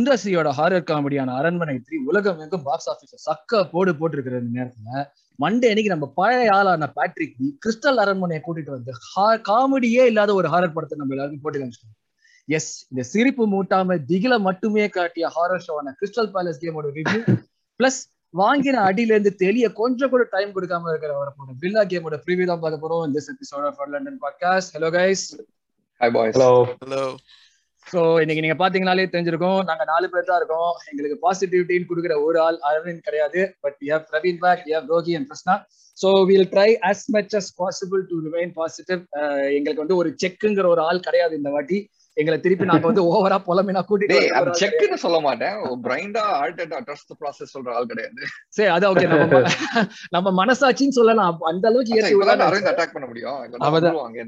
சுண்டசியோட 0.00 0.48
horror 0.58 0.86
காமெடியான 0.90 1.32
அரண்மனை 1.38 1.74
three 1.86 1.96
உலகம் 2.10 2.38
எங்கும் 2.44 2.62
பாக்ஸ் 2.68 2.86
ஆபீஸ் 2.90 3.24
சக்க 3.24 3.60
போடு 3.72 3.92
போட்டிருக்கிற 3.98 4.36
இந்த 4.38 4.52
நேரத்துல. 4.58 5.00
மண்டே 5.38 5.66
அன்னைக்கு 5.70 5.92
நம்ம 5.92 6.06
பழைய 6.16 6.54
ஆளான 6.54 6.86
பேட்ரிக் 6.96 7.34
பி 7.38 7.46
கிறிஸ்டல் 7.64 8.00
அரண்மனையை 8.04 8.40
கூட்டிட்டு 8.42 8.72
வந்து 8.76 8.92
காமெடியே 9.48 10.04
இல்லாத 10.10 10.34
ஒரு 10.34 10.48
ஹாரர் 10.48 10.72
படத்தை 10.72 10.96
நம்ம 10.98 11.14
எல்லாருக்கும் 11.14 11.42
போட்டு 11.42 11.60
காமிச்சிட்டோம் 11.60 11.96
எஸ் 12.48 12.70
இந்த 12.90 13.02
சிரிப்பு 13.10 13.46
மூட்டாம 13.46 13.98
திகில 14.08 14.38
மட்டுமே 14.38 14.86
காட்டிய 14.88 15.26
ஹாரர் 15.36 15.64
ஷோவான 15.66 15.92
கிறிஸ்டல் 16.00 16.30
பேலஸ் 16.36 16.62
கேமோட 16.62 16.94
ரிவ்யூ 16.98 17.20
பிளஸ் 17.80 18.00
வாங்கின 18.34 18.80
அடியில 18.88 19.14
இருந்து 19.14 19.34
தெளிய 19.36 19.68
கொஞ்சம் 19.72 20.12
கூட 20.14 20.24
டைம் 20.30 20.54
கொடுக்காம 20.56 20.90
இருக்கிற 20.90 21.12
வர 21.18 21.30
போறோம் 21.36 21.60
பில்லா 21.62 21.84
கேமோட 21.92 22.18
ப்ரிவியூ 22.24 22.48
தான் 22.52 22.62
பார்க்க 22.64 22.84
போறோம். 22.84 23.04
இந்த 23.08 23.20
episode 23.34 23.68
of 23.70 23.92
London 23.94 24.20
podcast 24.24 24.72
hello 24.76 24.90
guys 24.96 25.26
hi 26.00 26.14
boys 26.18 26.36
hello 26.38 26.50
hello 26.82 27.04
so 27.92 28.00
இன்னைக்கு 28.22 28.42
நீங்க 28.44 28.56
பாத்தீங்கனாலே 28.62 29.04
தெரிஞ்சிருக்கும். 29.12 29.60
நாங்க 29.68 29.84
நாலு 29.92 30.06
பேர் 30.12 30.28
தான் 30.30 30.40
இருக்கோம். 30.40 30.72
எங்களுக்கு 30.90 31.16
பாசிட்டிவிட்டின்னு 31.26 31.88
கொடுக்குற 31.90 32.16
ஒரு 32.26 32.38
ஆள் 32.46 32.58
அரவிந்த் 32.70 33.06
கிடையாது. 33.08 33.40
But 33.64 33.76
we 33.82 33.88
have 33.92 34.04
Praveen 34.10 34.40
back 34.44 34.64
we 34.66 34.74
have 34.76 34.90
Rohi 34.94 35.14
and 35.18 35.28
Krishna 35.30 35.54
so 36.02 36.10
will 36.28 36.50
try 36.52 36.68
as 36.90 37.00
much 37.14 37.34
as 37.38 37.48
possible 37.62 38.02
to 38.10 38.18
remain 38.26 38.52
positive 38.60 39.00
எங்களுக்கு 39.56 39.82
வந்து 39.84 39.98
ஒரு 40.02 40.12
செக்குங்கிற 40.24 40.68
ஒரு 40.74 40.82
ஆள் 40.90 41.06
கிடையாது 41.08 41.34
இந்த 41.40 41.50
வாட்டி. 41.56 41.78
எங்களை 42.16 42.36
திருப்பி 42.44 42.64
நாங்க 42.68 42.86
வந்து 42.90 43.02
ஓவரா 43.14 43.36
புலம்பினா 43.48 43.82
கூட்டிட்டு 43.88 44.16
செக்னு 44.62 44.96
சொல்ல 45.04 45.18
மாட்டேன். 45.26 45.58
பிரைண்டா 45.84 46.24
ஆல்டர்ட் 46.40 46.74
ட்ரஸ்ட் 46.88 47.12
ப்ராசஸ் 47.20 47.52
சொல்ற 47.56 47.70
ஆள் 47.78 47.90
கிடையாது. 47.92 48.20
சரி 48.56 48.70
அது 48.76 48.86
ஓகே 48.92 49.06
நம்ம 49.12 49.42
நம்ம 50.16 50.28
மனசாட்சின்னு 50.40 50.98
சொல்லலாம். 50.98 51.38
அந்த 51.52 51.66
அளவுக்கு 51.70 52.00
அரவிந்த் 52.46 52.72
அட்டாக் 52.72 52.96
பண்ண 52.96 53.06
முடியும். 53.12 53.38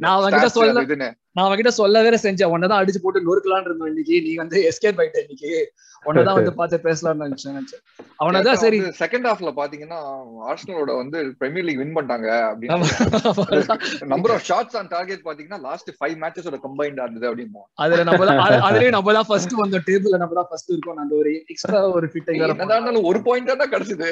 நான் 0.06 0.23
Stats 0.27 0.56
சொல்ல-. 0.61 1.11
நான் 1.33 1.50
அவன்கிட்ட 1.50 1.69
சொல்ல 1.69 2.02
வேற 2.02 2.19
செஞ்சேன். 2.22 2.44
உன்னதான் 2.44 2.84
அடிச்சு 2.84 2.97
போட்டு 3.02 3.20
நொறுக்கலான்னு 3.20 3.61
இருந்தோம் 3.61 3.86
இன்னைக்கு. 3.86 4.20
நீ 4.20 4.34
வந்து 4.34 4.61
எஸ்கேப் 4.62 4.88
ஆயிட்ட 4.88 5.19
இன்னைக்கு. 5.19 5.72
உன்னதான் 6.05 6.34
வந்து 6.34 6.55
பார்த்து 6.55 6.80
பேசலாம்னு 6.83 7.27
நினைச்சேன் 7.27 7.58
நினைச்சேன். 7.58 8.05
அவனதான் 8.24 8.52
சரி. 8.52 8.80
செகண்ட் 8.80 9.27
ஹாஃப்ல 9.27 9.52
பாத்தீங்கன்னா 9.56 10.24
ஆர்சனலோட 10.48 10.97
வந்து 10.97 11.34
பிரீமியர் 11.39 11.64
லீக் 11.64 11.77
வின் 11.77 11.94
பண்ணிட்டாங்க. 11.94 12.55
அப்படின்னு 12.55 14.05
number 14.06 14.30
of 14.30 14.42
shots 14.48 14.77
on 14.77 14.86
target 14.89 15.20
பாத்தீங்கன்னா 15.24 15.61
லாஸ்ட் 15.61 15.91
ஃபைவ் 15.91 16.16
மேட்சஸோட 16.20 16.58
கம்பைன்டா 16.62 17.02
இருந்தது 17.02 17.36
அப்படின்னு 17.36 17.58
அதுல 17.74 18.02
நம்ம 18.02 18.24
தான் 18.27 18.39
அது- 18.39 18.64
அதுலயும் 18.64 18.89
நம்ம 18.89 19.12
தான் 19.12 19.24
ஃபர்ஸ்ட் 19.28 19.52
வந்தோம் 19.52 19.80
டேபிள்ல 19.86 20.17
நம்ம 20.17 20.34
தான் 20.34 20.46
ஃபர்ஸ்ட் 20.48 20.70
இருக்கோம். 20.70 20.96
அந்த 20.96 21.14
ஒரு 21.14 21.44
எக்ஸ்ட்ரா 21.46 21.91
ஒரு 21.91 22.06
ஃபிட்டை 22.06 22.33
என்னதான் 22.33 22.69
இருந்தாலும் 22.69 23.02
ஒரு 23.02 23.22
பாயிண்ட் 23.22 23.58
தான் 23.58 23.70
கிடைச்சது. 23.70 24.05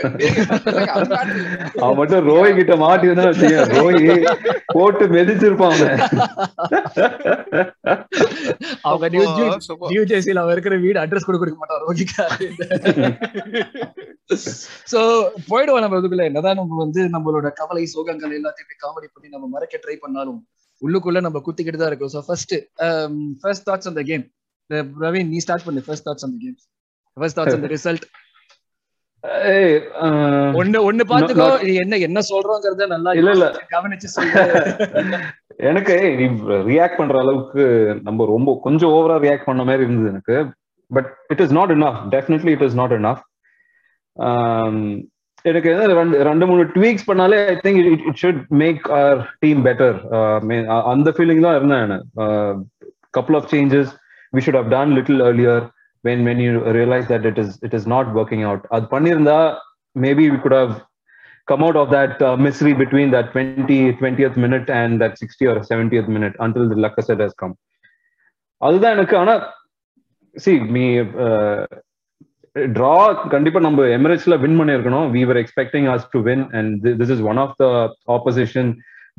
அவன் 1.80 1.96
மட்டும் 1.96 2.24
ரோய் 2.24 2.54
கிட்ட 2.54 2.76
மாட்டி 2.76 3.06
வந்தா 3.06 3.22
ரோய் 3.66 4.24
போட்டு 4.66 5.06
மெதிச்சிருப்பான். 5.06 5.98
அவங்க 8.88 9.06
நியூ 9.14 9.24
நியூ 9.92 10.02
ஜெர்சில 10.12 10.42
அவன் 10.42 10.54
இருக்கிற 10.56 10.76
வீடு 10.84 10.98
அட்ரஸ் 11.02 11.28
கூட 11.28 11.38
கொடுக்க 11.40 11.58
மாட்டான் 11.60 11.84
ரோகிக்கா 11.86 12.24
சோ 14.92 15.00
போயிடுவோம் 15.50 15.82
நம்ம 15.84 15.98
இதுக்குள்ள. 16.00 16.24
என்னதான் 16.30 16.58
நம்ம 16.60 16.78
வந்து 16.84 17.00
நம்மளோட 17.14 17.48
கவலை 17.60 17.84
சோகங்கள் 17.94 18.36
எல்லாத்தையும் 18.38 18.82
காமெடி 18.84 19.08
பண்ணி 19.14 19.28
நம்ம 19.34 19.48
மறைக்க 19.54 19.80
ட்ரை 19.84 19.96
பண்ணாலும் 20.04 20.40
உள்ளுக்குள்ள 20.82 21.20
நம்ம 21.26 21.38
குத்திக்கிட்டு 21.46 21.80
தான் 21.80 21.90
இருக்கோம். 21.90 22.12
சோ 22.16 22.20
ஃபர்ஸ்ட் 22.28 22.54
ஃபர்ஸ்ட் 23.42 23.66
தாட்ஸ் 23.68 23.90
அந்த 23.92 24.02
கேம் 24.10 24.24
ரவீன் 25.06 25.30
நீ 25.34 25.38
ஸ்டார்ட் 25.44 25.66
பண்ணு. 25.68 25.80
ஃபர்ஸ்ட் 25.86 26.06
தாட்ஸ் 26.08 26.26
அந்த 26.28 26.38
கேம் 26.44 26.56
ஃபர்ஸ்ட் 27.16 27.38
தாட்ஸ் 27.38 27.56
அந்த 27.58 27.70
ரிசல்ட் 27.76 28.04
ஒண்ணு 30.60 30.78
ஒண்ணு 30.88 31.04
பாத்துக்கோ 31.08 31.46
என்ன 31.82 31.96
என்ன 31.98 32.18
சொல்றோங்கிறத 32.20 32.86
நல்லா 32.86 33.10
இல்ல, 33.12 33.30
இல்ல. 33.30 33.48
கவனிச்சு 33.74 34.08
சொல்லு. 34.14 34.42
எனக்கு 35.70 35.94
நீ 36.18 36.26
ரியாக்ட் 36.68 36.96
பண்ற 36.96 37.18
அளவுக்கு 37.18 37.64
நம்ம 38.02 38.26
ரொம்ப 38.26 38.58
கொஞ்சம் 38.62 38.90
ஓவரா 38.90 39.16
ரியாக்ட் 39.24 39.44
பண்ண 39.44 39.64
மாதிரி 39.64 39.82
இருந்தது 39.82 40.08
எனக்கு. 40.08 40.36
But 40.90 41.10
it 41.28 41.40
is 41.40 41.52
not 41.52 41.72
enough. 41.72 41.98
Definitely 42.10 42.50
it 42.50 42.62
is 42.62 42.74
not 42.74 42.92
enough. 42.92 43.20
எனக்கு 45.44 45.70
ரெண்டு 45.92 46.16
ரெண்டு 46.22 46.46
மூணு 46.46 46.62
ட்வீக்ஸ் 46.76 47.06
பண்ணாலே 47.06 47.36
I 47.46 47.56
think 47.64 47.78
it 47.80 48.02
it 48.06 48.18
should 48.22 48.40
make 48.48 48.82
our 48.90 49.20
team 49.38 49.60
better 49.64 49.98
அந்த 50.84 51.10
ஃபீலிங் 51.10 51.40
தான் 51.40 51.56
இருந்தேன் 51.56 51.92
couple 53.18 53.36
of 53.36 53.48
changes 53.54 53.92
we 54.32 54.42
should 54.46 54.58
have 54.62 54.68
done 54.68 54.92
little 54.92 55.20
earlier. 55.20 55.58
When 56.04 56.24
when 56.24 56.38
you 56.38 56.52
realize 56.72 57.06
that 57.08 57.24
it 57.26 57.38
is 57.38 57.50
it 57.62 57.74
is 57.78 57.84
not 57.94 58.06
working 58.18 58.42
out 58.50 58.62
அது 58.74 58.86
பண்ணிருந்தா 58.94 59.38
maybe 59.96 60.24
we 60.32 60.38
could 60.42 60.56
have 60.60 60.74
come 61.48 61.62
out 61.66 61.76
of 61.82 61.88
that 61.96 62.14
uh, 62.22 62.36
misery 62.46 62.74
between 62.82 63.08
that 63.14 63.26
20 63.34 63.78
20th 64.00 64.36
minute 64.36 64.68
and 64.80 65.00
that 65.02 65.14
60 65.18 65.46
or 65.52 65.56
70th 65.70 66.08
minute 66.16 66.34
until 66.46 66.64
the 66.72 66.78
Lacazette 66.84 67.22
has 67.26 67.34
come 67.42 67.54
அதுதான் 68.62 68.94
எனக்கு 68.96 69.14
ஆனா 69.22 69.34
C 70.36 70.52
me 70.76 70.84
draw 72.76 72.94
கண்டிப்பா 73.34 73.60
நம்ம 73.66 73.86
எமிரேட்ஸ்ல 73.96 74.36
win 74.44 74.58
பண்ணிருக்கணும் 74.60 75.08
we 75.16 75.22
were 75.30 75.40
expecting 75.42 75.86
us 75.94 76.06
to 76.14 76.20
win 76.28 76.44
and 76.58 76.86
this 77.00 77.12
is 77.14 77.24
one 77.32 77.40
of 77.44 77.54
the 77.62 77.66
opposition 78.16 78.70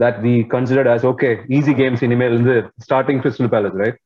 that 0.03 0.17
we 0.25 0.33
considered 0.55 0.89
as 0.93 1.05
okay 1.11 1.29
easy 1.57 1.73
games 1.81 2.03
இனிமேல் 2.07 2.35
இருந்து 2.35 2.55
starting 2.85 3.21
crystal 3.23 3.51
palace 3.55 3.77
right 3.83 3.99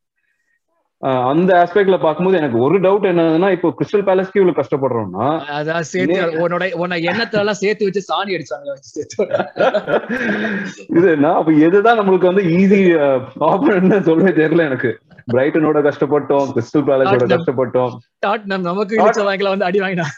அந்த 1.05 1.53
ஆஸ்பெக்ட்ல 1.53 1.99
பார்க்கும்போது 1.99 2.37
எனக்கு 2.37 2.57
ஒரு 2.57 2.79
டவுட் 2.79 3.05
என்னதுன்னா 3.05 3.51
இப்போ 3.51 3.69
கிறிஸ்டல் 3.69 4.05
பேலஸ்க்கு 4.05 4.41
இவ்வளவு 4.41 4.61
கஷ்டப்படுறோம்னா 4.61 5.27
அதான் 5.51 5.79
சேர்த்து 5.79 6.47
உன்னோட 6.47 6.73
உன்னை 6.73 7.05
எண்ணத்துல 7.05 7.37
எல்லாம் 7.37 7.53
சேர்த்து 7.53 7.85
வச்சு 7.85 8.03
சாணி 8.07 8.27
அடிச்சாங்க 8.27 8.71
இது 10.97 11.17
நான் 11.17 11.35
அப்ப 11.35 11.51
எதுதான் 11.51 11.99
நம்மளுக்கு 11.99 12.33
வந்து 12.33 12.41
ஈஸி 12.41 12.81
ஆப்பரேட்னு 13.39 14.01
சொல்லவே 14.01 14.45
தெரியல 14.45 14.65
எனக்கு. 14.65 14.99
பிரைட்டனோட 15.33 15.79
கஷ்டப்பட்டோம் 15.81 16.49
கிறிஸ்டல் 16.55 16.87
பேலஸோட. 16.87 17.37
கஷ்டப்பட்டோம். 17.37 17.95
டாட் 18.19 18.43
நம்ம 18.43 18.69
நமக்கு 18.69 18.95
இடிச்ச 18.95 19.23
வாங்கல 19.23 19.47
வந்து 19.47 19.65
அடி 19.65 19.79
வாங்கினா 19.79 20.05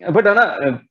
but 0.00 0.26
Anna, 0.26 0.44
uh, 0.58 0.87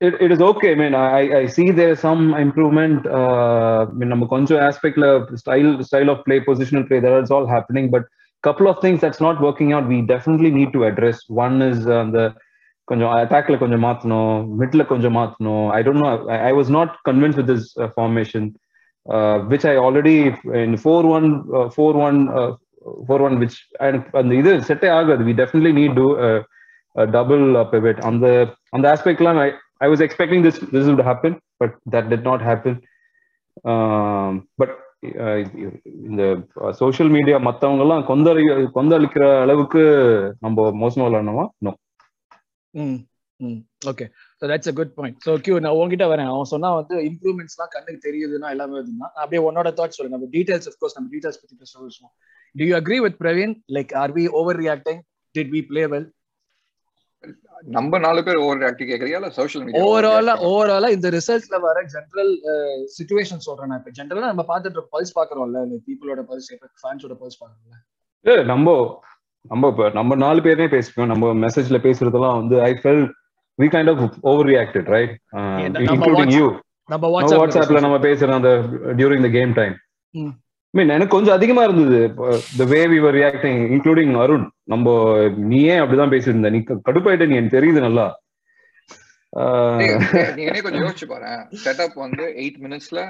it, 0.00 0.14
it 0.20 0.30
is 0.30 0.40
okay 0.40 0.72
i 0.72 0.74
mean 0.74 0.94
i 0.94 1.22
i 1.40 1.46
see 1.46 1.70
there 1.70 1.92
is 1.94 2.00
some 2.00 2.22
improvement 2.36 3.06
uh 3.20 3.86
I 3.90 3.94
mean, 3.98 4.08
நம்ம 4.12 4.26
கொஞ்சம் 4.34 4.62
aspectல 4.68 5.06
style 5.42 5.70
style 5.90 6.10
of 6.14 6.18
play 6.26 6.38
positional 6.50 6.84
play 6.88 7.00
that 7.04 7.16
is 7.24 7.32
all 7.36 7.46
happening 7.56 7.86
but 7.94 8.04
couple 8.44 8.66
of 8.70 8.76
things 8.84 8.98
that's 9.02 9.22
not 9.26 9.36
working 9.46 9.70
out 9.74 9.84
we 9.92 9.98
definitely 10.14 10.50
need 10.58 10.70
to 10.72 10.80
address 10.90 11.18
one 11.44 11.56
is 11.70 11.78
uh, 11.96 12.04
the 12.16 12.26
கொஞ்சம் 12.88 13.12
அட்டாக்ல 13.18 13.56
கொஞ்சம் 13.60 13.84
மாத்தணும் 13.86 14.32
மிட்ல 14.60 14.82
கொஞ்சம் 14.90 15.14
மாத்தணும் 15.18 15.66
I 15.76 15.78
don't 15.84 16.02
know 16.04 16.08
I 16.48 16.50
was 16.58 16.70
not 16.76 16.92
convince 17.08 17.36
with 17.38 17.48
this 17.52 17.68
formation 17.94 18.46
which 19.52 19.64
I 19.70 19.74
already 19.84 20.16
in 20.64 20.76
four 20.82 21.06
one 21.16 21.28
four 21.74 21.98
one 22.06 22.18
four 23.06 23.24
one 23.26 23.36
which 23.42 23.56
அந்த 24.20 24.30
இது 24.40 24.52
செட்டே 24.68 24.90
ஆகாது 24.98 25.24
we 25.30 25.34
definitely 25.40 25.72
need 25.80 25.96
to 26.00 26.06
double 27.18 27.46
pivot 27.72 28.02
அந்த 28.10 28.26
அந்த 28.76 28.84
ஆஸ்பெக்ட்லாம் 28.94 29.40
I 29.81 29.85
I 29.85 29.89
was 29.91 30.03
expecting 30.05 30.43
this 30.45 30.59
this 30.73 30.89
would 30.91 31.05
happen 31.09 31.35
but 31.57 31.75
that 31.95 32.09
did 32.11 32.27
not 32.29 32.45
happen 32.49 32.77
but 34.61 34.75
இந்த 36.07 36.23
social 36.79 37.11
media 37.17 37.37
மத்தவங்க 37.39 37.83
எல்லாம் 37.85 38.07
கொந்தளி 38.09 38.43
கொந்தளிக்கிற 38.73 39.25
அளவுக்கு 39.41 39.83
நம்ம 40.39 40.65
மோசமா 40.81 41.05
விளையாடணுமா 41.07 41.45
no 41.65 41.71
okay 43.89 44.05
so 44.39 44.43
that's 44.51 44.69
a 44.71 44.73
good 44.79 44.93
point 44.97 45.17
so 45.25 45.33
Q 45.43 45.57
நான் 45.65 45.75
உங்ககிட்ட 45.75 46.05
வரேன். 46.11 46.29
அவன் 46.31 46.49
சொன்னா 46.53 46.69
வந்து 46.79 46.95
இம்ப்ரூவ்மெண்ட்ஸ்லாம் 47.09 47.71
கண்ணுக்கு 47.75 47.99
தெரியுதுன்னா 48.07 48.47
எல்லாமே 48.55 48.79
இதுதான். 48.81 49.13
அப்படியே 49.21 49.41
உன்னோட 49.45 49.69
தாட் 49.77 49.95
சொல்லுங்க 49.97 50.17
நம்ம 50.17 50.29
டீடைல்ஸ் 50.35 50.67
அஃப்கோர்ஸ் 50.71 50.95
நம்ம 50.97 51.09
டீடைல்ஸ் 51.13 51.39
பத்தி 51.41 51.55
பேச 51.61 51.71
சொல்லுவோம் 51.75 52.13
do 52.55 52.65
you 52.69 52.73
agree 52.79 52.97
with 53.05 53.17
Praveen 53.23 53.53
like 53.77 53.93
are 54.01 54.13
we 54.17 54.25
overreacting 54.65 54.99
did 55.35 55.51
we 55.55 55.61
play 55.71 55.83
well 55.93 56.07
நம்ம 57.67 57.99
நாலு 57.99 58.19
பேர் 58.25 58.41
ஓவர் 58.41 58.65
ஆக்டி 58.67 58.85
கேக்குறியா 58.89 59.17
இல்ல 59.19 59.29
சோஷியல் 59.37 59.63
மீடியா 59.63 59.81
ஓவராலா 59.85 60.33
ஓவராலா 60.49 60.89
இந்த 60.95 61.07
ரிசல்ட்ஸ்ல 61.15 61.57
வர 61.65 61.77
ஜென்ரல் 61.93 62.31
சுச்சுவேஷன் 62.95 63.45
சொல்றேன் 63.47 63.69
நான். 63.71 63.81
இப்ப 63.81 63.91
ஜென்ரலா 63.97 64.29
நம்ம 64.31 64.45
பார்த்துட்டு 64.49 64.83
பல்ஸ் 64.93 65.13
பாக்குறோம்ல 65.17 65.59
பீப்புளோட 65.87 66.23
பல்ஸ் 66.29 66.49
ஃபேன்ஸோட 66.81 67.15
பல்ஸ் 67.21 67.39
பாக்குறோம்ல 67.41 67.77
ஏ 68.25 68.35
நம்ம 68.51 68.67
நம்ம 69.45 69.67
இப்ப 69.73 69.89
நம்ம 69.93 70.15
நாலு 70.23 70.39
பேரே 70.45 70.67
பேசிக்கோம் 70.71 71.11
நம்ம 71.11 71.33
மெசேஜ்ல 71.43 71.79
பேசுறதெல்லாம் 71.83 72.37
வந்து 72.39 72.55
I 72.63 72.71
felt 72.79 73.03
we 73.59 73.69
kind 73.73 73.91
of 73.93 74.01
overreacted 74.49 74.89
right 74.95 75.13
including 75.87 76.33
you 76.35 76.47
நம்ம 76.89 77.07
வாட்ஸ்அப்ல 77.15 77.81
நம்ம 77.81 77.97
பேசுற 78.05 78.35
அந்த 78.37 78.51
during 78.99 79.25
the 79.25 79.31
game 79.31 79.51
time. 79.57 79.75
Mean 80.73 80.93
எனக்கு 80.95 81.15
கொஞ்சம் 81.15 81.35
அதிகமா 81.37 81.61
இருந்தது. 81.67 81.99
The 82.59 82.65
way 82.71 82.79
we 82.91 82.97
were 83.03 83.17
reacting 83.19 83.61
including 83.75 84.11
Arun 84.23 84.45
நம்ம 84.73 84.95
நீயே 85.51 85.75
அப்படிதான் 85.83 86.13
பேசியிருந்த. 86.13 86.51
நீ 86.55 86.59
கடுப்பாயிட்ட 86.89 87.27
நீ 87.29 87.37
எனக்கு 87.39 87.57
தெரியுது 87.57 87.79
நல்லா. 87.87 88.07
நீங்களே 90.37 90.61
கொஞ்சம் 90.65 90.83
யோசிச்சு 90.85 91.07
பாரு. 91.09 91.31
செட்டப் 91.63 91.97
வந்து 92.05 92.25
எயிட் 92.43 92.59
மினிட்ஸ்ல 92.65 93.01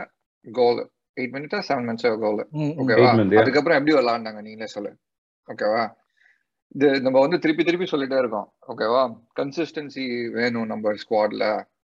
கோல் 0.45 0.79
எயிட் 1.17 1.33
மினிட்ஸா 1.35 1.59
செவன் 1.69 1.87
மினிட்ஸ் 1.87 2.07
கோல் 2.25 2.41
ஓகேவா. 2.81 3.09
அதுக்கப்புறம் 3.41 3.77
எப்படி 3.79 3.95
விளாண்டாங்க 3.97 4.41
நீங்களே 4.47 4.69
சொல்லு. 4.75 4.91
ஓகேவா 5.47 5.83
இது 6.75 6.87
நம்ம 7.05 7.17
வந்து 7.25 7.37
திருப்பி 7.43 7.63
திருப்பி 7.67 7.87
சொல்லிட்டே 7.91 8.17
இருக்கோம். 8.23 8.47
ஓகேவா 8.71 9.03
கன்சிஸ்டன்சி 9.39 10.05
வேணும் 10.37 10.71
நம்ம 10.71 10.93
ஸ்குவாட்ல 11.03 11.45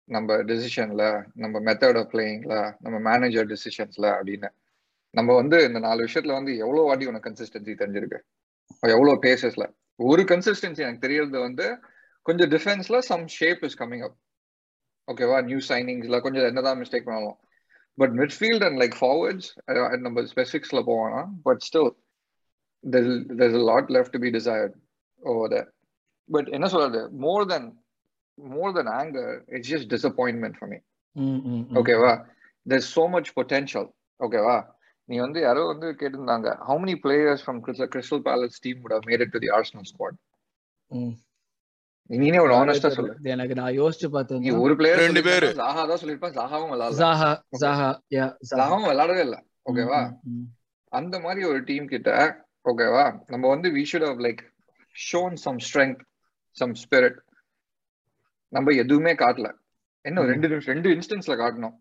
நம்ம 0.08 0.36
டெசிஷன்ல 0.50 1.04
நம்ம 1.42 1.56
மெத்தட் 1.66 1.98
ஆஃப் 2.02 2.10
பிளேயிங்ல 2.14 2.56
நம்ம 2.84 2.96
மேனேஜர் 3.08 3.50
டெசிஷன்ஸ்ல 3.52 4.06
அப்படின்னு. 4.18 4.50
நம்ம 5.10 5.34
வந்து 5.34 5.64
இந்த 5.64 5.78
நாலு 5.78 6.04
விஷயத்துல 6.04 6.32
வந்து 6.32 6.56
எவ்வளவு 6.56 6.86
வாட்டி 6.86 7.06
உனக்கு 7.06 7.30
கன்சிஸ்டன்சி 7.30 7.74
தெரிஞ்சிருக்கு? 7.74 8.18
எவ்வளவு 8.80 9.18
பேசஸ்ல 9.22 9.72
ஒரு 9.96 10.22
கன்சிஸ்டன்சி 10.22 10.76
எனக்கு 10.76 10.98
தெரியறது 10.98 11.38
வந்து 11.38 11.78
கொஞ்சம் 12.22 12.50
டிஃபென்ஸ்ல 12.50 12.98
some 12.98 13.26
shape 13.26 13.64
is 13.64 13.80
coming 13.80 14.02
up 14.02 14.16
ஓகேவா 15.12 15.44
நியூ 15.44 15.56
சைனிங்ஸ்ல 15.68 16.20
கொஞ்சம் 16.20 16.44
என்னதான் 16.44 16.78
மிஸ்டேக் 16.80 17.04
பண்ணாலும். 17.04 17.38
But 17.94 18.12
midfield 18.12 18.64
and 18.64 18.78
like 18.80 18.96
forwards 19.00 19.98
நம்ம 19.98 20.20
ஸ்பெசிபிக்ஸ்ல 20.20 20.82
போவோம்னா 20.86 21.28
but 21.42 21.60
still 21.72 21.90
there's 22.86 23.56
a 23.60 23.74
lot 23.74 23.86
left 23.86 24.08
to 24.08 24.18
be 24.18 24.30
desired 24.38 24.72
over 25.18 25.48
there. 25.48 25.68
But 26.32 26.50
என்ன 26.50 26.68
சொல்றது? 26.68 27.10
More 27.20 27.44
than 27.48 27.64
more 28.42 28.70
than 28.76 28.86
anger 29.02 29.42
it's 29.46 29.66
just 29.70 29.86
disappointment 29.94 30.52
for 30.52 30.68
me. 30.68 30.78
ம். 31.12 31.76
ஓகேவா 31.76 32.26
there's 32.68 32.88
so 32.94 33.18
much 33.18 33.24
potential. 33.40 33.90
ஓகேவா 34.18 34.78
நீ 35.10 35.16
வந்து 35.18 35.40
யாரோ 35.40 35.62
வந்து 35.66 35.88
கேட்டிருந்தாங்க. 36.00 36.48
How 36.66 36.76
many 36.82 36.94
players 37.04 37.40
from 37.46 37.56
Crystal 37.64 37.88
Crystal 37.94 38.20
Palace 38.28 38.58
team 38.66 38.76
would 38.82 38.92
have 38.96 39.06
made 39.06 39.22
it 39.24 39.30
to 39.34 39.38
the 39.44 39.50
Arsenal 39.56 39.86
squad? 39.90 40.14
ம். 40.86 41.16
நீனே 42.08 42.40
ஒரு 42.40 42.54
ஆனஸ்டா 42.54 42.88
சொல்லு. 42.88 43.16
எனக்கு 43.22 43.54
நான் 43.54 43.72
யோசிச்சு 43.72 44.06
நீ 44.06 44.08
பார்த்தேன் 44.08 44.58
ஒரு 44.58 44.76
பிளேயர் 44.76 44.98
ரெண்டு 44.98 45.22
பேரு. 45.22 45.48
ஜாஹா 45.48 45.82
தான் 45.90 46.00
சொல்லிருப்பான் 46.02 46.36
ஜாஹாவும் 46.38 46.70
விளாடல. 46.72 47.00
ஜாஹா 47.02 47.30
ஜாஹா 47.60 47.90
யா 48.16 48.26
ஜாஹாவும் 48.50 48.86
விளாடவே 48.90 49.20
இல்ல. 49.20 49.36
ஓகேவா 49.70 50.00
அந்த 50.98 51.20
மாதிரி 51.20 51.46
ஒரு 51.46 51.64
டீம் 51.64 51.86
கிட்ட 51.86 52.14
ஓகேவா 52.64 53.04
நம்ம 53.26 53.48
வந்து 53.48 53.68
we 53.70 53.84
should 53.92 54.06
have 54.06 54.20
like 54.20 54.42
shown 54.96 55.36
some 55.44 55.60
strength 55.66 56.00
some 56.60 56.74
spirit 56.82 57.18
நம்ம 58.48 58.72
எதுவுமே 58.72 59.14
காட்டல. 59.14 59.48
என்ன. 60.00 60.22
ரெண்டு 60.32 60.48
நிமிஷம் 60.48 60.74
ரெண்டு 60.74 60.90
இன்ஸ்டன்ஸ்ல 60.90 61.36
காட்டணும். 61.42 61.76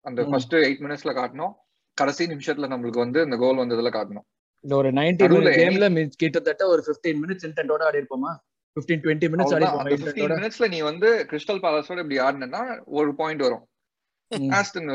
அந்த. 0.00 0.24
ஃபர்ஸ்ட் 0.24 0.54
எயிட் 0.54 0.82
மினிட்ஸ்ல 0.84 1.12
காட்டணும். 1.20 1.54
கடைசி 1.98 2.24
நிமிஷத்துல 2.32 2.68
நம்மளுக்கு 2.72 3.04
வந்து 3.04 3.20
இந்த 3.26 3.36
கோல் 3.42 3.60
வந்ததுல 3.62 3.90
காட்டணும். 3.96 4.26
இந்த 4.64 4.74
ஒரு 4.80 4.88
90 4.98 5.24
நடுவுல 5.24 5.50
மினிட் 5.50 5.60
கேம்ல 5.60 5.86
கிட்டத்தட்ட 6.22 6.62
ஒரு 6.72 6.82
15 6.88 7.20
மினிட்ஸ் 7.22 7.46
இன்டென்டோட 7.48 7.82
ஆடி 7.88 8.00
இருப்போமா? 8.00 8.32
15 8.76 9.02
20 9.08 9.30
மினிட்ஸ் 9.32 9.54
ஆடி 9.56 9.66
அவ்வளவுதான். 9.68 9.84
அந்த 9.84 9.96
இருப்போம் 9.96 10.18
15 10.20 10.38
மினிட்ஸ்ல 10.40 10.68
நீ 10.74 10.80
வந்து 10.90 11.08
கிறிஸ்டல் 11.30 11.62
பேலஸோட 11.64 11.98
இப்படி 12.04 12.20
ஆடினா 12.26 12.62
ஒரு 13.00 13.12
பாயிண்ட் 13.20 13.44
வரும். 13.46 13.64
ஆஸ்டன் 14.58 14.90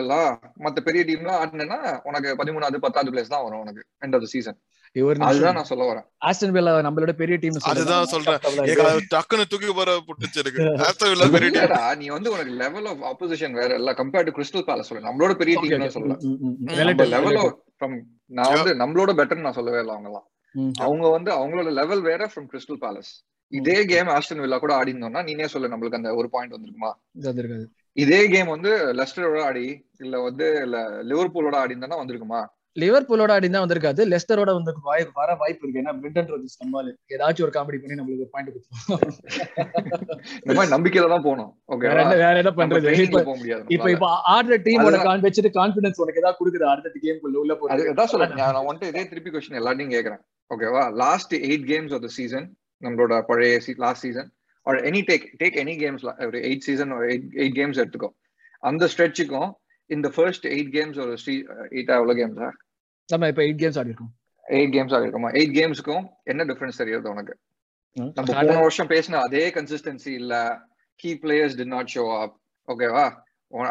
மத்த 0.65 0.79
பெரிய 0.88 1.01
டீம்லாம் 1.09 1.39
ஆடினா 1.41 1.79
உனக்கு 2.09 2.29
பதிமூணாவது 2.39 2.83
பத்தாவது 2.85 3.11
பிளேஸ் 3.15 3.33
தான் 3.33 3.45
வரும் 3.47 3.61
உனக்கு. 3.65 3.83
எண்ட் 4.05 4.15
ஆஃப் 4.17 4.31
சீசன் 4.33 4.57
அதுதான் 5.28 5.57
நான் 5.57 5.69
சொல்ல 5.69 5.84
வரேன். 5.89 6.06
ஆஸ்டன் 6.28 6.54
வில்லா 6.56 6.74
நம்மளோட 6.81 7.13
பெரிய 7.13 7.36
டீம் 7.38 7.57
அதுதான் 7.72 8.06
சொல்றேன். 8.06 8.39
டக்குன்னு 9.13 9.45
தூக்கி 9.45 9.74
போற 9.74 9.92
புட்டுச்சு 10.07 10.44
ஆஸ்டன் 10.88 11.12
வில்லா 11.13 11.28
பெரிய 11.36 11.66
நீ 11.95 12.07
வந்து 12.07 12.31
உனக்கு 12.31 12.54
லெவல் 12.62 12.86
ஆஃப் 12.86 13.04
ஆப்போசிஷன் 13.12 13.57
வேற 13.60 13.69
இல்ல. 13.75 13.94
கம்பேர்ட் 13.94 14.30
டு 14.30 14.36
கிறிஸ்டல் 14.38 14.68
பேலஸ் 14.68 14.89
சொல்ல. 14.89 15.06
நம்மளோட 15.10 15.36
பெரிய 15.42 15.56
டீம் 15.63 15.95
சொல்லல. 15.98 16.18
நம்ம 16.81 17.07
லெவல் 17.16 17.39
ஃப்ரம் 17.75 17.98
நான் 18.31 18.54
வந்து 18.54 18.74
நம்மளோட 18.75 19.12
பெட்டர் 19.13 19.45
நான் 19.45 19.54
சொல்லவே 19.54 19.80
இல்லை 19.80 19.95
அவங்க 19.95 20.10
எல்லாம் 20.10 20.28
அவங்க 20.81 21.07
வந்து 21.10 21.31
அவங்களோட 21.31 21.72
லெவல் 21.74 22.01
வேற 22.01 22.30
ஃப்ரம் 22.31 22.48
கிறிஸ்டல் 22.51 22.81
பேலஸ் 22.81 23.12
இதே 23.51 23.86
கேம் 23.86 24.10
ஆஸ்டன் 24.10 24.39
வில்லா 24.39 24.57
கூட 24.57 24.74
ஆடி 24.74 24.92
இருந்தோம்னா 24.94 25.22
நீனே 25.24 25.45
சொல்லு 25.45 25.68
நம்மளுக்கு 25.68 26.00
அந்த 26.00 26.16
ஒரு 26.16 26.30
பாயிண்ட் 26.30 26.56
வந்திருக்குமா? 26.56 26.89
இதே 27.98 28.19
கேம் 28.28 28.48
வந்து 28.48 28.72
லெஸ்டரோட 28.94 29.42
ஆடி 29.44 29.66
இல்ல 30.00 30.16
வந்து 30.19 30.48
இல்ல 30.63 30.78
லிவர்பூலோட 31.04 31.56
ஆடி 31.56 31.74
இருந்தா 31.75 32.01
வந்திருக்குமா? 32.01 32.42
லிவர்பூலோட 32.81 33.31
ஆடி 33.35 33.47
தான் 33.50 33.63
வந்திருக்காது. 33.63 34.01
லெஸ்டரோட 34.12 34.51
வந்து 34.57 34.71
வாய்ப்பு 34.89 35.13
வர 35.21 35.29
வாய்ப்பு 35.41 35.63
இருக்கு. 35.63 35.81
ஏன்னா 35.81 35.94
பிரிட்டன் 36.01 36.29
ரோஜஸ் 36.33 36.57
நம்மால 36.62 36.94
ஏதாச்சும் 37.15 37.45
ஒரு 37.47 37.53
காமெடி 37.57 37.79
பண்ணி 37.81 37.97
நம்மளுக்கு 38.00 38.25
ஒரு 38.25 38.31
பாயிண்ட் 38.35 38.51
கொடுத்துருவோம். 38.53 39.03
இந்த 40.44 40.56
மாதிரி 40.57 40.74
நம்பிக்கையில 40.75 41.09
தான் 41.13 41.25
போகணும் 41.27 41.51
ஓகே 41.74 41.91
வேற 42.21 42.35
என்ன 42.44 42.53
பண்றது? 42.59 42.94
இப்ப 43.07 43.24
போக 43.29 43.38
முடியாது 43.41 43.65
இப்ப 43.77 44.12
ஆடுற 44.35 44.57
டீமோட. 44.68 45.01
கான் 45.07 45.25
வச்சுட்டு 45.27 45.51
கான்பிடன்ஸ் 45.59 46.01
உனக்கு 46.06 46.21
ஏதாவது 46.24 46.39
கொடுக்குது? 46.41 46.68
அடுத்த 46.74 47.03
கேம் 47.06 47.19
உள்ள 47.41 47.53
போறது 47.59 47.91
அதான் 47.94 48.12
சொல்றேன். 48.13 48.39
நான் 48.44 48.68
வந்துட்டு 48.69 48.91
இதே 48.94 49.06
திருப்பி 49.12 49.33
கொஸ்டின் 49.35 49.59
எல்லாத்தையும் 49.62 49.94
கேக்குறேன். 49.97 50.24
ஓகேவா 50.51 50.85
last 51.03 51.35
eight 51.47 51.68
games 51.74 51.94
of 51.97 52.03
the 52.07 52.12
season 52.19 52.47
நம்மளோட 52.85 53.13
பழைய 53.29 53.59
last 53.85 54.06
season 54.07 54.29
or 54.65 54.77
any 54.89 55.01
take 55.09 55.25
take 55.41 55.57
any 55.63 55.75
games 55.83 56.03
ஒரு 56.27 56.39
எயிட் 56.50 56.65
சீசன் 56.68 56.91
எயிட் 57.41 57.57
கேம்ஸ் 57.59 57.79
எடுத்துக்கோ. 57.83 58.09
அந்த 58.69 58.83
ஸ்ட்ரெச்சுக்கும் 58.94 59.51
இந்த 59.89 60.07
ஃபர்ஸ்ட் 60.15 60.45
எயிட் 60.53 60.71
கேம்ஸ் 60.77 60.97
ஒரு 61.03 61.13
எயிட் 61.75 61.91
எவ்வளவு 61.97 62.18
கேம்ஸா 62.21 62.50
நம்ம 63.09 63.27
இப்ப 63.27 63.42
எயிட் 63.42 63.62
கேம்ஸ் 63.63 63.80
ஆடி 63.80 63.92
இருக்கோம் 63.92 64.13
எயிட் 64.45 64.74
கேம்ஸ் 64.75 64.94
ஆகிருக்குமா 64.95 65.30
எயிட் 65.39 65.56
கேம்ஸ்க்கும் 65.57 66.04
என்ன 66.24 66.44
டிஃபரன்ஸ் 66.44 66.80
தெரியுது 66.81 67.09
உனக்கு? 67.09 67.33
நம்ம 68.18 68.33
போன 68.39 68.57
வருஷம் 68.57 68.89
பேசின 68.89 69.19
அதே 69.19 69.44
கன்சிஸ்டன்சி 69.51 70.12
இல்ல. 70.21 70.33
Key 71.00 71.09
players 71.24 71.56
did 71.56 71.65
not 71.65 71.92
show 71.95 72.04
up 72.24 72.36
ஓகேவா 72.68 73.06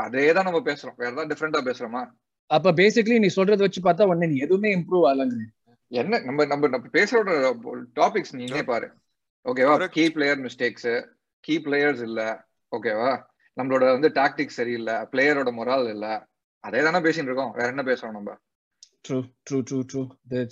அதே 0.07 0.33
தான் 0.33 0.45
நம்ம 0.45 0.61
பேசுறோம். 0.61 0.97
வேற 0.97 1.11
ஏதாவது 1.13 1.31
டிஃப்ரெண்டா 1.33 1.61
பேசுறோமா? 1.69 2.03
அப்ப 2.51 2.73
பேசிக்கலி 2.73 3.19
நீ 3.19 3.31
சொல்றத 3.37 3.65
வச்சு 3.67 3.81
பார்த்தா 3.81 4.09
உடனே 4.11 4.27
நீ 4.27 4.37
எதுவுமே 4.37 4.71
இம்ப்ரூவ் 4.77 5.07
ஆகலங்க 5.11 5.37
என்ன? 5.93 6.19
நம்ம 6.19 6.45
நம்ம 6.45 6.69
நம்ம 6.69 6.87
பேசுற 6.93 7.19
டாபிக்ஸ் 8.01 8.37
நீங்களே 8.39 8.63
பாரு. 8.63 8.87
ஓகேவா. 9.47 9.75
Key 9.97 10.05
player 10.11 10.41
mistakes 10.47 10.89
key 11.45 11.57
players 11.59 12.03
இல்ல. 12.09 12.21
ஓகேவா 12.73 13.11
நம்மளோட 13.57 13.85
வந்து 13.97 14.09
டாக்டிக்ஸ் 14.15 14.59
சரியில்லை. 14.61 14.95
பிளேயரோட 15.13 15.51
மொரால் 15.53 15.89
இல்ல. 15.89 16.07
அதே 16.65 16.81
தானே 16.83 16.99
பேசிட்டு 16.99 17.31
இருக்கோம். 17.31 17.53
வேற 17.59 17.69
என்ன 17.69 17.83
பேசுறோம் 17.83 18.17
நம்ம? 18.19 18.33
ட்ரூ 19.07 19.19
ட்ரூ 19.47 19.59
ட்ரூ 19.69 19.79
ட்ரூ 19.91 20.03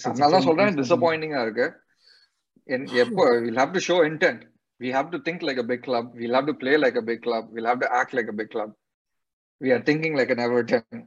அதனால 0.04 0.30
தான் 0.30 0.46
சொல்றேன் 0.48 0.78
டிசப்பாயிண்டிங்கா 0.80 1.40
இருக்கு. 1.42 1.66
என்- 2.68 2.90
எப்போ 3.02 3.24
will 3.44 3.60
have 3.62 3.72
to 3.72 3.82
show 3.86 3.96
intent 4.08 4.42
we 4.80 4.90
have 4.94 5.10
to 5.10 5.20
think 5.26 5.44
like 5.48 5.60
a 5.60 5.66
big 5.70 5.84
club 5.84 6.08
will 6.14 6.36
have 6.36 6.46
to 6.46 6.54
play 6.56 6.72
like 6.84 6.96
a 6.96 7.04
big 7.04 7.22
club 7.22 7.48
will 7.52 7.68
have 7.70 7.82
to 7.82 7.88
act 7.98 8.14
like 8.18 8.30
a 8.30 8.36
big 8.36 8.50
club 8.50 8.72
we 9.60 9.72
are 9.74 9.84
thinking 9.90 10.16
like 10.20 10.32
an 10.34 10.44
Everton 10.46 11.02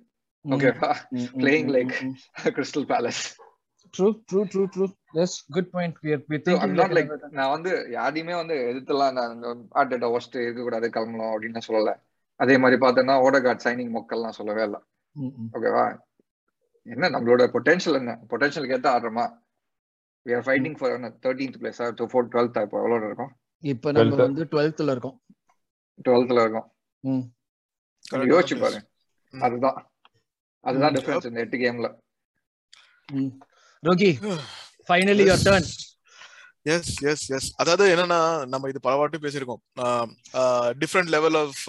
ஓகேவா 0.45 0.91
playing 1.41 1.67
like- 1.75 1.95
Crystal 2.55 2.87
Palace 2.91 3.21
true 3.93 4.07
true 4.29 4.39
true 4.51 4.63
true 4.73 4.85
yes 5.19 5.35
good 5.49 5.69
point 5.71 5.95
we 6.03 6.11
are 6.15 6.21
we 6.29 6.35
I'm 6.35 6.43
thinking 6.47 6.73
not 6.75 6.95
like 6.97 7.09
like 7.11 7.35
நான் 7.39 7.53
வந்து 7.55 7.71
யாரையுமே 7.91 8.35
வந்து 8.35 8.55
எதிர்த்துலாம் 8.69 9.15
நான் 9.19 9.43
ஆர்டேட்டா 9.79 10.09
worst 10.17 10.35
இருக்கக்கூடாது 10.41 10.87
கிளம்பணும் 10.89 11.31
அப்படின்னு 11.33 11.57
நான் 11.57 11.69
சொல்லல. 11.69 11.93
அதே 12.39 12.55
மாதிரி 12.57 12.77
பார்த்தோன்னா 12.81 13.15
ஓடகார்ட் 13.25 13.65
சைனிங் 13.65 13.93
மக்கள்லாம் 13.95 14.37
சொல்லவே 14.39 14.63
இல்லை. 14.63 14.79
ஓகேவா 15.55 15.85
என்ன 16.87 17.09
நம்மளோட 17.09 17.43
பொட்டன்ஷியல் 17.47 17.97
என்ன? 17.97 18.11
பொட்டன்ஷியலுக்கு 18.29 18.75
ஏத்த 18.77 18.89
ஆடுறோமா? 18.89 19.25
We 20.25 20.35
are 20.35 20.45
fighting 20.45 20.77
for 20.77 20.93
thirteenth 21.25 21.57
place 21.57 21.81
to 21.93 22.05
four 22.05 22.29
twelfth 22.31 22.61
இப்போ 22.61 22.77
எவ்வளோ 22.77 23.05
இருக்கும்? 23.05 23.31
இப்ப 23.63 23.91
நம்ம 23.91 24.15
12th. 24.15 24.23
வந்து 24.23 24.43
12th 24.51 24.91
இருக்கோம். 24.91 25.17
டுவெல்த்ல 26.05 26.41
இருக்கும். 26.41 26.67
யோசிச்சு 28.29 28.59
பாரு 28.59 28.79
ம். 29.33 29.41
அதுதான். 29.41 29.79
அதுதான். 30.63 30.93
டிஃபரன்ஸ் 30.93 31.25
இந்த 31.25 31.39
எட்டு 31.39 31.57
கேம்ல 31.57 31.87
ம். 33.09 33.31
Rocky 33.83 34.11
finally 34.87 35.23
your 35.25 35.45
turn 35.45 35.67
yes 36.73 36.91
yes 37.11 37.25
yes 37.35 37.47
அதாவது 37.61 37.83
என்னன்னா 37.93 38.19
நம்ம 38.53 38.69
இது 38.71 38.79
பலவாட்டும் 38.87 39.23
பேசியிருக்கோம். 39.25 39.61
டிஃப்ரெண்ட் 40.81 41.11
லெவல் 41.15 41.37
ஆஃப் 41.41 41.63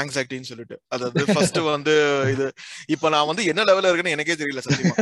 ஆங்ஸைட்டின்னு 0.00 0.50
சொல்லிட்டு. 0.50 0.76
அதாவது 0.94 1.24
ஃபர்ஸ்ட் 1.32 1.60
வந்து 1.74 1.94
இது 2.34 2.46
இப்ப 2.96 3.12
நான் 3.14 3.30
வந்து 3.30 3.44
என்ன 3.52 3.64
லெவல்ல 3.70 3.90
இருக்குன்னு 3.90 4.16
எனக்கே 4.16 4.38
தெரியல 4.42 4.62
சத்தியமா. 4.66 4.96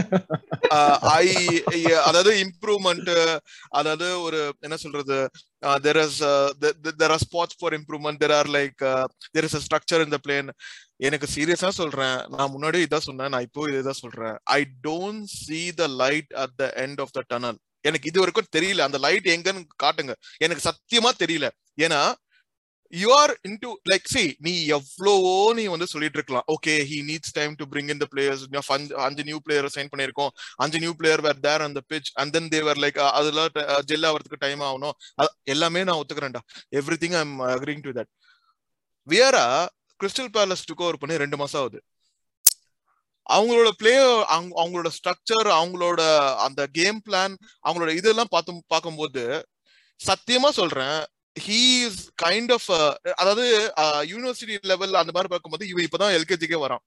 ஐ 1.18 1.26
அதாவது 2.08 2.32
இம்ப்ரூவ்மெண்ட் 2.46 3.12
அதாவது 3.80 4.08
ஒரு 4.26 4.40
என்ன 4.66 4.78
சொல்றது 4.84 5.18
there 5.86 6.00
is 6.06 6.18
there 7.02 7.14
are 7.16 7.24
spots 7.26 7.58
for 7.60 7.76
improvement 7.80 8.20
there 8.24 8.36
are 8.40 8.50
like 8.58 8.82
there 9.36 9.48
is 9.48 9.58
a 9.60 9.62
structure 9.66 10.06
இந்த 10.08 10.18
பிளேன் 10.26 10.50
எனக்கு 11.06 11.26
சீரியஸா 11.34 11.70
சொல்றேன். 11.78 12.18
நான் 12.34 12.52
முன்னாடி 12.52 12.78
இதான் 12.84 13.06
சொன்னேன். 13.06 13.32
நான் 13.32 13.46
இப்போ 13.46 13.64
இதான் 13.78 14.02
சொல்றேன். 14.04 14.36
I 14.58 14.60
don't 14.86 15.24
see 15.40 15.60
the 15.80 15.86
light 16.02 16.30
at 16.42 16.54
the 16.62 16.66
end 16.84 17.00
of 17.04 17.14
the 17.16 17.22
tunnel 17.32 17.58
எனக்கு 17.80 18.08
இது 18.08 18.22
வரைக்கும் 18.22 18.52
தெரியல. 18.56 18.86
அந்த 18.88 18.98
லைட் 18.98 19.26
எங்கன்னு 19.34 19.64
காட்டுங்க. 19.82 20.14
எனக்கு 20.38 20.70
சத்தியமா 20.70 21.10
தெரியல. 21.24 21.48
ஏன்னா 21.80 22.00
you 22.92 23.08
are 23.18 23.32
into 23.48 23.68
like 23.90 24.10
see 24.12 24.22
நீ 24.38 24.52
எவ்வளவோ 24.66 25.52
நீ 25.54 25.64
வந்து 25.72 25.86
சொல்லிட்டு 25.86 26.18
இருக்கலாம். 26.18 26.46
Okay 26.54 26.74
he 26.90 26.98
needs 27.08 27.32
time 27.32 27.54
to 27.54 27.64
bring 27.72 27.88
in 27.88 28.02
the 28.02 28.06
players 28.12 28.92
அஞ்சு 29.06 29.24
நியூ 29.28 29.38
பிளேயர் 29.44 29.68
சைன் 29.74 29.90
பண்ணிருக்கோம் 29.92 30.28
அஞ்சு 30.56 30.78
நியூ 30.78 30.92
பிளேயர் 30.94 31.20
வேர் 31.20 31.40
தேர் 31.46 31.60
அந்த 31.60 31.80
pitch 31.92 32.10
and 32.12 32.32
then 32.32 32.48
they were 32.48 32.76
like 32.76 32.98
அதெல்லாம் 33.18 33.48
ஜெல் 33.92 34.06
ஆகிறதுக்கு 34.10 34.42
டைம் 34.46 34.60
ஆகணும். 34.60 34.96
எல்லாமே 35.42 35.84
நான் 35.84 36.00
ஒத்துக்கிறேன்டா. 36.02 36.42
Everything 37.04 37.18
I'm 37.22 37.40
agreeing 37.40 37.84
to 37.88 37.92
that 38.00 38.12
Vieira 39.08 39.66
Crystal 40.00 40.32
Palace 40.36 40.66
took 40.70 40.82
over 40.86 40.98
பண்ணி 40.98 41.16
ரெண்டு 41.16 41.36
மாசம் 41.36 41.60
ஆகுது. 41.60 41.80
அவங்களோட 43.26 43.68
பிளே 43.80 43.92
அவங்களோட 44.36 44.88
ஸ்ட்ரக்சர் 44.98 45.48
அவங்களோட 45.58 46.00
அந்த 46.46 46.62
கேம் 46.78 47.00
பிளான் 47.06 47.34
அவங்களோட 47.66 47.92
இதெல்லாம் 48.00 48.32
பார்த்து 48.34 48.62
பார்க்கும்போது 48.74 49.24
சத்தியமா 50.00 50.50
சொல்றேன் 50.60 50.98
ஹீ 51.46 51.60
இஸ் 51.86 52.02
கைண்ட் 52.24 52.52
ஆஃப் 52.56 52.68
அதாவது 53.20 53.44
யூனிவர்சிட்டி 54.12 54.56
லெவல் 54.72 55.00
அந்த 55.02 55.12
மாதிரி 55.16 55.30
பார்க்கும்போது 55.34 55.68
இவன் 55.72 55.86
இப்பதான் 55.88 56.16
எல்கேஜிக்கே 56.18 56.60
வரான். 56.64 56.84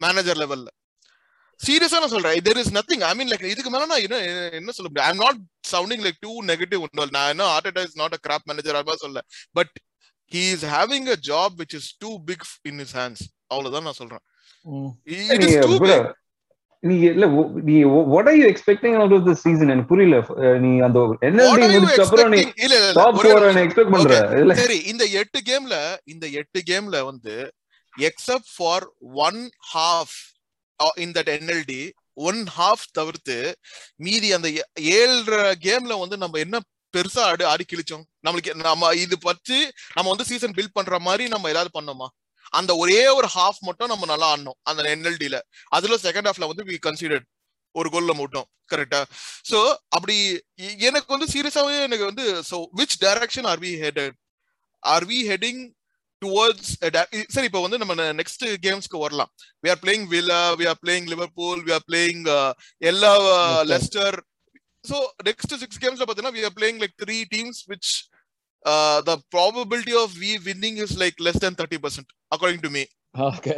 மேனேஜர் 0.00 0.40
லெவல்ல 0.42 0.68
சீரியஸா 1.60 1.98
நான் 2.02 2.14
சொல்றேன் 2.14 2.40
there 2.46 2.58
is 2.62 2.72
nothing 2.78 3.02
I 3.08 3.12
mean 3.18 3.30
like 3.32 3.44
இதுக்கு 3.52 3.70
மேல 3.74 3.86
நான் 3.92 4.02
என்ன 4.06 4.16
என்ன 4.58 4.72
சொல்ல 4.76 4.88
முடியும்? 4.88 5.08
I'm 5.10 5.22
not 5.24 5.38
sounding 5.72 6.02
like 6.06 6.18
too 6.26 6.32
negative 6.50 6.82
நான் 7.16 7.30
என்ன 7.34 7.44
Arteta 7.54 7.82
is 7.88 7.98
not 8.02 8.16
a 8.18 8.20
crap 8.26 8.46
manager 8.50 8.78
அது 8.80 8.96
சொல்ல. 9.04 9.20
But 9.58 9.74
he 10.32 10.42
is 10.54 10.66
having 10.74 11.08
a 11.14 11.18
job 11.30 11.54
which 11.62 11.76
is 11.80 11.90
too 12.04 12.10
big 12.30 12.46
in 12.70 12.82
his 12.86 12.94
hands 12.96 13.24
அவ்வளவுதான் 13.52 13.86
நான் 13.88 14.00
சொல்றேன். 14.02 14.24
நீ 16.82 16.94
இல்ல 17.10 17.26
நீ 17.68 17.76
what 18.12 18.28
are 18.30 18.36
you 18.40 18.46
expecting 18.52 18.96
out 18.98 19.14
of 19.16 19.26
the 19.28 19.34
season 19.44 19.70
எனக்கு 19.74 19.90
புரியல. 19.92 20.16
நீ 20.64 20.70
அந்த 20.86 20.98
What 21.02 21.24
என்எல்டி 21.28 21.64
are 21.66 21.72
you 21.74 21.80
முடிச்ச 21.84 22.02
அப்புறம் 22.06 22.32
நீ 22.34 22.40
expecting? 22.40 22.64
இல்ல 22.64 22.74
இல்ல, 22.76 22.88
இல்ல 22.88 22.96
டாப் 23.00 23.18
ஒரே 23.20 23.30
ஒரு 23.36 23.44
4 23.44 23.48
நிமிஷம். 23.48 23.66
எக்ஸ்பெக்ட் 23.66 23.94
பண்ற. 23.94 24.18
இல்ல. 24.42 24.54
சரி 24.62 24.78
இந்த 24.92 25.04
எட்டு 25.20 25.40
கேம்ல 25.50 25.76
இந்த 26.14 26.26
எட்டு 26.40 26.60
கேம்ல 26.70 26.96
வந்து 27.10 27.34
except 27.94 28.50
for 28.56 28.86
one 29.28 29.40
half 29.74 30.16
in 31.04 31.14
that 31.18 31.30
NLD 31.36 31.82
one 32.28 32.40
half 32.58 32.84
தவிர்த்து 32.98 33.38
மீதி 34.06 34.28
அந்த 34.36 34.48
ஏழரை 34.98 35.52
கேம்ல 35.66 35.92
வந்து 36.04 36.18
நம்ம 36.24 36.38
என்ன 36.44 36.56
பெருசா 36.94 37.22
ஆடி 37.30 37.44
ஆடி 37.52 37.64
கிழிச்சோம்? 37.70 38.04
நம்மளுக்கு 38.26 38.52
நம்ம 38.68 38.92
இது 39.04 39.16
பற்றி 39.24 39.58
நம்ம 39.96 40.06
வந்து 40.12 40.28
சீசன் 40.28 40.54
பில்ட் 40.58 40.76
பண்ற 40.78 40.98
மாதிரி 41.08 41.24
நம்ம 41.34 41.50
ஏதாவது 41.54 41.70
பண்ணோமா? 41.74 42.08
அந்த 42.52 42.76
ஒரே 42.76 43.00
ஒரு 43.08 43.28
ஹாஃப் 43.28 43.60
மட்டும் 43.60 43.88
நம்ம 43.88 44.06
நல்லா 44.06 44.28
ஆடணும் 44.32 44.58
அந்த 44.64 44.88
என்எல்டில 44.88 45.38
அதுல 45.72 45.98
செகண்ட் 46.02 46.28
ஹாஃப்ல 46.30 46.46
வந்து 46.46 46.64
வி 46.64 46.78
கன்சிடர்ட் 46.82 47.26
ஒரு 47.74 47.88
கோல்ல 47.90 48.12
மட்டும் 48.14 48.46
கரெக்டா 48.70 49.00
சோ 49.50 49.58
அப்படி 49.88 50.16
எனக்கு 50.80 51.10
வந்து 51.14 51.28
சீரியஸாவே 51.32 51.76
எனக்கு 51.82 52.04
வந்து 52.04 52.26
so 52.50 52.58
which 52.80 52.96
direction 53.02 53.48
are 53.52 53.60
we 53.60 53.72
headed 53.82 54.16
are 54.82 55.04
we 55.04 55.18
heading 55.28 55.60
towards 56.22 56.70
சரி 57.34 57.46
இப்போ 57.46 57.60
வந்து 57.60 57.78
நம்ம 57.78 57.94
நெக்ஸ்ட் 58.12 58.44
கேம்ஸ்க்கு 58.62 58.98
வரலாம். 58.98 59.30
We 59.64 59.70
are 59.70 59.80
playing 59.82 60.06
Villa 60.06 60.40
we 60.60 60.66
are 60.66 60.80
playing 60.82 61.08
Liverpool 61.08 61.60
we 61.66 61.72
are 61.72 61.86
playing 61.90 62.22
எல்லா. 62.82 63.12
லெஸ்டர் 63.64 64.16
ஸோ 64.84 64.98
நெக்ஸ்ட் 65.24 65.54
சிக்ஸ் 65.62 65.80
கேம்ஸ்ல 65.84 66.04
பார்த்தீங்கன்னா 66.04 66.36
we 66.38 66.44
are 66.44 66.54
playing 66.58 66.80
like 66.80 66.96
three 67.04 67.18
teams 67.34 67.60
which 67.68 67.92
Uh, 68.66 69.00
the 69.02 69.18
probability 69.30 69.94
of 69.94 70.16
we 70.18 70.38
winning 70.40 70.78
is 70.78 70.98
like 70.98 71.14
less 71.20 71.38
than 71.38 71.54
30%, 71.54 72.06
according 72.32 72.60
to 72.62 72.70
me. 72.70 72.86
Okay 73.24 73.54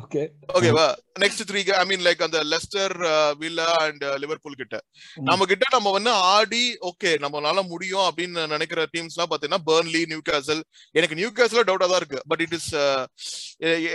okay 0.00 0.22
ஓகேவா 0.56 0.86
next 1.22 1.42
three 1.48 1.60
I 1.80 1.84
mean 1.90 2.02
like 2.06 2.20
அந்த 2.26 2.38
Leicester 2.52 2.94
Villa 3.40 3.68
and 3.84 4.04
Liverpool 4.22 4.58
கிட்ட. 4.60 4.76
ம். 5.18 5.26
நம்ம 5.28 5.46
கிட்ட 5.50 5.64
நம்ம 5.74 5.92
வந்து 5.96 6.12
ஆடி 6.34 6.62
okay 6.90 7.10
நம்மளால 7.24 7.62
முடியும் 7.72 8.06
அப்படின்னு 8.08 8.42
நினைக்கிற 8.54 8.80
டீம்ஸ் 8.94 9.16
எல்லாம் 9.16 9.30
பாத்தீங்கன்னா 9.32 9.62
பர்ன்லி 9.70 10.02
நியூ 10.12 10.20
கேசல் 10.30 10.62
எனக்கு 10.94 11.18
நியூ 11.20 11.30
கேசல் 11.38 11.66
டவுட்டா 11.70 11.88
தான் 11.92 12.00
இருக்கு. 12.02 12.20
பட் 12.32 12.42
இட் 12.46 12.56
இஸ் 12.58 12.70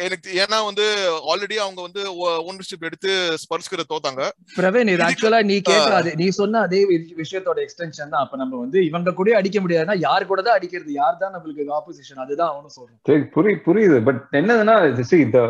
எனக்கு 0.05 0.29
ஏன்னா 0.43 0.57
வந்து 0.69 0.85
ஆல்ரெடி 1.33 1.57
அவங்க 1.65 1.81
வந்து 1.87 2.01
ஓனர்ஷிப் 2.49 2.87
எடுத்து 2.89 3.11
ஸ்பர்ஸ்கிற 3.43 3.85
தோத்தாங்க. 3.91 4.23
பிரவீன் 4.59 4.91
இது 4.95 5.05
ஆக்சுவலா 5.09 5.41
நீ 5.51 5.57
கேட்ட 5.69 5.95
அதே 6.01 6.13
நீ 6.23 6.29
சொன்ன 6.39 6.61
அதே 6.67 6.81
விஷயத்தோட 7.21 7.57
எக்ஸ்டென்ஷன் 7.67 8.11
தான். 8.13 8.23
அப்ப 8.25 8.41
நம்ம 8.43 8.59
வந்து 8.63 8.79
இவங்க 8.89 9.15
கூட 9.19 9.37
அடிக்க 9.41 9.57
முடியாதுன்னா 9.65 9.97
யார் 10.07 10.29
கூட 10.31 10.41
தான் 10.47 10.57
அடிக்கிறது? 10.59 10.91
யார் 11.01 11.21
தான் 11.23 11.33
நம்மளுக்கு 11.35 11.71
ஆப்போசிஷன் 11.79 12.23
அதுதான் 12.25 12.51
அவனும் 12.53 12.75
சொல்றான். 12.77 12.99
சரி, 13.09 13.23
புரி 13.35 13.53
புரியுது. 13.67 13.97
பட் 14.09 14.21
என்னதுன்னா 14.41 14.75
see 15.05 15.23
the 15.31 15.43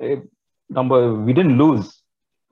eh, 0.00 0.18
நம்ம 0.70 0.90
we 1.26 1.32
didn't 1.32 1.58
lose. 1.58 1.86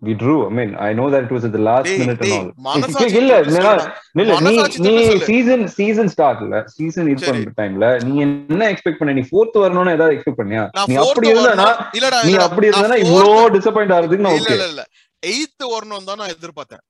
We 0.02 0.12
drew. 0.14 0.36
I 0.46 0.50
mean 0.50 0.70
i 0.78 0.92
know 0.92 1.06
that 1.10 1.22
it 1.24 1.30
was 1.30 1.44
at 1.44 1.52
the 1.52 1.62
last 1.68 1.86
டேய், 1.86 1.96
minute 1.98 2.12
and 2.16 2.24
டேய், 2.24 2.34
all. 2.36 2.50
மனசாட்சி 2.66 3.16
இல்ல 3.20 3.32
தொட்டு 3.38 3.54
இல்ல 3.54 3.70
நீ 4.18 4.34
மனசாட்சி 4.36 4.78
நீ 4.78 4.90
தொட்டு 4.90 5.06
சொல்லு. 5.08 5.24
சீசன் 5.28 5.64
சீசன் 5.74 6.10
ஸ்டார்ட்ல 6.14 6.60
சீசன் 6.74 7.08
இது 7.12 7.24
சரி. 7.24 7.40
பண்ற 7.40 7.54
டைம்ல 7.60 7.86
நீ 8.06 8.12
என்ன 8.26 8.68
எக்ஸ்பெக்ட் 8.72 9.00
பண்ண? 9.00 9.14
நீ 9.18 9.24
ஃபோர்த் 9.30 9.58
வரணும்னு 9.64 9.94
ஏதாவது 9.96 10.14
எக்ஸ்பெக்ட் 10.16 10.40
பண்ணியா? 10.42 10.64
நான் 10.76 10.88
நீ 10.90 10.96
fourth 10.96 11.10
அப்படி 11.10 11.30
இருந்தானா 11.32 11.66
வரணும். 11.68 11.90
இல்லடா 11.98 12.20
நீ 12.20 12.30
இல்லடா, 12.30 12.46
அப்படி 12.48 12.68
நான் 12.68 12.78
இருந்தா 12.78 12.98
fourth- 12.98 13.06
இவ்வளோ 13.06 13.32
டிசப்பாயிண்ட் 13.56 13.94
ஆகிறதுக்கு 13.96 14.26
நான் 14.28 14.38
இல்ல 14.40 14.48
ஓகே 14.48 14.56
இல்ல 14.58 14.68
இல்ல. 14.72 14.84
எயித் 15.22 15.66
வரணும் 15.74 16.08
தான் 16.10 16.20
நான் 16.22 16.34
எதிர்பார்த்தேன் 16.36 16.84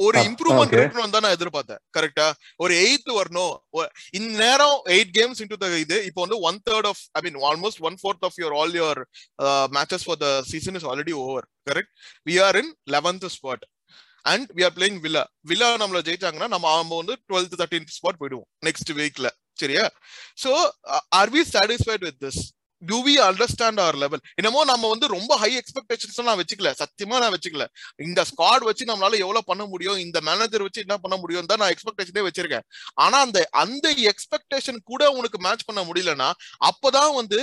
ஒரு 0.00 0.18
இம்ப்ரூவ்மெண்ட். 0.28 0.74
இருக்கணும் 0.76 1.10
தான் 1.10 1.24
நான் 1.24 1.36
எதிர்பார்த்தேன். 1.36 1.80
கரெக்டா 1.96 2.26
ஒரு 2.56 2.74
எயித் 2.80 3.10
வரணும். 3.16 3.54
ஒ- 3.70 3.88
இந்த 4.10 4.30
நேரம் 4.38 4.76
எயிட் 4.88 5.12
கேம்ஸ் 5.18 5.40
இன்டு 5.42 5.58
த 5.58 5.70
இது 5.78 5.98
இப்போ 6.04 6.20
வந்து 6.20 6.38
one 6.42 6.60
third 6.70 6.86
of 6.86 7.02
I 7.12 7.22
mean 7.22 7.38
almost 7.42 7.80
one 7.80 7.98
fourth 8.00 8.26
of 8.28 8.38
your 8.38 8.56
all 8.58 8.74
your 8.74 9.00
matches 9.72 10.04
for 10.04 10.18
the 10.18 10.30
season 10.50 10.74
is 10.74 10.86
already 10.86 11.14
over 11.22 11.46
correct 11.66 11.92
we 12.26 12.36
are 12.42 12.56
in 12.56 12.72
eleventh 12.90 13.28
spot 13.36 13.66
and 14.24 14.48
we 14.56 14.64
are 14.64 14.74
playing 14.76 14.98
Villa 15.00 15.24
Villa 15.46 15.68
நம்மள 15.76 16.00
ஜெயிச்சாங்கன்னா 16.08 16.48
நம்ம 16.48 16.70
அவங்க 16.72 16.96
வந்து 16.96 17.16
twelfth 17.28 17.60
thirteenth 17.60 17.94
spot 17.98 18.20
போயிடுவோம் 18.20 18.48
next 18.66 18.92
வீக்ல 18.98 19.28
சரியா? 19.58 19.84
So 20.42 20.50
are 21.12 21.30
we 21.30 21.42
satisfied 21.52 22.04
with 22.04 22.20
this 22.24 22.40
do 22.88 22.98
we 23.06 23.14
understand 23.28 23.80
our 23.84 23.98
level 24.02 24.22
என்னமோ 24.40 24.60
நம்ம 24.72 24.88
வந்து 24.92 25.06
ரொம்ப 25.16 25.32
ஹை 25.42 25.50
எக்ஸ்பெக்டேஷன்ஸ் 25.60 26.20
நான் 26.28 26.40
வச்சுக்கல. 26.40 26.70
சத்தியமா 26.82 27.16
நான் 27.22 27.34
வச்சுக்கல. 27.36 27.66
இந்த 28.08 28.20
ஸ்குவாட் 28.30 28.66
வச்சு 28.68 28.90
நம்மளால 28.92 29.18
எவ்வளவு 29.24 29.48
பண்ண 29.50 29.64
முடியும்? 29.72 29.98
இந்த 30.06 30.20
மேனேஜர் 30.28 30.66
வச்சு 30.66 30.84
என்ன 30.86 30.98
பண்ண 31.04 31.16
முடியும்? 31.22 31.50
தான் 31.50 31.60
நான் 31.64 31.74
எக்ஸ்பெக்டேஷனே 31.74 32.24
வச்சிருக்கேன். 32.28 32.66
ஆனா 33.06 33.18
அந்த 33.26 33.40
அந்த 33.64 33.88
எக்ஸ்பெக்டேஷன் 34.12 34.80
கூட 34.92 35.10
உனக்கு 35.18 35.40
மேட்ச் 35.48 35.68
பண்ண 35.70 35.82
முடியலன்னா 35.90 36.30
அப்பதான் 36.70 37.12
வந்து 37.20 37.40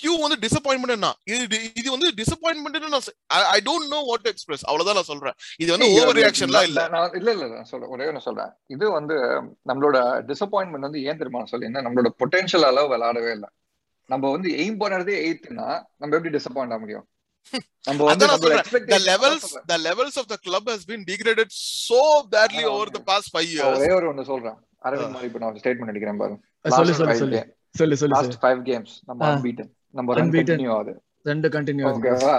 கியூ 0.00 0.14
வந்து 0.22 0.36
டிசப்பாயின்மெண்ட் 0.44 1.04
இது 1.34 1.58
இது 1.80 1.88
வந்து 1.94 2.08
disappointment 2.18 3.06
I 3.52 3.58
don't 3.68 3.92
know 3.94 4.00
what 4.08 4.26
express 4.32 4.64
அவ்வளவுதான் 4.68 4.98
நான் 4.98 5.10
சொல்றேன். 5.12 5.36
இது 5.62 5.70
வந்து 5.74 5.88
ஓவர் 5.98 6.18
ரியாக்ஷன்லாம் 6.20 6.66
இல்ல 6.70 6.80
நான் 6.82 6.96
நான் 6.96 7.14
இல்ல 7.20 7.30
இல்ல 7.36 7.46
நான் 7.54 7.70
சொல்றேன். 7.70 7.92
ஒரே 7.94 8.08
ஒண்ணு 8.10 8.26
சொல்றேன். 8.26 8.50
இது 8.74 8.84
வந்து 8.98 9.16
நம்மளோட 9.70 9.98
டிசப்பாயின்மெண்ட் 10.30 10.88
வந்து 10.88 11.02
ஏன் 11.10 11.20
தெரியுமா? 11.20 11.42
நான் 11.44 11.52
சொல்லி 11.54 11.70
நம்மளோட 11.86 12.10
பொட்டன்ஷியல் 12.22 12.68
அளவு 12.70 12.92
விளையாடவே 12.94 13.32
இல்லை. 13.38 13.50
நம்ம 14.08 14.30
வந்து 14.30 14.48
எய்ம் 14.54 14.80
பண்ணறதே 14.82 15.14
எயித்னா 15.26 15.66
நம்ம 15.96 16.16
எப்படி 16.16 16.32
டிசப்பாயிண்ட் 16.36 16.72
ஆக 16.72 16.78
முடியும்? 16.78 17.06
நம்ம 17.82 18.04
வந்து 18.04 18.26
the 18.92 19.00
levels 19.06 19.44
the 19.68 19.78
levels 19.78 20.14
of 20.16 20.26
the 20.28 20.38
club 20.46 20.64
has 20.68 20.82
been 20.84 21.02
degraded 21.04 21.50
so 21.78 22.00
badly 22.30 22.64
over 22.66 22.86
the 22.96 23.02
past 23.10 23.28
five 23.36 23.48
நான் 23.48 23.54
years. 23.54 23.78
ஒரே 23.78 23.92
ஒரு 23.92 24.06
ஒண்ணு 24.12 24.22
சொல்றேன். 24.22 24.56
அரவிந்த் 24.84 25.10
மாதிரி 25.10 25.26
இப்ப 25.26 25.38
நான் 25.38 25.54
ஸ்டேட்மெண்ட் 25.54 25.92
அடிக்கிறேன் 25.92 26.16
பாரு. 26.16 26.34
சொல்லு 26.64 26.90
Last 26.90 26.98
சொல்லு 26.98 27.12
five 27.12 27.18
சொல்லு. 27.18 27.40
சொல்லு 27.74 27.96
சொல்லு 27.96 28.14
லாஸ்ட் 28.14 28.34
சொல்லு. 28.34 28.42
ஃபைவ் 28.44 28.60
கேம்ஸ் 28.68 28.94
நம்ம. 29.04 29.22
அன்பீட்டன் 29.30 29.70
நம்ம 29.90 30.14
ரன் 30.14 30.26
Unbeaten. 30.26 30.46
கண்டினியூ 30.50 30.72
ஆகுது. 30.72 30.94
ரெண்டு 31.22 31.48
கண்டினியூ 31.48 31.86
ஓகேவா 31.92 32.34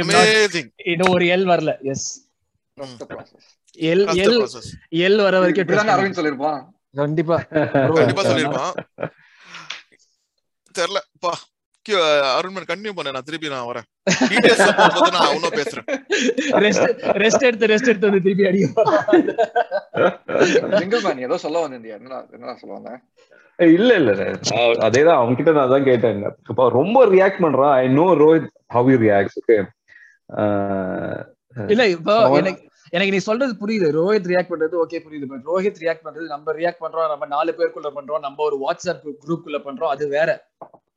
amazing. 0.00 0.68
இன்னும் 0.84 1.10
ஒரு 1.10 1.24
எல் 1.36 1.46
வரல. 1.50 1.72
எஸ். 1.84 2.06
L 3.78 4.04
L. 4.22 4.38
எல் 5.06 5.20
வர 5.22 5.34
வரைக்கும் 5.38 5.68
அரவிந்த் 5.90 6.18
சொல்லிருப்பான் 6.20 6.60
கண்டிப்பா. 6.94 7.36
கண்டிப்பா 7.96 8.24
சொல்லிருப்பான் 8.24 8.74
தெரியல 10.74 11.00
பா 11.22 11.32
அருண்மன் 12.30 12.66
கண்டினியூ 12.68 12.92
பண்ண. 12.96 13.12
நான் 13.14 13.26
திருப்பி 13.26 13.48
நான் 13.52 13.68
வரேன். 13.68 13.86
நான் 15.14 15.32
இன்னும் 15.36 15.56
பேசுறேன். 15.56 15.86
ரெஸ்ட் 16.64 16.84
ரெஸ்ட் 17.22 17.46
எடுத்து 17.48 17.70
ரெஸ்ட் 17.72 17.90
எடுத்து 17.90 18.08
வந்து 18.08 18.22
திருப்பி 18.26 18.44
அடிக்கும் 18.48 18.74
சிங்கிள் 20.74 21.02
மேன் 21.06 21.24
ஏதோ 21.26 21.38
சொல்ல 21.44 21.62
வந்திருந்தியா? 21.64 21.96
என்னடா 21.98 22.18
என்னடா 22.36 22.54
சொல்ல 22.60 22.74
வந்தேன் 22.78 23.00
ஏய், 23.58 23.74
இல்ல 23.78 23.90
இல்ல 24.00 24.12
அதேதான் 24.86 25.18
அவங்க 25.18 25.36
கிட்ட 25.38 25.52
நான் 25.52 25.66
அதான் 25.68 25.88
கேட்டேன். 25.88 26.20
அப்ப 26.50 26.68
ரொம்ப 26.78 26.98
ரியாக்ட் 27.14 27.42
பண்றான். 27.44 27.74
I 27.80 27.88
know 27.98 28.06
Rohit 28.22 28.46
how 28.76 28.90
you 28.92 28.98
react 29.04 29.36
okay 29.40 29.58
இல்ல 31.70 31.84
இப்போ 31.96 32.14
எனக்கு 32.40 32.62
எனக்கு 32.90 33.12
நீ 33.12 33.18
சொல்றது 33.18 33.52
புரியுது. 33.60 33.88
ரோஹித் 33.98 34.28
ரியாக்ட் 34.30 34.52
பண்றது 34.52 34.76
ஓகே 34.84 34.98
புரியுது. 35.04 35.26
பட் 35.32 35.44
ரோஹித் 35.46 35.82
ரியாக்ட் 35.82 36.04
பண்றது 36.04 36.26
நம்ம 36.34 36.52
ரியாக்ட் 36.52 36.80
பண்றோம் 36.80 37.08
நம்ம 37.08 37.26
நாலு 37.26 37.54
பேருக்குள்ள 37.58 37.90
பண்றோம் 37.94 38.18
நம்ம 38.18 38.44
ஒரு 38.44 38.56
வாட்ஸ்அப் 38.64 39.12
குரூப் 39.26 39.42
குள்ள 39.42 39.58
பண்றோம் 39.58 39.92
அது 39.94 40.08
வேற. 40.08 40.30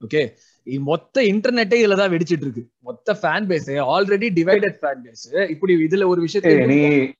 ஓகே 0.07 0.21
மொத்த 0.63 1.21
இன்டர்நெட்டே 1.21 1.77
இதுலதான் 1.81 2.13
வெடிச்சிட்டு 2.13 2.45
இருக்கு. 2.45 2.63
மொத்த 2.79 3.13
fan 3.21 3.45
base 3.49 3.69
already 3.95 4.29
divided 4.39 4.75
fan 4.81 5.01
base 5.03 5.49
இப்படி 5.49 5.75
இதுல 5.85 6.05
ஒரு 6.05 6.21
விஷயத்தை 6.21 7.15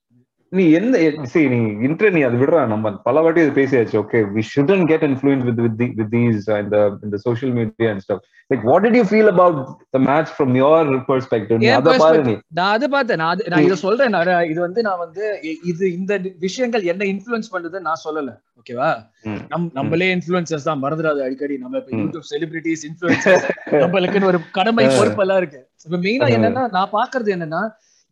நீ 0.53 0.63
எந்த 0.71 0.95
சரி 1.31 1.47
நீ 1.53 1.57
இன்டர் 1.87 2.13
நீ 2.15 2.21
அது 2.21 2.37
விடுறா 2.41 2.61
நம்ம 2.67 2.91
பல 3.05 3.21
வாட்டி 3.21 3.41
இது 3.41 3.53
பேசியாச்சு. 3.55 3.95
Okay 4.01 4.19
we 4.33 4.41
shouldn't 4.49 4.83
get 4.91 5.05
influence 5.07 5.45
with 5.47 5.61
with 5.65 5.81
with 5.99 6.11
these 6.11 6.49
இந்த 6.57 6.77
இந்த 7.05 7.17
social 7.25 7.53
media 7.57 7.89
and 7.93 8.03
stuff 8.05 8.21
like 8.49 8.63
what 8.69 8.83
did 8.85 8.97
you 8.99 9.03
feel 9.11 9.31
about 9.33 9.59
the 9.95 10.01
match 10.07 10.31
from 10.35 10.53
your 10.59 10.89
perspective 11.09 11.59
நீ 11.63 11.69
அத 11.77 11.95
பாரு 12.03 12.21
நீ. 12.29 12.35
நான் 12.59 12.73
அது 12.77 12.87
பார்த்தேன். 12.89 13.19
நான் 13.21 13.33
அது 13.35 13.49
நான் 13.53 13.65
இதை 13.67 13.77
சொல்றேன். 13.83 14.17
இது 14.51 14.59
வந்து 14.67 14.83
நான் 14.89 15.01
வந்து 15.05 15.23
இது 15.71 15.85
இந்த 15.93 16.13
விஷயங்கள் 16.45 16.89
என்ன 16.93 17.07
இன்ஃபுளுன்ஸ் 17.13 17.53
பண்ணுது 17.53 17.79
நான் 17.87 18.03
சொல்லல. 18.05 18.33
ஓகேவா. 18.61 18.89
நம் 19.51 19.65
நம்மளே 19.73 20.09
இன்ஃபுளுசர்ஸ் 20.15 20.67
தான். 20.69 20.83
மறந்துடாது 20.83 21.23
அடிக்கடி. 21.27 21.57
நம்ம 21.63 21.81
இப்ப. 21.81 21.95
யூடியூப் 22.01 22.27
செலிபிரிட்டிஸ் 22.31 22.85
இன்ஃபுளுசர்ஸ் 22.89 23.47
நம்மளுக்குன்னு 23.83 24.29
ஒரு 24.31 24.41
கடமை 24.59 24.85
பொறுப்பெல்லாம் 24.93 25.41
இருக்கு. 25.43 25.61
இப்ப 25.87 25.99
மெயினா. 26.05 26.29
என்னன்னா 26.37 26.65
நான் 26.77 26.93
பாக்குறது 26.93 27.31
என்னன்னா 27.37 27.63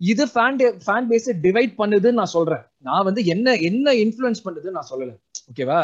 இது 0.01 0.24
ஃபேன் 0.34 0.60
ஃபேன் 0.86 1.10
பேஸை 1.12 1.34
டிவைட் 1.46 1.74
பண்ணுதுன்னு 1.81 2.20
நான் 2.22 2.36
சொல்றேன். 2.38 2.63
நான் 2.88 3.05
வந்து 3.08 3.22
என்ன 3.34 3.55
என்ன 3.70 3.93
இன்ஃப்ளூயன்ஸ் 4.03 4.41
பண்ணுதுன்னு 4.46 4.77
நான் 4.77 4.91
சொல்லல. 4.93 5.12
ஓகேவா 5.51 5.81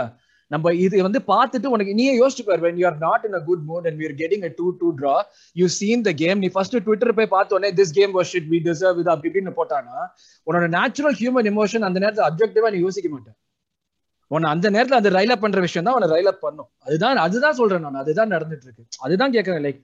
நம்ம 0.51 0.73
இது 0.85 0.95
வந்து 1.05 1.19
பார்த்துட்டு 1.31 1.67
உனக்கு 1.75 1.93
நீயே 1.99 2.11
யோசிச்சு 2.19 2.43
பாரு 2.49 2.69
you 2.81 2.85
are 2.89 2.99
not 3.07 3.23
in 3.27 3.37
a 3.39 3.41
good 3.47 3.63
good 3.63 3.63
mood 3.69 3.87
and 3.89 3.95
we 4.01 4.05
are 4.09 4.17
getting 4.21 4.41
a 4.49 4.51
2 4.51 4.67
2 4.81 4.91
draw 4.99 5.15
you 5.55 5.67
seen 5.79 5.99
the 6.07 6.13
game 6.23 6.37
நீ 6.43 6.49
ஃபர்ஸ்ட் 6.53 6.77
ட்விட்டர் 6.85 7.17
போய் 7.17 7.33
பார்த்தோன்னே 7.35 7.69
this 7.79 7.93
game 7.97 8.13
was 8.17 8.29
shit 8.33 8.45
we 8.53 8.59
deserve 8.67 9.01
இது 9.01 9.11
அப்படி 9.13 9.29
இப்படின்னு 9.31 9.53
போட்டானா 9.59 9.97
உன்னோட 10.47 10.67
நேச்சுரல் 10.77 11.17
ஹியூமன் 11.21 11.49
எமோஷன் 11.53 11.87
அந்த 11.89 11.99
நேரத்துல 12.05 12.27
அப்ஜெக்டிவா 12.29 12.71
நீ 12.75 12.79
யோசிக்க 12.87 13.09
மாட்டேன் 13.15 13.37
உன்னை 14.31 14.47
அந்த 14.53 14.67
நேரத்துல 14.75 14.99
அந்த 15.01 15.09
ரைல் 15.17 15.33
அப் 15.33 15.43
பண்ற 15.43 15.59
விஷயம் 15.65 15.85
தான் 15.87 15.97
உன்னை 15.97 16.07
ரைல் 16.15 16.29
அப் 16.31 16.41
பண்ணும். 16.45 16.69
அதுதான் 16.87 17.21
அதுதான் 17.25 17.57
சொல்றேன் 17.59 17.85
நான் 17.85 18.01
அதுதான் 18.03 18.31
நடந்துட்டு 18.35 18.65
இருக்கு. 18.67 18.83
அதுதான் 19.05 19.33
கேட்கறேன் 19.35 19.63
லைக் 19.67 19.79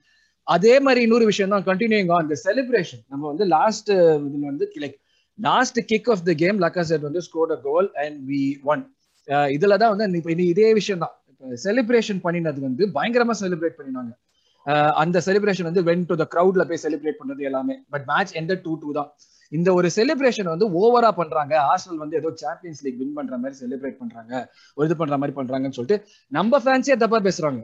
அதே 0.48 0.76
மாதிரி 0.80 1.02
இன்னொரு 1.08 1.26
விஷயம் 1.32 1.54
தான் 1.56 1.66
கண்டினியூங் 1.70 2.12
ஆன் 2.16 2.26
இந்த 2.28 2.38
செலிப்ரேஷன் 2.48 3.04
நம்ம 3.12 3.24
வந்து 3.32 3.46
லாஸ்ட் 3.58 3.92
இதுல 4.28 4.46
வந்து 4.52 4.68
like 4.84 4.98
last 5.40 5.80
kick 5.92 6.10
off 6.14 6.26
the 6.30 6.34
game 6.44 6.58
Lacazette 6.90 7.08
வந்து 7.10 7.24
score 7.28 7.54
a 7.58 7.60
goal 7.70 7.90
and 8.04 8.18
we 8.32 8.44
won 8.74 8.84
இதுல 9.56 9.78
தான் 9.84 9.94
வந்து 9.94 10.20
இப்போ 10.20 10.32
இனி 10.36 10.46
இதே 10.54 10.70
விஷயம் 10.80 11.04
தான். 11.06 11.16
செலிப்ரேஷன் 11.66 12.22
பண்ணினது 12.26 12.60
வந்து 12.68 12.84
பயங்கரமா 12.98 13.36
செலிப்ரேட் 13.44 13.80
பண்ணினாங்க. 13.80 14.14
Uh, 14.66 14.92
அந்த 15.02 15.18
செலிப்ரேஷன் 15.26 15.68
வந்து 15.68 15.82
வென் 15.88 16.06
டு 16.10 16.16
த 16.22 16.26
க்ரௌட்ல 16.34 16.64
போய் 16.68 16.82
செலிப்ரேட் 16.84 17.18
பண்றது 17.22 17.42
எல்லாமே. 17.50 17.76
பட் 17.94 18.06
மேட்ச் 18.12 18.32
எந்த 18.42 18.54
டூ 18.66 18.74
டூ 18.82 18.90
தான். 18.98 19.10
இந்த 19.52 19.70
ஒரு 19.80 19.88
செலிப்ரேஷன் 19.98 20.50
வந்து 20.52 20.68
ஓவரா 20.82 21.10
பண்றாங்க. 21.18 21.54
ஆர்சனல் 21.72 22.00
வந்து 22.04 22.16
ஏதோ 22.22 22.30
சாம்பியன்ஸ் 22.44 22.82
லீக் 22.86 23.00
வின் 23.02 23.18
பண்ற 23.18 23.38
மாதிரி 23.42 23.58
செலிப்ரேட் 23.64 23.98
பண்றாங்க. 24.04 24.34
ஒரு 24.78 24.88
இது 24.90 24.96
பண்ற 25.02 25.18
மாதிரி 25.22 25.36
பண்றாங்கன்னு 25.40 25.78
சொல்லிட்டு 25.80 25.98
நம்ம 26.32 26.62
ஃபேன்ஸே 26.66 26.98
தப்பா 27.04 27.20
பேசுறாங்க. 27.28 27.62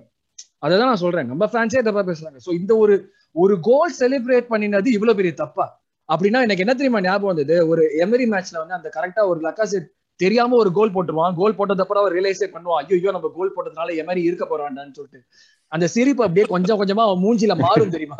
அதான் 0.62 0.90
நான் 0.92 0.96
சொல்றேன். 0.96 1.28
நம்ம 1.28 1.46
ஃபேன்ஸே 1.46 1.82
தப்பா 1.82 2.04
பேசுறாங்க. 2.12 2.38
சோ 2.46 2.54
இந்த 2.54 2.78
ஒரு 2.78 3.14
ஒரு 3.32 3.60
கோல் 3.60 3.94
செலிப்ரேட் 4.00 4.48
பண்ணினது 4.50 4.88
இவ்வளவு 4.88 5.16
பெரிய 5.16 5.34
தப்பா? 5.34 5.82
அப்படின்னா 6.10 6.42
எனக்கு 6.42 6.60
என்ன 6.60 6.74
தெரியுமா 6.74 7.02
ஞாபகம் 7.02 7.36
வந்தது? 7.36 7.68
ஒரு 7.68 7.82
எமரி 8.00 8.26
மேட்ச்ல 8.34 8.58
வந்து 8.58 8.74
அந்த 8.74 8.90
கரெக்டா 8.96 9.28
ஒரு 9.28 9.40
லக்காசெட் 9.40 9.88
தெரியாம 10.16 10.56
ஒரு 10.56 10.72
கோல் 10.72 10.92
போட்டுருவான். 10.92 11.36
கோல் 11.36 11.56
போட்டதப்புறம் 11.58 12.02
அவர் 12.02 12.16
ரியலைஸே 12.16 12.48
பண்ணுவான். 12.56 12.88
ஐயோ 12.94 13.12
நம்ம 13.12 13.32
கோல் 13.36 13.54
போட்டதுனால 13.56 13.94
எமரி 14.02 14.24
இருக்க 14.24 14.46
போறான்டான்னு 14.46 14.96
சொல்லிட்டு. 14.96 15.22
அந்த 15.68 15.88
சிரிப்பு 15.88 16.24
அப்படியே 16.24 16.46
கொஞ்சம் 16.46 16.80
கொஞ்சமா 16.82 17.04
அவன் 17.08 17.24
மூஞ்சில 17.24 17.56
மாறும் 17.60 17.90
தெரியுமா? 17.90 18.18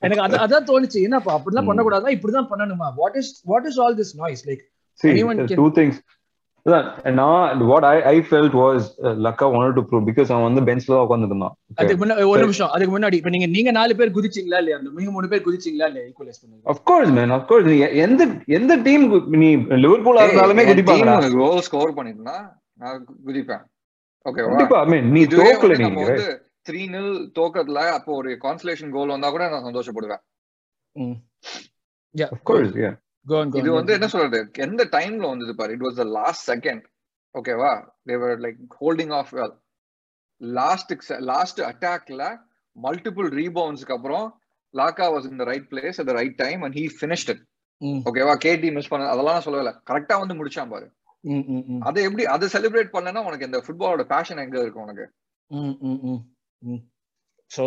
எனக்கு 0.00 0.24
அதான் 0.26 0.44
அதான் 0.46 0.68
தோணுச்சு. 0.70 1.02
என்னப்பா 1.02 1.38
அப்படிலாம் 1.38 1.68
பண்ணக்கூடாதா 1.70 2.14
இப்படிதான் 2.16 2.50
பண்ணணுமா? 2.52 2.88
What 2.94 3.14
is 3.14 3.42
what 3.44 3.66
is 3.66 3.80
all 3.80 3.96
this 3.96 4.14
noise 4.16 4.48
like 4.48 4.64
நான் 7.18 7.60
what 7.70 7.82
I 7.90 7.96
I 8.12 8.16
felt 8.30 8.52
was 8.60 8.80
uh, 9.06 9.12
Laka 9.26 9.46
wanted 9.54 9.74
to 9.78 9.82
prove 9.88 10.04
because 10.08 10.28
அவன் 10.32 10.46
வந்து 10.48 10.62
பெஞ்ச்ல 10.68 10.92
தான் 10.94 11.04
உட்காந்துருந்தான் 11.06 11.54
அதுக்கு 11.80 12.00
முன்னாடி 12.02 12.24
ஒரு 12.32 12.40
நிமிஷம். 12.44 12.70
அதுக்கு 12.74 12.92
முன்னாடி 12.94 13.16
இப்ப 13.20 13.30
நீங்க 13.34 13.48
நீங்க 13.56 13.70
நாலு 13.78 13.92
பேர் 13.98 14.14
குதிச்சீங்களா 14.16 14.60
இல்லையா? 14.62 14.78
அந்த 14.80 14.90
நீங்க 14.98 15.12
மூணு 15.16 15.30
பேர் 15.32 15.44
குதிச்சீங்களா 15.46 15.88
இல்லையா? 15.90 16.06
Equalise 16.10 16.40
course 16.90 17.10
man 17.18 17.30
of 17.38 17.44
course. 17.50 17.66
நீ 17.72 17.76
எந்த 18.06 18.22
எந்த 18.58 18.72
டீம் 18.88 19.06
நீ 19.44 19.50
லிவர்பூலா 19.84 20.24
இருந்தாலுமே 20.26 20.66
குதிப்பாங்கடா 20.70 21.16
கோல் 21.38 21.64
ஸ்கோர் 21.68 21.96
பண்ணிருந்தா 22.00 22.36
நான் 22.82 22.98
குதிப்பேன். 23.28 23.64
ஓகேவா 24.26 24.50
கண்டிப்பா 24.50 24.80
I 24.84 24.92
mean 24.94 25.06
நீ 25.16 25.24
தோக்கல 25.38 25.78
நீ. 25.82 25.88
த்ரீ 26.68 26.82
நில் 26.94 27.12
தோக்கத்துல 27.40 27.80
அப்போ 27.96 28.12
ஒரு 28.20 28.30
கான்சலேஷன் 28.44 28.94
கோல் 28.96 29.14
வந்தா 29.16 29.28
கூட 29.34 29.44
நான் 29.54 29.66
சந்தோஷப்படுவேன். 29.70 30.22
Yeah 32.14 32.28
of 32.36 32.42
course 32.50 32.72
yeah. 32.84 32.94
Go 32.94 32.94
on 32.96 33.05
இது 33.60 33.70
வந்து 33.76 33.92
என்ன 33.96 34.08
சொல்றது? 34.14 34.38
எந்த 34.66 34.82
டைம்ல 34.96 35.24
வந்தது 35.32 35.52
பாரு? 35.60 35.72
It 35.76 35.84
was 35.86 35.98
the 36.00 36.06
last 36.18 36.44
second 36.52 36.84
ஓகேவா 37.34 37.72
they were 38.10 38.40
like 38.44 38.58
holding 38.82 39.14
off 39.18 39.32
last 40.40 40.92
last 41.30 41.60
அட்டாக்ல 41.70 42.22
மல்டிபிள் 42.76 43.28
ரீபவுண்ட்ஸ்க்கு 43.40 43.96
அப்புறம் 43.98 44.26
Laca 44.74 45.06
was 45.14 45.26
in 45.30 45.40
the 45.42 45.46
right 45.50 45.68
place 45.72 45.98
at 46.02 46.08
the 46.10 46.16
right 46.20 46.38
time 46.44 46.62
and 46.66 46.76
he 46.80 46.84
finished 46.98 47.30
it 47.34 47.42
ஓகேவா 48.08 48.34
கேடி 48.44 48.70
மிஸ் 48.76 48.90
பண்ண 48.92 49.10
அதெல்லாம் 49.14 49.44
சொல்லல 49.46 49.72
கரெக்டா 49.90 50.16
வந்து 50.22 50.36
முடிச்சான் 50.38 50.72
பாரு. 50.74 50.86
அதை 51.88 52.00
எப்படி 52.08 52.24
அதை 52.34 52.46
செலிப்ரேட் 52.54 52.94
பண்ணனா 52.96 53.20
உனக்கு 53.28 53.48
இந்த 53.48 53.58
ஃபுட்பாலோட 53.66 54.04
பேஷன் 54.12 54.42
எங்க 54.44 54.56
இருக்கு 54.62 54.84
உனக்கு? 54.86 55.06
So 57.52 57.62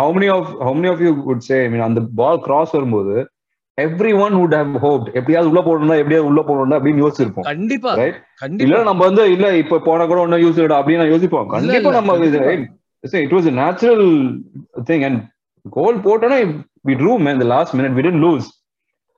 how 0.00 0.08
many 0.16 0.28
of 0.36 0.46
how 0.64 0.72
many 0.78 0.88
of 0.94 1.00
you 1.06 1.12
would 1.28 1.42
say 1.48 1.58
I 1.66 1.70
mean 1.74 1.84
அந்த 1.88 2.00
பால் 2.20 2.40
கிராஸ் 2.46 2.74
வரும்போது 2.76 3.14
every 3.78 4.12
one 4.24 4.34
would 4.40 4.54
have 4.58 4.76
hoped 4.84 5.08
எப்படியாவது 5.18 5.48
உள்ள 5.50 5.60
போடணும் 5.60 6.00
எப்படியாவது 6.02 6.28
உள்ள 6.30 6.42
போடணும் 6.42 6.76
அப்படின்னு 6.76 7.02
யோசிச்சிருப்போம். 7.04 7.46
கண்டிப்பா? 7.48 7.92
இல்ல 8.64 8.82
நம்ம 8.82 9.02
வந்து 9.04 9.24
இல்ல 9.32 9.48
இப்ப 9.56 9.80
போன 9.80 10.06
கூட 10.06 10.20
ஒன்னும் 10.20 10.44
யூஸ் 10.44 10.60
அப்படின்னு 10.76 11.02
நான் 11.02 11.14
யோசிப்போம். 11.14 11.48
கண்டிப்பா 11.48 11.92
நம்ம. 11.98 12.14
It 13.24 13.34
was 13.34 13.48
natural 13.58 14.06
thing 14.88 15.04
and 15.08 15.20
goal 15.66 15.98
போட்டோன்னா 16.06 16.38
we 16.88 16.94
drew 17.02 17.12
man 17.26 17.42
the 17.42 17.48
last 17.54 17.74
minute 17.78 17.96
we 17.98 18.04
tend 18.06 18.22
lose 18.26 18.48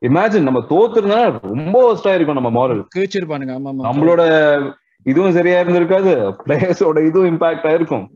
imagine 0.02 0.46
நம்ம 0.48 0.60
தோத்துருந்தா 0.70 1.20
ரொம்ப 1.52 1.76
ஒஸ்டா 1.90 2.12
இருக்கும் 2.14 2.38
நம்ம 2.40 2.50
மாரல் 2.58 2.82
கிழிச்சிருப்பானுங்க. 2.96 3.54
ஆமா 3.58 3.70
ஆமா. 3.72 3.84
நம்மளோட 3.88 4.22
இதுவும் 5.06 5.32
சரியா 5.32 5.58
இருந்திருக்காது. 5.60 6.12
பிளேயர்ஸோட 6.44 6.98
இதுவும் 7.08 7.30
இம்பாக்ட் 7.32 7.68
ஆயிருக்கும் 7.70 8.06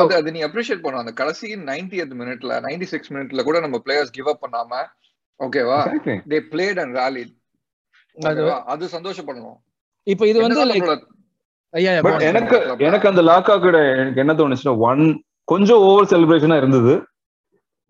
அது 0.00 0.14
அது 0.16 0.32
நீ 0.32 0.40
அப்ரிஷியேட் 0.46 0.82
பண்ணும் 0.82 1.02
அந்த 1.02 1.12
கடைசி 1.12 1.48
நைன்டியத் 1.68 2.16
மினிட்ல 2.20 2.56
நைன்டி 2.66 2.86
சிக்ஸ் 2.90 3.12
மினிட்ல 3.14 3.42
கூட 3.42 3.60
நம்ம 3.60 3.76
பிளேயர்ஸ் 3.86 4.12
கிவ் 4.16 4.28
அப் 4.28 4.42
பண்ணாம 4.44 4.80
ஓகேவா. 5.38 5.78
தே 6.28 6.40
பிளேட் 6.50 6.80
அண்ட் 6.80 6.96
ராலிட் 6.96 7.36
அது 8.64 8.86
சந்தோஷப்படணும். 8.86 9.58
இப்போ 10.02 10.26
இது 10.26 10.40
வந்து 10.40 10.64
லைக் 10.64 12.00
பட் 12.02 12.20
எனக்கு 12.20 12.76
எனக்கு 12.78 13.08
அந்த 13.08 13.22
லாக்கா 13.22 13.60
கூட 13.60 13.78
எனக்கு 13.96 14.20
என்ன 14.20 14.32
தோணுச்சுன்னா 14.32 14.76
ஒன் 14.76 15.24
கொஞ்சம் 15.44 15.78
ஓவர் 15.78 16.04
செலிப்ரேஷனா 16.04 16.56
இருந்தது. 16.56 17.04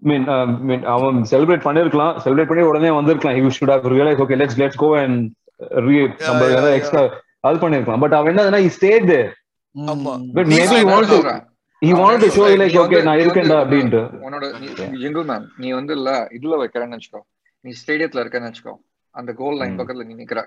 மீன் 0.03 0.25
மீன் 0.61 0.85
அவன் 0.85 1.17
செலிப்ரேட் 1.31 1.65
பண்ணிருக்கலாம் 1.67 2.19
செலிப்ரேட் 2.25 2.47
பண்ணி 2.47 2.63
உடனே 2.63 2.91
வந்திருக்கலாம். 2.91 3.37
You 3.37 3.47
should 3.47 3.71
have 3.71 3.93
realise 3.93 4.21
okay 4.25 4.37
let's 4.41 4.59
let's 4.59 4.77
go 4.77 4.99
and 4.99 5.31
நம்ம 5.59 6.45
ஏதாவது. 6.45 6.75
எக்ஸ்ட்ரா 6.75 7.03
அது 7.41 7.69
பண்ணிருக்கலாம் 7.69 8.01
பட் 8.01 8.13
அவன் 8.13 8.35
என்னதுன்னா 8.35 8.61
he 8.67 8.71
stayed 8.81 9.07
there. 9.13 9.31
ஆமா. 9.77 10.13
but 10.35 10.47
நீ 10.47 10.57
maybe 10.57 10.69
he 10.69 10.85
நான் 10.85 10.95
wanted 10.95 11.07
to 11.07 11.21
சொல்றேன். 11.21 11.43
he 11.87 11.91
அவன் 11.91 12.05
wanted 12.05 12.19
to 12.19 12.27
என்ன 12.27 12.27
show 12.27 12.29
சொல்றேன், 12.29 12.61
like 12.61 12.73
நீ 12.73 12.79
okay 12.79 12.99
வந்து- 12.99 13.03
நான் 13.03 13.19
இருக்கேன்டா 13.19 13.57
வந்து 13.57 13.77
அப்படின்ட்டு. 13.77 14.01
உன்னோட 14.23 15.25
மேன் 15.25 15.49
நீ 15.57 15.71
வந்து 15.71 15.93
இல்ல 15.95 16.29
இதுல 16.31 16.55
வைக்கிறேன்னு 16.63 16.99
வச்சுக்கோ 16.99 17.21
நீ 17.69 17.75
ஸ்டேடியத்துல 17.87 18.23
இருக்கேன்னு 18.25 18.51
வச்சுக்கோ. 18.51 18.75
அந்த 19.11 19.33
கோல் 19.33 19.57
லைன். 19.57 19.79
பக்கத்துல 19.79 20.05
நீ 20.05 20.25
நிக்கிற. 20.25 20.47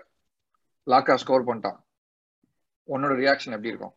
லாக்கா 0.88 1.16
ஸ்கோர் 1.16 1.46
பண்ணிட்டான். 1.46 1.78
உன்னோட 2.88 3.14
ரியாக்ஷன் 3.24 3.56
எப்படி 3.58 3.68
இருக்கும்? 3.68 3.94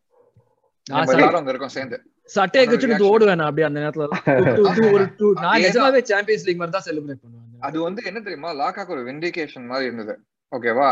எல்லாரும் 0.87 1.47
அங்க 1.47 1.69
சேர்ந்து. 1.69 2.03
சட்டையை 2.25 2.77
கழிச்சுட்டு 2.77 3.09
ஓடுவேன் 3.13 3.65
அந்த 3.65 3.81
நேரத்துல. 3.81 4.07
ஒரு 4.93 5.33
நான். 5.41 5.61
நிஜமாவே 5.61 6.03
சாம்பியன்ஸ் 6.03 6.47
லீக் 6.47 6.59
மாதிரி 6.59 6.71
தான் 6.71 6.87
செலிப்ரேட் 6.87 7.23
பண்ணுவேன். 7.23 7.61
அது 7.61 7.81
வந்து 7.81 8.03
என்ன 8.05 8.21
தெரியுமா? 8.21 8.53
லாக்காக்கு 8.53 8.89
ஒரு 8.89 9.01
வெண்டிகேஷன் 9.01 9.67
மாதிரி 9.67 9.93
இருந்தது. 9.93 10.21
ஓகேவா 10.53 10.89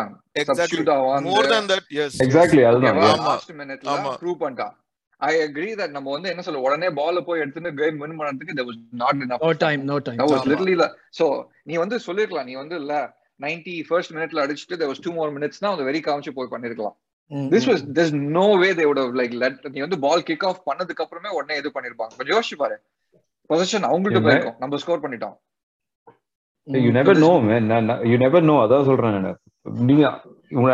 yes. 1.91 2.11
எக்ஸாக்ட்லி 2.19 2.65
அதுதான். 2.65 2.97
ஆமா. 2.97 3.17
லாஸ்ட் 3.17 3.53
மினிட்ல. 3.53 4.17
ப்ரூவ் 4.21 4.41
பண்ணிட்டான். 4.41 4.75
ஐ 5.23 5.33
அக்ரி 5.45 5.71
தட் 5.81 5.95
நம்ம 5.97 6.13
வந்து 6.15 6.31
என்ன 6.33 6.43
சொல்ல 6.47 6.63
உடனே 6.67 6.89
பால் 6.99 7.27
போய் 7.29 7.43
எடுத்துட்டு 7.43 7.71
கேம் 7.81 8.01
வின் 8.03 8.19
பண்ணதுக்கு 8.21 8.57
there 8.59 8.69
was 8.71 8.79
not 9.03 9.17
enough 9.27 9.43
no 9.45 9.53
time 9.65 9.83
no 9.91 9.97
time 10.07 10.19
that 10.21 10.31
was 10.31 10.41
ஆமா. 10.41 10.51
literally 10.53 10.77
the 10.83 10.89
so 11.19 11.27
நீ 11.71 11.77
வந்து 11.83 11.99
சொல்லிருக்கலாம் 12.07 12.49
நீ 12.51 12.57
வந்து 12.63 12.77
இல்ல 12.83 12.95
90 13.41 13.77
ஃபர்ஸ்ட் 13.89 14.15
மினிட்ல 14.17 14.45
அடிச்சிட்டு 14.45 14.79
there 14.81 14.91
was 14.93 15.01
two 15.07 15.15
more 15.19 15.29
minutes 15.37 15.59
னா 15.65 15.71
அது 15.77 15.89
வெரி 15.91 16.03
காமிச்சு 16.09 16.35
போய் 16.39 16.53
பண்ணிருக்கலாம். 16.55 16.97
this 17.55 17.67
was 17.71 17.81
there's 17.97 18.15
no 18.39 18.47
way 18.63 18.71
they 18.79 18.87
would 18.89 19.01
have 19.03 19.15
like 19.21 19.35
let 19.45 19.63
நீ 19.75 19.81
வந்து 19.87 19.99
பால் 20.07 20.27
கிக் 20.31 20.47
ஆஃப் 20.51 20.61
பண்ணதுக்கு 20.69 21.05
அப்புறமே 21.05 21.31
உடனே 21.39 21.57
இது 21.63 21.71
பண்ணிருப்பாங்க. 21.77 22.13
கொஞ்சம் 22.19 22.37
யோசிச்சு 22.37 22.59
பாரு. 22.63 22.77
பொசிஷன் 23.51 23.89
அவங்கள்ட்ட 23.89 24.19
என்ன? 24.19 24.29
போயிருக்கும். 24.29 24.59
நம்ம 24.65 24.81
ஸ்கோர் 24.83 25.05
பண்ணிட்டோம். 25.05 25.37
You 26.69 26.91
never 26.99 27.21
know 27.25 27.31
man 27.49 27.71
you 28.11 28.17
never 28.25 28.49
know 28.51 28.57
அதான் 28.65 28.89
சொல்றேன் 28.91 29.17
நீங்க 29.89 30.05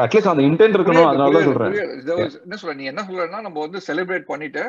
அட்லீஸ்ட் 0.00 0.28
அந்த 0.28 0.42
இன்டென்ட் 0.42 0.76
இருக்கணும் 0.76 1.08
அதனால 1.08 1.42
சொல்றேன். 1.42 1.72
புரியுது. 1.72 1.96
There 2.06 2.18
was- 2.22 2.38
என்ன 2.42 2.58
சொல்ற 2.62 2.74
நீ 2.74 2.84
என்ன 2.84 3.04
சொல்றன்னா 3.08 3.40
நம்ம 3.40 3.58
வந்து 3.60 3.80
செலிப்ரேட் 3.86 4.26
பண்ணிட்டு 4.26 4.62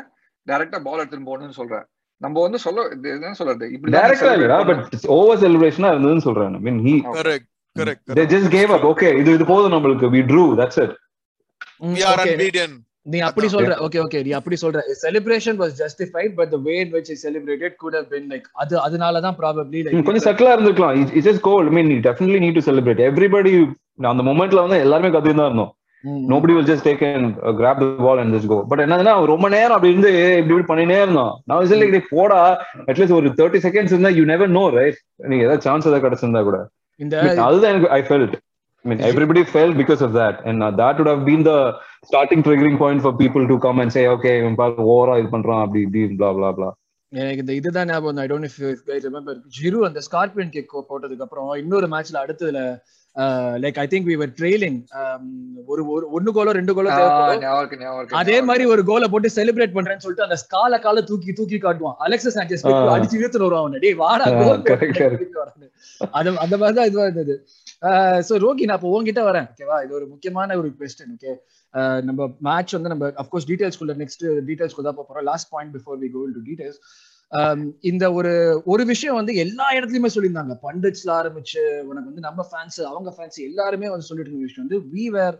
டைரக்டா 0.47 0.79
பால் 0.79 0.99
எடுத்துட்டு 0.99 1.29
போகணும்னு 1.29 1.57
சொல்ற 1.57 1.77
நம்ம 2.21 2.41
வந்து 2.41 2.59
சொல்ல 2.59 2.81
என்ன 3.13 3.33
சொல்றது? 3.33 3.65
இப்படி 3.71 3.93
டைரக்டா 3.97 4.31
இல்லடா 4.37 4.59
பட் 4.65 4.83
ஓவர் 5.17 5.41
செலிப்ரேஷனா 5.41 5.91
இருந்ததுன்னு 5.93 6.25
சொல்றேன். 6.27 6.55
I 6.55 6.63
mean 6.67 6.81
he 6.83 6.95
Correct, 7.11 7.45
correct, 7.75 8.01
they 8.07 8.15
correct. 8.15 8.33
just 8.35 8.49
gave 8.51 8.71
up. 8.71 8.85
Okay 8.91 9.11
இது 9.19 9.33
இது 9.33 9.45
போதும் 9.45 9.73
நம்மளுக்கு. 9.75 10.09
We 10.09 10.23
drew. 10.25 10.47
That's 10.55 10.79
it. 10.79 10.93
We 11.89 12.03
are 12.09 12.19
unbeaten. 12.25 12.71
நீ 13.05 13.19
அப்படி. 13.19 13.47
சொல்ற. 13.47 13.73
ஓகே 13.85 13.99
ஓகே 14.01 14.19
நீ 14.23 14.31
அப்படி 14.31 14.57
சொல்ற. 14.61 14.79
Celebration 15.03 15.59
was 15.61 15.73
justified 15.79 16.33
but 16.35 16.49
the 16.49 16.59
way 16.65 16.73
in 16.79 16.91
which 16.91 17.09
he 17.09 17.17
celebrated 17.17 17.71
could 17.81 17.93
have 17.93 18.09
been 18.09 18.25
like 18.29 18.47
அது 18.55 18.75
அதனால 18.79 19.21
தான் 19.21 19.37
ப்ராபபிலி 19.39 19.81
ம், 19.91 20.03
கொஞ்சம் 20.03 20.25
சட்டிலா 20.27 20.51
இருந்திருக்கலாம். 20.55 20.97
It's 21.11 21.27
just 21.29 21.43
goal 21.47 21.67
I 21.67 21.75
mean 21.77 21.91
definitely 22.03 22.41
need 22.45 22.57
to 22.59 22.65
celebrate 22.67 23.01
everybody 23.07 23.53
அந்த 24.11 24.23
மொமெண்ட்ல 24.27 24.63
வந்து 24.65 24.77
எல்லாருமே 24.85 25.09
கத்தி 25.15 25.31
தான் 25.33 25.49
இருந்தோம். 25.49 25.71
Nobody 26.31 26.53
will 26.55 26.67
just 26.71 26.85
take 26.87 27.01
and 27.07 27.37
grab 27.59 27.79
the 27.83 27.87
ball 28.05 28.21
and 28.23 28.33
just 28.35 28.49
go 28.51 28.57
but 28.71 28.83
என்னதுன்னா 28.85 29.13
ரொம்ப 29.33 29.47
நேரம் 29.55 29.75
அப்படி 29.77 29.93
இருந்து 29.93 30.11
இப்படி 30.41 30.53
இப்படி 30.55 30.69
பண்ணினே 30.73 30.99
இருந்தோம். 31.05 31.33
நான் 31.47 31.61
விசில் 31.63 31.93
லைக் 31.95 32.13
போடா 32.17 32.41
அட்லீஸ்ட் 32.89 33.17
ஒரு 33.21 33.29
தேர்ட்டி 33.39 33.61
செகண்ட்ஸ் 33.67 33.95
இருந்தா 33.95 34.11
யூ 34.19 34.25
நெவர் 34.33 34.53
நோ 34.59 34.63
ரைட் 34.79 34.99
நீங்க 35.31 35.43
ஏதாவது 35.47 35.65
சான்ஸ் 35.69 35.87
ஏதாவது 35.89 36.05
கிடைச்சிருந்தா 36.05 36.43
கூட. 36.49 36.59
அதுதான் 37.47 37.73
எனக்கு 37.73 37.91
I 37.97 38.03
felt 38.09 38.37
I 38.85 38.89
mean, 38.89 38.99
everybody 39.07 39.41
felt 39.53 39.73
because 39.79 40.01
of 40.05 40.11
that, 40.13 40.35
and 40.49 40.63
uh, 40.65 40.69
that 40.79 40.97
would 40.97 41.09
have 41.11 41.23
been 41.29 41.41
the 41.47 41.55
starting 42.09 42.41
triggering 42.45 42.77
point 42.77 42.99
for 43.05 43.11
people 43.21 43.43
to 43.49 43.55
come 43.65 43.79
and 43.83 43.91
say, 43.95 44.03
okay, 44.13 44.35
ஓவரா 44.91 45.15
இது 45.21 45.29
பண்றான் 45.33 45.63
அப்படி 45.63 45.81
இப்படி 45.85 46.03
blah 46.19 46.31
blah 46.37 46.51
blah. 46.57 46.69
எனக்கு 47.11 47.43
இந்த 47.43 47.53
இதுதான் 47.59 47.89
ஞாபகம் 47.91 48.21
I 48.23 48.27
don't 48.31 48.47
if 48.49 48.57
remember 49.07 49.37
Giroud 49.57 49.79
அந்த 49.89 50.01
ஸ்கார்பியன் 50.07 50.53
கிக் 50.55 50.75
போட்டதுக்கு 50.91 51.25
அப்புறம் 51.25 51.49
இன்னொரு 51.63 51.87
மேட்ச்ல 51.93 52.17
அடுத்ததுல 52.23 52.61
like 53.63 53.77
I 53.83 53.85
think 53.91 54.07
we 54.09 54.15
were 54.21 54.33
trailing 54.39 54.77
ஒரு 55.67 55.81
ஒரு 55.93 56.05
ஒன்னு 56.17 56.33
கோலோ 56.35 56.51
ரெண்டு 56.57 56.73
கோலோ 56.77 56.89
அதே 58.19 58.37
மாதிரி. 58.41 58.63
ஒரு 58.73 58.81
கோலை 58.89 59.07
போட்டு 59.13 59.29
செலிப்ரேட் 59.37 59.75
பண்றேன்னு 59.77 60.03
சொல்லிட்டு 60.05 60.27
அந்த 60.27 60.37
கால 60.55 60.79
கால 60.85 61.03
தூக்கி 61.09 61.33
தூக்கி 61.39 61.57
காட்டுவான். 61.65 61.97
அலெக்சா 62.05 62.31
சாnchez 62.37 62.61
போய் 62.65 62.77
ஆ. 62.77 62.95
அடிச்சு 62.95 63.17
இழுத்துட்டு 63.19 63.47
வருவான் 63.47 63.63
அவனை. 63.65 63.81
டேய் 63.85 63.97
வாடா 64.03 64.27
கோல். 64.33 64.61
அது 66.19 66.29
அந்த 66.45 66.55
மாதிரி 66.57 66.77
தான் 66.79 66.89
இதுவா 66.91 67.07
இருந்தது. 67.09 67.35
சோ 68.27 68.33
ரோகி 68.45 68.63
நான் 68.69 68.79
இப்போ 68.79 68.89
உங்ககிட்ட 68.93 69.21
வரேன் 69.27 69.47
ஓகேவா 69.51 69.77
இது 69.85 69.93
ஒரு 69.99 70.07
முக்கியமான 70.13 70.57
ஒரு 70.61 70.69
கொஸ்டின் 70.79 71.13
ஓகே 71.15 71.33
நம்ம 72.07 72.21
மேட்ச் 72.47 72.75
வந்து 72.77 72.91
நம்ம 72.93 73.07
அஃப்கோர்ஸ் 73.23 73.47
டீடைல்ஸ்குள்ள 73.49 73.93
நெக்ஸ்ட் 74.01 74.25
டீடைல்ஸ்குள்ள 74.49 74.85
தான் 74.89 74.97
போறோம். 74.99 75.25
Last 75.31 75.49
point 75.53 75.73
before 75.77 75.99
we 76.03 76.09
go 76.15 76.21
to 76.35 76.41
details 76.49 76.79
இந்த 77.81 78.05
ஒரு 78.13 78.31
ஒரு 78.65 78.83
விஷயம் 78.85 79.17
வந்து 79.19 79.33
எல்லா 79.35 79.65
இடத்துலயுமே 79.77 80.09
சொல்லியிருந்தாங்க. 80.15 80.53
பண்டிட்ஸ்ல 80.65 81.09
ஆரம்பிச்சு 81.19 81.61
உனக்கு 81.89 82.09
வந்து 82.09 82.25
நம்ம 82.27 82.45
ஃபேன்ஸ் 82.51 82.79
அவங்க 82.91 83.09
ஃபேன்ஸ் 83.17 83.37
எல்லாருமே 83.49 83.89
வந்து 83.89 84.07
சொல்லிட்டு 84.09 84.31
இருந்த 84.31 84.47
விஷயம் 84.47 84.65
வந்து 84.67 84.79
we 84.93 85.05
were 85.17 85.37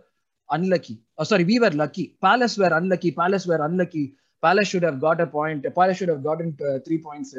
unlucky 0.48 0.94
sorry 1.30 1.44
we 1.50 1.56
were 1.64 1.76
lucky 1.82 2.04
Palace 2.26 2.56
were 2.62 2.76
unlucky 2.78 3.10
Palace 3.20 3.46
were 3.50 3.64
unlucky 3.68 4.04
Palace 4.42 4.70
should 4.72 4.88
have 4.88 5.00
got 5.00 5.20
a 5.20 5.28
point 5.38 5.66
Palace 5.78 5.98
should 6.00 6.12
have 6.14 6.22
got 6.28 6.44
three 6.86 6.98
points 7.08 7.34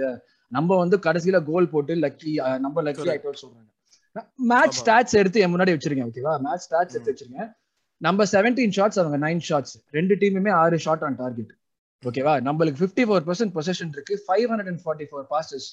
நம்ம 0.51 0.77
வந்து 0.77 0.97
கடைசியில 1.07 1.37
கோல் 1.49 1.71
போட்டு 1.73 1.93
லக்கி 2.05 2.31
நம்ம 2.65 2.81
லக்கி. 2.87 3.07
ஆயிட்டோம் 3.13 3.41
சொல்றாங்க. 3.41 3.69
மேட்ச். 4.51 4.77
ஸ்டாட்ஸ் 4.81 5.17
எடுத்து 5.21 5.41
என் 5.43 5.53
முன்னாடி 5.53 5.73
வச்சிருக்கேன் 5.75 6.09
ஓகேவா 6.09 6.33
மேட்ச் 6.47 6.65
ஸ்டாட்ஸ் 6.67 6.95
எடுத்து 6.95 7.13
வச்சிருக்கேன். 7.13 7.49
நம்ம 8.01 8.23
செவன்டீன் 8.33 8.75
ஷாட்ஸ் 8.77 8.99
அவங்க 9.01 9.17
நைன் 9.25 9.41
ஷாட்ஸ் 9.49 9.75
ரெண்டு 9.97 10.13
டீமுமே 10.21 10.51
ஆறு 10.63 10.77
ஷாட் 10.85 11.03
ஆன் 11.07 11.17
டார்கெட் 11.23 11.51
ஓகேவா 12.03 12.33
நம்மளுக்கு 12.47 12.79
ஃபிஃப்டி 12.81 13.03
ஃபோர் 13.07 13.25
பர்சன்ட் 13.27 13.53
பொசிஷன் 13.57 13.91
இருக்கு. 13.95 14.13
Five 14.25 14.45
hundred 14.51 14.69
and 14.71 14.81
forty 14.85 15.05
four 15.09 15.25
passes 15.33 15.67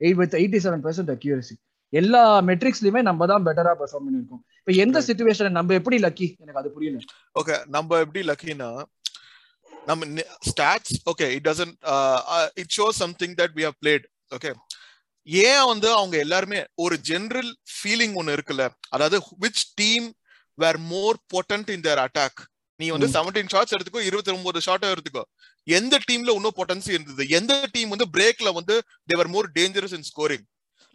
eight 0.00 0.18
with 0.20 0.36
eighty 0.40 0.58
seven 0.64 0.82
percent 0.86 1.12
accuracy 1.14 1.54
எல்லா 1.92 2.22
மெட்ரிக்ஸ்லயுமே 2.50 3.00
நம்ம 3.08 3.26
தான் 3.26 3.44
பெட்டரா 3.46 3.72
பெர்ஃபார்ம் 3.80 4.04
பண்ணிருக்கோம் 4.06 4.42
இப்போ 4.58 4.72
எந்த. 4.84 4.98
சுச்சுவேஷன் 5.08 5.56
நம்ம 5.58 5.74
எப்படி 5.80 5.96
லக்கி 6.04 6.26
எனக்கு 6.42 6.60
அது 6.62 6.70
புரியல. 6.74 6.98
ஓகே 7.36 7.56
நம்ம 7.76 7.98
எப்படி 8.04 8.22
லக்கினா 8.30 8.68
நம்ம 9.88 10.24
stats 10.50 10.96
okay 11.12 11.26
it 11.36 11.46
doesn't 11.48 11.76
it 12.62 12.74
show 12.78 12.86
something 13.00 13.34
that 13.40 13.54
we 13.58 13.64
have 13.68 13.78
played 13.82 14.04
okay 14.32 14.50
ஏன் 15.46 15.66
வந்து 15.72 15.88
அவங்க 15.96 16.16
எல்லாருமே 16.24 16.60
ஒரு 16.84 16.96
ஜெனரல் 17.10 17.50
ஃபீலிங் 17.74 18.14
ஒன்னு 18.20 18.36
இருக்குல்ல 18.36 18.64
அதாவது 18.90 19.18
which 19.44 19.64
team 19.80 20.06
were 20.58 20.78
more 20.92 21.18
potent 21.34 21.70
in 21.74 21.84
their 21.88 22.02
attack 22.04 22.40
நீ 22.80 22.88
வந்து. 22.94 23.08
செவன்டீன் 23.16 23.50
ஷாட்ஸ் 23.52 23.74
எடுத்துக்கோ 23.76 24.00
இருபத்தி 24.10 24.32
ஒன்பது 24.32 24.60
ஷாட் 24.66 24.84
எடுத்துக்கோ. 24.84 25.22
எந்த 25.78 25.94
டீம்ல 26.10 26.32
இன்னும் 26.34 26.56
பொட்டன்சி 26.60 26.90
இருந்தது? 26.96 27.24
எந்த 27.38 27.68
டீம் 27.72 27.92
வந்து 27.94 28.06
பிரேக்ல 28.16 28.52
வந்து 28.58 28.76
they were 29.06 29.30
more 29.34 29.48
dangerous 29.58 29.96
in 29.98 30.08
scoring 30.10 30.46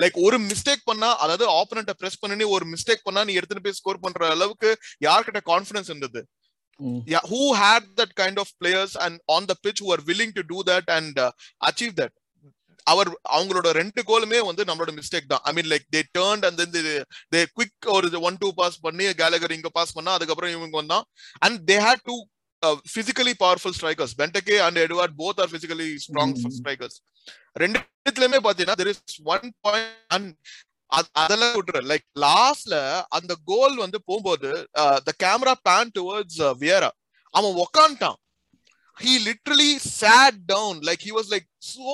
like 0.04 0.18
ஒரு 0.28 0.38
மிஸ்டேக் 0.40 0.88
பண்ணா 0.90 1.10
அதாவது 1.18 1.46
ஆப்போனண்ட்டை 1.60 1.96
பிரஸ் 1.98 2.20
பண்ணி 2.20 2.44
ஒரு 2.56 2.66
மிஸ்டேக் 2.66 3.06
பண்ணா 3.08 3.24
நீ 3.24 3.34
எடுத்துட்டு 3.34 3.64
போய் 3.64 3.78
ஸ்கோர் 3.80 4.00
பண்ற 4.00 4.30
அளவுக்கு 4.30 4.72
யார்கிட்ட 5.06 5.42
கான்ஃபிடன்ஸ் 5.46 5.92
இருந்தது? 5.92 6.22
had 7.56 7.84
that 7.96 8.12
kind 8.20 8.38
of 8.38 8.48
players 8.64 8.94
and 9.00 9.20
on 9.26 9.44
the 9.48 9.54
pitch 9.68 9.80
who 9.84 9.92
are 9.96 10.02
willing 10.06 10.32
to 10.38 10.44
do 10.54 10.58
that 10.66 10.86
and 10.96 11.20
uh, 11.20 11.32
achieve 11.66 11.94
that? 12.00 12.12
அவர் 12.92 13.10
அவங்களோட 13.38 13.68
ரெண்டு 13.80 14.02
கோலுமே 14.10 14.40
வந்து 14.50 14.64
நம்மளோட 14.70 14.92
மிஸ்டேக் 15.00 15.32
தான். 15.34 15.44
I 15.50 15.52
mean 15.58 15.70
like 15.74 15.86
they 15.96 16.02
turn 16.18 16.44
and 16.48 16.60
then 16.62 16.74
they 17.36 17.42
quick 17.58 17.90
ஒரு 17.96 18.08
ஒன் 18.30 18.40
டூ 18.44 18.50
பாஸ் 18.60 18.78
பண்ணி 18.86 19.08
Gallagher 19.22 19.56
இங்க 19.58 19.72
pass 19.78 19.96
பண்ணா 19.98 20.14
அதுக்கப்புறம் 20.18 20.54
இவங்க 20.58 20.78
வந்தான். 20.82 21.06
And 21.46 21.58
they 21.72 21.78
had 21.88 22.06
two 22.10 22.18
physically 22.96 23.34
powerful 23.42 23.76
strikers 23.78 24.14
Benteke 24.22 24.58
and 24.66 24.80
Edouard 24.84 25.16
both 25.24 25.42
are 25.44 25.52
physically 25.56 25.90
strong. 26.06 26.36
Strikers 26.60 27.00
ரெண்டுத்துலயுமே 27.64 28.40
பாத்தீங்கன்னா 28.48 28.78
there 28.82 28.92
is 28.94 29.20
one 29.34 29.46
point 29.66 29.98
and 30.16 30.32
அதெல்லாம் 31.20 31.56
விட்டுரு. 31.58 31.82
லைக் 31.92 32.06
லாஸ்ட்ல 32.26 32.76
அந்த 33.18 33.34
கோல் 33.52 33.76
வந்து 33.84 34.00
போகும்போது 34.10 34.50
the 35.08 35.14
camera 35.24 35.56
pan 35.70 35.94
towards 35.98 36.42
Vieira 36.62 36.92
அவன் 37.38 37.58
உக்காண்டான் 37.64 38.20
he 38.98 39.14
literally 39.28 39.70
sat 39.94 40.38
down 40.52 40.78
like 40.88 41.04
he 41.08 41.14
was 41.18 41.30
like 41.34 41.48
so 41.70 41.94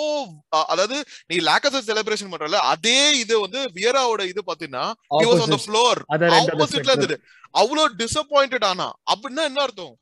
அதாவது 0.72 0.98
நீ 1.32 1.38
லேக்கஸ் 1.50 1.78
செலிப்ரேஷன் 1.90 2.32
பண்றல 2.34 2.62
அதே 2.74 3.00
இது 3.24 3.36
வந்து 3.46 3.62
வியராவோட 3.78 4.24
இது 4.32 4.42
பாத்தீங்கன்னா 4.50 4.86
he 5.14 5.26
was 5.26 5.38
on 5.38 5.50
the 5.50 5.50
Opposite. 5.50 5.68
floor. 5.68 5.94
Other 6.16 6.30
end 6.30 6.40
of 6.40 6.46
the 6.46 6.56
ஆப்போசிட்ல. 6.56 6.94
இருந்தது. 6.94 7.18
அவ்வளவு 7.56 7.96
டிசப்பாயிண்டட் 8.02 8.68
ஆனா. 8.72 8.88
அப்படின்னா 9.14 9.46
என்ன 9.50 9.62
அர்த்தம்? 9.68 9.94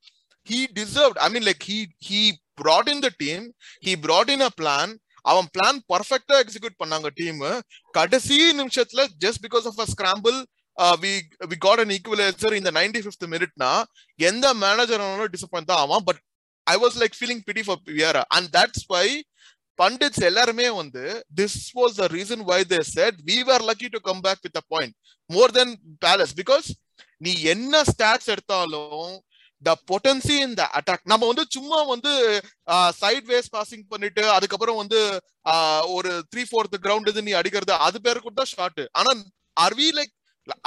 He 0.47 0.59
deserved 0.79 1.17
i 1.25 1.29
mean 1.33 1.43
like 1.47 1.63
he 1.71 1.79
he 2.09 2.21
brought 2.61 2.87
in 2.93 2.99
the 3.01 3.11
team 3.21 3.41
he 3.85 3.93
brought 4.05 4.29
in 4.35 4.43
a 4.49 4.53
plan. 4.61 4.89
அவன் 5.25 5.47
பிளான் 5.55 5.79
பர்ஃபெக்டா 5.91 6.35
எக்ஸிக்யூட் 6.43 6.79
பண்ணாங்க 6.81 7.07
டீம் 7.17 7.41
கடைசி 7.93 8.37
நிமிஷத்துல 8.59 9.01
just 9.23 9.41
because 9.45 9.65
of 9.69 9.81
a 9.83 9.87
scramble 9.93 10.37
we 11.03 11.11
we 11.51 11.57
got 11.65 11.81
an 11.83 11.91
equaliser 11.95 12.55
இந்த 12.59 12.71
நைன்டி 12.77 13.01
ஃபிஃப்த் 13.05 13.25
மினிட்னா 13.33 13.71
எந்த 14.19 14.45
manager 14.63 15.03
disappoint 15.35 15.69
தான் 15.71 15.81
ஆவான். 15.83 16.05
But 16.07 16.21
I 16.69 16.75
was 16.83 16.97
like 17.01 17.15
feeling 17.19 17.43
pity 17.49 17.63
for 17.67 17.79
Vieira 17.91 18.23
and 18.37 18.49
that's 18.57 18.85
why 18.91 19.05
pundits 19.79 20.23
எல்லாருமே 20.29 20.67
வந்து 20.79 21.03
this 21.39 21.59
was 21.77 21.95
the 22.01 22.07
reason 22.15 22.43
why 22.49 22.59
they 22.71 22.79
said 22.95 23.17
we 23.29 23.37
are 23.55 23.65
lucky 23.69 23.89
to 23.95 24.01
come 24.09 24.21
back 24.25 24.43
with 24.47 24.59
a 24.61 24.65
point 24.73 24.95
more 25.29 25.53
than 25.57 25.73
Palace 26.05 26.35
because 26.41 26.67
நீ 27.21 27.31
என்ன 27.53 27.81
stats 27.91 28.29
எடுத்தாலும் 28.33 29.11
த 29.61 29.71
potency 29.89 30.35
இன் 30.43 30.55
த 30.59 30.65
attack 30.77 31.09
நம்ம 31.11 31.27
வந்து 31.29 31.43
சும்மா 31.55 31.79
வந்து 31.85 32.11
side 32.99 33.27
ways 33.31 33.49
passing 33.55 33.85
பண்ணிட்டு 33.93 34.23
அதுக்கப்புறம் 34.35 34.79
வந்து 34.81 34.99
ஒரு 35.95 36.11
த்ரீ 36.31 36.43
ஃபோர்த் 36.49 36.77
கிரவுண்ட் 36.85 37.09
இது 37.11 37.23
நீ 37.27 37.33
அடிக்கிறது 37.39 37.73
அது 37.87 37.99
பேரு 38.05 38.21
கூட 38.21 38.45
ஷார்ட் 38.53 38.83
ஆனா 38.99 39.11
are 39.57 39.75
we 39.79 39.87
like 39.97 40.13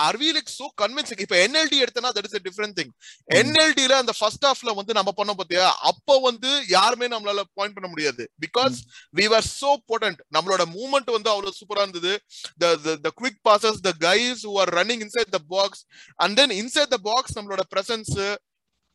are 0.06 0.18
we 0.22 0.28
like 0.36 0.50
so 0.58 0.66
convincing 0.82 1.22
இப்ப 1.24 1.36
என்எல்டி 1.44 1.78
எடுத்தனா 1.84 2.10
தட் 2.16 2.28
இஸ் 2.28 2.36
டிஃபரெண்ட் 2.48 2.76
திங் 2.78 2.92
என்எல்டில 3.40 3.96
அந்த 4.02 4.14
ஃபர்ஸ்ட் 4.18 4.46
ஹாஃப்ல 4.48 4.74
வந்து 4.80 4.92
நம்ம 4.98 5.10
பண்ண 5.20 5.34
பாத்தியா? 5.40 5.66
அப்போ 5.90 6.14
வந்து 6.28 6.50
யாருமே 6.76 7.08
நம்மளால 7.14 7.42
பாயிண்ட் 7.58 7.76
பண்ண 7.76 7.88
முடியாது. 7.94 8.24
Because 8.46 8.76
we 9.20 9.26
are 9.38 9.48
so 9.60 9.72
potent 9.92 10.22
நம்மளோட 10.36 10.62
மூவ்மெண்ட் 10.76 11.10
வந்து 11.16 11.30
அவ்வளவு 11.34 11.58
சூப்பரா 11.60 11.84
இருந்தது. 11.86 12.14
The 12.62 12.70
the 12.86 12.94
the 13.04 13.12
quick 13.20 13.36
passes 13.48 13.76
the 13.88 13.94
guys 14.06 14.38
who 14.46 14.54
are 14.62 14.70
running 14.78 15.00
inside 15.06 15.30
the 15.36 15.42
box 15.56 15.84
and 16.22 16.32
then 16.38 16.50
inside 16.60 16.90
the 16.96 17.02
box 17.10 17.36
நம்மளோட 17.38 17.62
presence 17.74 18.12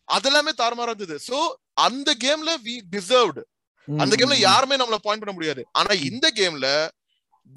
அதெல்லாமே 0.08 0.52
தாறுமாறா 0.62 0.91
இருந்தது. 0.93 1.15
சோ 1.30 1.38
அந்த 1.86 2.10
கேம்ல 2.26 2.52
வி 2.65 2.76
டிசர்வ்டு 2.95 3.41
அந்த 3.88 4.13
கேம்ல 4.19 4.38
யாருமே 4.39 4.76
நம்மள 4.82 4.97
பாயிண்ட் 5.08 5.23
பண்ண 5.23 5.34
முடியாது. 5.38 5.62
ஆனா 5.80 5.91
இந்த 6.10 6.28
கேம்ல 6.39 6.67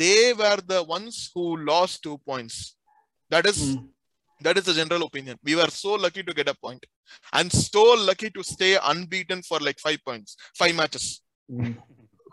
they 0.02 0.16
were 0.40 0.60
the 0.72 0.76
ones 0.96 1.20
who 1.36 1.44
lost 1.70 1.94
two 2.06 2.12
points 2.30 2.58
That 3.31 3.49
is 3.53 3.65
that 4.41 4.57
is 4.59 4.65
the 4.69 4.75
general 4.79 5.03
opinion 5.07 5.35
we 5.49 5.53
were 5.59 5.69
so 5.83 5.91
lucky 6.05 6.21
to 6.29 6.33
get 6.39 6.47
a 6.53 6.57
point 6.65 6.81
and 7.37 7.47
so 7.67 7.83
lucky 8.09 8.29
to 8.37 8.41
stay 8.53 8.71
unbeaten 8.91 9.39
for 9.49 9.59
like 9.67 9.79
five 9.85 9.99
points 10.07 10.31
five 10.61 10.73
matches 10.81 11.05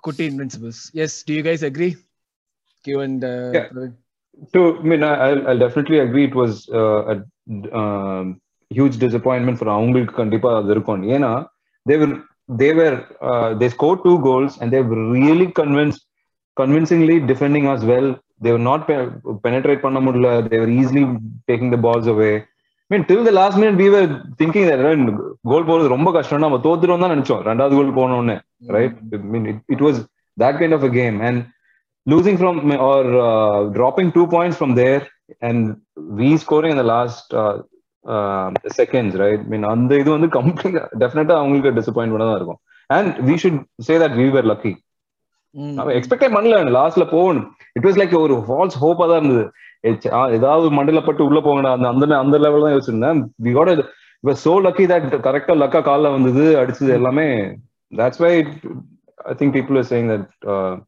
குட்டி 0.06 0.24
invincibles 0.30 0.80
yes 1.04 1.16
do 1.26 1.32
you 1.38 1.42
guys 1.48 1.64
agree 1.70 1.90
give 2.84 3.00
and 3.06 3.24
Yeah. 3.56 3.68
To, 4.54 4.60
I 4.80 4.86
mean, 4.90 5.02
I- 5.08 5.16
I'll, 5.24 5.40
I'll 5.48 5.62
definitely 5.64 5.98
agree 6.04 6.22
it 6.28 6.36
was 6.40 6.52
uh, 6.80 7.00
a 7.12 7.16
um, 7.80 8.26
huge 8.70 8.94
disappointment 9.02 9.56
for 9.60 9.68
அவங்களுக்கு 9.74 10.14
கண்டிப்பா 10.20 10.50
அது 10.60 10.72
இருக்கும் 10.74 11.02
ஏன்னா 11.16 11.32
they 11.86 11.96
were 12.02 12.12
they 12.60 12.70
were 12.78 12.94
uh, 13.28 13.48
they 13.60 13.68
scored 13.74 14.00
two 14.06 14.16
goals 14.28 14.52
and 14.60 14.68
they 14.74 14.80
were 14.90 15.02
really 15.18 15.48
convinced 15.60 16.02
convincingly 16.56 17.16
defending 17.32 17.66
us 17.74 17.82
well 17.92 18.08
they 18.40 18.52
were 18.52 18.64
not 18.70 18.80
pe- 18.88 19.10
penetrate 19.44 19.82
பண்ண 19.86 20.00
முடியல 20.06 20.30
they 20.48 20.60
were 20.62 20.72
easily 20.78 21.04
taking 21.50 21.70
the 21.70 21.80
balls 21.86 22.06
away 22.06 22.34
I 22.90 22.90
mean 22.90 23.04
till 23.10 23.22
the 23.24 23.34
last 23.40 23.56
minute 23.60 23.76
we 23.76 23.88
were 23.94 24.06
thinking 24.40 24.64
that 24.66 24.80
கோல் 25.50 25.68
போறது 25.68 25.94
ரொம்ப 25.94 26.12
கஷ்டம் 26.12 26.44
நம்ம 26.46 26.60
தோத்துறோம் 26.66 27.04
தான் 27.04 27.14
நினைச்சோம் 27.14 27.42
ரெண்டாவது 27.50 27.76
கோல் 27.78 27.98
போனோடனே 28.00 28.36
right? 28.68 28.94
I 29.14 29.24
mean, 29.32 29.46
it, 29.46 29.58
it 29.68 29.80
was 29.80 29.96
that 30.38 30.58
kind 30.58 30.72
of 30.72 30.82
a 30.82 30.90
game, 30.90 31.20
and 31.20 31.38
losing 32.06 32.36
from 32.36 32.54
or 32.90 33.00
uh, 33.20 33.68
dropping 33.68 34.12
two 34.12 34.26
points 34.26 34.56
from 34.56 34.74
there 34.74 35.00
and 35.40 35.58
re-scoring 36.20 36.70
in 36.70 36.76
the 36.76 36.88
last 36.94 37.32
uh, 37.34 37.54
uh, 38.04 38.46
seconds, 38.72 39.14
right? 39.14 39.40
I 39.40 39.50
mean, 39.52 39.64
அந்த 39.72 39.98
இது 40.02 40.10
வந்து 40.16 40.28
complete 40.38 40.78
டெஃபினட்டா 41.02 41.34
அவங்களுக்கு 41.40 41.76
disappointment 41.80 42.26
தான் 42.26 42.38
இருக்கும் 42.40 42.60
and 42.90 43.18
we 43.28 43.36
should 43.42 43.58
say 43.88 43.96
that 44.04 44.16
we 44.20 44.26
were 44.36 44.48
lucky 44.52 44.72
நம்ம 45.77 45.93
எக்ஸ்பெக்டே 45.99 46.29
பண்ணல 46.35 46.57
லாஸ்ட்ல 46.79 47.05
போகணும். 47.13 47.47
இட் 47.77 47.87
வாஸ் 47.87 47.99
லைக் 48.01 48.15
ஒரு 48.25 48.35
ஃபால்ஸ் 48.47 48.77
ஹோப்பா 48.83 49.07
தான் 49.11 49.21
இருந்தது. 49.21 49.45
ஏதாவது 50.37 50.67
மண்டல 50.77 51.01
பட்டு 51.07 51.27
உள்ள 51.29 51.39
போகணும் 51.47 51.73
அந்த 51.75 51.87
அந்த 51.93 52.15
அந்த 52.23 52.37
லெவல் 52.45 52.65
தான் 52.65 52.75
யோசிச்சிருந்தேன். 52.75 53.19
We 53.47 53.53
got 53.57 53.73
it 53.73 53.83
so 54.45 54.53
lucky 54.67 54.85
that 54.91 55.09
கரெக்டா 55.27 55.55
லக்கா 55.63 55.81
கால்ல 55.89 56.13
வந்தது 56.15 56.45
அடிச்சது 56.61 56.93
எல்லாமே. 56.99 57.27
That's 57.93 58.23
why 58.23 58.31
I 59.31 59.35
think 59.41 59.55
people 59.57 59.79
are 59.81 59.89
saying 59.91 60.09
that 60.13 60.29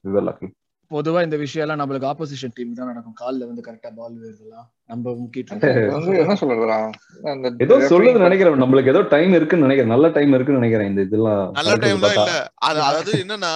we 0.06 0.14
were 0.16 0.28
lucky 0.30 0.48
பொதுவா 0.92 1.20
இந்த 1.26 1.38
விஷயம் 1.42 1.64
எல்லாம் 1.64 1.80
நம்மளுக்கு 1.80 2.08
ஆப்போசிஷன் 2.12 2.54
டீம் 2.58 2.78
தான் 2.78 2.90
நடக்கும். 2.92 3.16
கால்ல 3.20 3.48
வந்து 3.50 3.64
கரெக்டா 3.66 3.90
பால் 3.98 4.16
வருதெல்லாம் 4.22 4.68
நம்ம 4.92 5.12
முக்கிட்டு 5.20 5.70
என்ன 6.24 6.36
சொல்றா 6.42 6.78
ஏதோ 7.66 7.76
சொல்லுது 7.92 8.24
நினைக்கிறேன். 8.26 8.64
நம்மளுக்கு 8.64 8.94
ஏதோ 8.94 9.04
டைம் 9.14 9.34
இருக்குன்னு 9.40 9.68
நினைக்கிறேன். 9.68 9.94
நல்ல 9.96 10.10
டைம் 10.16 10.34
இருக்குன்னு 10.38 10.62
நினைக்கிறேன். 10.62 10.90
இந்த 10.92 11.04
இதெல்லாம் 11.08 11.44
நல்ல 11.60 11.76
டைம்ல 11.84 12.08
பார்த்தா. 12.08 12.38
இல்ல. 12.40 12.50
அது 12.70 12.82
அதாவது 12.88 13.14
என்னன்னா 13.26 13.54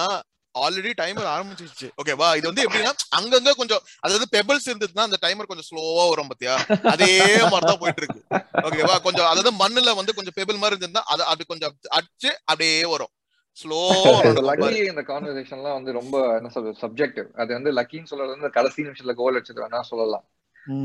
ஆல்ரெடி 0.62 0.90
டைமர் 1.00 1.28
ஆரம்பிச்சிருச்சு. 1.34 1.88
ஓகேவா 2.00 2.28
இது 2.38 2.46
வந்து 2.50 2.64
எப்படின்னா 2.66 2.92
அங்கங்க 3.18 3.52
கொஞ்சம் 3.60 3.82
அதாவது 4.00 4.26
பெபிள்ஸ் 4.34 4.68
இருந்ததுன்னா 4.70 5.06
அந்த 5.08 5.18
டைமர் 5.24 5.50
கொஞ்சம் 5.50 5.68
ஸ்லோவா 5.70 6.04
வரும் 6.10 6.30
பாத்தியா? 6.30 6.54
அதே 6.92 7.10
மாதிரிதான் 7.52 7.80
போயிட்டு 7.82 8.02
இருக்கு 8.02 8.22
ஓகேவா 8.68 8.96
கொஞ்சம் 9.02 9.28
அதாவது 9.32 9.52
மண்ணுல 9.62 9.94
வந்து 10.00 10.14
கொஞ்சம் 10.14 10.36
பெபிள் 10.38 10.62
மாதிரி 10.62 10.76
இருந்ததுன்னா 10.76 11.04
அது 11.14 11.24
அது 11.24 11.42
கொஞ்சம் 11.46 11.74
அடிச்சு 11.98 12.32
அப்படியே 12.44 12.78
வரும். 12.94 13.12
ஸ்லோவா 13.58 14.12
லக்கி 14.50 14.78
இந்த 14.92 15.02
கான்வர்சேஷன்லாம் 15.10 15.76
வந்து 15.78 15.90
ரொம்ப 15.92 16.14
என்ன 16.36 16.48
சொல்றது 16.48 16.80
சப்ஜெக்டிவ் 16.84 17.28
அது 17.42 17.50
வந்து 17.52 17.72
லக்கின்னு 17.72 18.10
சொல்றது 18.12 18.34
வந்து 18.36 18.50
கடைசி 18.56 18.86
நிமிஷத்துல 18.86 19.14
கோல் 19.20 19.36
அடிச்சது 19.38 19.62
வேணா 19.64 19.80
சொல்லலாம். 19.90 20.24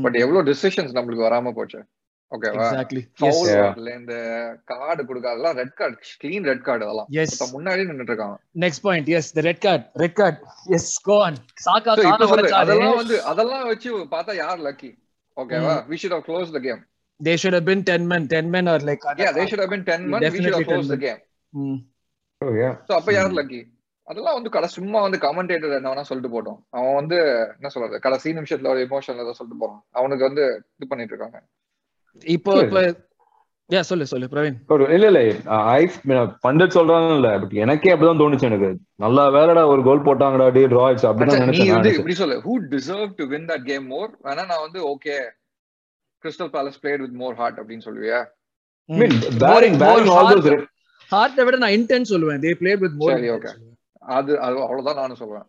பட் 0.04 0.18
எவ்வளவு 0.22 0.46
டிசிஷன்ஸ் 0.50 0.94
நம்மளுக்கு 0.96 1.26
வராம 1.28 1.52
போச்சு? 1.52 1.80
ஓகேவா 2.32 2.66
ஃபவுல் 3.20 3.88
இந்த 3.98 4.14
card 4.72 5.02
கொடுக்காதெல்லாம் 5.08 5.56
red 5.60 5.74
card 5.80 5.96
clean 6.22 6.46
red 6.50 6.64
card 6.68 6.84
அதெல்லாம். 6.86 7.08
எஸ் 7.22 7.40
முன்னாடி 7.56 7.86
நின்னுட்டு 7.88 8.12
இருக்காங்க 8.12 8.36
next 8.64 8.84
point 8.86 9.08
yes 9.20 9.30
the 9.38 9.44
red 9.48 9.62
card 9.66 9.84
red 10.04 10.16
card 10.20 10.38
yes 10.78 10.90
go 11.08 11.16
on 11.26 11.38
கால 11.88 11.96
அதெல்லாம் 12.60 12.98
வந்து 13.02 13.18
அதெல்லாம் 13.32 13.66
வச்சு 13.72 13.90
பார்த்தா 14.14 14.38
யார் 14.44 14.62
லக்கி 14.68 14.90
ஓகேவா 15.36 15.74
we 15.90 15.98
should 16.02 16.16
have 16.16 16.24
close 16.30 16.54
the 16.58 16.62
game 16.68 16.82
they 17.20 17.34
should 17.40 17.54
have 17.56 17.66
been 17.68 17.80
10 17.86 18.04
men. 18.10 18.22
10 18.28 18.46
men 18.52 18.66
or 18.72 18.78
like 18.88 19.02
yeah 19.22 19.32
they 19.38 19.44
should 19.48 19.60
have 19.62 19.72
been 19.72 19.82
10 19.88 20.04
men. 20.12 20.20
We 20.26 20.28
should 20.36 20.46
Definitely 20.46 20.52
have 20.54 20.68
closed 20.68 20.88
10 20.88 20.94
the 20.94 21.00
game. 21.02 21.18
Mm. 21.52 21.74
Oh, 22.40 22.52
yeah. 22.60 22.74
So 22.88 22.92
அப்ப 22.98 23.12
யார் 23.16 23.36
lucky 23.38 23.58
அதெல்லாம் 24.08 24.36
வந்து 24.38 24.50
கடை 24.54 24.68
சும்மா 24.76 24.98
வந்து 25.06 25.18
commentator 25.24 25.74
என்ன 25.78 25.90
வேணா 25.90 26.04
சொல்லிட்டு 26.08 26.30
போட்டோம். 26.34 26.58
அவன் 26.76 26.96
வந்து 27.00 27.16
என்ன 27.56 27.70
சொல்றது 27.74 28.00
கடைசி 28.06 28.32
நிமிஷத்துல 28.38 28.70
ஒரு 28.74 28.80
எமோஷன்ல 28.86 29.24
ஏதோ 29.26 29.34
சொல்லிட்டு 29.38 29.60
போறான். 29.62 29.82
அவனுக்கு 29.98 30.24
வந்து 30.28 30.44
இது 30.78 30.88
பண்ணிட்டு 30.92 31.14
இருக்காங்க. 31.14 31.38
இப்போ 32.26 32.52
இப்போ 32.62 32.80
யா 33.70 33.80
சொல்லு 33.80 34.06
சொல்லு 34.06 34.26
பிரவீன் 34.26 34.56
இல்ல 34.90 35.06
இல்ல 35.08 35.20
பண்டட் 36.44 36.76
சொல்றாங்க 36.76 37.14
இல்ல 37.14 37.38
பட் 37.38 37.52
எனக்கே 37.54 37.92
அப்படிதான் 37.92 38.22
தோணுச்சு 38.22 38.42
எனக்கு. 38.42 38.70
நல்லா 38.96 39.28
வேலைடா 39.28 39.66
ஒரு 39.66 39.82
கோல் 39.82 40.04
போட்டாங்கடா 40.04 40.52
டே 40.52 40.66
டிரா 40.66 40.82
ஆயிடுச்சு 40.86 41.08
அப்படிதான் 41.10 41.44
நீ 41.50 41.70
வந்து. 41.70 41.92
இப்படி 41.94 42.14
சொல்லு. 42.14 42.36
Who 42.40 42.54
deserve 42.70 43.12
to 43.16 43.26
win 43.26 43.46
that 43.46 43.64
game 43.64 43.86
more 43.86 44.10
வேணா 44.24 44.46
நான் 44.46 44.60
வந்து 44.60 44.80
okay 44.88 45.16
Crystal 46.24 46.50
Palace 46.50 46.80
played 46.82 46.98
with 46.98 47.12
more 47.14 47.34
heart 47.34 47.60
அப்படின்னு 47.60 47.86
சொல்லுவியா? 47.86 48.20
Barring 49.42 49.74
barring 49.76 50.08
all 50.10 50.26
those 50.32 50.48
red- 50.52 50.68
ஹார்ட்டை 51.10 51.44
விட 51.44 51.56
நான் 51.56 51.70
இன்டென்ட் 51.70 52.10
சொல்லுவேன். 52.12 52.40
They 52.40 52.52
played 52.60 52.78
with 52.78 52.96
more 52.96 53.14
okay. 53.36 53.54
அது 54.02 54.32
அவ்வளவுதான் 54.40 54.96
நானும் 54.96 55.20
சொல்லுவேன். 55.20 55.46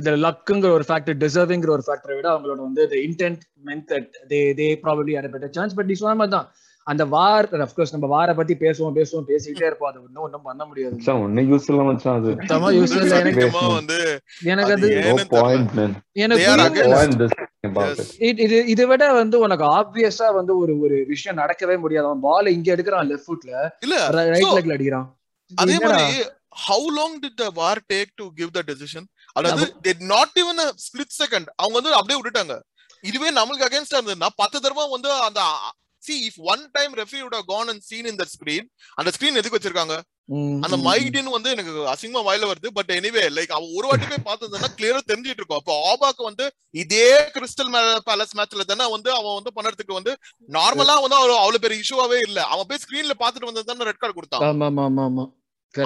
இதுல 0.00 0.10
லக்குங்கிற 0.26 0.70
ஒரு 0.70 0.84
ஃபேக்டர் 0.88 1.00
டிசர்விங்கிற 1.18 1.68
ஒரு 1.68 1.82
ஃபேக்டரை 1.86 2.14
விட 2.14 2.30
அவங்களோட 2.30 2.56
வந்து 2.56 2.86
intent 2.86 3.40
meant 3.64 3.76
that 3.88 4.08
they 4.28 4.30
they 4.30 4.78
probably 4.82 5.14
had 5.14 5.32
better 5.32 5.50
chance 5.50 5.74
but 5.74 5.84
நீ 5.84 5.92
சொன்ன 5.92 6.14
மாதிரி 6.14 6.36
தான் 6.36 6.52
அந்த 6.82 7.04
வார் 7.04 7.50
அஃப்கோர்ஸ் 7.50 7.90
நம்ம 7.90 8.06
வார 8.06 8.34
பத்தி 8.34 8.54
பேசுவோம் 8.54 8.94
பேசுவோம் 8.94 9.24
பேசிக்கிட்டே 9.28 9.48
இருப்போம். 9.48 9.90
அது 9.90 10.02
ஒன்றும் 10.02 10.22
ஒன்றும் 10.22 10.42
பண்ண 10.42 10.64
முடியாது. 10.64 10.96
ஒண்ணும் 11.06 11.52
use 11.52 11.62
இல்ல 11.68 11.82
மச்சான் 11.82 12.18
அது. 12.18 12.30
சுத்தமா 12.30 12.70
use 12.70 12.72
இல்ல 12.72 13.18
எனக்கு 13.18 13.50
வந்து 13.50 14.20
எனக்கு 14.42 14.72
அது. 14.72 14.88
எனக்கு. 16.00 17.28
இது- 18.18 18.86
விட 18.86 19.12
வந்து 19.12 19.38
உனக்கு 19.38 19.64
ஆப்வியஸா 19.64 20.34
வந்து 20.34 20.58
ஒரு 20.58 20.80
ஒரு 20.80 21.04
விஷயம் 21.06 21.38
நடக்கவே 21.38 21.78
முடியாது. 21.78 22.06
அவன் 22.06 22.20
பால் 22.20 22.46
இங்க 22.46 22.76
எடுக்கிறான் 22.76 22.78
லெஃப்ட் 22.78 23.26
ஃபுட்ல 23.26 23.68
இல்ல 23.80 24.10
ரைட் 24.10 24.44
லெக்ல 24.44 24.46
அடிக்கிறான். 24.46 25.16
அதே? 25.54 25.78
மாதிரி 25.78 26.22
how 26.68 26.96
long 26.96 27.18
did 27.18 27.34
the 27.34 27.50
VAR 27.54 27.80
take 27.92 28.06
to 28.14 28.26
give 28.34 28.48
the 28.52 28.62
decision 28.66 29.04
அதாவது 29.36 29.66
நாட் 30.12 30.36
ஈவன் 30.42 30.62
ஸ்பிளிட் 30.86 31.16
செகண்ட் 31.22 31.48
அவங்க 31.56 31.76
வந்து 31.80 31.94
அப்படியே 31.98 32.18
விட்டுட்டாங்க. 32.18 32.56
இதுவே 33.04 33.30
நம்மளுக்கு 33.38 33.68
அகேன்ஸ்டா 33.68 33.98
இருந்ததுன்னா 33.98 34.30
பத்து 34.42 34.58
தடவை 34.60 34.84
வந்து 34.92 35.10
அந்த 35.28 35.40
C 36.02 36.14
if 36.26 36.40
one 36.52 36.62
time 36.72 36.92
referee 36.98 37.20
have 37.34 37.46
gone 37.46 37.68
and 37.72 37.80
seen 37.82 38.04
in 38.10 38.16
that 38.20 38.30
screen 38.32 38.64
அந்த 38.98 39.10
ஸ்கிரீன் 39.14 39.38
எதுக்கு 39.40 39.58
வச்சிருக்காங்க? 39.58 39.94
அந்த 40.64 40.76
ம், 40.76 40.84
மைடின்னு 40.86 41.34
வந்து 41.34 41.50
எனக்கு 41.54 41.72
அசிங்கமா 41.92 42.20
வாயில 42.26 42.48
வருது. 42.50 42.68
பட் 42.76 42.90
எனிவே 42.96 43.22
லைக் 43.36 43.54
அவன் 43.56 43.72
ஒரு 43.78 43.86
வாட்டி 43.88 44.06
போய் 44.10 44.26
பார்த்ததுன்னா 44.28 44.68
கிளியரா 44.76 45.00
தெரிஞ்சிட்டு 45.10 45.40
இருக்கும். 45.40 45.60
அப்போ 45.60 45.74
ஆபாக்கு 45.90 46.22
வந்து 46.28 46.44
இதே 46.74 47.06
கிறிஸ்டல் 47.34 47.70
பேலஸ் 48.08 48.36
மேட்ச்ல 48.38 48.64
தானே 48.70 48.86
வந்து 48.94 49.10
அவன் 49.18 49.36
வந்து 49.38 49.52
பண்ணறதுக்கு 49.58 49.98
வந்து 49.98 50.12
நார்மலா 50.48 50.96
வந்து 51.04 51.18
அவ்வளவு 51.18 51.40
அவ்வளவு 51.42 51.64
பெரிய 51.64 51.84
இஷ்யூவாவே 51.84 52.20
இல்ல. 52.28 52.38
அவன் 52.52 52.68
போய் 52.70 52.82
ஸ்கிரீன்ல 52.84 53.16
பாத்துட்டு 53.22 53.50
வந்தது 53.50 53.70
தானே 53.72 53.88
ரெட் 53.90 54.00
கார்டு 54.02 54.16
கொடுத்தான் 54.18 54.44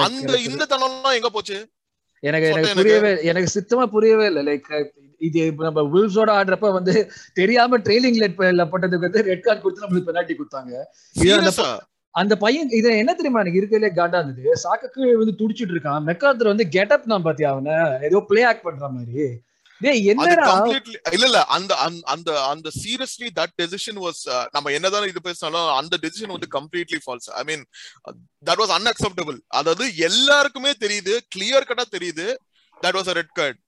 அந்த. 0.07 0.17
இந்த 0.49 0.65
தனம்லாம் 0.75 1.19
எங்க 1.21 1.31
போச்சு? 1.37 1.59
எனக்கு 2.27 2.47
எனக்கு 2.53 2.79
புரியவே 2.79 3.11
எனக்கு 3.31 3.49
சுத்தமா 3.57 3.85
புரியவே 3.97 4.27
இல்லை. 4.31 4.43
லைக் 4.49 4.71
இது 5.27 5.41
நம்ம 5.67 5.83
வில்ஸோட 5.93 6.31
ஆடுறப்ப 6.39 6.73
வந்து 6.79 6.95
தெரியாம 7.41 7.79
ட்ரெயிலிங் 7.87 8.19
லெட் 8.23 8.41
போட்டதுக்கு 8.73 9.09
வந்து 9.09 9.23
ரெட் 9.31 9.45
கார்டு 9.47 9.63
கொடுத்து 9.63 9.85
நம்மளுக்கு 9.85 10.09
பெனால்டி 10.11 10.37
கொடுத்தாங்க. 10.41 10.73
அந்த 12.15 12.35
பையன் 12.45 12.71
இது 12.79 12.91
என்ன 13.03 13.13
தெரியுமா 13.19 13.43
எனக்கு 13.45 13.61
இருக்கலே 13.63 13.91
காண்டா 13.99 14.21
இருந்தது. 14.23 14.53
சாக்கக்கு 14.65 15.03
வந்து 15.21 15.35
துடிச்சிட்டு 15.41 15.75
இருக்கான். 15.75 16.05
மெக்காத்தர் 16.09 16.53
வந்து 16.53 16.67
கெட்டப் 16.77 17.11
தான் 17.13 17.27
பாத்தியா 17.27 17.51
அவன? 17.55 17.77
ஏதோ 18.09 18.21
பிளே 18.31 18.43
ஆக்ட் 18.51 18.67
பண்ற 18.69 18.89
மாதிரி. 18.97 19.27
இல்ல 21.11 21.25
இல்ல 21.27 21.41
அந்த 21.49 21.73
அந்த- 22.07 22.41
அந்த 22.45 22.69
சீரியஸ்லி 22.81 23.29
தட் 23.37 23.55
டெசிஷன் 23.63 24.01
வாஸ் 24.05 24.23
நம்ம 24.53 24.71
என்னதான் 24.71 25.09
இது 25.09 25.23
பேசினாலும் 25.23 25.71
அந்த 25.77 25.97
டெசிஷன் 26.03 26.35
வந்து 26.35 26.51
completely 26.57 27.01
false 27.05 27.29
I 27.35 27.45
mean 27.45 27.65
that 28.47 28.61
was 28.63 28.75
unacceptable 28.79 29.39
அதாவது 29.59 29.87
எல்லாருக்குமே 30.09 30.73
தெரியுது 30.85 31.15
கிளியர் 31.37 31.69
கட்டா 31.71 31.87
தெரியுது 31.97 32.29
that 32.77 32.99
was 32.99 33.09
a 33.09 33.19
red 33.21 33.35
card 33.39 33.59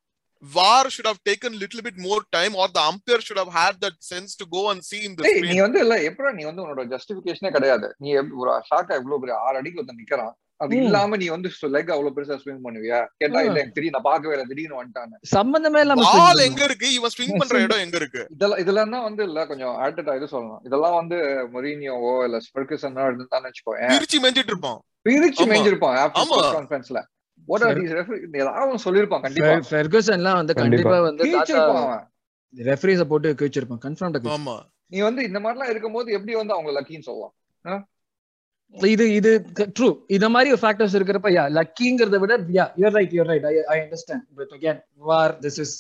VAR 0.43 0.85
should 0.89 1.07
have 1.07 1.19
taken 1.23 1.59
little 1.59 1.83
bit 1.83 1.97
more 1.99 2.21
time 2.31 2.53
or 2.55 2.67
the 2.69 2.83
umpire 2.83 3.21
should 3.21 3.37
have 3.37 3.53
had 3.55 3.75
that 3.81 3.97
sense 4.03 4.31
to 4.37 4.45
go 4.51 4.71
and 4.71 4.81
see 4.81 5.01
in 5.05 5.13
the 5.15 5.25
டேய், 5.25 5.41
நீ. 5.47 5.57
வந்து 5.61 5.81
இல்ல 5.81 5.95
எப்படா 6.07 6.31
நீ 6.33 6.45
வந்து 6.45 6.63
உன்னோட 6.63 6.85
ஜஸ்டிபிகேஷனே 6.93 7.51
கிடையாது. 7.51 7.89
நீ 7.99 8.11
ஒரு 8.37 8.53
ஷாக்கா 8.71 8.95
இவ்வளவு 8.95 9.21
பெரிய 9.21 9.37
ஆறு 9.39 9.57
அடிக்கு 9.57 9.81
ஒருத்தன் 9.81 10.01
நிக்கிறான். 10.01 10.33
அது. 10.61 10.77
இல்லாம 10.77 11.17
நீ 11.17 11.27
வந்து 11.29 11.51
லெக் 11.63 11.91
அவ்வளவு 11.91 12.13
பெருசா 12.17 12.39
ஸ்விங் 12.45 12.59
பண்ணுவியா? 12.65 13.07
கேட்டா. 13.17 13.39
இல்ல 13.39 13.43
எனக்கு 13.43 13.71
தெரியும் 13.71 14.01
நான் 14.03 14.03
பார்க்கவே 14.03 14.33
இல்லை. 14.35 14.47
திடீர்னு 14.49 14.85
வந்துட்டான்னு. 14.85 15.17
சம்பந்தமே 15.23 15.81
இல்லாம 15.81 16.03
பண்ணான். 16.03 16.45
எங்க 16.45 16.65
இருக்கு? 16.65 16.93
இவன் 16.93 17.11
ஸ்விங் 17.19 17.39
பண்ற 17.39 17.61
இடம் 17.61 17.79
எங்க 17.79 17.97
இருக்கு? 17.97 18.27
இதெல்லாம் 18.31 18.59
இதெல்லாம் 18.59 18.91
தான் 18.91 19.03
வந்து 19.03 19.25
இல்ல 19.25 19.47
கொஞ்சம் 19.47 19.69
ஆல்டா 19.69 20.17
இது 20.17 20.25
சொல்லணும். 20.25 20.59
இதெல்லாம் 20.63 20.95
வந்து 20.95 21.17
மொரீனியோவோ 21.53 22.25
இல்ல 22.25 22.39
ஸ்பெர்கசனோ 22.39 23.11
இருந்தான்னு 23.11 23.51
வச்சுக்கோயேன். 23.51 23.97
பிரிச்சு 23.97 24.23
மேஞ்சிட்டு 24.23 24.47
இருப்பான். 24.47 24.81
பிரிச்சு. 25.09 25.43
மேஞ்சிருப்பான் 25.43 26.11
ஆமா. 26.11 26.11
ஆஃப்டர் 26.15 26.57
கான்ஃபரன்ஸ்ல 26.57 27.03
வாட் 27.47 27.63
ஆர் 27.63 27.79
தீஸ் 27.79 27.85
ரெஃபரி 27.85 28.37
ஏதாவது 28.37 28.61
அவன் 28.61 28.79
சொல்லியிருப்பான் 28.85 29.21
கண்டிப்பா. 29.21 29.49
ஃபெர்- 29.49 29.63
ஃபெர்குசன்லாம் 29.71 30.33
வந்து 30.33 30.55
கண்டிப்பா. 30.55 31.01
வந்து 31.01 31.25
ரெஃபரிஸ 32.57 33.05
போட்டு 33.05 33.33
கிழிச்சிருப்பான். 33.33 33.79
கன்ஃபார்ம் 33.85 34.37
ஆமா. 34.37 34.59
நீ 34.87 35.01
வந்து 35.01 35.25
இந்த 35.25 35.41
மாதிரிலாம் 35.41 35.71
இருக்கும்போது 35.71 36.13
எப்படி 36.13 36.35
வந்து 36.35 36.53
அவங்க 36.53 36.81
லக்கின்னு 36.81 37.03
சொல்லலாம்? 37.03 37.35
இது 38.75 39.05
இது 39.15 39.31
ட்ரூ 39.77 39.87
இந்த 40.09 40.27
மாதிரி 40.29 40.53
ஒரு 40.53 40.61
ஃபேக்டர்ஸ் 40.63 40.95
இருக்கிறப்ப 40.97 41.31
யா 41.33 41.45
லக்கிங்கிறத 41.57 42.19
விட 42.23 42.35
yeah 42.57 42.67
you're 42.77 42.95
right 42.97 43.15
you're 43.17 43.29
right 43.31 43.47
I 43.69 43.77
understand 43.79 44.25
but 44.39 44.55
again 44.57 44.79
VAR 45.05 45.35
this 45.45 45.59
is 45.59 45.77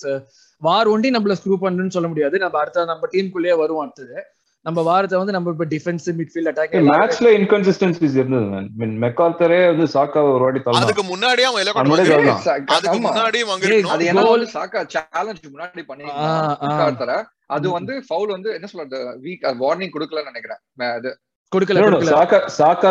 VAR 0.62 0.88
ஒண்டி 0.88 1.11
நம்மள 1.14 1.37
ஸ்க்ரூ 1.38 1.57
பண்ணுன்னு 1.62 1.96
சொல்ல 1.96 2.09
முடியாது. 2.09 2.37
நம்ம 2.38 2.59
அடுத்த 2.59 2.85
நம்ம 2.87 3.09
டீமுக்குள்ளேயே 3.12 3.57
வருவோம் 3.61 3.85
அடுத்தது. 3.85 4.18
நம்ம 4.66 4.83
வாரத்தை 4.83 5.18
வந்து 5.18 5.35
நம்ம 5.35 5.53
இப்ப 5.55 5.66
டிஃபென்ஸ் 5.70 6.07
மிட்ஃபீல்ட் 6.18 6.50
அட்டாக் 6.50 6.74
மேட்ச்ல 6.88 7.29
இன்கன்சிஸ்டன்சிஸ் 7.37 8.16
இருந்தது 8.18 8.48
mean, 8.81 8.90
மெக்கார்த்தரே 9.05 9.61
வந்து 9.70 9.87
சாக்கா 9.94 10.22
ஒரு 10.26 10.42
வாட்டி 10.44 10.61
தள்ளலாம் 10.61 10.85
அதுக்கு 10.85 11.05
முன்னாடியே 11.05 11.46
அவன் 11.48 11.62
எல்லாம். 11.62 11.79
அதுக்கு 11.79 12.98
ஏய், 13.33 13.46
வாங்கிருக்கணும் 13.50 13.94
அது 13.94 14.11
என்ன 14.11 14.50
சாக்கா 14.53 14.83
சேலஞ்ச் 14.94 15.46
முன்னாடி 15.46 15.83
ஆ. 15.83 15.88
பண்ணிருக்காரு 15.90 17.16
அது 17.50 17.66
வந்து 17.76 17.92
ஃபவுல் 18.09 18.35
வந்து 18.37 18.50
என்ன 18.57 18.66
சொல்றது 18.66 18.98
வீக் 19.24 19.46
வார்னிங் 19.62 19.94
கொடுக்கலன்னு 19.94 20.33
நினைக்கிறேன். 20.33 20.61
அது 20.96 21.11
கொடுக்கல 21.54 22.10
சாக்கா 22.10 22.38
சாக்கா 22.58 22.90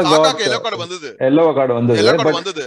கார்டு 0.63 0.79
வந்தது. 0.81 1.09
எல்லோ 1.27 1.43
கார்டு 1.57 1.73
வந்தது. 1.77 1.99
வந்தது 2.39 2.63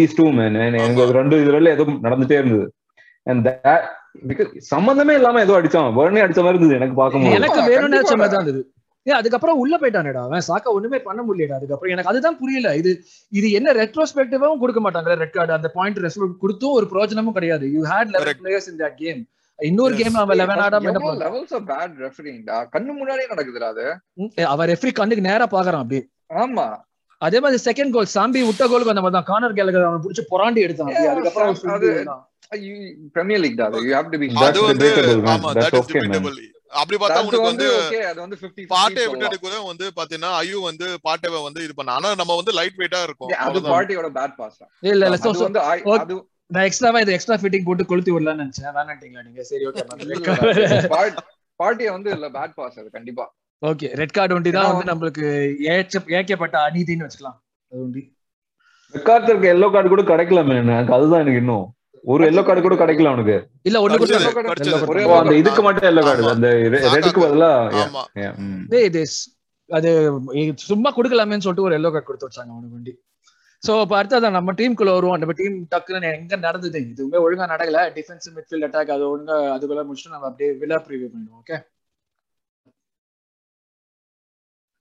these 0.00 0.14
two 0.20 0.28
men 0.38 0.52
and 0.64 0.74
எனக்கு 0.82 1.02
ஆமா. 1.02 1.14
ரெண்டு 1.18 1.36
இதுல 1.44 1.72
ஏதோ 1.76 1.86
நடந்துட்டே 2.06 2.38
இருந்தது. 2.42 2.66
And 3.30 3.40
that 3.48 3.82
because 4.28 4.52
சம்பந்தமே 4.74 5.14
இல்லாம 5.18 5.40
ஏதோ 5.46 5.56
அடிச்சான். 5.60 5.90
வர்ணே 5.98 6.22
அடிச்ச 6.26 6.40
மாதிரி 6.44 6.58
இருந்தது 6.58 6.78
எனக்கு 6.80 6.96
பார்க்கும்போது. 7.00 7.36
எனக்கு 7.40 7.60
வேணும்னு. 7.72 8.00
மாதிரி 8.22 8.34
தான் 8.34 8.46
இருந்தது. 8.46 8.62
ஏன் 9.06 9.18
அதுக்கப்புறம் 9.18 9.60
உள்ள 9.62 9.74
போயிட்டானேடா. 9.82 10.20
அவன் 10.28 10.46
சாக்கா 10.48 10.72
ஒண்ணுமே 10.78 10.98
பண்ண 11.06 11.20
முடியலடா. 11.28 11.58
அதுக்கப்புறம் 11.60 11.92
எனக்கு 11.94 12.10
அதுதான் 12.12 12.38
புரியல. 12.42 12.68
இது 12.80 12.90
இது 13.38 13.48
என்ன 13.58 13.72
ரெட்ரோஸ்பெக்டிவாவும் 13.82 14.62
கொடுக்க 14.62 14.80
மாட்டாங்க 14.84 15.16
ரெட் 15.22 15.36
கார்டு 15.36 15.58
அந்த 15.58 15.70
பாயிண்ட் 15.78 15.98
ரெஸ்பெக்ட் 16.06 16.42
கொடுத்தும் 16.44 16.76
ஒரு 16.78 16.88
பிரயோஜனமும் 16.92 17.36
கிடையாது. 17.38 17.66
You 17.76 17.82
had 17.92 18.12
eleven. 18.16 18.38
Players 18.44 18.68
in 18.72 18.80
that 18.82 18.98
game 19.04 19.22
இன்னொரு. 19.58 19.94
கேம் 19.98 20.16
அவன் 20.20 20.38
லெவன் 20.40 20.62
ஆடாம 20.62 20.88
என்ன 20.90 21.12
லெவல்ஸ் 21.20 21.52
ஆஃப் 21.56 21.66
பேட் 21.68 21.92
ரெஃபரிங்டா 22.02 22.56
கண்ணு 22.72 22.92
முன்னாடியே 22.94 23.28
நடக்குதுடா 23.32 23.68
அது 23.72 23.84
ம், 24.20 24.30
அவன் 24.48 24.70
ரெஃப்ரி 24.72 24.92
கண்ணுக்கு 24.94 25.28
நேரா 25.28 25.46
பாக்குறான் 25.52 25.82
அப்படியே 25.82 26.02
ஆமா 26.38 26.66
அதே 27.22 27.38
மாதிரி 27.40 27.58
செகண்ட் 27.64 27.92
கோல் 27.94 28.12
சாம்பி 28.12 28.40
விட்ட 28.44 28.64
கோலுக்கு 28.66 28.92
அந்த 28.92 29.02
மாதிரி 29.02 29.16
தான் 29.18 29.28
கார்னர் 29.28 29.58
கேலகர் 29.58 29.88
அவன் 29.88 30.04
பிடிச்சி 30.04 30.24
புறாண்டி 30.30 30.60
எடுத்தான் 30.64 30.88
அதுக்கப்புறம். 31.10 32.22
பிரீமியர் 33.14 33.42
லீக் 33.42 33.60
தான் 33.60 33.76
யூ 33.80 33.92
ஹேவ் 33.92 34.10
டு 34.10 34.18
பி 34.22 34.28
அது 34.42 34.62
வந்து. 34.64 34.88
ஆமா 35.34 35.52
தட் 35.56 35.76
இஸ். 35.76 35.86
டிபேட்டபிள் 35.90 36.36
அப்படி 36.74 36.96
பார்த்தா 36.98 37.22
உனக்கு 37.22 37.38
வந்து 37.42 37.66
வந்து 37.66 37.80
ஓகே 37.80 37.98
அது 38.10 38.18
வந்து 38.22 38.36
50 38.38 38.62
பாட்டை 38.68 39.02
50 39.04 39.16
விட்டு 39.22 39.38
கூட 39.40 39.56
வந்து 39.64 39.86
பாத்தீங்கன்னா 39.96 40.30
ஐயோ 40.38 40.58
வந்து 40.66 40.86
பாட்டேவை 41.04 41.40
வந்து 41.44 41.60
இது 41.64 41.74
பண்ண 41.78 41.96
ஆனா 41.96 42.10
நம்ம 42.20 42.36
வந்து 42.38 42.52
லைட் 42.58 42.78
வெயிட்டா 42.78 43.00
இருக்கும் 43.04 43.32
அது. 43.44 43.62
பார்ட்டியோட 43.66 44.08
பேட் 44.14 44.36
பாஸ் 44.38 44.58
இல்ல 44.84 45.02
இல்ல 45.02 45.18
so- 45.18 45.34
வந்து. 45.40 45.62
அது 45.96 46.14
நான் 46.52 46.66
எக்ஸ்ட்ராவா 46.68 47.00
இது 47.04 47.14
எக்ஸ்ட்ரா 47.14 47.36
ஃபிட்டிங் 47.40 47.66
போட்டு 47.66 47.84
கொளுத்தி 47.90 48.12
விடலாம்னு 48.14 48.44
நினைச்சேன். 48.44 48.72
வேணாட்டீங்களா 48.78 49.22
நீங்க? 49.26 49.42
சரி 49.50 49.64
ஓகே 49.68 49.82
பார்ட்டிய 51.60 51.88
வந்து 51.96 52.10
இல்ல 52.16 52.26
பேட் 52.36 52.56
பாஸ் 52.58 52.78
அது 52.80 52.88
கண்டிப்பா. 52.96 53.24
ஓகே 53.62 53.88
ரெட் 54.00 54.16
கார்டு 54.16 54.34
ஒண்டி 54.36 54.50
தான் 54.56 54.68
வந்து 54.70 54.90
நம்மளுக்கு 54.90 55.26
ஏச்ச 55.74 56.00
ஏக்கப்பட்ட 56.18 56.56
அநீதின்னு 56.68 57.06
வச்சுக்கலாம். 57.06 57.38
அது 57.72 57.80
ஒண்டி. 57.84 58.02
மெக்கார்த்தருக்கு 58.94 59.52
எல்லோ 59.54 59.68
கார்டு 59.74 59.92
கூட 59.92 60.02
கிடைக்கல. 60.08 60.40
எனக்கு 60.62 60.94
அதுதான் 60.96 61.22
எனக்கு 61.24 61.42
இன்னும். 61.42 61.66
ஒரு 62.04 62.22
எல்லோ 62.30 62.42
கார்டு 62.42 62.62
கூட 62.62 62.76
கிடைக்கல 62.78 63.10
அவனுக்கு 63.10 63.36
இல்ல 63.68 63.80
ஒண்ணு 63.84 63.98
கூட 63.98 64.16
அந்த 65.20 65.34
இதுக்கு 65.42 65.62
மட்டும் 65.66 65.88
எல்லோ 65.92 66.02
கார்டு. 66.08 66.32
அந்த. 66.34 66.48
ரெடுக்கு 66.88 67.22
பதிலா? 67.26 67.50
ம். 68.44 68.62
டேய் 68.72 68.90
this 68.96 69.14
அது 69.70 69.90
இது 70.40 70.52
சும்மா 70.70 70.90
கொடுக்கலாமேன்னு 70.96 71.44
சொல்லிட்டு 71.46 71.66
ஒரு 71.68 71.76
எல்லோ 71.78 71.90
கார்டு 71.92 72.08
கொடுத்து 72.08 72.28
வச்சாங்க 72.28 72.52
அவனுக்கு 72.54 72.76
வண்டி 72.78 72.92
சோ 73.62 73.72
இப்ப 73.82 73.94
அடுத்ததான் 73.98 74.36
நம்ம 74.36 74.52
டீமுக்குள்ள 74.58 74.92
வருவோம். 74.96 75.18
நம்ம 75.22 75.34
டீம் 75.40 75.56
டக்குன்னு 75.74 76.08
எங்க 76.18 76.36
நடந்தது? 76.46 76.78
இதுவுமே 76.86 77.18
ஒழுங்கா 77.24 77.46
நடக்கல. 77.54 77.82
டிஃபென்ஸ் 77.98 78.28
மிட்ஃபீல்ட் 78.36 78.66
அட்டாக் 78.68 78.94
அது 78.96 79.04
ஒழுங்கா 79.12 79.36
அதுக்குள்ள 79.56 79.84
முடிச்சுட்டு 79.88 80.16
நம்ம 80.16 80.28
அப்படியே 80.30 80.50
விழா 80.62 80.78
ப்ரிவியூ 80.86 81.10
பண்ணிடுவோம் 81.12 81.42
ஓகே 81.42 81.58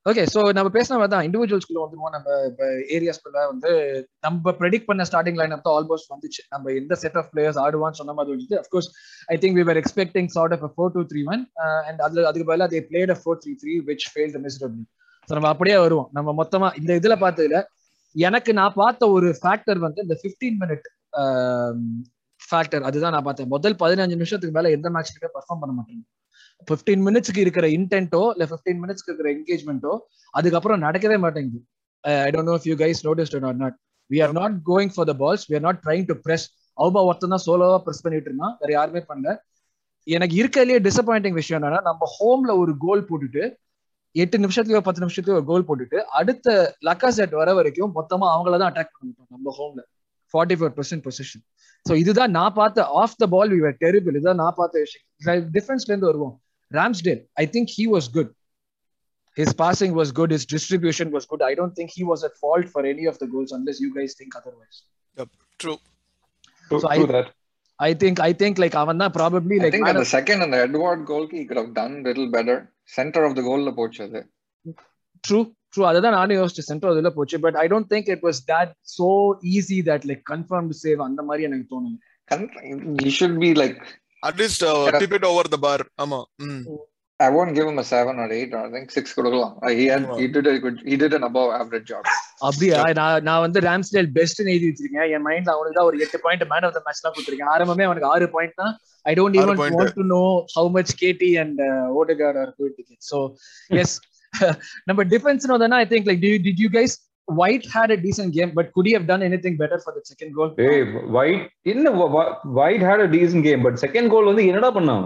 ஓகே 0.05 0.23
சோ 0.33 0.39
நம்ம 0.57 0.69
பேசின 0.75 0.95
மாதிரி 0.99 1.11
தான் 1.13 1.25
இண்டிவிஜுவல்ஸ்குள்ள 1.27 1.79
வந்துருவோம். 1.81 2.13
நம்ம 2.15 2.27
இப்போ 2.49 2.65
ஏரியாஸ்குள்ள 2.95 3.39
வந்து 3.51 3.71
நம்ம 4.25 4.53
ப்ரெடிக்ட் 4.61 4.87
பண்ண 4.89 5.03
ஸ்டார்டிங் 5.09 5.37
லைன் 5.41 5.53
அப் 5.55 5.65
தான் 5.67 5.75
ஆல்மோஸ்ட் 5.79 6.09
வந்துச்சு. 6.13 6.41
நம்ம 6.53 6.71
எந்த 6.79 6.93
செட் 7.03 7.17
ஆஃப் 7.21 7.29
பிளேயர்ஸ் 7.33 7.59
ஆடுவான்னு 7.65 7.99
சொன்ன 7.99 8.15
மாதிரி 8.17 8.33
வந்துச்சு 8.35 8.57
of course 8.61 8.89
I 9.29 9.37
think 9.43 9.57
we 9.59 9.65
were 9.69 9.79
expecting 9.81 10.29
sort 10.37 10.55
of 10.57 10.65
four 10.75 10.93
two 10.95 11.03
three 11.11 11.21
one 11.33 11.43
and 11.89 12.01
அதுல 12.07 12.25
அதுக்கு 12.31 12.47
பதிலாக 12.51 12.69
they 12.73 12.81
played 12.89 13.13
four 13.21 13.39
three 13.43 13.53
three 13.63 13.75
which 13.91 14.07
fail 14.13 14.39
miserable 14.47 14.81
so 15.29 15.33
நம்ம 15.37 15.51
அப்படியே 15.53 15.77
வருவோம். 15.85 16.09
நம்ம 16.17 16.29
மொத்தமா 16.41 16.69
இந்த 16.81 16.91
இதுல 17.01 17.17
பார்த்ததுல 17.25 17.59
எனக்கு 18.15 18.51
நான் 18.59 18.77
பார்த்த 18.81 19.09
ஒரு 19.15 19.27
ஃபேக்டர் 19.41 19.79
வந்து 19.85 19.99
இந்த 20.05 20.15
15 20.23 20.55
மினிட் 20.61 20.87
ஃபேக்டர் 22.41 22.85
அதுதான் 22.87 23.13
நான் 23.15 23.27
பார்த்தேன். 23.27 23.51
முதல் 23.55 23.75
பதினஞ்சு 23.83 24.15
நிமிஷத்துக்கு 24.15 24.55
மேல 24.57 24.71
எந்த 24.77 24.87
மேட்ச்லயுமே 24.95 25.29
பர்ஃபார்ம் 25.35 25.61
பண்ண 25.63 25.73
மாட்டேங்க 25.77 26.03
15 26.67 27.01
மினிட்ஸ்க்கு 27.07 27.43
இருக்கிற 27.45 27.67
இன்டென்ட்டோ 27.77 28.23
இல்ல 28.33 28.45
15 28.53 28.79
மினிட்ஸ்க்கு 28.83 29.11
இருக்கிற 29.11 29.29
என்கேஜ்மெண்ட்டோ 29.35 29.93
அதுக்கப்புறம் 30.33 30.83
நடக்கவே 30.87 31.17
மாட்டேங்குது. 31.25 31.61
I 32.25 32.29
don't 32.35 32.51
know 32.51 32.57
if 32.59 32.67
you 32.71 32.75
guys 32.83 33.01
noticed 33.07 33.37
or 33.51 33.61
not 33.63 33.77
we 34.09 34.19
are 34.25 34.35
not 34.41 34.57
going 34.71 34.91
for 34.95 35.09
the 35.11 35.15
balls 35.23 35.45
we 35.49 35.55
are 35.59 35.65
not 35.67 35.81
trying 35.85 36.05
to 36.11 36.17
press 36.25 36.45
Auba 36.77 37.01
ஒருத்தன் 37.09 37.33
தான் 37.35 37.45
சோலோவா 37.47 37.79
பிரஸ் 37.85 38.03
பண்ணிட்டு 38.03 38.29
இருந்தான். 38.29 38.53
வேற 38.61 38.71
யாருமே 38.77 39.01
பண்ணல. 39.09 39.31
எனக்கு 40.07 40.35
இருக்கிறதுலயே 40.41 40.79
டிசப்பாயிண்டிங் 40.87 41.37
விஷயம் 41.39 41.59
என்னன்னா 41.59 41.81
நம்ம 41.89 42.07
ஹோம்ல 42.17 42.51
ஒரு 42.61 42.71
கோல் 42.85 43.07
போட்டுட்டு 43.09 43.43
எட்டு 44.15 44.37
நிமிஷத்துலயோ 44.37 44.81
பத்து 44.81 45.01
நிமிஷத்துலயோ 45.03 45.37
ஒரு 45.39 45.45
கோல் 45.45 45.67
போட்டுட்டு 45.67 45.97
அடுத்த 46.19 46.55
லக்கா 46.87 47.09
செட் 47.09 47.35
வர 47.41 47.49
வரைக்கும் 47.53 47.93
மொத்தமா 47.95 48.27
அவங்கள 48.35 48.57
தான் 48.57 48.71
அட்டாக் 48.71 48.93
பண்ணிட்டோம் 48.97 49.29
நம்ம 49.29 49.53
ஹோம்ல 49.59 49.81
forty 50.33 50.57
four 50.59 50.73
percent 50.79 51.03
possession 51.07 51.43
so 51.85 51.93
இதுதான் 51.93 52.31
நான் 52.31 52.53
பார்த்த 52.53 52.87
off 53.03 53.17
the 53.17 53.27
ball 53.27 53.53
we 53.55 53.59
were 53.59 53.77
terrible 53.77 54.15
இதுதான் 54.15 54.41
நான் 54.43 54.57
பார்த்த 54.57 54.85
விஷயம் 54.85 55.47
டிஃபரன்ஸ்ல 55.57 55.91
இருந்து 55.93 56.11
வருவோம் 56.11 56.35
Ramsdale 56.71 57.23
I 57.43 57.47
think 57.47 57.71
he 57.79 57.85
was 57.95 58.09
good 58.17 58.31
his 59.37 59.53
passing 59.53 59.91
was 59.93 60.11
good 60.11 60.31
his 60.31 60.45
distribution 60.45 61.07
was 61.09 61.25
good 61.25 61.41
i 61.41 61.53
don't 61.55 61.73
think 61.73 61.89
he 61.89 62.03
was 62.03 62.23
at 62.23 62.33
fault 62.37 62.65
for 62.69 62.81
any 62.85 63.05
of 63.05 63.17
the 63.19 63.27
goals 63.27 63.51
unless 63.51 63.77
you 63.79 63.91
guys 63.93 64.13
think 64.13 64.31
otherwise 64.35 64.77
True. 65.59 65.77
True, 66.71 66.81
So 66.81 66.89
I- 66.89 66.97
true 66.97 67.07
that. 67.07 67.29
i 67.79 67.93
think 67.93 68.17
i 68.19 68.33
think 68.33 68.59
like 68.63 68.75
அவன் 68.75 69.01
தான் 69.03 69.13
I 69.61 69.71
think 69.75 69.87
at 69.87 69.97
the 69.97 70.09
second 70.17 70.39
and 70.41 70.53
the 70.53 70.59
Edward 70.59 71.01
goal, 71.05 71.23
he 71.27 71.41
could 71.45 71.59
have 71.61 71.73
done 71.73 71.93
little 72.03 72.27
better. 72.29 72.57
Center 72.91 73.21
of 73.27 73.33
the 73.37 73.41
goal 73.41 73.61
ல 73.67 73.73
போச்சு 73.75 74.01
அது. 74.03 74.21
true 75.23 75.43
true 75.73 75.85
அதுதான் 75.85 76.15
நானும் 76.17 76.39
யோசிச்சேன் 76.39 76.69
central 76.69 76.95
இதுல 76.95 77.11
போச்சு 77.17 77.37
but 77.39 77.57
I 77.61 77.65
don't 77.67 77.89
think 77.93 78.09
it 78.15 78.23
was 78.27 78.39
that 78.51 78.71
so 78.97 79.07
easy 79.53 79.77
that 79.89 80.05
like 80.09 80.23
confirm 80.31 80.69
save 80.83 81.01
அந்த 81.09 81.23
மாதிரி 81.29 81.45
எனக்கு 81.49 81.67
தோணுது 81.75 81.97
Con- 82.31 82.49
He 83.03 83.11
should 83.15 83.35
be 83.39 83.49
like 83.55 83.79
At 84.23 84.35
least 84.41 84.59
uh, 84.63 84.73
Correct. 84.77 85.01
tip 85.03 85.13
it 85.17 85.23
over 85.29 85.43
the 85.53 85.59
bar. 85.63 85.79
ஆமா. 86.03 86.19
ம். 87.21 87.25
I 87.25 87.29
won't 87.29 87.53
give 87.57 87.67
him 87.67 87.79
a 87.79 87.85
seven 87.85 88.15
or 88.19 88.27
eight 88.31 88.51
or 88.53 88.61
I 88.67 88.71
think 88.73 88.87
six 88.91 89.13
கொடுக்கலாம். 89.13 89.53
Uh, 89.61 89.71
He 89.71 89.85
had 89.85 90.03
he 90.19 90.27
did 90.27 90.47
a 90.47 90.59
good 90.59 90.77
he 90.83 90.95
did 90.95 91.13
an 91.13 91.23
above 91.23 91.49
average 91.59 91.85
job. 91.85 92.03
அப்படியா 92.41 92.77
நான் 92.99 93.23
நான் 93.23 93.43
வந்து 93.45 93.59
Ramsdale 93.67 94.09
best 94.11 94.41
எழுதி 94.45 94.69
வச்சிருக்கேன் 94.69 95.09
என் 95.15 95.25
மைண்ட்ல 95.27 95.53
அவனுக்கு 95.55 95.77
தான் 95.77 95.89
ஒரு 95.89 95.99
எட்டு 96.05 96.19
point 96.23 96.45
man 96.53 96.65
of 96.69 96.75
the 96.77 96.81
match 96.87 97.03
தான் 97.05 97.13
கொடுத்துருக்கேன் 97.15 97.51
ஆரம்பமே 97.55 97.85
அவனுக்கு 97.89 98.09
ஆறு 98.13 98.27
பாயிண்ட் 98.35 98.55
தான் 98.61 98.73
I 99.05 99.13
don't 99.19 99.37
even. 99.41 99.59
Want 99.61 99.95
to 99.99 100.05
know 100.15 100.23
how 100.55 100.71
much 100.77 100.93
KT 101.03 101.31
and 101.43 101.61
Odegaard 102.01 102.39
are 102.43 102.51
get 102.59 103.05
so 103.11 103.19
yes 103.81 103.95
நம்ம 104.85 105.03
defence 105.15 105.47
நோதனா 105.53 105.79
I 105.85 105.87
think 105.93 106.09
like 106.11 106.21
did 106.47 106.61
you 106.65 106.71
guys 106.79 106.97
White 107.27 107.65
had 107.65 107.91
a 107.91 107.97
decent 107.97 108.33
game, 108.33 108.51
but 108.53 108.73
could 108.73 108.85
he 108.85 108.93
have 108.93 109.05
done 109.07 109.21
anything 109.23 109.55
better 109.55 109.79
for 109.79 109.91
the 109.93 110.01
second 110.03 110.33
goal? 110.33 110.49
Hey, 110.57 110.79
White 111.15 111.43
Wh- 111.91 112.09
Wh- 112.15 112.31
White 112.57 112.81
had 112.81 112.99
a 112.99 113.07
decent 113.07 113.43
game, 113.43 113.61
but 113.63 113.79
second 113.79 114.09
goal 114.09 114.25
வந்து 114.25 114.47
என்னடா 114.47 114.69
பண்ணான் 114.71 115.05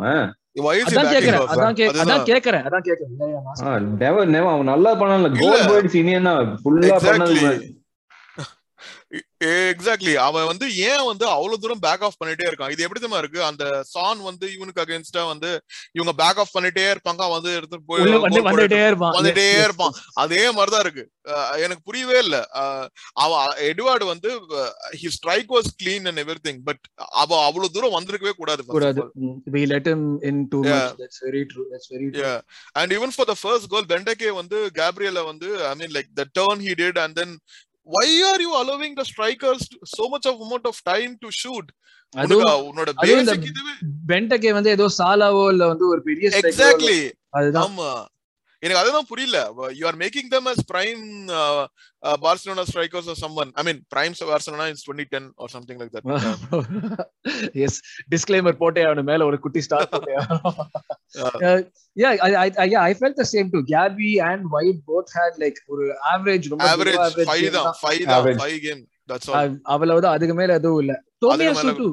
நல்லா 4.63 4.99
பண்ணல. 4.99 5.39
கோல். 5.39 5.65
போயிடுச்சு. 5.69 5.95
இனி 5.95 6.11
என்ன? 6.11 6.33
ஃபுல்லா 6.33 6.97
பண்ணது. 7.05 7.73
எக்ஸாக்ட்லி 9.43 10.13
அவன் 10.13 10.45
வந்து 10.45 10.77
ஏன் 10.77 11.05
வந்து 11.05 11.25
அவ்வளவு 11.27 11.59
தூரம் 11.59 11.79
பேக் 11.79 12.03
ஆஃப் 12.03 12.21
பண்ணிட்டே 12.23 12.45
இருக்கான்? 12.45 12.71
இது 12.71 12.83
எப்படி 12.83 12.99
தெரியுமா 12.99 13.17
இருக்கு? 13.17 13.43
அந்த 13.43 13.83
சான் 13.83 14.21
வந்து 14.21 14.53
இவனுக்கு 14.53 14.81
அகைன்ஸ்டா 14.81 15.25
வந்து 15.27 15.61
இவங்க 15.91 16.23
பேக் 16.23 16.39
ஆஃப் 16.39 16.55
பண்ணிட்டே 16.57 16.85
இருப்பாங்க. 16.93 17.21
அவன் 17.25 17.37
வந்து 17.37 17.55
எடுத்துட்டு 17.55 17.85
போய் 17.85 18.01
வந்துட்டே 18.01 19.63
இருப்பான். 19.63 19.93
அதே 20.13 20.51
மாதிரிதான் 20.51 20.79
இருக்கு. 20.79 21.05
எனக்கு 21.55 21.81
புரியவே 21.83 22.17
இல்ல. 22.17 22.47
அவன் 23.13 23.45
எட்வார்டு 23.57 24.05
வந்து 24.05 24.31
he 25.01 25.07
strike 25.17 25.53
was 25.55 25.71
clean 25.83 26.07
and 26.07 26.19
everything 26.47 26.59
but 26.63 26.83
அவ 26.93 27.43
அவ்வளவு 27.43 27.73
தூரம் 27.73 27.95
வந்திருக்கவே 27.99 28.31
கூடாது. 28.31 28.63
Mm, 28.73 29.37
we 29.51 29.61
let 29.73 29.85
him 29.91 30.01
in 30.27 30.47
too 30.55 30.57
Yeah. 30.57 30.71
much. 30.71 30.95
That's 30.97 31.19
very 31.25 31.45
true. 31.45 31.65
That's 31.71 31.87
very 31.93 32.09
true. 32.11 32.25
Yeah. 32.25 32.41
And 32.73 32.93
even 32.93 33.09
for 33.17 33.27
the 33.27 33.37
first 33.45 33.65
goal, 33.69 33.85
Benteke 33.93 34.33
வந்து 34.33 34.71
Gabriela 34.73 35.25
வந்து 35.25 35.67
I 35.67 35.77
mean 35.77 35.91
like 35.97 36.09
the 36.17 36.25
turn 36.39 36.57
he 36.67 36.73
did 36.83 37.03
and 37.03 37.19
then 37.19 37.31
why 37.87 38.05
are 38.29 38.41
you 38.41 38.51
allowing 38.61 38.93
the 38.95 39.05
strikers 39.05 39.63
so 39.95 40.09
much 40.09 40.25
of 40.25 40.35
amount 40.41 40.65
of 40.65 40.77
time 40.83 41.13
to 41.23 41.29
shoot? 41.41 41.67
உன்னோட 42.13 42.89
பேசிக் 43.01 43.47
இதுவே 43.51 43.73
பென்டகே 44.11 44.51
வந்து 44.53 44.69
ஏதோ 44.69 44.85
சாலாவோ 44.97 45.45
இல்ல 45.53 45.63
வந்து 45.67 45.85
ஒரு 45.87 46.01
பெரிய 46.01 46.29
எக்ஸாக்ட்லி 46.41 46.99
அதுதான் 47.37 47.65
ஆமா 47.69 47.89
எனக்கு 48.65 48.81
அதுதான் 48.81 49.07
புரியல. 49.09 49.37
You 49.75 49.85
are 49.87 49.97
making 50.01 50.29
them 50.33 50.47
as 50.51 50.63
prime 50.69 51.01
Barcelona 52.21 52.63
strikers 52.69 53.09
or 53.13 53.19
someone 53.21 53.51
I 53.55 53.63
mean 53.63 53.81
prime 53.93 54.15
Barcelona 54.29 54.67
is 54.73 54.83
2010 54.85 55.23
or 55.41 55.51
something 55.55 55.79
like 55.81 55.93
that 55.95 56.07
yes 57.65 57.77
disclaimer 58.13 58.57
போட்டே 58.61 58.83
அவனு 58.87 59.03
மேல 59.03 59.25
ஒரு 59.25 59.39
குட்டி 59.45 59.63
ஸ்டார் 59.67 59.89
போட்டே 59.93 60.15
Yeah. 61.15 61.57
yeah 62.01 62.13
I, 62.19 62.31
I, 62.37 62.49
I 62.57 62.67
yeah 62.67 62.81
I 62.81 62.93
felt 62.93 63.15
the 63.15 63.25
same 63.25 63.47
too. 63.49 63.61
Gabby 63.65 64.13
and 64.21 64.41
White 64.53 64.79
both 64.85 65.09
had 65.13 65.33
like 65.39 65.59
ஒரு 65.67 65.83
average 66.13 66.45
ரொம்ப 66.51 66.65
average 66.71 66.97
below 66.97 67.05
average 67.07 67.29
5 67.29 67.43
game 67.43 67.53
தான். 67.53 67.67
தான். 67.67 67.77
5 67.85 68.01
தான். 68.03 68.15
Average. 68.17 68.41
5 68.47 68.57
கேம் 68.65 68.81
தட்ஸ் 69.09 69.29
ஆல் 69.31 69.39
அவ்- 69.43 69.61
அவ்வளவுதான் 69.73 70.15
அதுக்கு 70.17 70.35
மேல 70.35 70.57
எதுவும் 70.59 70.81
இல்ல. 70.83 70.93
சுட்டு 71.61 71.87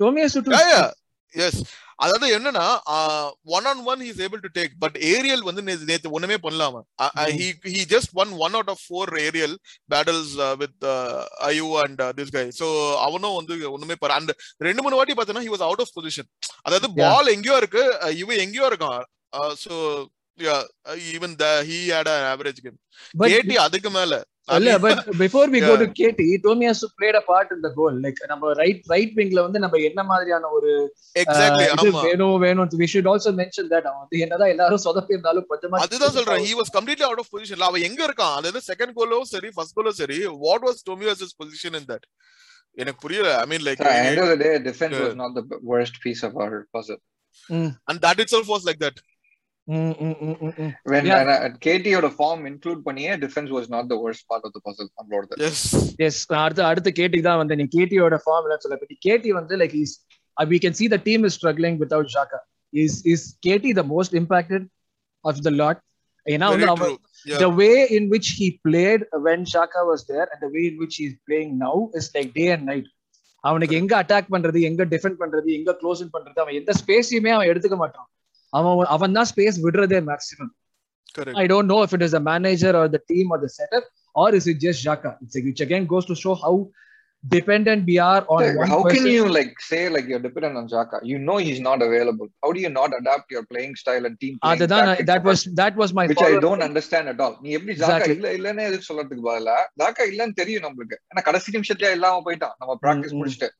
டோமியா 0.00 0.26
சுட்டு 0.34 0.52
Yeah, 0.54 0.68
yeah. 0.72 0.88
எஸ் 1.32 1.60
அதாவது 1.98 2.26
என்னன்னா 2.36 2.66
one 3.56 3.66
on 3.66 3.82
one 3.84 4.02
is 4.02 4.20
able 4.26 4.42
to 4.44 4.50
take 4.58 4.74
but 4.78 4.96
aerial 5.12 5.44
வந்து 5.48 5.62
நேத்து 5.90 6.14
ஒண்ணுமே 6.16 6.38
பண்ணலாம 6.44 6.82
he 7.68 7.82
just 7.94 8.12
won 8.14 8.32
one 8.38 8.56
out 8.58 8.72
of 8.74 8.82
four 8.86 9.12
aerial 9.26 9.56
battles 9.88 10.32
with 10.62 10.86
Ayew 11.50 11.68
and 11.84 12.02
this 12.18 12.34
guy 12.36 12.44
so 12.60 12.68
அவனும் 13.06 13.36
வந்து 13.40 13.56
ஒண்ணுமே 13.70 13.96
அண்ட் 14.18 14.32
ரெண்டு 14.60 14.82
மூணு 14.84 14.98
வாட்டி 15.00 15.14
பார்த்தோன்னா 15.14 15.44
he 15.46 15.52
was 15.54 15.66
out 15.68 15.84
of 15.84 15.94
position 15.98 16.30
அதாவது. 16.62 16.88
பால் 17.02 17.32
எங்கேயோ 17.34 17.56
இருக்கு 17.56 17.84
இவன் 18.22 18.42
எங்கேயோ 18.44 18.66
இருக்கான். 18.72 19.02
So 19.64 19.74
even 21.12 21.34
the 21.42 21.46
he 21.68 21.78
had 21.92 22.10
average 22.32 22.62
game 22.64 22.78
But 23.14 23.28
KT 23.30 23.56
அதுக்கு 23.66 23.90
மேல. 23.90 24.14
இல்ல 24.48 24.70
but 24.78 24.98
before 25.20 25.48
we 25.52 25.60
go. 25.60 25.74
To 25.76 25.86
KT 25.92 26.26
Tomiyasu 26.42 26.86
played 26.96 27.16
a 27.16 27.24
part 27.28 27.52
in 27.52 27.60
the 27.60 27.70
goal 27.74 27.96
like 28.00 28.18
நம்ம 28.26 28.52
ரைட் 28.52 28.82
ரைட் 28.86 29.14
விங்ல 29.16 29.40
வந்து 29.40 29.58
நம்ம 29.58 29.78
என்ன 29.80 30.02
மாதிரியான 30.04 30.50
ஒரு 30.50 30.72
exactly 31.16 31.64
இது 31.68 31.88
ஆமா. 31.88 32.02
வேணும் 32.02 32.36
வேணும். 32.38 32.68
We 32.80 32.88
should 32.92 33.08
also 33.12 33.32
mention 33.40 33.70
that 33.72 33.88
அவன் 33.90 34.02
வந்து 34.02 34.18
என்னதான் 34.18 34.48
எல்லாரும் 34.48 34.82
சொதப்பி 34.84 35.14
இருந்தாலும் 35.16 35.46
கொஞ்சமா 35.48 35.80
அதுதான் 35.84 36.14
சொல்றேன். 36.16 36.42
He 36.46 36.52
was 36.60 36.74
completely 36.76 37.06
out 37.08 37.18
of 37.18 37.32
பொசிஷன்ல 37.34 37.68
அவன் 37.70 37.82
எங்க 37.82 38.00
இருக்கான்? 38.08 38.34
அதாவது 38.34 38.62
செகண்ட் 38.68 38.94
கோலோ 38.94 39.20
சரி 39.32 39.50
ஃபர்ஸ்ட் 39.54 39.76
கோலோ 39.76 39.92
சரி 39.94 40.18
what 40.44 40.66
was 40.68 40.82
Tomiyasu's 40.90 41.34
position 41.42 41.78
in 41.80 41.88
that 41.92 42.06
எனக்கு 42.76 43.00
புரியல. 43.00 43.30
I 43.38 43.46
mean 43.46 43.66
like 43.66 43.82
the 44.26 44.38
day, 44.38 44.54
defense 44.68 44.94
Yeah. 44.94 45.06
was 45.06 45.16
not 45.16 45.34
the 45.34 45.44
b- 45.50 45.60
worst 45.64 45.96
piece 46.04 46.22
of 46.22 46.34
our 46.36 46.54
puzzle. 46.74 47.00
And 47.84 48.00
that 48.06 48.20
itself 48.34 48.50
was 48.52 48.66
like 48.68 48.80
that. 48.84 49.00
When 49.66 51.06
Yeah. 51.06 51.20
and, 51.20 51.30
uh, 51.30 51.58
KT 51.58 51.92
ஓட 51.98 52.08
form 52.18 52.40
include 52.46 52.80
பண்ணியே 52.86 53.12
defense 53.16 53.50
was 53.50 53.66
not 53.74 53.84
the 53.92 53.98
worst 53.98 54.22
part 54.30 54.42
of 54.44 54.52
the 54.52 54.62
puzzle. 54.66 54.88
நம்மளோடது. 54.98 55.36
Yes 55.48 55.62
yes 56.06 56.20
அடுத்து 56.42 56.62
அடுத்து 56.70 56.90
கேட்டி 56.98 57.20
தான் 57.28 57.40
வந்து 57.42 57.56
நீ 57.60 57.64
கேட்டியோட 57.76 58.16
form 58.24 58.46
எல்லாம் 58.46 58.62
சொல்ல 58.64 58.78
பத்தி 58.82 58.96
கேட்டி 59.08 59.32
வந்து 59.38 59.56
like 59.62 59.76
is 59.82 59.94
we 60.36 60.58
can 60.58 60.74
see 60.74 60.88
the 60.88 61.00
team 61.00 61.20
is 61.26 61.32
struggling 61.38 61.74
without 61.82 62.06
Xhaka 62.14 62.38
is 62.72 62.94
is 63.12 63.20
KT 63.46 63.72
the 63.80 63.86
most 63.94 64.12
impacted 64.20 64.62
of 65.24 65.36
the 65.46 65.52
lot 65.60 65.78
ஏன்னா 66.26 66.46
வெரி 66.52 66.64
வந்து 66.64 66.78
ட்ரூ 66.80 66.90
அவன் 66.90 67.40
the 67.42 67.50
way 67.60 67.74
in 67.96 68.04
which 68.12 68.28
he 68.38 68.48
played 68.66 69.00
when 69.26 69.40
Xhaka 69.52 69.82
was 69.92 70.02
there 70.12 70.26
and 70.30 70.40
the 70.46 70.50
way 70.56 70.64
in 70.70 70.76
which 70.82 70.96
he's 71.00 71.14
playing 71.28 71.52
now 71.66 71.76
is 72.00 72.08
like 72.16 72.30
day 72.40 72.48
and 72.56 72.64
night 72.72 72.88
அவனுக்கு 73.44 73.74
எங்க 73.80 73.94
attack 74.02 74.32
பண்றது 74.34 74.58
எங்க 74.70 74.82
defend 74.94 75.18
பண்றது 75.22 75.48
எங்க 75.58 75.72
close 75.80 76.02
பண்றது 76.16 76.38
அவன் 76.44 76.58
எந்த 76.60 76.74
ஸ்பேஸையுமே 76.82 77.32
அவன் 77.36 77.50
எடுத்துக்க 77.52 77.78
மாட்டான் 77.84 78.08
அவன் 78.54 78.86
அவன் 78.94 79.16
தான் 79.16 79.30
space 79.32 79.58
விடுறதே 79.64 80.00
maximum 80.10 80.52
correct 81.18 81.40
I 81.42 81.46
don't 81.46 81.68
know 81.72 81.80
if 81.86 81.92
it 81.92 82.02
is 82.02 82.12
the 82.12 82.24
manager 82.28 82.72
or 82.78 82.86
the 82.88 83.02
team 83.10 83.26
or 83.30 83.38
the 83.38 83.50
setup, 83.50 83.84
or 84.14 84.28
is 84.34 84.46
it 84.46 84.58
just 84.60 84.80
Xhaka? 84.84 85.10
It's 85.22 85.36
like, 85.36 85.44
which 85.44 85.60
again 85.60 85.84
goes 85.86 86.06
to 86.06 86.16
show 86.16 86.34
how 86.36 86.54
dependent 87.24 87.86
we 87.86 87.96
are 88.04 88.22
on 88.28 88.40
Like, 88.42 88.56
one 88.58 88.68
how 88.68 88.78
person. 88.78 88.96
can 88.96 89.06
you 89.08 89.22
like 89.28 89.52
say 89.62 89.82
like 89.88 90.06
you're 90.10 90.22
dependent 90.26 90.56
on 90.60 90.66
Xhaka? 90.68 90.98
You 91.02 91.18
know 91.18 91.36
he's 91.38 91.60
not 91.60 91.80
available. 91.80 92.28
How 92.42 92.50
do 92.52 92.60
you 92.60 92.70
not 92.70 92.90
adapt 92.98 93.30
your 93.30 93.44
playing 93.44 93.74
style 93.82 94.04
and 94.08 94.16
team 94.22 94.34
playing 94.34 94.50
அதுதான் 94.52 94.90
that 95.10 95.22
was 95.28 95.42
that 95.60 95.74
was 95.82 95.92
my 95.98 96.04
which 96.06 96.18
I 96.18 96.24
follow-up. 96.24 96.44
don't 96.48 96.64
understand 96.68 97.08
at 97.08 97.20
all. 97.26 97.34
நீ 97.44 97.50
எப்படி 97.58 97.76
ஜாக்கா. 97.82 98.10
இல்ல 98.16 98.32
இல்லன்னு 98.38 98.68
எதுக்கு 98.70 98.88
சொல்றதுக்கு 98.90 99.26
பதிலா 99.28 99.58
ஜாக்கா 99.82 100.04
இல்லன்னு 100.12 100.38
தெரியும் 100.42 100.66
நம்மளுக்கு 100.66 100.98
ஏன்னா 101.10 101.24
கடைசி 101.28 101.56
நிமிஷத்துல 101.58 101.92
இல்லாம 101.98 102.22
போயிட்டான் 102.28 102.56
நம்ம 102.62 102.74
பிராக்டிஸ் 102.84 103.14
ம். 103.14 103.20
முடிச்சுட்டு 103.20 103.50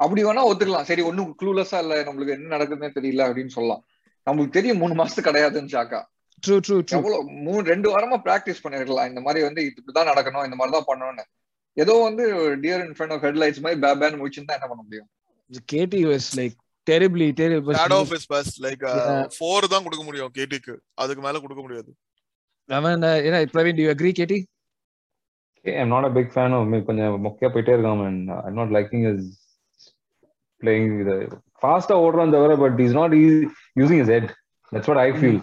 அப்படி 0.00 0.24
வேணா 0.24 0.42
ஒத்துக்கலாம். 0.50 0.88
சரி 0.90 1.02
ஒண்ணும் 1.02 1.30
க்ளூலெஸ்ஸா 1.42 1.78
இல்ல. 1.84 1.94
நம்மளுக்கு 2.08 2.36
என்ன 2.36 2.52
நடக்குதுன்னே 2.56 2.90
தெரியல 2.98 3.26
அப்படின்னு 3.28 3.54
சொல்லலாம். 3.56 3.82
நம்மளுக்கு 4.26 4.56
தெரியும் 4.58 4.82
மூணு 4.84 4.94
மாசத்துக்கு 5.00 5.30
கிடையாதுன்னு 5.30 6.04
True, 6.42 6.60
true, 6.60 6.80
true. 6.88 6.98
எவ்வளவு? 6.98 7.22
மூணு 7.44 7.62
ரெண்டு 7.72 7.88
வாரமா 7.92 8.16
பிராக்டிஸ் 8.24 8.62
பண்ணிருக்கலாம். 8.64 9.08
இந்த 9.10 9.20
மாதிரி 9.20 9.40
வந்து 9.44 9.60
இப்படிதான் 9.68 10.08
நடக்கணும். 10.10 10.44
இந்த 10.48 10.56
மாதிரி 10.58 10.72
தான் 10.76 10.88
பண்ணணும்னு. 10.88 11.24
ஏதோ 11.76 11.94
வந்து 12.06 12.24
deer 12.62 12.82
in 12.84 12.92
front 12.96 13.14
of 13.14 13.24
headlights 13.26 13.62
மாதிரி 13.64 13.78
பேபேன் 13.84 14.18
முடிச்சுன்னு 14.20 14.56
என்ன 14.56 14.68
பண்ண 14.72 14.82
முடியும்? 14.82 15.08
KT 15.72 15.94
was 16.10 16.26
like 16.40 16.54
terribly, 16.86 17.28
terrible. 17.40 17.74
Shadow 17.80 17.98
of 18.04 18.12
his 18.18 18.28
past 18.34 18.52
like 18.66 18.84
Yeah. 18.88 19.24
4 19.38 19.70
தான் 19.72 19.84
கொடுக்க 19.86 20.04
முடியும் 20.08 20.32
கேட்டிக்கு 20.38 20.74
அதுக்கு 21.04 21.24
மேல 21.26 21.40
கொடுக்க 21.44 21.62
முடியாது. 21.66 21.90
அவன், 22.68 23.02
you 23.26 23.32
know, 23.34 23.42
Praveen, 23.54 23.76
do 23.80 23.84
you 23.86 23.92
agree, 23.96 24.12
KT? 24.20 24.36
I'm 25.64 25.92
not 25.94 26.08
a 26.10 26.12
big 26.18 26.30
fan 26.36 26.54
of 26.58 26.86
கொஞ்சம் 26.90 27.16
மொக்கையா 27.26 27.50
போயிட்டே 27.54 27.74
இருக்கான் 27.76 28.00
man 28.04 28.20
I'm 28.46 28.58
not 28.60 28.74
liking 28.78 29.06
his 30.56 30.62
playing 30.62 30.92
இது 31.00 31.16
ஃபாஸ்டா 31.62 31.94
ஓடுறான் 32.04 32.34
தவிர 32.36 32.54
but 32.64 32.78
is 32.86 32.96
not 33.00 33.14
using 33.80 34.00
his 34.04 34.12
head 34.16 34.30
that's 34.72 34.90
what 34.92 35.02
I 35.06 35.10
feel 35.18 35.40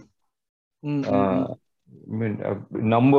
uh, 1.16 1.43
நம்ம 2.93 3.11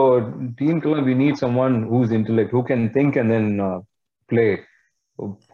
டீமுக்கெல்லாம் 0.58 1.06
we 1.08 1.14
need 1.20 1.34
someone 1.42 1.74
who's 1.90 2.10
intellect 2.18 2.50
who 2.56 2.62
can 2.70 2.82
think 2.96 3.12
and 3.20 3.30
then 3.34 3.46
uh, 3.68 3.78
play 4.30 4.50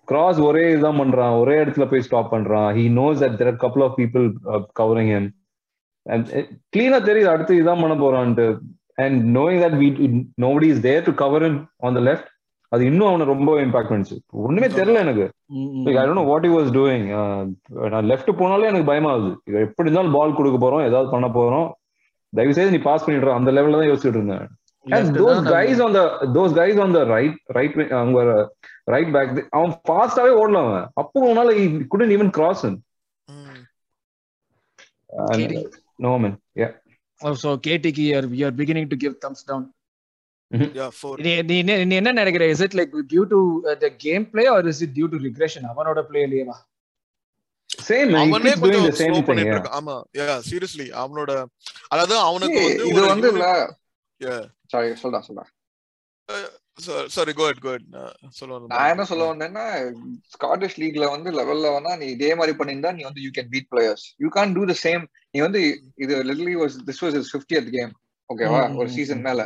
cross 0.09 0.39
ஒரே 0.47 0.63
இதுதான் 0.71 1.01
பண்றான் 1.01 1.35
ஒரே 1.41 1.55
இடத்துல 1.63 1.85
போய் 1.91 2.07
ஸ்டாப் 2.07 2.33
பண்றான் 2.35 2.69
he 2.79 2.85
knows 2.97 3.17
that 3.23 3.33
there 3.39 3.49
are 3.51 3.57
a 3.59 3.63
couple 3.65 3.83
of 3.87 3.93
people 4.01 4.25
uh, 4.53 4.61
covering 4.81 5.09
him 5.15 5.25
and 6.07 6.25
கிளீனா 6.75 6.99
தெரியுது 7.09 7.31
அடுத்து 7.35 7.61
இதான் 7.63 7.83
பண்ண 7.83 7.97
போறான்ட்டு 8.05 8.47
and 8.99 9.17
knowing 9.35 9.59
that 9.65 9.75
we 9.83 9.89
nobody 10.45 10.69
is 10.75 10.81
there 10.89 11.03
to 11.09 11.13
cover 11.23 11.41
him 11.47 11.57
on 11.87 11.93
the 11.99 12.05
left 12.09 12.27
அது 12.73 12.83
இன்னும் 12.85 13.09
அவனை 13.09 13.25
ரொம்ப 13.25 13.53
இம்பாக்ட் 13.63 13.93
பண்ணுச்சு 13.93 14.17
ஒண்ணுமே 14.47 14.67
தெரியல 14.67 15.03
எனக்கு 15.05 15.27
know 16.17 16.25
what 16.25 16.43
he 16.47 16.53
was 16.59 16.69
doing. 16.71 17.03
Uh, 17.21 17.41
நான் 17.93 18.09
லெஃப்ட் 18.11 18.39
போனாலே 18.41 18.69
எனக்கு 18.71 18.91
பயமாகுது 18.91 19.31
எப்படி 19.65 19.87
இருந்தாலும் 19.87 20.17
பால் 20.17 20.37
கொடுக்க 20.39 20.59
போறோம் 20.59 20.87
ஏதாவது 20.89 21.09
பண்ண 21.11 21.29
போறோம் 21.29 21.69
தயவு 22.33 22.55
செய்து 22.55 22.75
நீ 22.77 22.81
பாஸ் 22.83 23.05
பண்ணிடுற 23.07 23.33
அந்த 23.35 23.51
லெவல்ல 23.51 23.81
தான் 23.81 23.91
யோசிச்சுட்டு 23.93 24.21
இருந்தேன் 24.21 24.47
And 24.87 25.07
Left 25.07 25.17
those 25.17 25.39
தான் 25.39 25.49
guys 25.55 25.79
on 25.81 25.93
the 25.93 26.05
those 26.33 26.53
guys 26.53 26.77
on 26.79 26.91
the 26.93 27.03
right 27.07 27.35
right 27.49 27.75
wing, 27.77 27.91
அவங்க 27.91 28.21
ரைட் 28.87 29.11
பேக் 29.17 29.33
அவன் 29.57 29.75
ஃபாஸ்டாவே 29.89 30.33
ஓடலாம் 30.43 30.69
அவன் 30.69 30.87
அப்போ 30.95 31.25
அவனால 31.27 31.51
couldn't 31.93 32.15
even 32.17 32.31
cross 32.31 32.61
him 32.65 32.77
ம். 33.29 33.59
And, 35.25 35.43
KD. 35.43 35.55
no 35.99 36.13
man 36.19 36.35
yeah 36.57 36.73
Oh, 37.21 37.35
so 37.35 37.51
கேடிக்கு 37.67 38.07
beginning 38.53 38.89
to 38.89 38.97
give 38.97 39.15
thumbs 39.25 39.43
down 39.43 39.63
Yeah, 39.63 39.67
four. 39.67 39.80
நீ 41.51 41.57
நீ 41.85 41.95
என்ன 41.97 42.13
நினைக்கிற? 42.15 42.45
Is 42.53 42.65
it 42.67 42.77
like 42.79 42.95
due 43.11 43.23
to 43.33 43.39
the 43.83 43.91
game 44.05 44.25
play 44.33 44.45
or 44.55 44.69
is 44.73 44.83
it 44.87 44.95
due 44.97 45.09
to 45.13 45.21
regression 45.27 45.67
அவனோட 45.73 46.03
பிளேலயேவா 46.09 46.57
அவனே 48.23 48.53
கொஞ்சம் 48.63 48.87
slow 48.91 49.05
thing 49.11 49.27
பண்ணிட்டு 49.29 49.55
இருக்கான் 49.55 49.77
ஆமா 49.79 49.95
யா 50.19 50.37
சீரியஸ்லி 50.49 50.87
அவனோட 51.03 51.31
அதாவது 51.93 52.17
அவனுக்கு 52.29 52.61
வந்து 52.63 52.89
இது 52.91 53.03
வந்து 53.07 53.29
இல்ல. 53.33 53.47
சாரி 54.73 54.89
சொல்றா 55.03 55.21
சொல்றா. 55.27 55.45
சாரி 57.15 57.33
கோ 57.33 57.45
அட் 57.47 57.63
கோ 57.63 57.73
நான் 58.73 58.91
என்ன 58.93 59.05
சொல்ல 59.09 59.25
வந்தேன்னா 59.31 59.65
ஸ்காட்டிஷ் 60.35 60.77
லீக்ல 60.83 61.07
வந்து 61.15 61.31
லெவல்ல 61.39 61.73
வேணா 61.75 61.93
நீ 62.01 62.07
இதே 62.15 62.31
மாதிரி 62.39 62.53
பண்ணியிருந்தா 62.59 62.93
நீ 62.99 63.05
வந்து 63.09 63.23
you 63.25 63.31
can 63.39 63.51
beat 63.55 63.71
players 63.73 64.05
you 64.23 64.31
can 64.37 64.55
do 64.57 64.65
the 64.71 64.77
same 64.85 65.03
நீ 65.35 65.41
வந்து 65.47 65.63
இது 66.05 66.13
literally 66.31 66.55
was 66.61 66.77
this 66.89 67.03
was 67.05 67.17
his 67.21 67.31
fiftieth 67.35 67.71
game 67.77 67.93
ஓகேவா 68.31 68.61
ஒரு 68.81 68.89
சீசன். 68.97 69.23
மேல. 69.23 69.41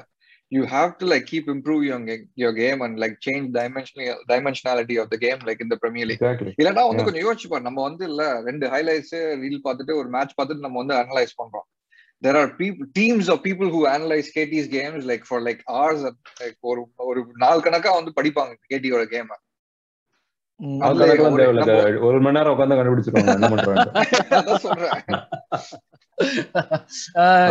You 0.55 0.65
have 0.65 0.95
to 0.99 1.07
like 1.07 1.27
keep 1.31 1.47
improve 1.47 1.83
your 1.83 2.03
your 2.37 2.55
game 2.55 2.81
and 2.81 2.99
like 2.99 3.17
change 3.27 3.49
dimensional 3.53 4.21
dimensionality 4.29 5.01
of 5.01 5.09
the 5.09 5.17
game 5.17 5.39
like 5.45 5.63
இந்த 5.63 5.77
Premier 5.77 6.07
League 6.07 6.21
exactly. 6.21 6.53
இல்லன்னா 6.63 6.89
வந்து. 6.89 7.05
கொஞ்சம் 7.05 7.27
யோசிச்சுப்பா 7.27 7.61
நம்ம 7.61 7.83
வந்து 7.83 8.05
இல்ல 8.05 8.41
ரெண்டு 8.41 8.69
ஹைலைட்ஸ் 8.69 9.15
ரீல் 9.43 9.61
பார்த்துட்டு 9.65 9.95
ஒரு 9.95 10.09
மேட்ச் 10.09 10.41
பார்த்துட்டு 10.43 10.59
நம்ம 10.59 10.83
வந்து 10.83 10.95
அனலைஸ் 10.95 11.39
பண்றோம். 11.43 11.69
There 12.23 12.37
are 12.41 12.51
people 12.59 12.87
teams 12.99 13.29
of 13.29 13.39
people 13.41 13.69
who 13.71 13.81
analyze 13.89 14.29
KT's 14.35 14.69
games 14.71 15.03
like 15.11 15.23
for 15.23 15.41
like 15.41 15.61
hours 15.73 16.03
and 16.05 16.17
like 16.43 16.57
ஒரு 16.61 16.81
ஒரு 16.97 17.27
நாள் 17.35 17.61
கணக்கா 17.61 17.91
வந்து 17.95 18.13
படிப்பாங்க 18.23 18.53
KT-யோட 18.69 19.05
கேம் 19.05 19.33
ஒரு- 22.07 22.21
மணி 22.21 22.39
நேரம் 22.39 22.55
உட்காந்து 22.55 22.77
கண்டுபிடிச்சிருவாங்க. 22.79 23.33
என்ன 23.33 23.49
பண்றாங்க? 23.49 23.85
சொல்றேன். 24.59 25.03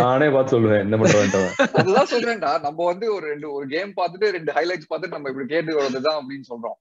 நானே 0.05 0.27
பார்த்து 0.35 0.53
சொல்லுவேன் 0.55 0.83
என்ன 0.85 0.95
பண்றேன் 0.99 1.23
அதுதான் 1.79 2.09
சொல்றேன்டா. 2.13 2.51
நம்ம 2.65 2.79
வந்து 2.91 3.05
ஒரு 3.15 3.25
ரெண்டு 3.31 3.47
ஒரு 3.57 3.65
கேம் 3.73 3.91
பார்த்துட்டு 3.99 4.27
ரெண்டு 4.35 4.51
ஹைலைட்ஸ் 4.57 4.89
பார்த்துட்டு 4.91 5.15
நம்ம 5.17 5.31
இப்படி 5.31 5.47
கேட்டு 5.53 5.77
வரதுதான் 5.79 6.19
அப்படின்னு 6.19 6.47
சொல்றோம். 6.51 6.77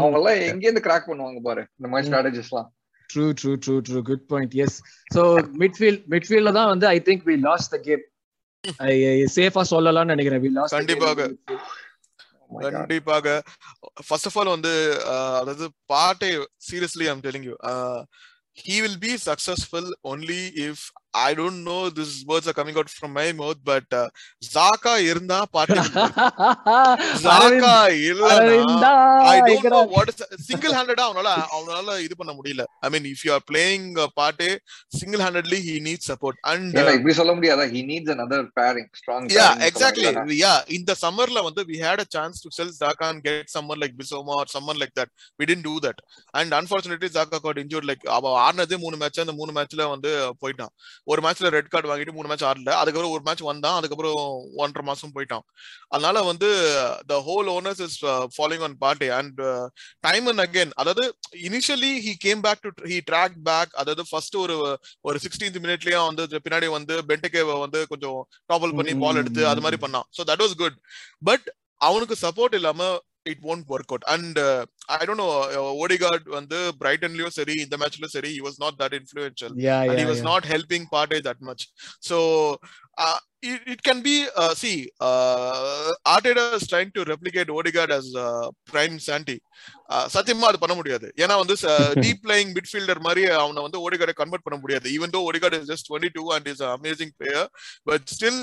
அவங்க 0.00 0.18
எல்லாம் 0.20 0.38
எங்க 0.50 0.64
இருந்து 0.66 0.84
கிராக் 0.86 1.08
பண்ணுவாங்க 1.10 1.40
பாரு 1.48 1.64
இந்த 1.78 1.88
மாதிரி. 1.90 2.08
ஸ்ட்ராட்டஜிஸ் 2.08 2.50
எல்லாம் 2.52 2.68
true 3.10 3.26
true 3.40 3.52
true 3.64 3.74
true 3.88 4.00
good 4.10 4.24
point 4.32 4.54
yes 4.64 4.78
so 5.16 5.24
midfield 5.64 6.02
மிட்ஃபீல்ட்ல 6.14 6.52
தான் 6.60 6.70
வந்து 6.74 6.88
I 6.94 6.96
think 7.08 7.26
we 7.30 7.36
lost 7.48 7.72
the 7.74 7.80
game 7.88 8.04
சேஃபா 9.36 9.62
சொல்லலாம்னு 9.74 10.12
நினைக்கிறேன். 10.14 10.42
வி 10.46 10.50
லாஸ்ட் 10.56 10.76
கண்டிப்பாக. 10.78 11.28
Oh. 12.50 12.60
கண்டிப்பாக. 12.74 13.26
ஃபர்ஸ்ட் 14.08 14.28
ஆஃப் 14.28 14.38
ஆல் 14.40 14.50
வந்து 14.54 14.72
அதாவது 15.40 15.66
பாட்டை 15.92 16.30
seriously 16.70 17.06
I'm 17.12 17.22
telling 17.28 17.46
you 17.50 17.56
he 18.62 18.76
will 18.84 18.96
be 19.04 19.10
successful 19.24 19.84
only 20.10 20.38
if 20.68 20.78
I 21.14 21.34
don't 21.34 21.64
know 21.64 21.88
this 21.90 22.24
words 22.26 22.46
are 22.48 22.52
coming 22.52 22.76
out 22.76 22.88
from 22.90 23.12
my 23.12 23.32
mouth, 23.32 23.58
but 23.64 23.84
uh, 23.92 24.08
Zaka 24.54 24.92
இருந்தா 25.10 25.38
பாட்டு 25.54 25.74
Zaka 27.26 27.72
இல்லனா 28.08 28.92
I 29.34 29.40
don't 29.46 29.64
know 29.74 29.84
what 29.94 30.08
is 30.12 30.18
single 30.48 30.74
handed 30.78 31.00
அவனால 31.06 31.28
அவனால 31.56 31.96
இது 32.06 32.14
பண்ண 32.20 32.32
முடியல 32.38 32.64
I 32.86 32.90
mean 32.94 33.06
if 33.14 33.24
you 33.26 33.32
are 33.36 33.44
playing 33.52 33.84
uh, 33.98 34.08
பாட்டு 34.20 34.48
he 35.68 35.80
needs 35.88 36.04
support 36.12 36.36
and 36.50 36.76
ஏன்னா 36.78 36.92
uh, 36.92 36.98
இப்படி 36.98 37.14
சொல்ல 37.20 37.34
முடியாதா 37.38 37.66
he 37.74 37.82
needs 37.92 38.10
another 38.16 38.40
pairing 38.58 38.88
strong 39.00 39.22
yeah 39.38 39.50
pairing 39.52 39.66
exactly 39.70 40.06
சொல்லலாம். 40.08 40.30
yeah 40.44 40.58
in 40.76 40.84
the 40.90 40.96
summerல 41.04 41.42
வந்து 41.48 41.64
we 41.72 41.78
had 41.86 42.00
a 42.06 42.08
chance 42.16 42.36
to 42.44 42.50
sell 42.58 42.70
Zaka 42.82 43.06
and 43.10 43.22
get 43.28 43.48
someone 43.56 43.80
like 43.84 43.96
Bisoma 44.02 44.34
or 44.42 44.46
someone 44.56 44.78
like 44.84 44.94
that 45.00 45.10
we 45.38 45.46
didn't 45.50 45.66
do 45.72 45.76
that 45.86 45.98
and 46.34 46.52
unfortunately 46.60 47.10
Zaka 47.18 47.42
got 47.48 47.58
injured 47.64 47.88
like 47.92 48.04
அவ 48.18 48.32
ஆடினதே 48.44 48.76
மூணு 48.84 48.96
match 49.02 49.22
அந்த 49.24 49.34
மூணு 49.40 49.52
மேட்ச்ல 49.58 49.82
வந்து 49.94 50.10
போயிட்டான் 50.42 50.72
ஒரு 51.10 51.20
மேட்ச்ல 51.24 51.48
ரெட் 51.56 51.70
கார்டு 51.72 51.90
வாங்கிட்டு 51.90 52.16
மூணு 52.16 52.28
மேட்ச் 52.30 52.44
ஆடல. 52.48 52.70
அதுக்கப்புறம் 52.80 53.14
ஒரு 53.16 53.22
மேட்ச் 53.28 53.44
வந்தான். 53.48 53.76
அதுக்கப்புறம் 53.78 54.20
ஒன்றரை 54.62 54.84
மாசம் 54.88 55.12
போயிட்டான். 55.14 55.44
அதனால 55.94 56.22
வந்து 56.30 56.48
the 57.10 57.18
whole 57.26 57.48
owners 57.54 57.78
is 57.86 57.94
uh, 58.12 58.24
falling 58.36 58.62
on 58.66 58.74
party. 58.84 59.08
And 59.18 59.36
uh, 59.50 59.64
time 60.06 60.26
and 60.32 60.42
again 60.46 60.70
அதாவது 60.82 61.04
initially 61.48 61.92
he 62.06 62.14
came 62.26 62.42
back 62.46 62.60
to 62.64 62.72
he 62.92 62.98
tracked 63.10 63.40
back. 63.50 63.68
அதாவது 63.82 64.04
ஃபர்ஸ்ட் 64.10 64.36
ஒரு 64.44 64.56
ஒரு 65.08 65.18
சிக்ஸ்டீன்த் 65.24 65.60
மினிட்லயே 65.66 66.00
வந்து 66.08 66.40
பின்னாடி 66.46 66.70
வந்து 66.76 66.96
பென்டகேவை 67.10 67.56
வந்து 67.64 67.80
கொஞ்சம் 67.92 68.20
டாபல் 68.52 68.76
பண்ணி 68.80 68.94
பால் 69.04 69.20
எடுத்து 69.22 69.44
அது 69.52 69.64
மாதிரி 69.66 69.80
பண்ணான். 69.86 70.08
So 70.18 70.24
that 70.30 70.44
was 70.44 70.58
good 70.64 70.78
but 71.30 71.48
அவனுக்கு 71.88 72.16
சப்போர்ட் 72.26 72.58
இல்லாம 72.60 72.90
it 73.32 73.42
won't 73.52 73.68
work 73.74 73.92
out 73.92 74.06
and 74.14 74.38
I 74.88 75.00
don't 75.06 75.22
know 75.24 75.28
Odegaard 75.82 76.28
வந்து 76.38 76.58
பிரைட்டன்லயும் 76.82 77.36
சரி 77.38 77.56
இந்த 77.64 77.78
மேட்ச்லயும் 77.82 78.14
சரி 78.16 78.32
he 78.36 78.42
was 78.42 78.58
not 78.58 78.74
that 78.80 78.92
influential 79.00 79.52
yeah 79.66 79.80
and 79.80 79.92
yeah, 79.92 80.00
he 80.00 80.06
was 80.12 80.20
yeah. 80.20 80.30
not 80.32 80.44
helping 80.54 80.84
Partey 80.94 81.20
that 81.28 81.40
much. 81.40 81.62
So 82.08 82.18
uh, 82.98 83.18
it, 83.42 83.82
can 83.82 84.02
be 84.02 84.26
uh, 84.36 84.54
see 84.54 84.76
uh, 85.00 85.92
Arteta 86.06 86.54
is 86.54 86.66
trying 86.66 86.90
to 86.92 87.04
replicate 87.04 87.50
Odegaard 87.50 87.90
as 87.90 88.06
uh, 88.16 88.46
prime 88.66 88.96
Santi. 89.00 89.36
Uh, 89.90 90.06
சத்தியமா 90.14 90.48
அது 90.48 90.58
பண்ண 90.62 90.74
முடியாது 90.78 91.06
ஏன்னா 91.22 91.34
வந்து 91.40 91.54
deep 92.04 92.20
playing 92.24 92.50
midfielder 92.56 93.00
மாதிரி 93.06 93.22
அவனை 93.36 93.60
வந்து 93.66 93.78
ஓடிகார்டை 93.84 94.14
convert 94.18 94.44
பண்ண 94.46 94.56
முடியாது 94.62 94.86
even 94.96 95.14
though 95.14 95.20
Odegaard 95.28 95.56
is 95.58 95.68
just 95.70 95.86
twenty 95.88 96.10
two 96.16 96.24
and 96.36 96.48
is 96.52 96.62
amazing 96.72 97.12
player 97.20 97.46
but 97.90 98.04
still 98.16 98.40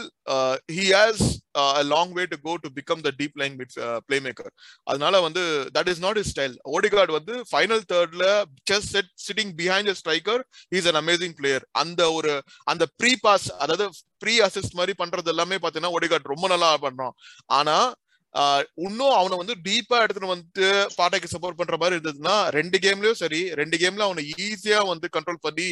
he 0.77 0.85
has 0.97 1.21
a 1.57 1.83
long 1.93 2.13
way 2.17 2.25
to 2.33 2.39
go 2.47 2.55
to 2.63 2.71
become 2.79 3.03
the 3.07 3.11
deep 3.19 3.35
playing 3.37 3.57
mid 3.61 3.75
playmaker 4.27 4.51
அதனால 4.91 5.21
வந்து 5.27 5.43
that 5.77 5.91
is 5.93 6.01
not 6.05 6.19
is 6.23 6.33
style 6.35 6.55
Odegaard 6.71 7.13
வந்து 7.15 7.35
final 7.49 7.83
தேர்ட்ல 7.89 8.27
just 8.69 8.91
set 8.93 9.11
sitting 9.25 9.53
behind 9.59 9.89
the 9.89 9.97
striker 9.99 10.41
is 10.71 10.89
an 10.91 11.01
amazing 11.01 11.35
player 11.37 11.65
அந்த 11.81 12.01
ஒரு 12.13 12.33
அந்த 12.67 12.85
pre 12.99 13.13
pass 13.23 13.49
அதாவது 13.61 13.85
pre 14.23 14.35
assist 14.43 14.79
மாதிரி 14.79 14.95
பண்றது 14.99 15.31
எல்லாமே 15.33 15.59
பாத்தீங்கன்னா 15.61 15.95
ஓடிகார்ட் 15.97 16.33
ரொம்ப 16.33 16.47
நல்லா 16.53 16.71
பண்றான் 16.83 17.15
ஆனா 17.51 17.77
இன்னும் 18.83 19.13
அவனை 19.17 19.35
வந்து 19.39 19.55
டீப்பா 19.65 19.97
எடுத்துட்டு 20.01 20.31
வந்து 20.31 20.65
பாட்டைக்கு 20.95 21.29
சப்போர்ட் 21.31 21.59
பண்ற 21.59 21.75
மாதிரி 21.77 21.95
இருந்ததுன்னா 21.95 22.33
ரெண்டு 22.55 22.77
கேம்லயும் 22.83 23.19
சரி 23.21 23.39
ரெண்டு 23.59 23.75
கேம்ல 23.81 24.07
அவனை 24.07 24.23
ஈஸியா 24.45 24.79
வந்து 24.89 25.07
கண்ட்ரோல் 25.13 25.39
பண்ணி 25.45 25.67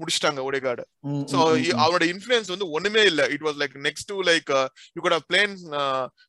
முடிச்சிட்டாங்க 0.00 0.46
ஓடிகார்டு 0.46 0.84
ம், 1.08 1.24
சோ. 1.32 1.38
அவனோட 1.82 2.04
இன்ஃபுளுன்ஸ் 2.12 2.52
வந்து 2.54 2.68
ஒண்ணுமே 2.76 3.02
இல்ல. 3.10 3.24
It 3.34 3.44
was 3.46 3.58
like 3.60 3.76
next 3.84 4.08
to 4.10 4.16
like 4.24 4.52
you 4.96 5.02
could 5.02 5.16
have 5.16 5.26
played 5.28 5.54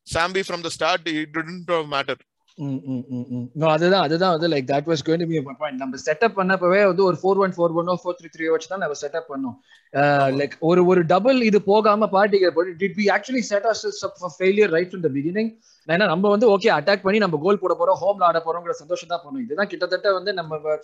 Sambi 0.08 0.42
from 0.46 0.64
the 0.66 0.72
start 0.76 1.08
it 1.14 1.32
didn't 1.36 1.72
matter 1.94 2.20
hmm, 2.60 2.80
hmm, 2.86 3.04
hmm, 3.10 3.26
hmm. 3.36 3.44
No, 3.60 3.66
அதுதான் 3.74 4.02
அதுதான் 4.06 4.32
வந்து 4.34 4.48
like 4.52 4.66
that 4.70 4.88
was 4.90 5.02
going 5.06 5.22
to 5.22 5.28
be 5.30 5.38
point 5.60 5.80
நம்ம 5.82 6.00
setup 6.06 6.34
பண்ணப்பவே 6.38 6.80
வந்து 6.90 7.02
ஒரு 7.04 7.16
four 7.20 7.40
one 7.44 7.54
four 7.56 7.76
one 7.80 7.90
four 8.02 8.16
three 8.18 8.28
three 8.34 8.46
வச்சு 8.52 8.68
தான் 8.72 8.82
நம்ம 8.84 8.96
செட்டப் 9.02 9.28
பண்ணோம். 9.30 9.56
லைக் 10.40 10.56
ஒரு 10.70 10.82
ஒரு 10.86 11.02
டபுள் 11.12 11.38
இது 11.42 11.60
போகாம 11.70 12.08
பார்ட்டிக்கு 12.16 12.50
போட்டு 12.58 12.74
did 12.82 12.98
we 13.00 13.06
actually 13.16 13.42
set 13.50 13.68
us 13.72 13.84
for 14.20 14.34
failure 14.36 14.72
right 14.76 14.90
from 14.92 15.06
the 15.06 15.12
beginning 15.16 15.50
ஏன்னா 15.88 16.06
நம்ம 16.12 16.30
வந்து 16.34 16.48
ஓகே 16.54 16.70
அட்டாக் 16.78 17.04
பண்ணி 17.06 17.20
நம்ம 17.24 17.38
கோல் 17.44 17.62
போட 17.62 17.74
போறோம் 17.80 18.00
ஹோம்ல 18.02 18.28
ஆட 18.30 18.40
போறோங்கிற 18.46 18.74
சந்தோஷம் 18.82 19.12
தான் 19.12 19.22
பண்ணோம். 19.24 19.44
இதுதான் 19.46 19.70
கிட்டத்தட்ட 19.72 20.12
வந்து 20.18 20.34
நம்ம 20.34 20.76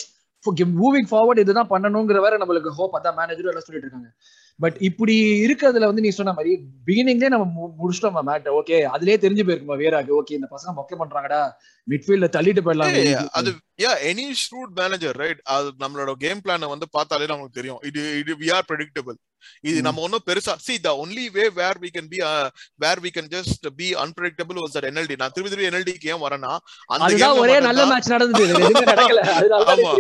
மூவிங் 0.50 1.06
ஃபார்வர்ட் 1.10 1.38
இதுதான் 1.38 1.68
பண்ணணுங்கிற 1.70 2.20
வேற 2.20 2.38
நம்மளுக்கு 2.38 2.68
ஹோப் 2.68 2.94
அதான் 2.94 3.08
மேனேஜரும் 3.08 3.46
எல்லாம் 3.46 3.60
சொல்லிட்டு 3.60 3.76
இருக்காங்க. 3.76 4.12
பட் 4.58 4.76
இப்படி 4.80 5.44
இருக்கிறதுல 5.46 5.84
வந்து 5.84 6.02
நீ 6.02 6.08
சொன்ன 6.08 6.32
மாதிரி 6.32 6.64
பிகினிங்லேயே 6.86 7.28
நம்ம 7.28 7.66
மு- 7.66 7.84
முடிச்சிட்டோம் 7.84 8.28
மேட் 8.28 8.48
ஓகே 8.48 8.88
அதுலயே 8.94 9.16
தெரிஞ்சு 9.16 9.46
போயிருக்குமா 9.46 9.76
வேறாக்கு? 9.76 10.20
ஓகே 10.20 10.32
இந்த 10.32 10.48
பசங்க 10.50 10.78
மொக்க 10.78 10.96
பண்றாங்கடா. 10.98 11.50
மிட்ஃபீல்ட்ல 11.90 12.28
தள்ளிட்டு 12.28 12.60
போயிடலாம். 12.64 13.26
அது 13.30 13.50
yeah 13.82 14.04
any 14.04 14.30
shoot 14.30 14.74
manager 14.74 15.16
right 15.16 15.40
அது 15.42 15.72
நம்மளோட 15.78 16.12
கேம் 16.12 16.40
பிளான 16.44 16.68
வந்து 16.68 16.86
பார்த்தாலே 16.90 17.26
நமக்கு 17.26 17.50
தெரியும். 17.50 17.78
இது 17.82 18.18
இது 18.18 18.36
வி 18.36 18.52
ஆர் 18.52 18.64
ப்ரெடிக்டபிள் 18.68 19.16
இது. 19.60 19.82
நம்ம 19.82 20.00
ஒன்னும் 20.00 20.22
பெருசா 20.26 20.54
only 20.96 21.30
way 21.30 21.48
where 21.50 21.76
we 21.80 21.90
can 21.90 22.06
be 22.08 22.18
uh, 22.22 22.48
where 22.78 22.98
we 23.04 23.10
can 23.10 23.26
just 23.28 23.62
be 23.76 23.88
unpredictable 24.04 24.58
was 24.62 24.72
that 24.74 24.86
NLD 24.92 25.16
நான் 25.16 25.30
திருப்பி 25.30 25.56
திருப்பி 25.56 25.70
NLDக்கு 25.72 26.06
ஏன் 26.06 26.22
வரேனா 26.22 26.52
அந்த 26.96 27.04
ஒரே 27.40 27.60
நல்ல 27.60 27.86
மேட்ச் 27.86 28.08
நடந்தது. 28.08 28.44
ஆமா. 29.72 29.92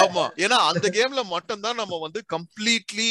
ஆமா. 0.00 0.24
ஏன்னா 0.36 0.58
அந்த 0.70 0.88
கேம்ல 0.88 1.24
மட்டும் 1.26 1.60
தான் 1.60 1.74
நம்ம 1.74 1.98
வந்து 1.98 2.22
completely 2.32 3.10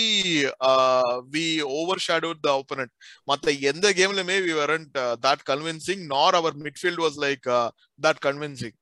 we 1.32 1.46
overshadowed 2.08 2.40
the 2.42 2.52
opponent. 2.58 2.92
மத்த 3.28 3.62
எந்த 3.62 3.94
கேம்லயுமே 3.94 4.38
we 4.48 4.56
weren't 4.64 4.98
that 5.28 5.46
convincing 5.50 6.06
nor 6.06 6.36
our 6.36 6.58
midfield 6.58 7.04
was 7.06 7.20
like 7.20 7.48
that 8.00 8.22
convincing 8.26 8.76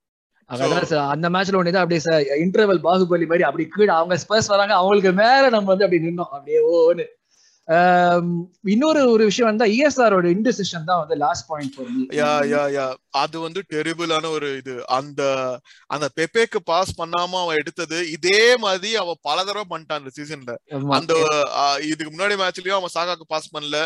அதான் 0.49 0.83
சார் 0.83 1.09
அந்த 1.09 1.29
மேட்ச்ல 1.29 1.59
ஒண்ணு 1.59 1.73
அப்படியே 1.75 1.99
சார் 1.99 2.23
இன்டர்வல் 2.39 2.81
பாகுபலி 2.83 3.25
மாதிரி 3.25 3.43
அப்படி 3.43 3.67
கீழே 3.67 3.91
அவங்க 3.91 4.15
ஸ்பர்ஸ் 4.15 4.47
வராங்க 4.47 4.73
அவங்களுக்கு 4.73 5.11
மேல 5.13 5.49
நம்ம 5.49 5.67
வந்து 5.67 5.85
அப்படி 5.85 6.03
நின்னோம். 6.05 6.31
அப்படியே 6.31 6.59
ஓன்னு. 6.73 7.05
இன்னொரு 8.72 9.01
ஒரு 9.11 9.24
விஷயம் 9.30 9.49
வந்து 9.49 9.66
இஎஸ்ஆரோட 9.76 10.26
இன்டிசிஷன் 10.34 10.88
தான் 10.89 10.99
வந்து 11.01 11.16
லாஸ்ட் 11.22 11.47
பாயிண்ட் 11.49 11.78
யா 12.18 12.32
யா 12.51 12.63
யா 12.76 12.86
அது 13.22 13.38
வந்து 13.39 13.61
டெரிபிளான 13.72 14.30
ஒரு 14.36 14.49
இது. 14.59 14.76
அந்த 14.97 15.22
அந்த 15.89 16.07
பெப்பேக்கு 16.18 16.59
பாஸ் 16.70 16.91
பண்ணாம 16.99 17.39
அவன் 17.43 17.59
எடுத்தது 17.61 17.97
இதே 18.16 18.41
மாதிரி 18.66 18.91
அவன் 19.03 19.20
பல 19.28 19.38
தடவை 19.43 19.66
பண்ணிட்டான் 19.72 20.01
அந்த 20.01 20.11
சீசன்ல 20.18 20.55
அந்த 20.97 21.13
இதுக்கு 21.89 22.11
முன்னாடி 22.13 22.38
மேட்ச்லயும் 22.41 22.80
அவன் 22.80 22.95
சாகாக்கு 22.95 23.28
பாஸ் 23.34 23.53
பண்ணல. 23.55 23.80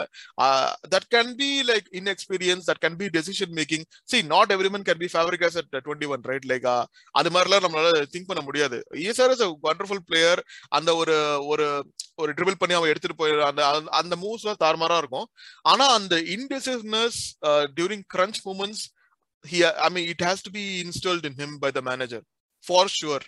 That 0.93 1.09
can 1.15 1.33
be 1.39 1.49
like 1.69 1.87
inexperience 1.99 2.67
that 2.69 2.83
can 2.83 2.99
be 3.01 3.09
decision 3.17 3.55
making 3.59 3.85
see 4.09 4.19
not 4.33 4.53
every man 4.57 4.87
can 4.89 5.01
be 5.03 5.09
Fabregas 5.13 5.57
at 5.61 5.71
twenty 5.79 6.09
one 6.15 6.25
right 6.31 6.49
like 6.51 6.67
அது 7.15 7.29
மாதிரிலாம் 7.35 7.65
நம்மளால 7.67 8.03
திங்க் 8.13 8.29
பண்ண 8.29 8.41
முடியாது. 8.41 8.79
இஎஸ்ஆர் 9.01 9.33
இஸ் 9.35 9.45
வண்டர்ஃபுல் 9.67 10.03
பிளேயர் 10.09 10.41
அந்த 10.71 10.89
ஒரு 10.95 11.17
ஒரு 11.51 11.67
ஒரு 12.19 12.31
ட்ரிபிள் 12.33 12.59
பண்ணி 12.61 12.77
அவன் 12.77 12.91
எடுத்துட்டு 12.91 13.17
போய் 13.17 13.33
அந்த 13.49 13.61
அந்த- 13.99 14.19
மூவ்ஸ் 14.23 14.45
எல்லாம் 14.45 14.63
தாறுமாறா 14.63 14.97
இருக்கும் 14.97 15.27
ஆனா 15.65 15.85
அந்த 15.97 16.15
intensiveness 16.35 17.19
during 17.77 18.05
crunch 18.15 18.41
moments 18.45 18.85
i 19.83 19.89
mean 19.89 20.05
it 20.13 20.21
has 20.21 20.39
to 20.41 20.51
be 20.51 20.63
installed 20.81 21.25
in 21.25 21.33
him 21.33 21.51
by 21.59 21.69
the 21.71 21.81
manager 21.81 22.19
for 22.63 22.81
sure 22.95 23.21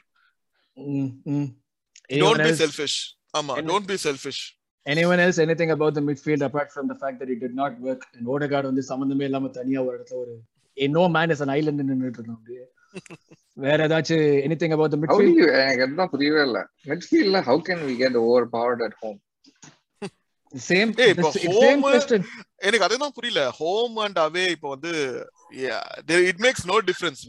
don't 2.24 2.42
be 2.42 2.54
selfish 2.56 2.96
ama 3.34 3.54
Any- 3.54 3.68
don't 3.68 3.88
be 3.88 3.98
selfish 4.00 4.40
anyone 4.86 5.20
else 5.20 5.38
anything 5.40 5.72
about 5.72 5.94
the 5.94 6.02
midfield 6.02 6.42
apart 6.42 6.70
from 6.72 6.86
the 6.88 6.98
fact 7.04 7.18
that 7.20 7.30
it 7.30 7.40
did 7.40 7.56
not 7.56 7.74
work 7.80 8.02
and 8.14 8.24
Odegaard 8.34 8.70
வந்து 8.72 8.84
சம்பந்தமே 8.90 9.26
இல்லாம 9.30 9.52
தனியா 9.60 9.82
ஒரு 9.88 9.96
இடத்துல 9.98 10.20
ஒரு 10.24 10.36
no 10.96 11.04
man 11.18 11.34
is 11.36 11.44
an 11.46 11.52
island 11.58 11.80
நின்னுட்டு 11.84 12.20
இருக்கான் 12.20 12.38
அப்படியே 12.40 12.64
வேற 13.66 13.80
ஏதாச்சும் 13.88 14.24
anything 14.48 14.72
about 14.76 14.90
the 14.94 15.00
How 15.02 15.18
do 15.18 15.24
midfield 15.24 15.40
you 15.42 15.50
எனக்கு 15.64 16.08
புரியவே 16.16 16.42
இல்ல 16.48 16.60
மிட்ஃபீல்ட்ல 16.92 17.42
how 17.50 17.58
can 17.70 17.82
we 17.90 17.96
get 18.04 18.16
over 18.24 18.42
powered 18.56 18.84
at 18.88 18.96
home 19.04 19.20
same 20.54 20.90
Hey, 21.00 21.10
the 21.10 21.10
இப்ப 21.14 21.30
sa- 21.34 21.42
same 21.44 21.54
home- 21.60 21.84
question 21.96 22.22
எனக்கு 22.68 22.86
அதுதான் 22.88 23.14
புரியல 23.18 23.42
ஹோம் 23.60 23.96
அண்ட் 24.06 24.18
அவே 24.26 24.44
இப்போ 24.56 24.70
வந்து 24.76 24.92
இட் 26.32 26.42
மேக்ஸ் 26.46 26.66
நோ 26.72 26.78
டிஃபரன்ஸ் 26.90 27.22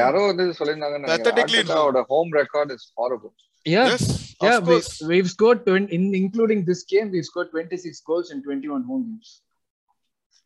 யாரோ 0.00 0.20
வந்து 0.30 0.46
நினைக்கிறேன் 0.82 2.06
home 2.14 2.30
record 2.42 2.74
is 2.76 2.86
horrible 3.02 3.34
yeah 3.66 3.86
yes 3.90 4.02
yeah 4.44 4.56
we, 4.68 4.74
we've 5.10 5.28
scored 5.34 5.60
20, 5.66 5.94
in 5.96 6.02
including 6.18 6.58
this 6.70 6.80
game 6.92 7.06
we've 7.14 7.28
scored 7.28 7.48
26 7.52 8.00
goals 8.10 8.26
in 8.34 8.38
21 8.42 8.82
home 8.90 9.04
games 9.08 9.30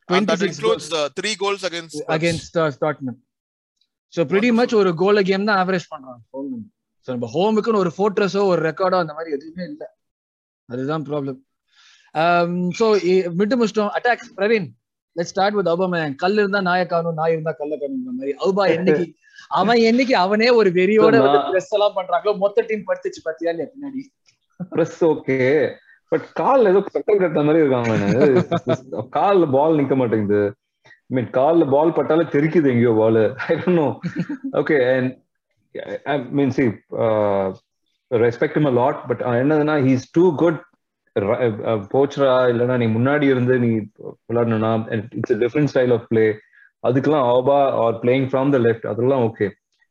and 0.08 0.26
that 0.28 0.38
26 0.42 0.50
includes 0.50 0.84
the 0.94 1.02
three 1.18 1.34
goals 1.42 1.62
against 1.70 1.94
Spurs. 1.96 2.14
against 2.16 2.52
uh, 2.56 2.68
Tottenham. 2.84 3.16
So 4.12 4.20
pretty 4.30 4.50
much 4.58 4.72
ஒரு 4.80 4.90
goal 5.00 5.26
game 5.28 5.46
தான் 5.48 5.58
average 5.62 5.90
பண்றாங்க. 5.92 6.20
Home 6.34 6.52
so 7.08 7.08
நம்ம 7.14 7.28
ஹோமுக்குன்னு 7.34 7.82
ஒரு 7.84 7.90
ஃபோர்ட்ரஸோ 7.96 8.42
ஒரு 8.52 8.60
Ricardo 8.68 8.98
அந்த 9.04 9.14
மாதிரி 9.16 9.34
எதுவுமே 9.36 9.64
இல்ல. 9.70 9.84
அதுதான் 10.68 11.04
ப்ராப்ளம் 11.08 11.38
ஸோ 12.78 12.86
மிட்டு 13.38 13.56
முடிச்சிட்டோம். 13.58 13.92
Attacks 13.98 14.30
Praveen 14.38 14.68
let 15.16 15.30
start 15.32 15.56
with 15.58 15.70
Auba 15.72 16.00
கல் 16.22 16.38
இருந்தா 16.42 16.60
நாய 16.70 16.82
காணும் 16.92 17.18
நாய் 17.20 17.34
இருந்தா 17.36 17.52
கல்ல 17.60 17.74
காணுங்கிற 17.82 18.12
மாதிரி. 18.18 18.32
அவுபா 18.44 18.64
என்னைக்கு 18.76 19.04
அவன் 19.58 19.80
என்னைக்கு 19.90 20.14
அவனே 20.24 20.48
ஒரு 20.60 20.70
வெறியோட 20.78 21.16
வந்து 21.24 21.40
ட்ரெஸ் 21.50 21.74
எல்லாம் 21.76 21.96
பண்றாங்களோ 21.98 22.32
மொத்த 22.44 22.64
டீம் 22.70 22.88
படுத்துச்சு 22.88 23.20
பாத்தியா 23.26 23.52
இல்லையா 23.52 23.68
பின்னாடி? 23.72 24.00
ப்ரெஸ் 24.72 24.98
ஓகே 25.10 25.36
பட் 26.12 26.26
கால் 26.40 26.68
ஏதோ 26.70 26.80
சக்கல் 26.94 27.22
கட்ட 27.22 27.40
மாதிரி 27.46 27.62
இருக்காங்க. 27.62 27.92
கால்ல 29.16 29.46
பால் 29.56 29.78
நிக்க 29.80 29.94
மாட்டேங்குது. 30.00 30.40
ஐ 31.10 31.14
மீன் 31.14 31.30
கால்ல 31.30 31.64
பால் 31.70 31.96
பட்டாலே 31.98 32.24
தெரிக்குது 32.32 32.70
எங்கேயோ 32.72 32.92
ball 32.94 33.20
I 33.46 33.54
don't 33.54 33.80
know 33.80 33.88
okay 34.60 34.76
and 34.94 35.12
I 36.06 36.16
mean 36.30 36.50
see 36.50 36.64
respect 38.10 38.58
a 38.62 38.74
lot 38.80 39.00
but 39.08 39.22
என்னதுன்னா 39.40 39.76
ஹீஸ் 39.86 40.04
டூ 40.12 40.24
குட் 40.42 40.60
போச்சரா 41.92 42.34
இல்லைன்னா 42.50 42.76
நீ 42.76 42.86
முன்னாடி 42.88 43.26
இருந்து 43.28 43.54
நீ 43.58 43.70
விளையாடணும்னா 44.28 44.72
it's 45.18 45.38
different 45.44 45.72
style 45.72 45.94
of 45.96 46.06
play 46.08 46.26
அதுக்கெல்லாம் 46.84 47.28
Auba 47.36 47.58
are 47.84 47.96
playing 48.02 48.28
from 48.30 48.52
the 48.54 48.58
left 48.66 48.86
அதெல்லாம் 48.86 49.24
ஓகே 49.28 49.46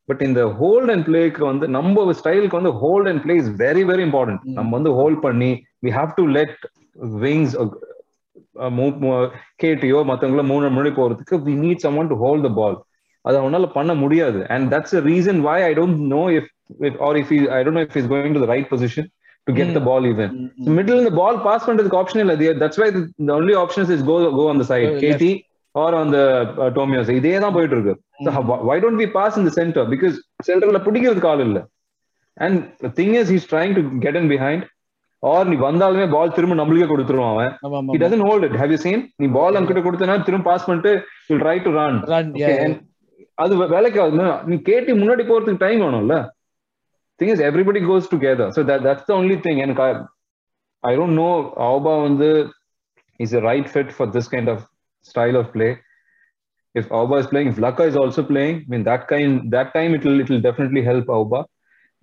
பட் 0.09 0.22
இந்த 0.22 0.41
ஹோல்ட் 0.59 0.91
அண்ட் 0.91 1.05
பிளேக்கு 1.07 1.41
வந்து 1.43 1.65
நம்ம 1.68 2.13
ஸ்டைலுக்கு 2.13 2.59
வந்து 2.59 2.74
hold 2.84 3.09
and 3.11 3.24
play 3.24 3.36
is 3.36 3.51
very 3.63 3.84
very 3.89 4.03
important. 4.07 4.43
நம்ம 4.57 4.70
வந்து 4.78 4.91
ஹோல்ட் 4.99 5.22
பண்ணி 5.22 5.51
we 5.86 5.91
have 5.99 6.11
to 6.15 6.26
let 6.38 6.55
wings 7.26 7.55
கேட்டியோ 9.64 9.99
மத்தவங்கள 10.10 10.43
மூணு 10.51 10.70
முன்னாடி 10.70 10.93
போறதுக்கு 10.99 11.36
we 11.47 11.55
need 11.66 11.84
someone 11.97 12.08
to 12.08 12.18
hold 12.24 12.45
the 12.47 12.51
ball 12.60 12.78
அது 13.26 13.38
அவனால 13.41 13.66
பண்ண 13.74 13.91
முடியாது. 13.93 14.39
And 14.53 14.68
that's 14.74 14.95
reason 15.10 15.39
why 15.47 15.58
I 15.64 15.72
don't 15.74 15.99
know 16.14 16.24
if 16.38 16.49
or 17.08 17.18
if 17.18 17.32
I 17.58 17.62
don't 17.64 17.78
know 17.80 17.84
if 17.88 17.97
is 18.01 18.10
going 18.14 18.36
to 18.38 18.43
the 18.45 18.49
right 18.53 18.70
position 18.74 19.08
to 19.47 19.53
get 19.53 19.74
the. 19.78 19.82
Ball 19.89 20.08
even 20.12 20.32
hmm, 20.36 20.47
So 20.58 20.70
hmm. 20.70 20.76
middle 20.80 20.97
in 21.01 21.05
the 21.10 21.16
ball 21.20 21.36
pass 21.47 21.62
பண்றதுக்கு 21.68 21.99
option 22.01 22.24
இல்ல. 22.24 22.36
That's 22.64 22.80
why 22.84 22.88
the 22.91 23.34
only 23.34 23.55
options 23.55 23.89
is 23.89 24.01
go 24.03 24.18
go 24.32 24.45
on 24.47 24.58
the 24.58 24.64
side. 24.64 24.88
Go 24.88 25.01
KT 25.03 25.26
or 25.76 25.89
on 25.95 26.08
the 26.12 26.24
uh, 26.58 26.70
Tomios 26.70 27.10
இதே 27.10 27.34
தான் 27.39 27.55
போயிட்டு 27.58 27.76
இருக்கு 27.78 27.95
don't 28.84 28.97
we 28.97 29.08
pass 29.18 29.38
in 29.38 29.43
the 29.43 29.51
center? 29.51 29.86
Because 29.86 30.16
சென்டர்ல 30.47 30.80
பிடிக்கிறதுக்கு 30.88 31.28
ஆள் 31.28 31.39
இல்ல. 31.39 31.60
And 32.38 32.55
the 32.80 32.89
thing 32.89 33.16
is 33.16 33.28
he's 33.28 33.45
trying 33.45 33.74
to 33.76 33.84
get 33.99 34.16
in 34.16 34.26
or 35.24 35.39
நீ 35.49 35.55
வந்தாலுமே 35.65 36.05
பால் 36.15 36.34
திரும்ப 36.36 36.55
நம்மளுக்கே 36.59 36.88
கொடுத்துருவான் 36.91 37.34
அவன். 37.36 37.51
ஆமா. 37.65 37.80
doesn't 38.03 38.26
hold 38.30 38.43
it. 38.47 38.53
Have 38.61 38.72
you 38.76 38.82
seen? 38.86 38.99
நீ 39.22 39.28
பால் 39.38 39.57
அங்கிட்ட 39.59 39.84
கொடுத்தனா 39.88 40.15
திரும்ப 40.28 40.45
பாஸ் 40.49 40.68
பண்ணிட்டு 40.70 40.91
will 41.30 41.41
try 41.45 41.55
to 41.68 41.72
run. 41.80 41.95
Run, 42.13 42.28
yeah, 42.41 42.47
Okay, 42.47 42.55
yeah. 42.57 42.65
and 42.68 42.76
அது 43.43 43.53
வேலைக்கு 43.76 43.99
ஆகுது 44.03 44.28
நீ 44.51 44.55
கேட்டி 44.70 44.91
முன்னாடி 45.01 45.24
போறதுக்கு 45.32 45.63
டைம் 45.65 45.82
வேணும்ல. 45.86 46.15
Thing 47.20 47.32
is 47.34 47.43
everybody 47.49 47.82
goes 47.89 48.11
together 48.13 48.51
so 48.55 48.61
that 48.70 48.86
that's 48.88 49.07
the 49.09 49.13
only 49.22 49.38
thing 49.45 49.59
எனக்கு 49.65 49.84
ஐ 50.84 50.93
டோன்ட் 50.99 51.18
நோ 51.24 51.30
ஆபா 51.72 51.93
வந்து 52.07 52.30
is 53.20 53.36
a 53.39 53.43
right 53.49 53.70
fit 53.74 53.91
for 53.97 54.09
this 54.15 54.32
kind 54.36 54.51
of 54.55 54.63
style 55.05 55.38
of 55.43 55.51
play 55.57 55.70
if 56.76 56.88
Auba 56.97 57.15
is 57.18 57.28
playing, 57.28 57.47
if 57.47 57.57
Laka 57.57 57.84
is 57.88 57.95
also 57.95 58.22
playing, 58.24 58.55
I 58.57 58.70
mean 58.72 58.84
that 58.84 59.03
kind 59.11 59.30
that 59.53 59.74
time 59.78 59.91
it 59.97 60.03
will 60.07 60.20
it 60.24 60.30
will 60.32 60.41
definitely 60.41 60.84
help 60.89 61.07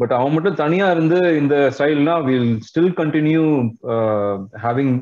But 0.00 0.10
அவன் 0.18 0.32
மட்டும் 0.34 0.60
தனியா 0.60 0.86
இருந்து 0.90 1.18
இந்த 1.40 1.56
ஸ்டைல்னா 1.76 2.14
will 2.28 2.48
still 2.68 2.94
continue 3.00 3.42
having 4.64 4.94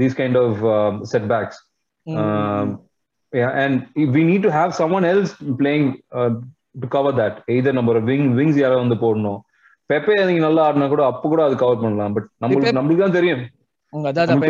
these 0.00 0.18
kind 0.20 0.38
of 0.42 0.60
setbacks 1.12 1.60
hmm, 2.06 2.18
hmm, 2.24 2.74
yeah, 3.32 3.52
and 3.62 3.74
we 4.14 4.22
need 4.28 4.42
to 4.46 4.52
have 4.58 4.70
someone 4.80 5.04
else 5.12 5.30
playing 5.60 5.86
uh, 6.18 6.30
to 6.82 6.86
cover 6.94 7.12
that. 7.20 7.34
Either 7.54 7.72
நம்ம 7.78 7.98
wing 8.10 8.24
wings 8.38 8.58
யாரோ 8.62 8.76
வந்து 8.82 8.98
போடணும். 9.04 9.40
பெப்பே 9.90 10.14
நீங்க 10.28 10.42
நல்லா 10.46 10.62
ஆடினா 10.68 10.86
கூட 10.92 11.02
அப்ப 11.10 11.28
கூட 11.32 11.42
அது 11.48 11.56
கவர் 11.64 11.82
பண்ணலாம். 11.82 12.14
பட் 12.16 12.28
நம்மளுக்கு 12.42 12.76
நம்மளுக்கு 12.78 13.04
தான் 13.06 13.18
தெரியும். 13.18 13.42
அதான் 13.92 14.42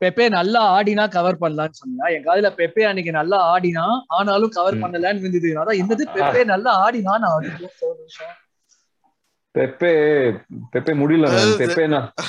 பெப்பே 0.00 0.24
நல்லா 0.36 0.60
ஆடினா 0.76 1.04
கவர் 1.16 1.40
பண்ணலாம்னு 1.42 1.80
சொன்னா 1.80 2.06
என் 2.14 2.24
காதுல 2.28 2.48
பெப்பே 2.60 2.84
அன்னைக்கு 2.88 3.12
நல்லா 3.18 3.38
ஆடினா 3.52 3.84
ஆனாலும் 4.18 4.54
கவர். 4.56 4.80
பண்ணலன்னு 4.84 5.22
இருந்தது 5.24 5.50
அதான் 5.62 5.80
என்னது? 5.82 6.06
பெப்பே 6.16 6.42
நல்லா 6.52 6.72
ஆடினா 6.86 7.14
நான். 7.26 7.46
பெப்பே 9.54 9.92
பெப்பே 10.72 10.92
முடியல 11.00 11.26
பெப்பேனா 11.60 12.00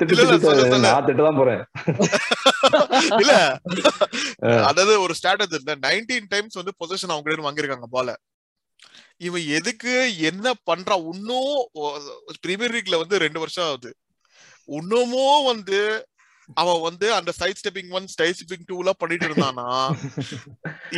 திட்டு 0.00 0.14
இல்ல. 3.20 3.34
அதாவது 4.68 4.92
ஒரு 5.00 5.14
ஸ்டாட்டஸ் 5.22 5.54
இல்ல 5.58 5.72
நைன்டீன் 5.86 6.28
டைம்ஸ் 6.28 6.58
வந்து 6.60 6.74
பொசிஷன் 6.80 7.12
அவங்க 7.12 7.26
கிட்ட 7.26 7.46
வாங்கிருக்காங்க 7.48 7.88
பால. 7.90 8.08
இவன் 9.18 9.46
எதுக்கு 9.48 9.92
என்ன 10.22 10.52
பண்றா? 10.70 10.96
இன்னும் 11.12 11.56
பிரீமியர் 12.40 12.74
லீக்ல 12.74 12.98
வந்து 12.98 13.18
ரெண்டு 13.18 13.40
வருஷம் 13.40 13.64
ஆகுது. 13.64 13.90
இன்னமும் 14.68 15.44
வந்து 15.44 15.80
அவன் 16.56 16.84
வந்து 16.86 17.06
அந்த 17.16 17.30
side 17.38 17.58
stepping 17.60 17.90
one 17.92 18.06
side 18.12 18.36
stepping 18.36 18.64
two 18.68 18.76
எல்லாம் 18.82 19.00
பண்ணிட்டு 19.00 19.26
இருந்தானா? 19.28 19.66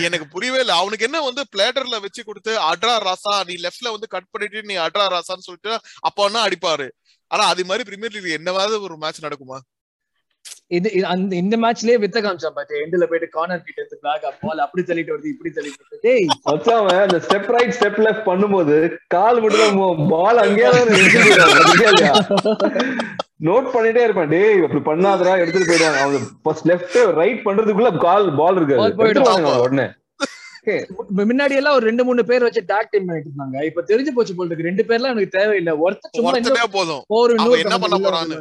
எனக்கு 0.06 0.26
புரியவே 0.34 0.60
இல்லை. 0.64 0.74
அவனுக்கு 0.82 1.06
என்ன 1.08 1.22
வந்து 1.28 1.42
பிளேட்டர்ல 1.54 1.96
வச்சு 2.04 2.22
கொடுத்து 2.22 2.52
அட்ரா 2.70 2.94
ராசா 3.06 3.34
நீ 3.48 3.54
லெஃப்ட்ல 3.64 3.94
வந்து 3.96 4.12
கட் 4.14 4.32
பண்ணிட்டு 4.34 4.68
நீ 4.70 4.76
அட்ரா 4.86 5.06
ராசான்னு 5.14 5.48
சொல்லிட்டு 5.48 5.72
அப்பன்னா 6.10 6.42
அடிப்பாரு. 6.48 6.88
ஆனா 7.30 7.44
அது 7.52 7.68
மாதிரி 7.70 7.86
பிரீமியர் 7.90 8.14
லீக் 8.16 8.38
என்னவாவது 8.38 8.86
ஒரு 8.88 8.96
மேட்ச் 9.04 9.26
நடக்குமா? 9.26 9.58
இது 10.76 10.88
அந்த 11.12 11.32
இந்த 11.40 11.54
மேட்ச்லயே 11.62 11.96
வித்த 12.02 12.18
காமிச்சான் 12.22 12.54
பாத்து 12.56 12.78
எண்ட்ல 12.82 13.04
போயிட்டு 13.10 13.28
கார்னர் 13.34 13.64
கிட்ட 13.66 13.78
இருந்து 13.82 13.98
பேக் 14.06 14.24
பால் 14.42 14.62
அப்படி 14.64 14.82
தள்ளிட்டு 14.82 15.12
வருது 15.14 15.32
இப்படி 15.32 15.50
தள்ளிட்டு 15.56 15.82
வருது. 15.82 16.00
டேய் 16.06 16.26
மச்சான் 16.46 16.78
அவன் 16.80 17.02
அந்த 17.06 17.18
ஸ்டெப் 17.26 17.50
ரைட் 17.54 17.74
ஸ்டெப் 17.76 18.00
லெஃப்ட் 18.06 18.26
பண்ணும்போது 18.30 18.76
கால் 19.14 19.40
மட்டும் 19.44 19.76
பால் 20.14 20.42
அங்கேயே 20.44 20.70
தான் 20.72 20.92
நோட் 23.48 23.68
பண்ணிட்டே 23.74 24.02
இருப்பேன். 24.06 24.30
டேய் 24.34 24.62
அப்படி 24.66 24.82
பண்ணாதடா 24.88 25.32
எடுத்துட்டு 25.42 25.70
போயிடுவாங்க. 25.70 26.00
அவங்க 26.04 26.18
ஃபர்ஸ்ட் 26.44 26.68
லெஃப்ட் 26.70 26.98
ரைட் 27.20 27.42
பண்றதுக்குள்ள 27.46 27.90
கால் 28.06 28.28
பால் 28.40 28.60
Ball 28.70 29.10
இருக்காது 29.10 29.60
உடனே. 29.66 29.86
முன்னாடி 31.30 31.54
எல்லாம் 31.60 31.76
ஒரு 31.76 31.84
ரெண்டு 31.90 32.04
மூணு 32.08 32.22
பேர் 32.30 32.46
வச்சு 32.46 32.60
டாக் 32.66 32.90
டீம் 32.90 33.06
பண்ணிட்டு 33.06 33.30
இருந்தாங்க. 33.30 33.64
இப்ப 33.68 33.84
தெரிஞ்சு 33.88 34.12
போச்சு 34.16 34.34
போல 34.34 34.48
இருக்கு. 34.50 34.68
ரெண்டு 34.70 34.84
பேர்லாம் 34.88 35.14
எனக்கு 35.14 35.38
தேவையில்லை. 35.38 35.72
ஒருத்தர் 35.84 36.16
சும்மா 36.18 36.66
போதும். 36.78 37.02
ஒரு 37.20 37.60
என்ன 37.64 37.78
பண்ண 37.84 37.96
போறான்னு. 38.04 38.38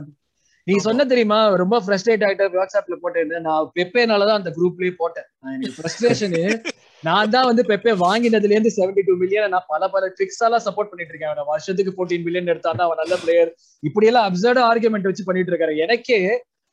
நீ 0.72 0.76
சொன்ன 0.86 1.06
தெரியுமா? 1.12 1.38
ரொம்ப 1.62 1.76
ஃப்ரஸ்ட்ரேட் 1.86 2.24
ஆயிட்ட 2.28 2.46
வாட்ஸ்அப்ல 2.58 2.96
போட்டேன் 3.04 3.34
நான் 3.48 3.72
பெப்பேனாலதான் 3.78 4.40
அந்த 4.42 4.52
குரூப்லயே 4.58 4.94
போட்டேன். 5.02 5.28
எனக்கு 5.56 5.76
ஃப்ரஸ்ட்ரேஷனு 5.78 6.44
நான் 7.04 7.32
தான் 7.36 7.48
வந்து 7.50 7.64
பெப்பே 7.70 7.94
வாங்கினதுல 8.04 8.54
இருந்து 8.56 8.72
செவன்டி 8.76 9.02
டூ 9.06 9.14
மில்லியன் 9.22 9.54
நான் 9.56 9.70
பல 9.74 9.88
பல 9.96 10.10
ட்ரிக்ஸ் 10.18 10.42
எல்லாம் 10.48 10.64
சப்போர்ட் 10.68 10.92
பண்ணிட்டு 10.92 11.14
இருக்கேன். 11.14 11.32
அவன 11.32 11.46
வருஷத்துக்கு 11.52 11.94
ஃபோர்டீன் 11.96 12.26
மில்லியன் 12.28 12.52
எடுத்தான்னா 12.54 12.86
அவன் 12.88 13.02
நல்ல 13.04 13.16
பிளேயர் 13.24 13.52
இப்படி 13.84 14.10
எல்லாம் 14.10 14.28
அப்சர்டா 14.30 14.64
ஆர்குமெண்ட் 14.72 15.10
வச்சு 15.10 15.26
பண்ணிட்டு 15.30 15.54
இருக்காரு. 15.54 15.76
எனக்கே 15.86 16.20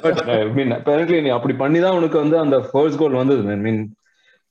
பட் 0.00 1.08
மீன் 1.08 1.22
நீ 1.22 1.28
அப்படி 1.28 1.54
பண்ணி 1.54 1.80
தான் 1.80 1.96
உனக்கு 1.96 2.18
வந்து 2.18 2.38
அந்த 2.38 2.58
ஃபர்ஸ்ட் 2.58 2.98
கோல் 2.98 3.12
வந்தது 3.12 3.42
மீன் 3.42 3.94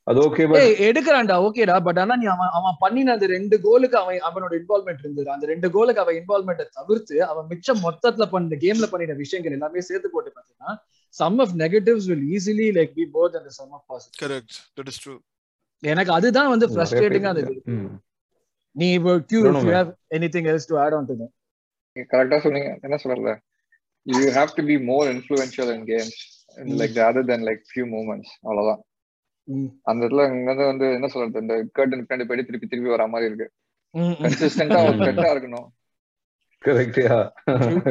அது 0.10 0.20
ஓகே 0.26 0.44
எடுக்கிறான்டா 0.86 1.36
ஓகேடா 1.46 1.76
பட் 1.88 2.00
ஆனா 2.04 2.14
நீ 2.22 2.28
அவன் 2.34 2.54
அவன் 2.58 2.78
பண்ணின 2.84 3.14
அந்த 3.16 3.26
ரெண்டு 3.34 3.56
கோலுக்கு 3.66 3.98
அவன் 4.00 4.24
அவனோட 4.30 4.54
இன்வால்மெண்ட் 4.60 5.02
இருந்தது. 5.04 5.28
அந்த 5.34 5.46
ரெண்டு 5.52 5.68
கோலுக்கு 5.76 6.02
அவன் 6.04 6.18
இன்வால்மெண்ட்டை 6.20 6.66
தவிர்த்து 6.80 7.18
அவன் 7.28 7.48
மிச்சம் 7.52 7.82
மொத்தத்துல 7.86 8.26
பண்ண 8.32 8.58
கேம்ல 8.64 8.88
பண்ணின 8.94 9.18
விஷயங்கள் 9.22 9.56
எல்லாமே 9.58 9.84
சேர்த்து 9.90 10.10
போட்டு 10.16 10.32
பாத்தீங்கன்னா 10.38 10.74
some 11.16 11.38
of 11.46 11.54
negatives 11.62 12.08
will 12.12 12.26
easily 12.36 12.68
like 12.78 12.94
be 12.98 13.06
both 13.18 13.38
அந்த 13.42 13.52
some 13.60 13.74
of 13.78 13.86
positive 13.92 14.20
correct 14.24 14.58
that 14.80 14.92
is 14.94 15.02
true 15.04 15.16
எனக்கு 15.84 16.14
அதுதான் 16.18 16.52
வந்து 16.54 16.70
ஃப்ரஸ்ட்ரேட்டிங்கா 16.72 17.34
இருந்தது 17.36 17.62
நீ 18.76 18.88
இப்போ 18.98 19.14
you 19.30 19.40
know, 19.48 19.62
you. 19.62 19.72
Have 19.72 19.92
anything 20.18 20.50
else 20.52 20.70
to 20.72 20.78
add 20.84 20.96
on 20.98 21.08
to 21.10 21.16
that 21.22 21.34
கரெக்டா 22.12 22.38
சொன்னீங்க. 22.44 22.72
என்ன 22.86 22.98
சொல்றல 23.04 23.32
you 24.06 24.20
have 24.38 24.52
to 24.58 24.64
be 24.70 24.78
more 24.92 25.08
influential 25.16 25.72
in 25.78 25.88
games 25.88 26.20
like 26.82 27.00
other 27.08 27.28
than 27.32 27.46
like 27.50 27.64
few 27.70 27.86
moments 27.96 28.34
அவ்வளவுதான். 28.44 28.82
அந்த 29.90 30.02
இடத்துல 30.06 30.26
இங்க 30.34 30.66
வந்து 30.72 30.88
என்ன 30.98 31.08
சொல்றது 31.14 31.44
இந்த 31.46 31.56
கர்டன் 31.78 32.04
பின்னாடி 32.08 32.28
போயிட்டு 32.30 32.48
திருப்பி 32.50 32.68
திருப்பி 32.72 32.94
வர 32.96 33.06
மாதிரி 33.14 33.30
இருக்கு. 33.30 33.48
கன்சிஸ்டன்டா 34.24 34.80
ஒரு 34.88 34.98
கரெக்டா 35.02 35.30
இருக்கணும். 35.34 35.68
Correct 36.62 37.00
yeah? 37.08 37.18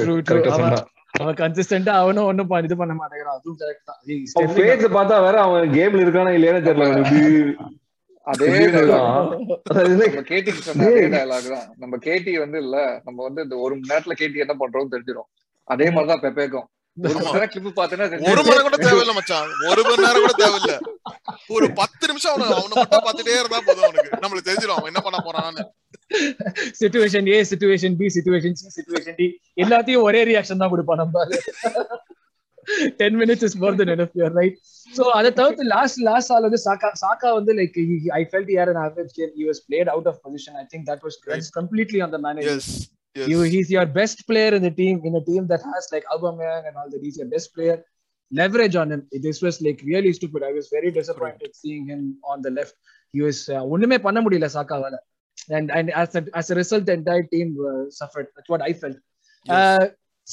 True, 0.02 0.20
true, 0.20 0.22
true. 0.28 0.42
கரெக்டா 0.46 0.78
அவன் 1.22 1.38
கன்சிஸ்டன்டா 1.40 1.92
அவனும் 2.02 2.28
ஒண்ணும் 2.30 2.50
இது 2.68 2.76
பண்ண 2.80 2.94
மாட்டேங்கிறான். 2.98 3.38
அதுவும் 3.38 3.58
கரெக்ட் 3.62 3.88
தான். 3.90 4.00
ஃபேஸ் 4.56 4.86
பார்த்தா 4.98 5.16
வேற 5.26 5.36
அவன் 5.46 5.74
கேம்ல 5.76 6.04
இருக்கானா 6.04 6.32
இல்லையானே 6.38 6.62
தெரியல. 6.68 6.88
அவனுக்கு 6.90 7.20
அதே 8.26 8.48
கேட்டிக்கு 10.30 10.62
சொன்ன 10.64 10.86
அதே 10.86 11.04
டயலாக் 11.14 11.52
தான். 11.54 11.68
நம்ம 11.82 11.98
கேட்டி 12.06 12.32
வந்து 12.42 12.58
இல்ல. 12.64 12.76
நம்ம 13.06 13.18
வந்து 13.26 13.40
இந்த 13.46 13.56
ஒரு 13.64 13.72
மணி 13.76 13.90
நேரத்துல 13.92 14.16
கேட்டி 14.20 14.44
என்ன 14.44 14.56
பண்றோம்னு 14.62 14.92
தெரிஞ்சிடும் 14.94 15.28
அதே 15.68 15.86
மாதிரிதான் 15.94 16.22
பெப்பேக்கும் 16.24 16.66
ஒரு 18.30 18.42
மணி 18.46 18.60
கூட 18.66 18.76
தேவையில்ல 18.86 19.12
மச்சான். 19.18 19.50
ஒரு 19.70 19.82
மணி 19.88 20.04
நேரம் 20.04 20.24
கூட 20.24 20.34
தேவையில்ல. 20.44 20.74
ஒரு 21.56 21.66
பத்து 21.80 22.04
நிமிஷம் 22.10 22.32
அவனை 22.32 22.46
அவனை 22.58 22.74
மட்டும் 22.80 23.04
பார்த்துட்டே 23.06 23.36
இருந்தா 23.40 23.60
போதும் 23.68 23.86
அவனுக்கு. 23.88 24.20
நம்மளுக்கு 24.24 24.48
தெரிஞ்சிடும் 24.48 24.78
அவன் 24.78 24.90
என்ன 24.92 25.02
பண்ண 25.06 25.20
போறான்னு. 25.26 25.64
Situation 26.80 27.26
A 27.34 27.38
situation 27.50 27.96
B 28.00 28.06
situation 28.16 28.56
C 28.60 28.66
situation 28.76 29.18
D 29.20 29.26
எல்லாத்தையும் 29.64 30.04
ஒரே 30.08 30.20
ரியாக்ஷன் 30.30 30.62
தான் 30.62 30.72
கொடுப்பான் 30.74 31.00
நம்ம 31.02 31.24
ten 33.00 33.16
minutes 33.20 33.44
is 33.46 33.56
more 33.62 33.76
than 33.80 33.92
enough 33.94 34.16
you're 34.20 34.34
right 34.40 34.56
so 34.96 35.04
அதை 35.18 35.30
தவிர்த்து 35.40 35.64
லாஸ்ட் 35.74 36.00
லாஸ்ட் 36.08 36.32
ஆல் 36.34 36.46
வந்து 36.48 36.60
சாக்கா 36.66 36.88
சாக்கா 37.04 37.28
வந்து 37.38 37.54
லைக் 37.60 37.76
ஐ 38.18 38.22
ஃபெல்ட் 38.30 38.52
யார் 38.56 38.72
an 38.74 38.80
average 38.86 39.12
game. 39.18 39.32
He 39.38 39.44
was 39.50 39.60
played 39.68 39.88
out 39.94 40.06
of 40.10 40.16
position. 40.26 40.54
I 40.62 40.66
think 40.72 40.84
that 40.90 41.02
was 41.08 41.16
that's 41.30 41.50
completely 41.60 42.00
on 42.06 42.12
the 42.16 42.20
manager 43.17 43.21
yes 43.21 43.29
you 43.31 43.41
he's 43.53 43.69
your 43.75 43.85
best 43.85 44.27
player 44.29 44.51
in 44.57 44.61
the 44.67 44.73
team 44.81 44.95
in 45.07 45.15
a 45.15 45.23
team 45.29 45.43
that 45.47 45.61
has 45.71 45.85
like 45.93 46.05
Aubameyang 46.13 46.63
and 46.67 46.75
all 46.79 46.89
that 46.93 47.01
he's 47.05 47.17
your 47.21 47.29
best 47.35 47.49
player 47.55 47.77
leverage 48.31 48.75
on 48.81 48.91
him 48.93 49.01
this 49.25 49.41
was 49.45 49.55
like 49.65 49.81
really 49.91 50.13
stupid 50.19 50.43
i 50.49 50.51
was 50.51 50.67
very 50.77 50.91
disappointed 50.91 51.51
seeing 51.61 51.83
him 51.85 52.17
on 52.31 52.41
the 52.41 52.51
left 52.59 52.75
he 53.11 53.21
was 53.27 53.39
uh, 53.49 53.63
ஒண்ணுமே 53.73 53.97
பண்ண 53.97 54.19
முடியல 54.25 54.47
சாக்காவால 54.55 54.97
and 55.57 55.67
and 55.77 55.87
as 56.01 56.15
a, 56.19 56.21
as 56.39 56.47
a 56.53 56.55
result 56.61 56.83
the 56.89 56.95
entire 56.99 57.23
team 57.33 57.49
uh, 57.71 57.83
suffered 57.99 58.27
that's 58.35 58.51
what 58.53 58.61
i 58.69 58.73
felt 58.81 58.97
uh, 59.55 59.83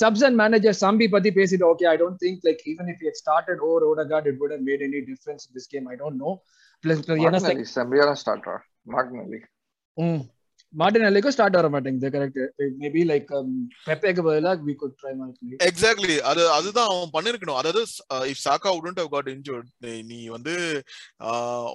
subs 0.00 0.22
and 0.26 0.36
manager 0.36 0.72
Sambi 0.82 1.06
பத்தி 1.10 1.30
பேசிட்டு 1.30 1.66
okay 1.72 1.86
i 1.86 1.96
don't 1.96 2.18
think 2.24 2.36
like 2.48 2.60
even 2.72 2.88
if 2.92 2.98
he 3.02 3.06
had 3.10 3.18
started 3.24 3.58
over 3.68 3.80
Odegaard 3.92 4.26
it 4.32 4.36
would 4.40 4.52
have 4.56 4.64
made 4.70 4.82
any 4.88 5.00
difference 5.10 5.46
in 5.48 5.52
this 5.58 5.66
game 5.72 5.86
i 5.94 5.98
don't 6.02 6.18
know 6.22 6.34
plus 6.84 7.00
plus 7.06 7.18
ஏன்னா 7.26 7.40
Martinelli 7.46 7.66
செம்மையான 7.76 8.12
starter 8.22 8.60
Martinelli 8.94 9.40
Martin 10.02 10.20
அலிக்கும் 10.79 11.33
start 11.35 11.55
வர 11.55 11.69
மாட்டேங்குது 11.69 12.09
correct 12.15 12.39
maybe 12.81 13.01
like 13.11 13.29
பெப்பேக்கு 13.87 14.21
பதிலா 14.27 14.51
we 14.67 14.73
could 14.81 14.93
try 15.01 15.13
Martin 15.19 15.61
exactly 15.69 16.17
அது 16.19 16.51
அதுதான் 16.51 16.87
அவன் 16.87 17.13
பண்ணிருக்கணும். 17.13 17.55
அதாவது 17.55 17.81
இஃப் 18.31 18.43
சாக்கா 18.45 18.69
உடன்ட் 18.79 18.99
ஹவ் 19.01 19.09
காட் 19.09 19.29
இன்ஜூர்ட் 19.29 19.69
நீ 20.11 20.27
வந்து 20.27 20.83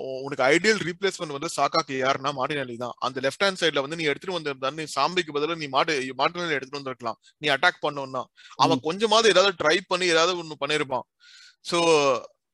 உ- 0.06 0.20
உனக்கு 0.24 0.44
ஐடியல் 0.44 0.82
ரீப்ளேஸ்மெண்ட் 0.88 1.36
வந்து 1.36 1.50
சாக்காக்கு 1.56 1.96
யாருன்னா 2.04 2.32
மார்டினலி 2.40 2.76
தான். 2.76 2.94
அந்த 2.98 3.20
லெஃப்ட் 3.20 3.44
ஹேண்ட் 3.44 3.60
சைடுல 3.60 3.80
வந்து 3.80 3.96
நீ 3.96 4.04
எடுத்துட்டு 4.04 4.38
வந்திருந்தா 4.38 4.74
நீ 4.74 4.84
சாம்பிக்கு 4.84 5.36
பதிலா 5.38 5.56
நீ 5.56 5.66
மாட்டு 5.66 5.92
மார்டினலி 6.18 6.56
எடுத்துட்டு 6.58 6.80
வந்திருக்கலாம். 6.80 7.18
நீ 7.38 7.48
அட்டாக் 7.48 7.84
பண்ணோம்னா 7.86 8.24
அவன் 8.56 8.80
கொஞ்சமாவது 8.80 9.28
ஏதாவது 9.28 9.54
ட்ரை 9.64 9.80
பண்ணி 9.86 10.06
ஏதாவது 10.06 10.42
ஒண்ணு 10.42 10.62
பண்ணிருப்பான். 10.64 11.06
So 11.70 11.78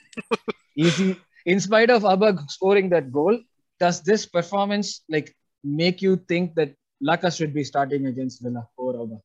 easy 0.76 1.16
in 1.46 1.60
spite 1.60 1.90
of 1.90 2.04
Abba 2.04 2.46
scoring 2.48 2.88
that 2.90 3.12
goal 3.12 3.38
does 3.80 4.02
this 4.02 4.26
performance 4.26 5.04
like 5.08 5.36
make 5.64 6.02
you 6.02 6.16
think 6.32 6.54
that 6.54 6.70
Laka 7.10 7.30
should 7.36 7.54
be 7.54 7.64
starting 7.64 8.06
against 8.06 8.42
Villa 8.42 8.62
over 8.78 8.94
Abba 9.04 9.18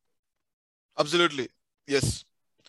absolutely 0.96 1.48
yes 1.88 2.24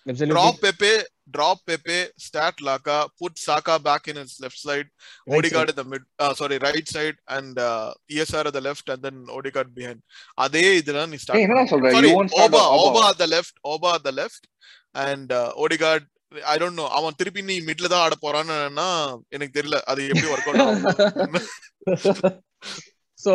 absolutely 0.05 0.35
drop 0.35 0.61
Pepe, 0.61 0.93
drop 1.29 1.59
Pepe, 1.65 2.07
start 2.17 2.55
Laka, 2.57 3.09
put 3.19 3.37
Saka 3.37 3.79
back 3.79 4.07
in 4.07 4.15
his 4.15 4.39
left 4.39 4.57
side, 4.57 4.87
Right 5.27 5.37
Odegaard 5.37 5.69
at 5.69 5.75
the 5.75 5.83
mid, 5.83 6.01
uh, 6.19 6.33
sorry, 6.33 6.57
right 6.59 6.87
side, 6.87 7.17
and 7.27 7.57
uh, 7.59 7.93
ESR 8.11 8.45
at 8.45 8.53
the 8.53 8.61
left, 8.61 8.89
and 8.89 9.01
then 9.01 9.25
Odegaard 9.29 9.69
behind. 9.79 9.99
அதே 10.45 10.63
இதுல 10.79 11.05
நீ 11.11 11.19
start 11.23 11.71
சொல்ற 11.73 11.91
at 13.11 13.19
the 13.23 13.29
left, 13.35 13.53
Oba 13.73 13.91
at 13.97 14.03
the 14.03 14.15
left, 14.21 14.43
and 14.95 15.31
uh, 15.31 15.51
Odegaard. 15.65 16.05
I 16.53 16.57
don't 16.61 16.75
know. 16.79 16.87
அவன் 16.97 17.17
திருப்பி 17.19 17.41
நீ 17.47 17.55
மிட்ல 17.69 17.87
தான் 17.93 18.03
ஆட 18.05 18.15
போறான்னா 18.25 18.87
எனக்கு 19.35 19.55
தெரியல 19.57 19.79
அது 19.91 20.01
எப்படி 20.11 20.29
ஒர்க் 20.33 20.47
அவுட் 20.49 20.63
ஆகும் 20.67 21.35
so 23.25 23.33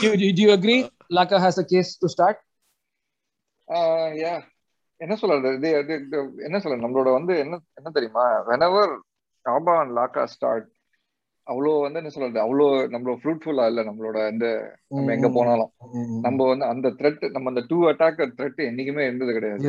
do, 0.00 0.08
do, 0.20 0.26
do 0.36 0.42
you 0.46 0.52
agree 0.58 0.80
Laka 1.18 1.38
has 1.46 1.56
a 1.58 1.66
case 1.72 1.90
to 2.02 2.08
start 2.14 2.36
ah 3.68 4.12
yeah. 4.24 4.38
என்ன 5.00 5.14
சொல்றது 5.16 5.48
இது 5.56 5.68
என்ன 6.46 6.58
சொல்றது 6.58 6.84
நம்மளோட 6.84 7.10
வந்து 7.12 7.34
என்ன 7.38 7.60
என்ன 7.78 7.90
தெரியுமா? 7.90 8.24
Whenever 8.48 8.94
Auba 9.46 9.74
and 9.80 9.94
Laca 9.98 10.24
start 10.26 10.66
அவ்வளோ 11.46 11.72
வந்து 11.82 12.00
என்ன 12.00 12.10
சொல்றது 12.10 12.38
அவ்வளோ 12.44 12.64
நம்மளோட 12.92 13.18
ஃப்ரூட்ஃபுல்லா 13.20 13.64
இல்ல 13.66 13.80
நம்மளோட 13.84 14.18
இந்த 14.30 14.46
நம்ம 14.90 15.12
எங்க 15.12 15.28
போனாலும். 15.30 15.70
நம்ம 16.24 16.46
வந்து 16.48 16.64
அந்த 16.66 16.88
த்ரெட் 16.98 17.22
நம்ம 17.30 17.50
அந்த 17.52 17.62
டூ 17.68 17.76
அட்டாக்கர் 17.90 18.32
த்ரெட் 18.38 18.58
என்னைக்குமே 18.64 19.04
இருந்தது 19.06 19.36
கிடையாது. 19.36 19.60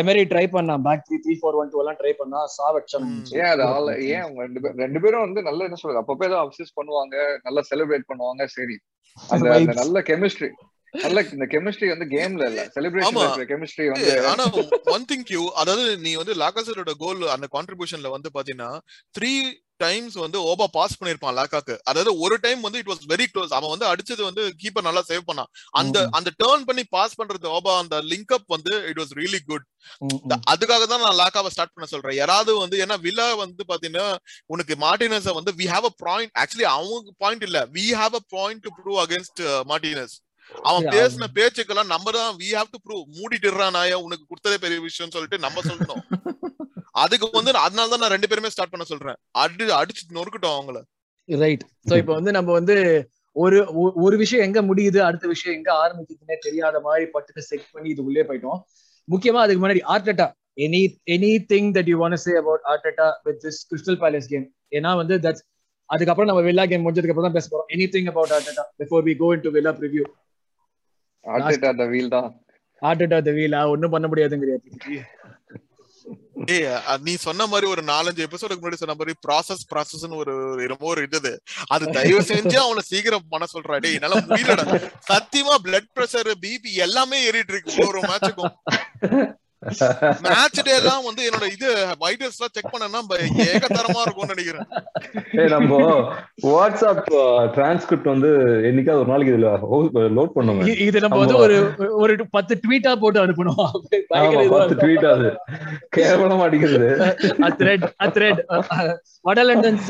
எமரி 0.00 0.24
ட்ரை 0.32 0.44
பண்ணா 0.48 0.76
back 0.86 1.06
three 1.06 1.18
three 1.24 1.36
four 1.40 1.58
one 1.60 1.70
two 1.72 1.80
எல்லாம் 1.82 1.98
ட்ரை 2.00 2.12
பண்ணா 2.18 2.40
சாவச்சம். 2.56 3.06
ஏன் 3.38 3.50
அது 3.52 3.64
ஆள் 3.70 3.88
ஏன் 4.08 4.22
அவங்க 4.22 4.42
ரெண்டு 4.42 4.60
பேரும் 4.62 4.82
ரெண்டு 4.84 5.02
பேரும் 5.04 5.24
வந்து 5.26 5.42
நல்ல 5.42 5.68
என்ன 5.68 5.78
சொல்றது? 5.82 6.02
அப்பப்போ 6.02 6.28
ஏதோ 6.30 6.40
அப்சஸ் 6.44 6.76
பண்ணுவாங்க 6.76 7.16
நல்லா 7.42 7.64
செலிப்ரேட் 7.70 8.10
பண்ணுவாங்க 8.12 8.44
சரி. 8.56 8.78
அந்த. 9.18 9.48
நல்ல 9.82 9.98
கெமிஸ்ட்ரி 10.10 10.50
இந்த 11.32 11.46
கெமிஸ்ட்ரி 11.54 11.88
வந்து 11.90 12.06
கேம்ல 12.12 12.44
இல்ல. 12.50 12.60
ஆமா. 12.60 12.72
செலிப்ரேஷன் 12.76 13.50
கெமிஸ்ட்ரி 13.50 13.86
வந்து 13.88 14.12
ஆனா 14.32 14.44
ஒன் 14.94 15.06
திங் 15.10 15.26
யூ 15.30 15.42
அதாவது 15.62 15.84
நீ 15.98 16.12
வந்து 16.14 16.34
லாகாசரோட 16.42 16.94
கோல் 17.02 17.22
அந்த 17.34 17.48
கான்ட்ரிபியூஷன்ல 17.56 18.10
வந்து 18.10 18.30
பாத்தீங்கன்னா 18.34 18.70
த்ரீ 19.14 19.32
டைம்ஸ் 19.80 20.16
வந்து 20.16 20.38
ஓபா 20.50 20.66
பாஸ் 20.74 20.96
பண்ணிருப்பான் 20.98 21.36
லாக்காக்கு. 21.38 21.74
அதாவது 21.84 22.10
ஒரு 22.20 22.36
டைம் 22.44 22.60
வந்து 22.62 22.80
இட் 22.82 22.90
வாஸ் 22.92 23.04
வெரி 23.12 23.26
க்ளோஸ் 23.32 23.52
அவன் 23.52 23.72
வந்து 23.72 23.86
அடிச்சது 23.92 24.22
வந்து 24.24 24.42
கீப்பர் 24.60 24.86
நல்லா 24.88 25.02
சேவ் 25.08 25.24
பண்ணான். 25.28 25.50
அந்த. 25.74 25.96
அந்த 26.18 26.30
டேர்ன் 26.42 26.66
பண்ணி 26.68 26.84
பாஸ் 26.96 27.16
பண்றது 27.20 27.48
ஓபா 27.56 27.72
அந்த 27.78 27.96
லிங்க் 28.12 28.34
அப் 28.36 28.46
வந்து 28.48 28.74
இட் 28.90 29.00
வாஸ் 29.02 29.14
ரியலி 29.20 29.40
குட். 29.50 29.66
அதுக்காக 30.52 30.84
தான் 30.86 31.04
நான் 31.04 31.18
லாக்காவை 31.22 31.50
ஸ்டார்ட் 31.54 31.74
பண்ண 31.74 31.86
சொல்றேன். 31.86 32.16
யாராவது 32.16 32.54
வந்து 32.58 32.78
ஏன்னா 32.84 32.98
வில்லா 33.06 33.26
வந்து 33.42 33.64
பாத்தீங்கன்னா 33.72 34.06
உனக்கு 34.46 34.76
மார்டினஸ் 34.86 35.28
வந்து 35.32 35.54
we 35.60 35.66
have 35.74 35.88
a 35.90 35.94
point 36.04 36.34
actually 36.42 36.68
அவங்க 36.72 37.16
பாயிண்ட் 37.18 37.46
இல்ல. 37.48 37.60
We 37.76 37.86
have 38.02 38.14
a 38.14 38.24
point 38.36 38.62
to 38.66 38.72
prove 38.78 39.00
against 39.04 39.42
Martinez. 39.72 40.14
அவன் 40.68 40.86
பேசின 40.94 41.28
பேச்சுக்கெல்லாம் 41.36 41.92
நம்ம 41.94 42.12
தான் 42.16 42.30
வி 42.40 42.48
ஹாவ் 42.58 42.72
டு 42.74 42.80
ப்ரூவ் 42.84 43.04
மூடிட்டுறா 43.18 43.68
நாயா. 43.76 43.96
உனக்கு 44.06 44.24
கொடுத்ததே 44.26 44.58
பெரிய 44.64 44.80
விஷயம் 44.88 45.14
சொல்லிட்டு 45.16 45.44
நம்ம 45.46 45.62
சொல்லணும். 45.68 46.02
அதுக்கு 47.02 47.26
வந்து 47.38 47.52
அதனால 47.66 47.88
தான் 47.92 48.02
நான் 48.02 48.14
ரெண்டு 48.14 48.28
பேருமே 48.30 48.52
ஸ்டார்ட் 48.54 48.72
பண்ண 48.72 48.84
சொல்றேன். 48.90 49.18
அடி 49.42 49.64
அடிச்சு 49.78 50.02
நொறுக்கட்டும் 50.18 50.54
அவங்கள. 50.56 50.78
ரைட் 51.28 51.64
சோ 51.88 51.94
இப்போ 52.02 52.12
வந்து 52.18 52.32
நம்ம 52.38 52.52
வந்து 52.58 52.74
ஒரு 53.36 53.58
ஒரு 54.04 54.16
விஷயம் 54.22 54.44
எங்க 54.46 54.60
முடியுது? 54.68 54.98
அடுத்த 55.06 55.26
விஷயம் 55.32 55.56
எங்க 55.58 55.70
ஆரம்பிக்குதுன்னே 55.82 56.36
தெரியாத 56.46 56.80
மாதிரி 56.86 57.04
பட்டுட்டு 57.14 57.42
செக் 57.48 57.72
பண்ணி 57.74 57.88
இது 57.94 58.02
உள்ளே 58.08 58.24
போயிட்டோம். 58.28 58.60
முக்கியமா 59.08 59.40
அதுக்கு 59.44 59.62
முன்னாடி 59.62 59.82
Arteta 59.94 60.26
any 60.66 60.82
anything 61.52 61.70
that 61.76 61.90
you 61.92 61.96
want 62.02 62.22
say 62.24 62.34
about 62.42 62.64
Arteta 62.72 63.08
with 63.26 63.40
this 63.44 63.60
Crystal 63.70 63.98
Palace 64.02 64.30
game 64.32 64.46
ஏன்னா 64.78 64.92
வந்து 65.00 65.16
தட்ஸ் 65.24 65.44
அதுக்கப்புறம் 65.90 66.30
நம்ம 66.30 66.42
வில்லா 66.48 66.64
கேம் 66.70 66.84
முடிஞ்சதுக்கு 66.84 67.14
அப்புறம் 67.14 67.28
தான் 67.28 67.38
பேச 67.38 67.48
போறோம். 67.52 67.68
Anything 67.94 68.10
about 68.12 68.34
Arteta 68.36 68.64
before 68.80 69.02
we 69.08 69.14
go 69.22 69.30
into 69.46 69.52
Villa 69.56 69.72
preview 69.80 70.04
Arteta 71.32 71.68
அந்த 71.74 71.84
வீல் 71.92 72.14
தான். 72.16 72.28
ஆர்டெட்டா 72.88 73.18
த 73.28 73.32
வீலா 73.38 73.60
ஒன்றும் 73.74 73.92
பண்ண 73.94 74.06
முடியாதுங்கிறியா. 74.12 74.58
ஏய் 76.54 76.66
நீ 77.06 77.12
சொன்ன 77.24 77.46
மாதிரி 77.50 77.66
ஒரு 77.74 77.82
நாலஞ்சு 77.90 78.24
எபிசோடுக்கு 78.26 78.62
முன்னாடி 78.62 78.80
சொன்ன 78.80 78.96
மாதிரி 78.98 79.14
ப்ராசஸ் 79.26 79.62
ப்ராசஸ்னு 79.70 80.18
ஒரு 80.22 80.34
என்னமோ 80.64 80.88
ஒரு 80.94 81.02
இது 81.08 81.32
அது 81.74 81.84
தயவு 81.96 82.22
செஞ்சு 82.32 82.56
அவனை 82.64 82.82
சீக்கிரம் 82.90 83.30
பண்ண 83.34 83.46
சொல்றா. 83.54 83.78
டேய் 83.84 83.96
என்னால 83.98 84.18
முடியலடா. 84.26 84.64
சத்தியமா 85.10 85.54
பிளட் 85.66 85.88
பிரஷர் 85.98 86.30
பிபி 86.44 86.72
எல்லாமே 86.86 87.20
ஏறிட்டு 87.28 87.54
இருக்கு. 87.54 87.78
ஒரு 87.86 87.88
ஒரு 87.92 88.02
மேட்சுக்கும் 88.10 88.54
மேட்ச் 90.24 90.60
டே 90.66 90.72
எல்லாம் 90.76 91.04
வந்து 91.06 91.22
என்னோட 91.28 91.46
இது 91.54 91.68
வைட்டர்ஸ் 92.02 92.38
எல்லாம் 92.38 92.54
செக் 92.56 92.72
பண்ணனா 92.72 93.00
ஏகத்தரமா 93.48 94.00
இருக்கும்னு 94.04 94.34
நினைக்கிறேன் 94.34 94.66
ஏய் 95.40 95.52
நம்ம 95.54 95.78
வாட்ஸ்அப் 96.46 97.02
டிரான்ஸ்கிரிப்ட் 97.56 98.12
வந்து 98.12 98.30
என்னைக்காவது 98.68 99.02
ஒரு 99.04 99.12
நாளைக்கு 99.12 99.34
இதுல 99.34 99.50
லோட் 100.18 100.34
பண்ணுங்க 100.36 100.70
இது 100.86 101.04
நம்ம 101.06 101.20
வந்து 101.22 101.38
ஒரு 101.44 101.56
ஒரு 102.02 102.14
பத்து 102.30 102.54
ட்வீட்டா 102.64 102.94
போட்டு 102.96 103.24
அனுப்பணும் 103.24 103.60
பத்து 104.12 104.32
இருக்கும். 104.34 104.76
ட்வீட் 104.82 105.06
அது 105.14 105.30
கேவலமா 105.96 106.46
அடிக்கிறது 106.48 106.90
a 108.00 108.10
thread 108.14 108.38
வட 109.24 109.42
லண்டன்ஸ் 109.44 109.88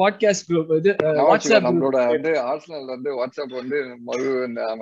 பாட்காஸ்ட் 0.00 0.46
குரூப் 0.48 0.72
இது 0.78 0.90
வாட்ஸ்அப் 1.28 1.66
நம்மளோட 1.68 1.98
வந்து 2.08 2.32
ஆர்சனல் 2.50 2.88
வந்து 2.94 3.10
வாட்ஸ்அப் 3.18 3.54
வந்து 3.60 3.78
மறு 4.08 4.26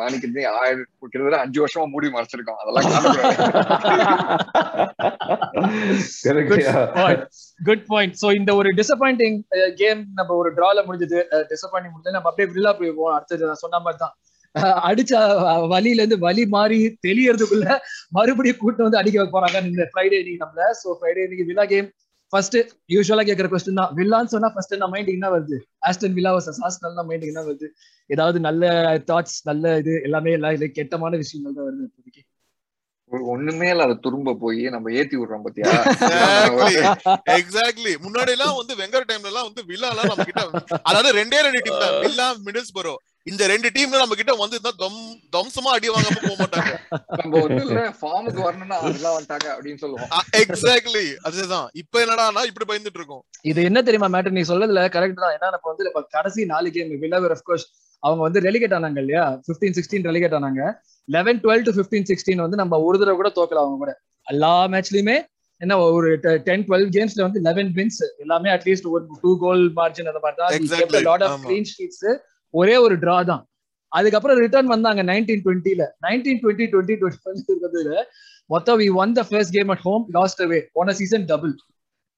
மேனிக்கு 0.01 0.29
ஆயிரம் 0.57 0.89
கிட்டத்தட்ட 1.03 1.43
அஞ்சு 1.45 1.61
வருஷமா 1.65 1.87
மூடி 1.93 2.11
மறைச்சிருக்கோம் 2.17 2.61
அதெல்லாம் 2.63 2.89
குட் 7.69 7.85
பாயிண்ட் 7.91 8.15
சோ 8.23 8.29
இந்த 8.39 8.51
ஒரு 8.61 8.69
டிசப்பாயிண்டிங் 8.81 9.39
கேம் 9.81 10.01
நம்ம 10.19 10.35
ஒரு 10.41 10.51
டிரால 10.59 10.85
முடிஞ்சது 10.89 11.19
டிசப்பாயிண்டிங் 11.53 11.95
முடிஞ்சது 11.95 12.17
நம்ம 12.19 12.31
அப்படியே 12.31 12.51
வில்லா 12.57 12.73
போய் 12.81 12.97
போவோம். 12.99 13.15
அடுத்தது 13.17 13.49
நான் 13.51 13.65
சொன்ன 13.65 13.81
மாதிரி 13.87 14.01
தான். 14.05 14.15
அடிச்ச 14.89 15.13
வலியில 15.73 16.03
இருந்து 16.03 16.19
வலி 16.25 16.43
மாறி 16.55 16.79
தெளியறதுக்குள்ள 17.07 17.67
மறுபடியும் 18.17 18.61
கூட்டு 18.63 18.87
வந்து 18.87 19.01
அடிக்க 19.01 19.25
போறாங்க. 19.35 19.61
இந்த 19.71 19.85
ஃப்ரைடே 19.93 20.19
இன்னைக்கு 20.23 20.43
நம்மள. 20.45 20.65
சோ 20.81 20.89
ஃப்ரைடே 20.99 21.23
இன்னைக்கு 21.27 21.47
வில்லா 21.51 21.65
கேம் 21.73 21.89
ஃபர்ஸ்ட் 22.33 22.57
யூஸ்வலா 22.95 23.25
கேக்குற 23.29 23.49
கொஸ்டின் 23.53 23.81
தான். 23.81 23.91
வில்லான்னு 23.99 24.33
சொன்னா 24.35 24.51
ஃபர்ஸ்ட் 24.55 24.75
நம்ம 24.83 24.93
மைண்ட் 24.95 25.11
என்ன 25.15 25.27
வருது? 25.35 25.57
ஆஸ்டன் 25.89 26.15
வில்லா 26.19 26.31
வர்சஸ் 26.37 26.61
ஆஸ்டல் 26.69 26.99
தான் 27.01 27.09
மைண்ட் 27.11 27.27
என்ன 27.31 27.41
வருது? 27.49 27.67
ஏதாவது 28.11 28.39
நல்ல 28.49 28.63
தாட்ஸ் 29.11 29.39
நல்ல 29.51 29.75
இது 29.83 29.95
எல்லாமே 30.09 30.33
எல்லாம் 30.39 30.55
இல்லை 30.57 30.69
கெட்டமான 30.79 31.13
விஷயங்கள் 31.23 31.57
தான் 31.59 31.67
வருது 31.69 31.85
இப்போதைக்கு. 31.89 32.23
ஒண்ணுமே 33.35 33.69
இல்லாத 33.75 33.99
துரும்ப 34.05 34.35
போய் 34.43 34.63
நம்ம 34.75 34.93
ஏத்தி 35.01 35.17
விடுறோம் 35.21 35.45
பாத்தியா? 35.47 35.71
எக்ஸாக்ட்லி 37.39 37.93
முன்னாடி 38.05 38.33
எல்லாம் 38.37 38.59
வந்து 38.61 38.75
வெங்கர் 38.83 39.09
டைம்ல 39.11 39.31
எல்லாம் 39.33 39.49
வந்து 39.49 39.63
வில்லா 39.71 39.91
எல்லாம் 39.95 40.11
நம்ம 40.13 40.27
கிட்ட 40.29 40.43
அதாவது 40.91 41.11
ரெண்டே 41.21 41.41
ரெண்டு 41.47 41.63
டீம் 41.67 41.83
தான். 41.85 41.99
வில்லா 42.05 42.29
மிடில்ஸ் 42.47 42.77
பரோ 42.79 42.95
இந்த 43.31 43.43
ரெண்டு 43.51 43.69
டீம் 43.75 43.93
நம்ம 44.03 44.17
கிட்ட 44.21 44.33
வந்து 44.43 44.57
தான் 44.65 44.79
தம் 44.83 44.97
தம்சமா 45.35 45.73
அடி 45.77 45.89
வாங்காம 45.95 46.17
போக 46.23 46.37
மாட்டாங்க. 46.41 46.73
நம்ம 47.21 47.33
வந்து 47.45 47.61
இல்ல. 47.67 47.83
ஃபார்முக்கு 47.99 48.41
வரணும்னா 48.47 48.79
அதெல்லாம் 48.87 49.15
வந்துட்டாங்க 49.17 49.49
அப்படின்னு 49.55 49.83
சொல்லுவோம். 49.83 50.09
எக்ஸாக்ட்லி 50.41 51.05
அதுதான். 51.29 51.69
இப்ப 51.83 52.01
என்னடானா 52.05 52.43
இப்படி 52.51 52.67
பயந்துட்டு 52.71 53.01
இருக்கோம். 53.01 53.23
இது 53.51 53.61
என்ன 53.69 53.83
தெரியுமா 53.89 54.09
மேட்டர் 54.15 54.37
நீ 54.39 54.45
சொல்லதுல 54.51 54.83
கரெக்ட் 54.97 55.23
தான். 55.25 55.37
ஏன்னா 55.37 55.51
நம்ம 55.55 55.71
வந்து 55.73 55.85
கடைசி 56.17 56.51
நாலு 56.55 56.71
கேம் 56.77 56.93
வில்லாவர் 57.05 57.37
கோர்ஸ் 57.51 57.69
அவங்க 58.03 58.23
வந்து 58.27 58.41
ரெலிகேட் 58.47 58.75
ஆனாங்க 58.79 58.99
இல்லையா? 59.05 59.25
15 59.49 59.75
சிக்ஸ்டீன் 59.79 60.07
ரெலிகேட் 60.09 60.37
ஆனாங்க. 60.39 60.63
Eleven 61.09 61.39
twelve 61.45 61.65
to 61.67 61.73
fifteen 61.77 62.09
sixteen 62.11 62.43
வந்து 62.45 62.61
நம்ம 62.63 62.79
ஒரு 62.87 62.97
தடவை 63.01 63.17
கூட 63.21 63.31
தோக்கல 63.39 63.63
அவங்க 63.65 63.79
கூட. 63.85 63.93
எல்லா 64.27 64.55
மேட்ச்லயுமே 64.73 65.17
என்ன 65.61 65.75
ஒரு 65.97 66.09
டென் 66.47 66.65
டுவெல் 66.69 66.89
கேம்ஸ்ல 66.97 67.23
வந்து 67.27 67.41
லெவன் 67.49 67.71
வின்ஸ் 67.79 68.01
எல்லாமே 68.25 68.49
அட்லீஸ்ட் 68.57 68.89
ஒரு 68.95 69.05
டூ 69.23 69.33
கோல் 69.45 69.63
மார்ஜின் 69.79 70.11
அந்த 70.13 70.21
மாதிரி. 70.25 70.39
தான். 70.41 70.53
லாட் 71.11 71.25
ஆஃப் 71.29 71.47
ஷீட்ஸ் 71.75 72.05
ஒரே 72.55 72.77
ஒரு 72.87 72.95
டிரா 73.05 73.17
தான். 73.31 73.43
அதுக்கப்புறம் 73.93 74.39
ரிட்டர்ன் 74.45 74.73
வந்தாங்க 74.75 75.01
நைன்டீன் 75.11 75.43
டுவெண்ட்டில 75.47 75.85
நைன்டீன் 76.07 76.41
டுவெண்ட்டி 76.43 76.67
டுவெண்ட்டி 76.73 76.95
டுவெண்ட்டி 77.01 77.53
இருக்கிறதுல 77.53 77.93
மொத்தம் 78.51 78.79
we 78.81 78.87
won 79.03 79.13
the 79.19 79.23
first 79.29 79.55
game 79.57 79.71
at 79.75 79.85
home 79.89 80.05
lost 80.17 80.41
away 80.45 80.61
போன 80.77 80.93
சீசன் 81.01 81.27
டபுள் 81.31 81.53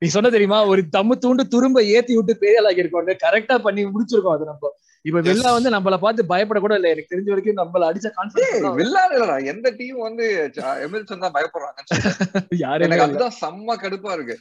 நீ 0.03 0.07
சொன்ன 0.15 0.31
தெரியுமா? 0.35 0.59
ஒரு 0.71 0.81
தம்மு 0.97 1.15
தூண்டு 1.25 1.43
துரும்ப 1.53 1.79
ஏத்தி 1.97 2.13
விட்டு 2.17 2.35
பெரிய 2.43 2.61
ஆளாக்கி 2.61 2.83
இருக்கோம் 2.83 3.11
கரெக்டா 3.25 3.57
பண்ணி 3.67 3.83
முடிச்சிருக்கோம் 3.93 4.37
அது 4.37 4.45
நம்ம. 4.51 4.71
இப்ப 5.05 5.21
வெள்ளா 5.27 5.51
வந்து 5.55 5.71
நம்மள 5.71 5.97
பார்த்து 5.99 6.23
பயப்பட 6.27 6.59
கூட 6.61 6.75
இல்ல. 6.75 6.89
எனக்கு 6.89 7.13
தெரிஞ்ச 7.13 7.29
வரைக்கும் 7.29 7.61
நம்மள 7.61 7.89
அடிச்ச 7.91 8.09
கான்பிடன்ஸ் 8.15 8.79
வில்லான் 8.79 9.13
இல்லடா. 9.15 9.37
எந்த 9.53 9.71
டீம் 9.71 9.99
வந்து 10.01 10.27
எமில்சன் 10.87 11.25
தான் 11.25 11.37
பயப்படுறாங்க 11.37 11.81
யாருமே 12.65 12.87
எனக்கு. 12.89 13.07
அதுதான் 13.07 13.37
செம்ம 13.41 13.77
கடுப்பா 13.83 14.13
இருக்கு. 14.13 14.37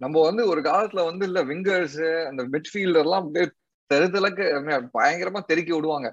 நம்ம 0.00 0.22
வந்து 0.22 0.42
ஒரு 0.48 0.60
காலத்துல 0.62 1.04
வந்து 1.04 1.24
இல்ல 1.24 1.40
விங்கர்ஸ் 1.44 2.00
அந்த 2.28 2.42
மிட்ஃபீல்டர் 2.52 3.04
எல்லாம் 3.04 3.22
அப்படியே 3.22 3.46
தெருதலுக்கு 3.90 4.44
பயங்கரமா 4.96 5.40
தெருக்கி 5.50 5.72
விடுவாங்க. 5.74 6.08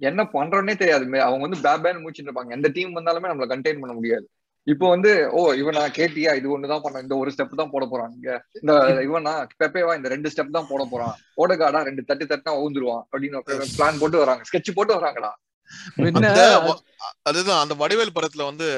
என்ன 0.00 0.20
பண்றோன்னே 0.34 0.74
தெரியாது. 0.74 1.04
அவங்க 1.26 1.42
வந்து 1.46 1.64
பேபேன்னு 1.64 2.02
மூச்சுட்டு 2.02 2.28
இருப்பாங்க. 2.28 2.52
எந்த 2.52 2.68
டீம் 2.68 2.96
வந்தாலுமே 2.98 3.30
நம்மள 3.30 3.48
கண்டெயின் 3.48 3.82
பண்ண 3.82 3.94
முடியாது. 3.94 4.26
இப்போ 4.66 4.86
வந்து 4.88 5.10
ஓ 5.32 5.42
இவனா 5.60 5.82
கேட்டியா? 5.98 6.30
இது 6.34 6.48
ஒண்ணுதான் 6.56 6.82
பண்ண 6.84 7.02
இந்த 7.04 7.14
ஒரு 7.16 7.30
ஸ்டெப் 7.34 7.60
தான் 7.60 7.72
போட 7.74 7.84
போறான். 7.86 8.12
இங்க 8.16 8.30
இந்த 8.60 8.72
இவனா 9.06 9.32
பெப்பேவா? 9.60 9.92
இந்த 9.98 10.08
ரெண்டு 10.08 10.30
ஸ்டெப் 10.32 10.56
தான் 10.58 10.70
போட 10.70 10.84
போறான். 10.92 11.14
ஓடகாடா 11.42 11.80
ரெண்டு 11.88 12.02
தட்டு 12.10 12.30
தட்டினா 12.32 12.54
ஊந்துருவான் 12.64 13.04
அப்படின்னு 13.06 13.40
பிளான் 13.76 14.00
போட்டு 14.02 14.24
வராங்க. 14.24 14.44
ஸ்கெட்ச் 14.50 14.76
போட்டு 14.78 14.98
வராங்கடா. 14.98 15.32
அதுதான் 17.28 17.60
அந்த 17.62 17.74
வடிவேல் 17.80 18.14
படத்துல 18.14 18.46
வந்து 18.48 18.68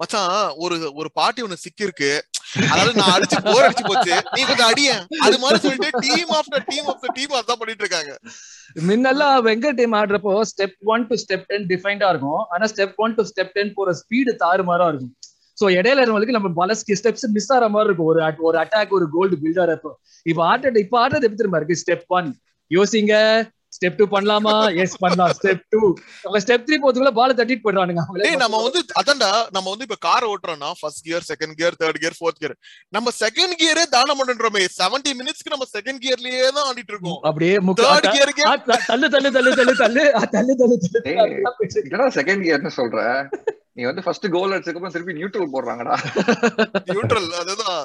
மச்சான் 0.00 0.34
ஒரு 0.64 0.76
ஒரு 1.00 1.08
பாட்டி 1.18 1.40
ஒண்ணு 1.44 1.62
சிக்கிருக்கு 1.62 2.10
அதாவது 2.66 2.92
நான் 2.98 3.14
அடிச்சு 3.14 3.38
போர் 3.46 3.66
அடிச்சு 3.66 3.84
போச்சு. 3.88 4.12
நீ 4.36 4.40
கொஞ்சம் 4.50 4.70
அடியேன் 4.70 5.02
அது 5.26 5.36
மாதிரி 5.42 5.58
சொல்லிட்டு 5.64 5.90
team 6.04 6.30
after 6.38 6.64
team 6.70 6.88
after 6.92 7.14
team 7.18 7.34
அதான் 7.38 7.60
பண்ணிட்டு 7.62 7.84
இருக்காங்க. 7.84 8.12
முன்னெல்லாம் 8.88 9.36
வெங்கட் 9.48 9.78
team 9.80 9.96
ஆடுறப்போ 10.00 10.34
step 10.52 10.76
one 10.94 11.06
to 11.10 11.16
step 11.24 11.46
ten 11.50 11.66
டிஃபைன்டா 11.72 12.10
இருக்கும். 12.14 12.42
ஆனா 12.54 12.66
step 12.74 12.96
one 13.04 13.16
to 13.18 13.24
step 13.32 13.54
ten 13.58 13.74
போற 13.78 13.94
ஸ்பீடு 14.02 14.34
தாறுமாறா 14.44 14.86
இருக்கும். 14.92 15.12
சோ 15.60 15.68
இடையில 15.68 16.00
இருக்கவங்களுக்கு 16.02 16.30
நம்ம 16.30 16.48
பல 16.54 16.72
ஸ்டெப்ஸ் 16.72 17.28
மிஸ் 17.32 17.52
ஆகிற 17.52 17.68
மாதிரி 17.68 17.84
இருக்கும். 17.84 18.06
ஒரு 18.06 18.20
at- 18.20 18.36
ஒரு 18.38 18.58
அட்டாக் 18.58 18.88
ஒரு 18.88 19.08
கோல்டு 19.10 19.36
பில்டர் 19.42 19.72
அப்போ. 19.72 19.98
இப்ப 20.22 20.58
ஆட்டட் 20.58 20.78
இப்ப 20.78 21.00
ஆடுறது 21.00 21.22
எப்படி 21.22 21.34
தெரியுமா 21.34 21.58
இருக்கு? 21.58 21.82
ஸ்டெப் 21.86 22.06
ஒன் 22.06 22.38
யோசிங்க. 22.70 23.44
ஸ்டெப் 23.68 23.94
டூ 23.96 24.18
பண்ணலாமா? 24.18 24.76
எஸ் 24.76 24.96
பண்ணலாம். 24.98 25.32
ஸ்டெப் 25.42 25.60
டூ 25.68 25.94
அவங்க 26.22 26.46
ஸ்டெப் 26.46 26.60
த்ரீ 26.60 26.74
போறதுக்குள்ள 26.82 27.10
பால 27.10 27.44
தட்டிட்டு 27.44 27.58
போயிடுறானுங்க. 27.64 28.02
அவங்களே 28.12 28.36
நம்ம 28.36 28.62
வந்து 28.62 28.78
அதான்டா 28.78 29.46
நம்ம 29.50 29.68
வந்து 29.68 29.86
இப்ப 29.88 29.94
car 30.00 30.24
ஓட்டுறோம்னா 30.24 30.72
first 30.80 31.04
gear 31.04 31.22
second 31.28 31.52
gear 31.52 31.74
third 31.84 31.98
gear 31.98 32.12
fourth 32.12 32.38
gear 32.38 32.56
நம்ம 32.88 33.10
செகண்ட் 33.20 33.62
கியரே 33.62 33.82
தானம் 33.90 34.18
பண்றோமே. 34.18 34.58
70 34.58 35.12
மினிட்ஸ்க்கு 35.12 35.50
நம்ம 35.50 35.64
செகண்ட் 35.78 35.98
கியர்லயே 36.06 36.48
தான் 36.48 36.74
ஆடிட்டு 36.74 36.88
இருக்கோம். 36.88 37.18
அப்படியே 37.22 37.56
தேர்ட் 37.56 38.06
கியருக்கே 38.06 38.78
தள்ளு 38.86 39.08
தள்ளு 39.10 39.32
தள்ளு 39.32 39.54
தள்ளு 39.54 39.76
தள்ளு 39.76 40.16
ஆ, 40.16 40.18
தள்ளு 40.20 40.56
தள்ளு 40.56 40.78
தள்ளு. 40.78 42.08
செகண்ட் 42.08 42.42
கியர்னு 42.44 42.70
சொல்ற? 42.76 43.28
நீ 43.76 43.84
வந்து 43.86 44.02
ஃபர்ஸ்ட் 44.04 44.26
கோல் 44.34 44.52
அடிச்சதுக்கு 44.52 44.80
அப்புறம் 44.80 44.94
திருப்பி 44.94 45.16
நியூட்ரல் 45.18 45.52
போடுறாங்கடா. 45.54 45.94
நியூட்ரல் 46.90 47.28
அதுதான். 47.40 47.80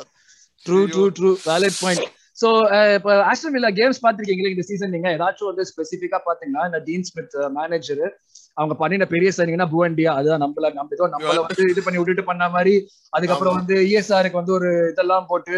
True 0.65 0.79
true 0.89 1.03
true 1.15 1.29
valid 1.45 1.77
point 1.79 2.07
so 2.37 2.49
இப்போ 2.95 3.11
ஆஸ்டன் 3.29 3.55
வில்லா 3.55 3.71
கேம்ஸ் 3.77 4.01
பாத்திருக்கீங்களா 4.03 4.51
இந்த 4.51 4.63
சீசன் 4.67 4.93
நீங்க? 4.93 5.09
ஏதாச்சும் 5.15 5.49
வந்து 5.49 5.63
ஸ்பெசிஃபிக்கா 5.69 6.19
பாத்தீங்கன்னா 6.27 6.63
இந்த 6.69 6.79
டீன் 6.87 7.05
ஸ்மித் 7.09 7.35
மேனேஜர் 7.57 8.03
அவங்க 8.57 8.73
பண்ணின 8.75 9.07
பெரிய 9.07 9.29
சைனிங்னா 9.31 9.67
புவண்டியா 9.73 10.11
அதுதான் 10.17 10.43
நம்மள 10.43 10.69
நம்ம 10.73 10.95
ஏதோ 10.97 11.07
நம்மள 11.13 11.35
வந்து 11.43 11.63
இது 11.71 11.81
பண்ணி 11.81 11.99
விட்டுட்டு 11.99 12.23
பண்ண 12.23 12.43
மாதிரி 12.49 12.73
அதுக்கப்புறம். 13.13 13.57
வந்து 13.59 13.75
இஎஸ்ஆருக்கு 13.89 14.41
வந்து 14.41 14.55
ஒரு 14.57 14.69
இதெல்லாம் 14.91 15.27
போட்டு 15.29 15.55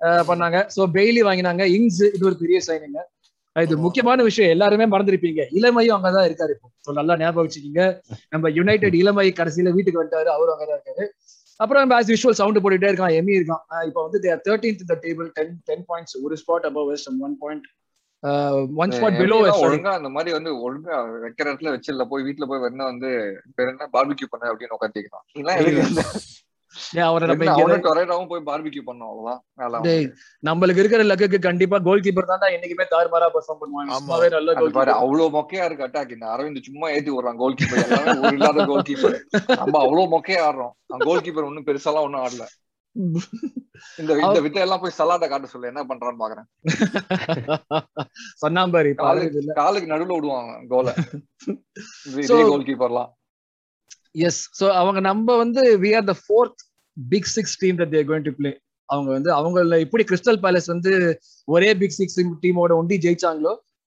அஹ், 0.00 0.24
பண்ணாங்க. 0.28 0.58
சோ 0.74 0.82
பெய்லி 0.96 1.20
வாங்கினாங்க. 1.24 1.62
இங்ஸ் 1.76 2.02
இது 2.08 2.24
ஒரு 2.30 2.36
பெரிய 2.40 2.58
சைனிங் 2.66 2.96
இது. 3.56 3.76
முக்கியமான 3.78 4.22
விஷயம். 4.22 4.50
எல்லாருமே 4.50 4.86
மறந்துருப்பீங்க. 4.86 5.42
இளமையும் 5.50 6.04
அங்கதான் 6.04 6.26
இருக்காரு 6.28 6.52
இப்போ. 6.54 6.92
நல்லா 6.92 7.16
ஞாபகம் 7.16 7.46
வச்சுக்கீங்க. 7.46 7.82
நம்ம 8.30 8.50
யுனைடெட் 8.50 8.94
இளமை 8.94 9.32
கடைசியில 9.32 9.70
வீட்டுக்கு 9.70 10.02
வந்துட்டாரு. 10.04 10.30
அவரும் 10.36 10.54
அங்கதான் 10.54 10.78
இருக்காரு. 10.78 11.04
அப்புறம் 11.60 11.90
ஆஸ் 11.90 12.10
யூஷுவல் 12.12 12.38
சவுண்ட் 12.40 12.58
போட்டுட்டே 12.58 12.88
இருக்கான் 12.90 13.14
எமி 13.18 13.32
இருக்கான். 13.38 13.84
இப்போ 13.86 14.02
வந்து 14.02 14.20
தேர் 14.20 14.42
தேர்டீன்த் 14.48 14.82
இந்த 14.84 14.98
டேபிள் 15.02 15.28
டென் 15.32 15.56
டென் 15.64 15.84
பாயிண்ட்ஸ் 15.88 16.16
ஒரு 16.22 16.36
spot 16.40 16.66
above 16.66 16.86
West 16.86 17.08
one 17.20 17.36
point 17.38 17.66
one 18.76 18.90
spot 18.90 19.18
below 19.20 19.38
ஒழுங்கா 19.64 19.92
அந்த 19.92 20.08
மாதிரி 20.08 20.32
வந்து 20.32 20.52
ஒழுங்கா 20.64 20.96
வைக்கிற 21.24 21.46
இடத்துல 21.46 21.72
வச்சிடல 21.74 22.04
போய் 22.04 22.22
வீட்டுல 22.24 22.44
போய் 22.46 22.60
வேணா 22.60 22.84
வந்து 22.90 23.10
பேர் 23.54 23.68
என்ன 23.68 23.88
பார்பிக்யூ 23.92 24.28
பண்ண? 24.30 24.52
அப்படின்னு 24.52 24.76
உட்காந்துக்கலாம் 24.78 25.26
நம்மளுக்கு 30.42 30.80
இருக்கிற 30.82 31.02
லக்குக்கு 31.10 31.38
கண்டிப்பா 31.46 31.78
கோல் 31.86 32.04
கீப்பர் 32.06 32.30
தான் 32.32 32.54
என்னைக்குமே 32.56 32.86
தாறுமாறா 32.94 33.28
பெர்ஃபார்ம் 33.36 33.60
பண்ணுவாங்க 33.62 34.30
நல்ல 34.36 34.54
கோல் 34.60 34.76
பாரு 34.78 34.92
அவ்வளவு 35.00 35.28
மொக்கையா 35.36 35.66
இருக்கு 35.68 35.86
அட்டாக் 35.86 36.14
இந்த 36.16 36.26
அரவிந்த் 36.34 36.68
சும்மா 36.68 36.88
ஏத்தி 36.96 37.12
விடுறான் 37.14 37.40
கோல் 37.42 37.56
கீப்பர் 37.60 37.84
எல்லாமே 37.86 38.18
ஒரு 38.24 38.36
இல்லாத 38.38 38.66
கோல் 38.72 38.86
கீப்பர் 38.90 39.16
நம்ம 39.62 39.78
அவ்வளவு 39.84 40.12
மொக்கையா 40.16 40.42
ஆடுறோம். 40.48 40.74
கோல் 41.08 41.24
கீப்பர் 41.26 41.48
ஒன்னும் 41.48 41.68
பெருசாலாம் 41.70 42.06
ஒண்ணும் 42.08 42.24
ஆடல. 42.24 42.44
இந்த 44.00 44.12
இந்த 44.24 44.40
வித்தை 44.42 44.60
எல்லாம் 44.64 44.82
போய் 44.82 44.96
சலாட்ட 44.98 45.26
காட்ட 45.30 45.46
சொல்லு 45.52 45.70
என்ன 45.70 45.82
பண்றான்னு 45.88 46.22
பாக்குறேன். 46.22 46.46
சொன்னாம்பாரு 48.42 48.90
காலுக்கு 49.60 49.92
நடுவுல 49.92 50.16
விடுவாங்க 50.18 50.52
கோல 50.72 50.94
கோல் 52.52 52.66
கீப்பர்லாம் 52.68 53.10
எஸ் 54.26 54.42
சோ 54.58 54.66
அவங்க 54.80 54.98
நம்ம 55.08 55.36
வந்து 55.42 55.62
we 55.84 55.90
are 55.98 56.08
the 56.10 56.14
fourth 56.20 56.63
big 56.96 57.30
six 57.36 57.56
team 57.62 57.78
that 57.80 57.92
they're 57.94 58.08
going 58.10 58.26
to 58.28 58.34
play 58.38 58.52
அவங்க 58.88 59.08
வந்து 59.16 59.30
அவங்கள 59.38 59.76
இப்படி 59.84 60.04
கிறிஸ்டல் 60.10 60.40
பேலஸ் 60.44 60.68
வந்து 60.74 60.92
ஒரே 61.48 61.70
பிக் 61.82 61.96
சிக்ஸ் 61.98 62.18
டீமோட 62.44 62.72
ஒண்டி 62.80 62.96
ஜெயிச்சாங்களோ 63.04 63.52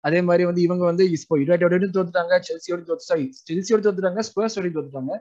அதே 0.03 0.19
மாதிரி 0.21 0.43
வந்து 0.49 0.61
இவங்க 0.61 0.83
வந்து 0.89 1.03
இப்போ 1.15 1.35
யுனைடெடோட 1.43 1.87
தோத்துட்டாங்க 1.95 2.33
செல்சியோட 2.49 2.81
தோத்துட்டாங்க 2.89 3.25
செல்சியோட 3.47 3.81
தோத்துட்டாங்க 3.85 4.23
ஸ்பர்ஸோட 4.27 4.69
தோத்துட்டாங்க. 4.75 5.13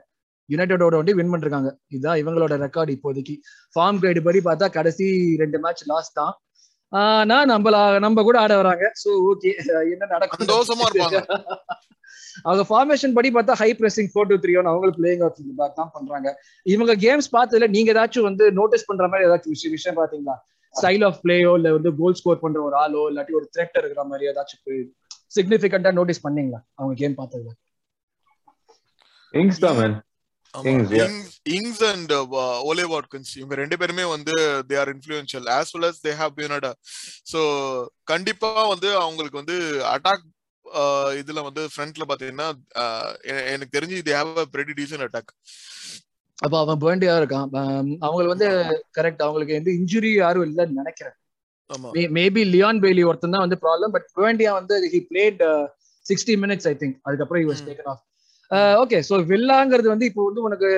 யுனைடெடோட 0.49 0.95
வந்து 1.01 1.13
வின் 1.17 1.31
பண்ணிருக்காங்க 1.33 1.69
இதுதான் 1.93 2.19
இவங்களோட 2.21 2.53
ரெக்கார்டு 2.65 2.91
இப்போதைக்கு. 2.97 3.35
ஃபார்ம் 3.75 4.01
கைடு 4.03 4.21
படி 4.27 4.39
பார்த்தா 4.47 4.67
கடைசி 4.77 5.05
ரெண்டு 5.41 5.57
மேட்ச் 5.63 5.83
லாஸ்ட் 5.91 6.17
தான். 6.19 6.33
ஆனா 6.91 7.37
நம்மள 7.53 7.75
நம்ம 8.05 8.23
கூட 8.27 8.37
ஆட 8.43 8.53
வராங்க. 8.61 8.85
சோ 9.03 9.09
ஓகே 9.31 9.51
என்ன 9.93 10.05
நடக்கும் 10.15 10.47
அவங்க 12.43 12.63
ஃபார்மேஷன் 12.69 13.15
படி 13.17 13.29
பார்த்தா 13.31 13.55
high 13.61 13.69
pressing 13.79 14.09
four 14.11 14.29
two 14.29 14.37
three 14.43 14.55
one 14.59 14.69
அவங்க 14.71 14.91
பிளேயிங் 14.97 15.23
ஆஃப் 15.27 15.37
பேக் 15.59 15.77
தான் 15.79 15.91
பண்றாங்க. 15.93 16.27
இவங்க 16.65 16.95
கேம்ஸ் 17.05 17.29
பார்த்ததுல 17.35 17.69
நீங்க 17.75 17.91
ஏதாச்சும் 17.95 18.27
வந்து 18.29 18.45
நோட்டீஸ் 18.59 18.87
பண்ற 18.87 19.07
மாதிரி 19.07 19.27
ஏதாச்சும் 19.29 19.55
விஷயம் 19.55 19.75
விஷயம் 19.77 19.99
பாத்தீங்களா 19.99 20.35
ஸ்டைல் 20.75 21.05
ஆஃப் 21.09 21.19
பிளேயோ 21.23 21.51
இல்ல 21.59 21.71
வந்து 21.75 21.91
கோல் 21.99 22.17
ஸ்கோர் 22.19 22.41
பண்ற 22.41 22.59
ஒரு 22.61 22.77
ஆளோ 22.81 23.03
இல்லாட்டி 23.11 23.35
ஒரு 23.39 23.47
த்ரெட் 23.53 23.77
இருக்கிற 23.81 24.03
மாதிரி 24.05 24.29
ஏதாச்சும் 24.31 24.89
சிக்னிபிகண்டா 25.35 25.91
நோட்டீஸ் 25.99 26.25
பண்ணீங்களா 26.25 26.59
அவங்க 26.79 26.95
கேம் 27.01 27.15
பார்த்ததுல? 27.19 27.53
இங்ஸ் 29.33 29.63
தான் 29.63 29.77
man. 29.79 29.95
Ings 31.55 31.81
and 31.87 32.11
Ollie 32.69 32.85
Watkins 32.91 33.31
இவங்க 33.39 33.55
ரெண்டு 33.55 33.75
பேருமே 33.81 34.05
வந்து 34.11 34.33
they 34.69 34.75
are 34.81 34.91
influential 34.93 35.47
as 35.55 35.71
well 35.75 35.87
as 35.89 35.99
they 36.05 36.13
have 36.21 36.33
been 36.37 36.53
at 36.57 36.67
so 37.31 37.39
கண்டிப்பா 38.11 38.51
வந்து 38.73 38.89
அவங்களுக்கு 39.01 39.41
வந்து 39.41 39.57
அட்டாக் 39.93 40.23
இதுல 41.19 41.41
வந்து 41.43 41.61
ஃப்ரண்ட்ல 41.71 42.05
பாத்தீங்கன்னா 42.09 42.47
எனக்கு 43.53 43.75
தெரிஞ்சு 43.77 44.05
they 44.07 44.15
have 44.17 44.39
a 44.39 44.47
pretty 44.53 44.73
decent 44.79 45.05
attack 45.07 45.31
அப்ப 46.39 46.55
அவன் 46.59 46.81
பேர்ண்டியா 46.81 47.13
இருக்கான்? 47.19 47.49
அவங்களுக்கு 48.01 48.33
வந்து 48.33 48.47
கரெக்ட் 48.97 49.21
அவங்களுக்கு 49.21 49.53
எந்த 49.53 49.69
இன்ஜுரி 49.71 50.11
யாரும் 50.15 50.45
இல்லைன்னு 50.47 50.79
நினைக்கிறேன். 50.81 51.15
மேபி 52.15 52.41
லியான் 52.51 52.81
பெய்லி 52.83 53.03
ஒருத்தன் 53.03 53.35
தான் 53.35 53.45
வந்து 53.45 53.59
ப்ராப்ளம் 53.61 53.93
பட் 53.93 54.07
பேர்ண்டியா 54.17 54.51
வந்து 54.53 54.75
he 54.93 54.99
played 55.11 55.41
sixty 56.05 56.35
minutes 56.43 56.67
I 56.67 56.75
think 56.75 56.97
அதுக்கப்புறம் 57.03 57.43
Hmm. 57.45 57.67
taken 57.69 57.85
off. 57.85 58.01
Okay 58.81 58.97
so 59.07 59.15
வில்லாங்கிறது 59.29 59.87
வந்து 59.87 60.05
இப்போ 60.05 60.23
வந்து 60.25 60.41
உனக்கு 60.41 60.69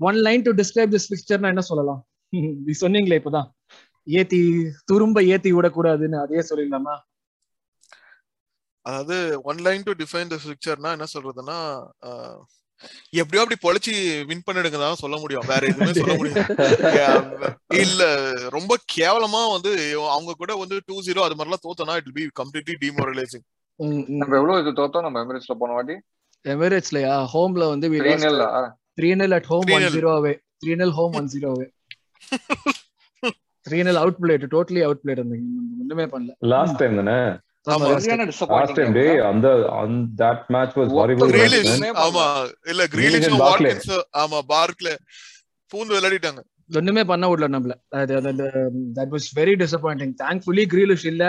one 0.00 0.18
line 0.26 0.42
to 0.42 0.52
describe 0.52 0.92
this 0.94 1.08
பிக்சர்னா 1.12 1.52
என்ன 1.54 1.62
சொல்லலாம்? 1.62 2.00
நீ 2.66 2.72
சொன்னீங்களே 2.80 3.18
இப்பதான். 3.20 3.48
ஏத்தி 4.06 4.40
துரும்ப 4.90 5.18
ஏத்தி 5.26 5.50
விடக்கூடாதுன்னு 5.52 6.18
அதே 6.20 6.42
சொல்லிடலாமா? 6.50 6.94
அதாவது 8.86 9.16
one 9.50 9.60
line 9.66 9.84
to 9.88 9.92
define 10.02 10.32
the 10.32 10.38
பிக்சர்னா 10.46 10.92
என்ன 10.96 11.06
சொல்றதுன்னா 11.16 11.58
uh, 12.10 12.34
எப்படியோ 13.20 13.40
அப்படி 13.42 13.56
பொழைச்சி 13.64 13.92
வின் 14.28 14.44
பண்ணிடுங்க 14.46 14.78
தான் 14.82 15.00
சொல்ல 15.00 15.16
முடியும். 15.22 15.48
வேற 15.50 15.62
எதுவுமே 15.70 15.92
சொல்ல 15.98 16.14
முடியாது. 16.20 16.54
Yeah, 16.98 17.16
இல்ல 17.82 18.02
ரொம்ப 18.56 18.72
கேவலமா 18.94 19.42
வந்து 19.54 19.72
அவங்க 20.14 20.34
கூட 20.42 20.52
வந்து 20.62 20.76
டூ 20.88 20.96
ஜீரோ 21.08 21.24
அது 21.26 21.36
மாதிரிலாம் 21.38 21.64
தோத்தனா 21.66 21.96
இட் 22.00 22.12
பி 22.18 22.24
கம்ப்ளீட்லி 22.40 22.76
டிமோரலைசிங் 22.84 23.44
நம்ம 24.20 24.32
எவ்வளவு 24.40 24.62
இது 24.62 24.72
தோத்தோம்? 24.80 25.04
நம்ம 25.06 25.20
எமிரேட்ஸ்ல 25.24 25.56
போன 25.62 25.74
வாட்டி? 25.76 25.96
எமிரேட்ஸ்லயா? 26.44 27.12
ஹோம்ல 27.34 27.66
வந்து 27.74 27.86
three 28.00 28.14
nil 28.24 28.40
three 28.98 29.10
nil 29.20 29.36
at 29.38 29.50
home 29.52 29.66
one 29.76 29.84
3-0. 29.84 29.94
Zero 29.96 30.10
away 30.20 30.32
three 30.62 30.72
nil 30.82 30.96
home 31.00 31.14
one 31.20 31.30
zero 31.34 31.50
away 31.56 31.68
three 33.66 33.78
nil 33.88 34.00
outplayed 34.24 34.44
totally 34.56 34.82
outplayed 35.04 35.22
அந்த 35.24 35.36
ஒண்ணுமே 35.82 36.06
பண்ணல. 36.14 36.32
லாஸ்ட் 36.54 36.78
டைம் 36.82 36.98
தானே? 37.02 37.18
லாஸ்ட் 37.66 38.80
அந்த 39.30 39.48
தட் 40.18 40.44
மேட்ச் 40.48 40.76
வாஸ் 40.76 40.92
ஹாரிபிள் 41.00 41.32
ஆமா. 42.04 42.24
இல்ல 42.68 42.84
கிரீலிஷ். 42.84 43.26
வாட்கின்ஸ் 43.42 43.90
ஆமா 44.18 44.38
பார்க்ல 44.48 44.88
பூந்து 45.72 45.92
விளையாடிட்டாங்க. 45.96 46.40
ஒண்ணுமே 46.74 47.04
பண்ண 47.04 47.28
விடல 47.28 47.46
நம்மள. 47.50 47.74
That 48.98 49.12
was 49.14 49.28
very 49.36 49.54
disappointing 49.62 50.14
thankfully 50.22 50.64
Grealish 50.72 51.06
இல்ல. 51.06 51.24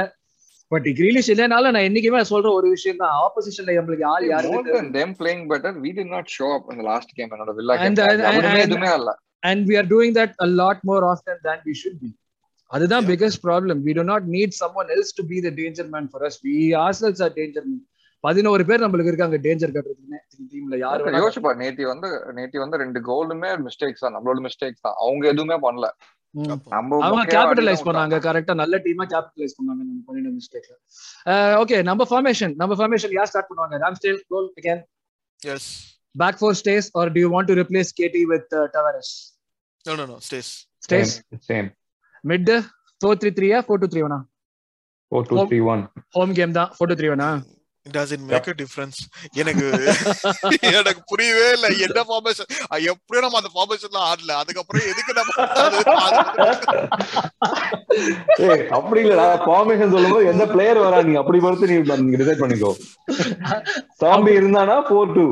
பட் 0.71 0.86
கிரீலிஷ் 0.97 1.29
இல்லனால 1.34 1.71
நான் 1.71 1.88
என்னைக்குமே 1.88 2.21
சொல்ற 2.29 2.51
ஒரு 2.51 2.69
விஷயம் 2.69 2.97
தான். 2.97 3.15
ஆப்போசிஷன்ல 3.23 3.75
நம்மளுக்கு 3.79 4.05
ஆள் 4.05 4.23
More 4.23 4.29
யாரு 4.29 4.49
than 4.73 4.88
them 4.93 5.15
playing 5.19 5.41
better, 5.47 5.71
we 5.82 5.91
did 5.91 6.09
not 6.15 6.25
show 6.38 6.49
up 6.57 6.71
in 6.71 6.77
the 6.77 6.84
last 6.84 7.09
game. 7.15 7.32
என்னோட 7.32 7.53
வில்லா 7.53 7.75
And- 7.77 7.99
கேம் 7.99 8.61
எதுவுமே 8.61 8.93
இல்ல 8.93 9.11
and 9.43 9.69
we 9.69 9.77
are 9.77 9.88
doing 9.88 10.15
that 10.19 10.34
a 10.41 10.47
lot 10.61 10.79
more 10.82 11.03
often 11.03 11.41
than 11.41 11.61
we 11.65 11.73
should 11.82 11.99
be 12.01 12.09
அதுதான். 12.72 13.05
Biggest 13.11 13.41
problem 13.47 13.80
we 13.88 13.93
do 13.99 14.03
not 14.11 14.28
need 14.36 14.55
someone 14.82 14.91
else 14.95 15.15
to 15.19 15.26
be 15.32 15.39
the 15.47 15.51
danger 15.61 15.89
man 15.95 16.07
for 16.11 16.26
us 16.30 16.39
we 16.47 16.55
ourselves 16.86 17.24
are 17.26 17.36
danger 17.39 17.67
man 17.69 17.84
பதினோரு 18.24 18.63
பேர் 18.69 18.84
நம்மளுக்கு 18.84 19.11
இருக்காங்க 19.11 19.38
danger 19.45 19.76
கட்டுறதுக்குன்னு. 19.76 20.19
டீம்ல 20.53 20.78
யாரு 20.86 21.13
யோசிப்பா 21.24 21.51
நேத்தி 21.61 21.86
வந்து 21.91 22.07
நேத்தி 22.39 22.57
வந்து 22.63 22.82
ரெண்டு 22.84 22.99
கோலுமே 23.09 23.51
மிஸ்டேக்ஸ் 23.67 24.03
தான். 24.05 24.15
நம்மளோட 24.15 24.41
மிஸ்டேக்ஸ் 24.47 24.84
தான். 24.88 24.97
அவங்க 25.05 25.26
எதுவுமே 25.34 25.57
பண்ணல. 25.65 25.88
அவங்க 27.05 27.24
கேபிட்டலைஸ் 27.34 27.86
பண்ணாங்க 27.88 28.17
கரெக்டா 28.26 28.53
நல்ல 28.61 28.76
டீமா 28.86 29.05
கேபிட்டலைஸ் 29.13 29.55
பண்ணாங்க 29.57 29.82
நம்ம 29.88 30.03
பண்ணின 30.09 30.30
மிஸ்டேக்ல 30.38 30.76
ஓகே 31.61 31.78
நம்ம 31.89 32.05
ஃபார்மேஷன் 32.11 32.53
நம்ம 32.61 32.76
ஃபார்மேஷன் 32.80 33.15
யார் 33.17 33.30
ஸ்டார்ட் 33.32 33.49
பண்ணுவாங்க? 33.49 33.78
Ramsdale 33.84 34.22
goal 34.34 34.47
again 34.59 34.84
yes 35.41 35.67
back 36.15 36.39
four 36.41 36.57
stays 36.61 36.88
or 37.01 37.11
do 37.15 37.22
you 37.24 37.30
want 37.36 37.51
to 37.51 37.57
replace 37.61 37.91
KT 37.99 38.24
with 38.32 38.53
Tavares 38.78 39.13
no 39.86 39.95
no 40.01 40.05
no 40.13 40.17
stays 40.28 40.51
stays 40.86 41.13
same 41.49 41.69
mid 42.24 42.51
four 43.01 43.19
three 43.22 43.32
த்ரீயா 43.38 43.59
four 43.65 43.82
two 43.82 43.89
three 43.93 44.03
ஒனா 44.07 44.19
four 45.11 45.26
two 45.30 45.38
three 45.47 45.59
one 45.72 45.82
home 46.15 46.36
game 46.38 46.53
தான். 46.57 46.69
Four 46.76 46.91
two 46.91 46.97
three 46.99 47.09
ஒனா 47.13 47.30
does 47.86 48.11
it 48.15 48.24
make 48.26 48.47
a 48.49 48.53
difference 48.59 48.97
எனக்கு 49.41 49.67
எனக்கு 50.72 51.01
புரியவே 51.11 51.47
இல்ல. 51.55 51.67
என்ன 51.86 52.01
formation 52.09 52.49
எப்படியும் 52.91 53.24
நம்ம 53.26 53.39
அந்த 53.39 53.51
ஃபார்மேஷன்ல 53.53 53.99
ஆடல. 54.09 54.32
அதுக்கப்புறம் 54.41 54.86
எதுக்கு 54.91 55.13
நம்ம 55.13 55.32
ஏய் 58.45 58.63
அப்படி 58.78 59.01
இல்லடா. 59.05 59.26
ஃபார்மேஷன் 59.45 59.93
சொல்லும்போது 59.95 60.30
எந்த 60.32 60.45
பிளேயர் 60.53 60.82
வரா? 60.84 60.99
நீ 61.07 61.15
அப்படி 61.22 61.39
பார்த்து 61.39 61.69
நீ 61.72 61.78
நீங்க 62.01 62.19
டிசைட் 62.22 62.43
பண்ணிக்கோ. 62.43 62.72
சாம்பி 64.01 64.32
இருந்தானா? 64.39 64.78
ஃபோர் 64.88 65.13
டூ 65.17 65.26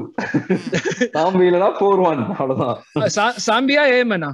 சாம்பி 1.16 1.46
இல்லனா 1.50 1.70
ஃபோர் 1.78 2.04
ஒன் 2.10 2.24
அவ்வளவுதான். 2.34 2.78
சாம்பியா 3.48 3.86
ஏமனா 3.96 4.32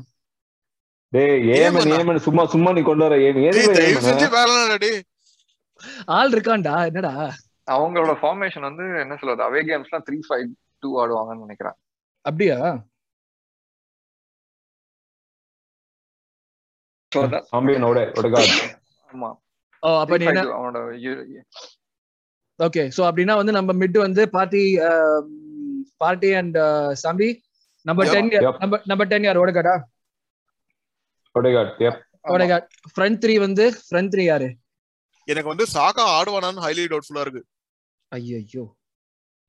டேய் 1.14 1.44
ஏமன் 1.56 1.92
ஏமனா? 1.96 2.22
சும்மா 2.26 2.44
சும்மா 2.54 2.70
நீ 2.72 2.82
கொண்டு 2.82 3.06
வர 3.06 3.16
ஏமன். 3.26 3.44
ஆள் 6.18 6.32
இருக்கான்டா 6.32 6.76
என்னடா? 6.90 7.14
அவங்களோட 7.68 8.14
ஃபார்மேஷன் 8.22 8.68
வந்து 8.68 8.84
என்ன 9.04 9.14
சொல்றது 9.16 9.44
அவே 9.48 9.62
கேம்ஸ்லாம் 9.70 10.06
த்ரீ 10.08 10.18
ஃபைவ் 10.28 10.50
டூ 10.84 10.90
ஆடுவாங்கன்னு 11.02 11.46
நினைக்கிறேன். 11.46 11.78
அப்படியா? 12.26 12.58
So 17.12 17.22
that- 17.26 17.46
சாம்பியனோட 17.52 18.00
ஒடகாட் 18.20 18.54
ஆமா. 19.10 19.28
ஓ 19.84 19.90
அப்ப 20.00 20.18
நீ 20.18 20.26
என்ன? 20.26 20.42
3-5-2 20.42 20.56
அவனோட 20.58 20.80
இ- 21.04 21.44
ஓகே 22.60 22.84
சோ 22.96 23.02
அப்படின்னா 23.08 23.36
வந்து 23.36 23.52
நம்ம 23.52 23.74
மிட் 23.74 23.98
வந்து 23.98 24.24
party 24.30 24.62
party 25.98 26.30
and 26.34 26.58
Sambi 27.04 27.30
number 27.86 28.08
Yep, 28.08 28.14
ten 28.16 28.30
yep. 28.38 28.58
Number 28.60 28.84
number 28.86 29.08
ten 29.08 29.24
யார் 29.24 29.38
ஓடகாடா 29.38 29.76
ஓடகாட் 31.36 32.66
ஃப்ரண்ட் 32.94 33.20
த்ரீ 33.24 33.34
வந்து 33.46 33.66
ஃப்ரண்ட் 33.88 34.12
த்ரீ 34.14 34.24
யாரு? 34.26 34.48
எனக்கு 35.28 35.52
வந்து 35.52 35.66
சாக்கா 35.76 36.04
ஆடுவானான்னு 36.18 36.64
ஹைலி 36.66 36.84
டவுட்ஃபுல்லா 36.92 37.24
இருக்கு. 37.26 37.42
ஐயோ 38.12 38.64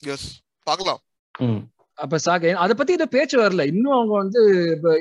எஸ் 0.02 0.28
பார்க்கலாம். 0.66 1.00
ம். 1.34 1.60
அப்ப 1.98 2.18
சாக்கா 2.26 2.54
அத 2.64 2.72
பத்தி 2.74 2.92
இந்த 2.96 3.06
பேச்சு 3.14 3.36
வரல. 3.42 3.64
இன்னும் 3.72 3.96
அவங்க 3.96 4.14
வந்து 4.22 4.40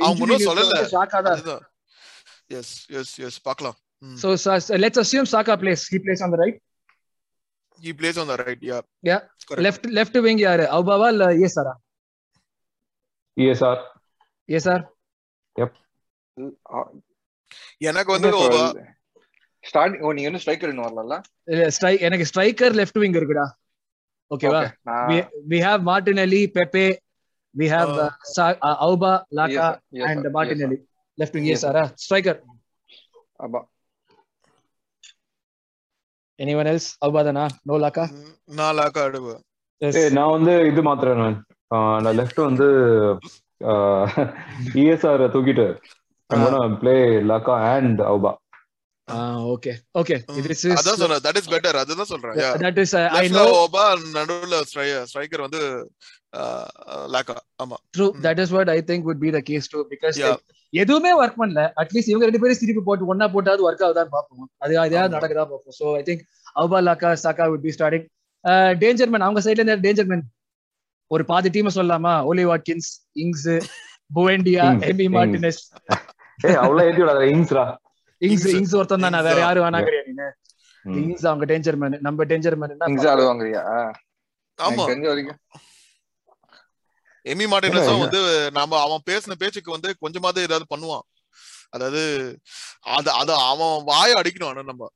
அவங்க 0.02 0.22
இன்னும் 0.24 0.46
சொல்லல. 0.50 0.78
சாக்கா 0.94 1.20
தான். 1.28 1.64
எஸ் 2.60 2.74
எஸ் 3.00 3.16
எஸ் 3.28 3.40
பார்க்கலாம். 3.48 3.78
So 4.04 4.28
let's 4.84 5.02
assume 5.04 5.30
Saka 5.34 5.56
plays 5.62 5.84
he 5.94 6.00
plays 6.06 6.24
on 6.26 6.34
the 6.34 6.40
right 6.44 6.58
he 7.82 7.92
plays 8.00 8.20
on 8.24 8.32
the 8.34 8.38
right 8.44 8.64
yeah 8.72 8.78
Yeah. 9.10 9.22
Left 9.66 9.88
left 9.98 10.20
wing 10.26 10.42
யாரு? 10.44 10.66
அவுபாவா 10.76 11.08
இல்ல 11.14 11.26
ஏ 11.42 11.48
சாரா 11.56 11.74
இஎஸ்ஆர் 13.38 13.82
ஏ 14.50 14.60
சார் 14.60 14.84
எனக்கு 17.90 18.12
வந்து 18.16 18.30
ஓவா 18.40 18.64
ஸ்டார்டிங் 19.64 20.02
ஓ 20.06 20.12
நீங்க 20.16 20.30
இன்னும் 20.30 20.44
ஸ்ட்ரைக்கர் 20.44 20.72
இன்னும் 20.74 20.88
வரல 20.90 21.18
ஸ்ட்ரை 21.70 21.94
எனக்கு 22.08 22.26
ஸ்ட்ரைக்கர் 22.32 22.76
லெஃப்ட் 22.80 23.00
விங் 23.04 23.20
இருக்குடா 23.22 23.46
ஓகேவா 24.32 24.62
we 25.52 25.58
have 25.60 25.80
Martinelli, 25.84 26.42
Pepe, 26.48 26.86
we 27.56 27.68
have 27.68 27.90
Uh, 27.90 27.98
uh, 28.00 28.12
Sa- 28.36 28.60
uh, 28.62 28.78
Auba, 28.88 29.12
Laka, 29.32 29.68
and 30.10 30.26
Martinelli. 30.32 30.78
Left 31.18 31.34
wing, 31.36 31.46
yes, 31.46 31.52
Yes, 31.54 31.62
sir. 31.62 31.74
Uh, 31.82 31.88
striker. 31.96 32.36
ஆமா 33.40 33.60
Anyone 36.40 36.68
else? 36.68 36.88
Auba 37.06 37.22
தானா? 37.24 37.44
No 37.70 37.78
Laka? 37.86 38.06
நான் 38.60 38.82
Yes. 39.82 39.96
ஏய், 40.00 40.12
நான் 40.12 40.34
வந்து 40.36 40.54
இது 40.72 40.82
மாத்துறேன் 40.82 41.22
நான் 41.72 42.18
லெஃப்ட் 42.20 42.42
வந்து 42.42 42.68
இஎஸ்ஆர் 44.82 45.24
தூக்கிட்டு 45.36 45.68
play 46.80 46.98
Laca 47.32 47.58
and 47.70 48.02
Auba 48.10 48.34
Ah, 49.08 49.18
okay. 49.46 49.74
Okay. 49.96 50.16
This 50.46 50.62
is 50.66 50.72
அதான் 50.78 51.00
சொல்றேன் 51.00 51.22
தட் 51.26 51.38
இஸ் 51.40 51.50
பெட்டர் 51.52 51.78
அதுதான் 51.82 52.10
சொல்றேன் 52.12 52.38
yeah. 52.40 52.54
that 52.64 52.78
is 52.84 52.92
uh, 52.94 53.04
I 53.12 53.26
Left 53.26 53.34
ல 53.34 53.40
know 53.40 53.50
ஓபா 53.60 53.84
நடுவுல 54.16 54.56
ஸ்ட்ரைக்கர் 55.10 55.44
வந்து 55.44 55.60
லாக்கா 57.14 57.36
ஆமா 57.64 57.78
true. 57.98 58.08
Mm. 58.10 58.24
That 58.26 58.40
is 58.44 58.50
what 58.56 58.70
I 58.70 58.82
think 58.88 59.02
would 59.10 59.22
be 59.26 59.32
the 59.36 59.44
case 59.50 59.68
too 59.74 59.84
because 59.92 60.16
Yeah. 60.18 60.32
like, 60.32 60.42
எதுவுமே 60.74 61.12
work 61.20 61.38
பண்ணல 61.42 61.66
அட்லீஸ்ட் 61.82 62.12
இவங்க 62.12 62.26
ரெண்டு 62.30 62.42
பேரும் 62.44 62.62
திருப்பி 62.62 62.84
போட்டு 62.88 63.10
ஒன்னா 63.14 63.28
போட்டாவது 63.36 63.66
ஒர்க் 63.68 63.86
ஆகுதான்னு 63.88 64.14
பார்ப்போம் 64.16 64.50
அது 64.64 64.74
அதையாவது 64.86 65.08
ஆமா. 65.08 65.18
நடக்குதா 65.18 65.46
பார்ப்போம் 65.46 65.78
so 65.80 65.86
I 66.00 66.04
think 66.10 66.24
Auba 66.56 66.80
Laca 66.88 67.12
Saka 67.26 67.48
would 67.52 67.64
be 67.68 67.74
starting 67.78 68.06
danger man 68.82 69.28
அவங்க 69.28 69.44
சைடுல 69.46 69.64
இருந்து 69.64 69.86
டேஞ்சர்மேன் 69.88 70.26
ஒரு 71.12 71.26
பாதி 71.32 71.52
டீம் 71.56 71.76
சொல்லலாமா 71.78 72.16
Ollie 72.32 72.46
Watkins 72.52 72.90
Ings 73.24 73.48
Buendia 74.12 74.66
Ings, 74.74 74.88
Emi. 74.94 75.08
Martinez 75.16 75.62
ஏய் 76.40 76.60
அவ்வளவு 76.62 76.88
ஏத்தி 76.88 77.02
விடாத 77.04 77.26
இங்ஸ்ரா 77.34 77.66
இங்ஸ். 78.22 78.48
இங்ஸ் 78.58 78.76
ஒருத்தன் 78.80 79.06
தானே 79.08 79.22
வேற 79.28 79.38
யாரும் 79.40 79.66
வேணாங்கிறியா 79.66 80.04
நீங்க 80.08 80.26
இங்ஸ் 80.86 81.28
அவங்க 81.30 81.46
டேஞ்சர் 81.52 81.80
மேன் 81.82 82.04
நம்ம 82.08 82.26
டேஞ்சர் 82.32 82.58
இங்ஸ் 82.92 83.08
ஆடு 83.14 83.24
வாங்குறியா 83.30 83.64
ஆமா 84.60 84.72
எனக்கு 84.74 84.92
தெரிஞ்ச 84.92 85.08
வரைக்கும். 85.12 85.40
எமி 87.26 87.46
மார்டினஸும். 87.52 88.02
வந்து 88.04 88.20
நாம 88.58 88.80
அவன் 88.86 89.02
பேசின 89.10 89.36
பேச்சுக்கு 89.42 89.76
வந்து 89.76 89.90
கொஞ்சமாவது 90.04 90.46
ஏதாவது 90.48 90.66
பண்ணுவான். 90.74 91.06
அதாவது 91.70 92.02
அது 92.96 93.10
அது 93.22 93.32
அவன் 93.52 93.74
வாய 93.90 94.20
அடிக்கணும் 94.20 94.50
ஆனா 94.50 94.64
நம்ம. 94.72 94.90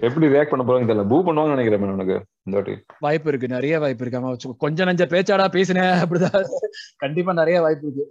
எப்படி 0.00 0.26
ரியாக்ட் 0.32 0.52
பண்ண 0.52 0.64
போறாங்க 0.68 0.88
தெரியல. 0.90 1.04
பூ 1.10 1.16
பண்ணுவாங்கன்னு 1.26 1.56
நினைக்கிறேன் 1.56 1.94
உனக்கு 1.96 2.16
இந்த 2.46 2.54
வாட்டி. 2.58 2.74
வாய்ப்பு 3.00 3.30
இருக்கு 3.32 3.54
நிறைய 3.54 3.74
வாய்ப்பு 3.84 4.02
இருக்கு. 4.04 4.20
ஆமா. 4.20 4.32
கொஞ்சம் 4.64 4.88
நஞ்ச 4.90 5.04
பேச்சாடா 5.14 5.46
பேசினேன் 5.56 5.94
அப்படிதான். 6.02 6.48
கண்டிப்பா 7.04 7.34
நிறைய 7.40 7.58
வாய்ப்பு 7.66 7.86
இருக்கு. 7.88 8.06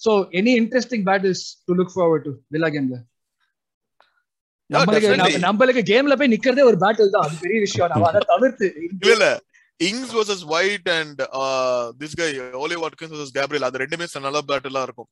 So 0.00 0.10
any 0.38 0.52
interesting 0.60 1.04
battles 1.10 1.44
to 1.66 1.74
look 1.74 1.94
forward 1.94 2.24
to 2.24 2.32
Villa 2.48 2.68
கேம்ல 2.68 2.98
நம்மளுக்கு 4.70 5.10
நம்மளுக்கு 5.46 5.82
கேம்ல 5.90 6.14
போய் 6.16 6.32
நிக்கிறதே 6.32 6.62
ஒரு 6.70 6.78
பேட்டில் 6.84 7.10
தான். 7.10 7.26
அது 7.26 7.36
பெரிய 7.40 7.58
விஷயம். 7.60 7.90
நம்ம 7.90 8.08
அதை 8.08 8.22
தவிர்த்து 8.26 8.68
இல்ல. 9.12 9.26
Ings 9.80 10.12
versus 10.16 10.44
White 10.54 10.88
and 10.98 11.18
this 12.00 12.18
guy 12.20 12.28
Ollie 12.62 12.76
Watkins 12.82 13.14
versus 13.14 13.36
Gabriel 13.38 13.68
அது 13.68 13.82
ரெண்டுமே 13.84 14.06
நல்ல 14.26 14.40
பேட்டிலா 14.50 14.82
இருக்கும். 14.88 15.08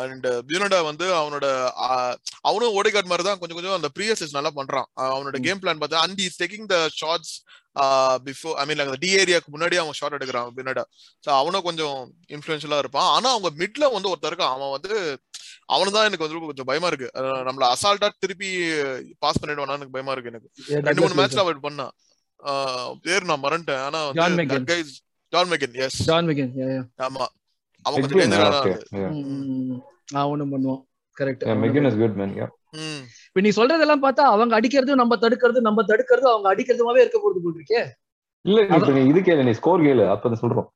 அண்ட் 0.00 0.26
பியூனடா 0.48 0.78
வந்து 0.88 1.06
அவனோட 1.20 1.46
ஆஹ், 1.86 2.14
அவனும் 2.48 2.76
ஓடிகார்ட் 2.78 3.10
மாதிரி 3.12 3.26
தான் 3.28 3.40
கொஞ்சம் 3.40 3.58
கொஞ்சம் 3.58 3.78
அந்த 3.78 3.88
ப்ரீயஸ் 3.96 4.36
நல்லா 4.38 4.52
பண்றான். 4.58 4.88
அவனோட. 5.08 5.36
கேம் 5.46 5.62
பிளான் 5.62 5.80
பார்த்தா 5.82 6.04
and 6.06 6.20
is 6.26 6.40
taking 6.42 6.68
the 6.74 6.78
shots 7.00 7.34
before 8.26 8.54
I 8.60 8.64
mean 8.68 8.80
D 9.02 9.10
ஏரியாக்கு 9.18 9.52
முன்னாடி 9.54 9.76
அவன் 9.82 9.98
ஷார்ட் 9.98 10.16
எடுக்கிறான் 10.16 10.48
பியூனடா 10.56 10.84
ஸோ 11.24 11.30
அவனும் 11.40 11.66
கொஞ்சம் 11.68 11.98
இன்ஃபுளுன்ஷியலா 12.36 12.78
இருப்பான். 12.82 13.08
ஆனா 13.16 13.28
அவங்க 13.34 13.50
மிட்ல 13.60 13.92
வந்து 13.96 14.10
ஒருத்தர் 14.12 14.32
இருக்கான். 14.32 14.54
அவன் 14.56 14.74
வந்து 14.76 14.92
அவனு 15.74 15.94
தான் 15.96 16.06
எனக்கு 16.08 16.26
வந்து 16.26 16.40
கொஞ்சம் 16.50 16.68
பயமா 16.70 16.88
இருக்கு. 16.92 17.08
நம்மள 17.48 17.66
அசால்ட்டா 17.74 18.08
திருப்பி 18.24 18.48
பாஸ் 19.24 19.40
பண்ணிடுவானா 19.42 19.76
எனக்கு 19.78 19.96
பயமா 19.96 20.14
இருக்கு 20.14 20.32
எனக்கு. 20.32 20.48
ரெண்டு 20.88 21.02
மூணு 21.04 21.18
மேட்ச்ல 21.20 21.44
அவன் 21.44 21.66
பண்ணான். 21.68 21.92
பேர் 23.02 23.24
நான் 23.24 23.42
மறந்துட்டேன். 23.42 23.82
ஆனா 23.82 24.00
guy 24.70 24.78
is- 24.84 24.98
John 25.32 25.48
McGinn 25.48 25.74
yes 25.84 25.98
yeah, 26.10 26.70
yeah. 26.70 26.84
ஆமா. 27.02 27.24
அவன் 27.84 28.00
கொஞ்சம் 28.00 28.18
Megin, 28.18 28.22
டேஞ்சரான 28.22 28.56
okay, 28.56 28.72
ஆளு. 28.72 28.86
yeah. 28.94 29.10
ம், 29.10 29.26
ம், 29.34 29.72
ம். 29.72 29.80
அவனும் 30.12 30.52
பண்ணுவான். 30.52 30.80
Correct 31.16 31.44
Yeah, 31.44 31.58
Megan 31.64 31.86
is 31.90 31.96
good 32.02 32.14
man 32.16 32.30
yeah. 32.40 32.48
ம். 32.76 33.02
இப்ப 33.28 33.40
நீ 33.40 33.48
சொல்றதெல்லாம் 33.48 34.04
பார்த்தா 34.06 34.26
அவங்க 34.34 34.60
அடிக்கிறதும் 34.60 35.00
நம்ம 35.02 35.16
தடுக்கிறது 35.16 35.60
நம்ம 35.60 35.82
தடுக்கிறது 35.82 36.28
அவங்க 36.32 36.54
அடிக்கிறதுமாவே 36.54 37.00
இருக்க 37.04 37.18
போறது 37.18 37.42
போல் 37.44 37.58
இருக்கே. 37.58 37.82
இல்ல 38.44 38.60
இப்ப 38.76 38.90
நீ 38.90 39.06
இது 39.06 39.20
கேளு 39.20 39.44
நீ 39.44 39.52
ஸ்கோர் 39.52 39.80
கேளு 39.80 40.04
அப்பதான் 40.12 40.42
சொல்றோம். 40.42 40.68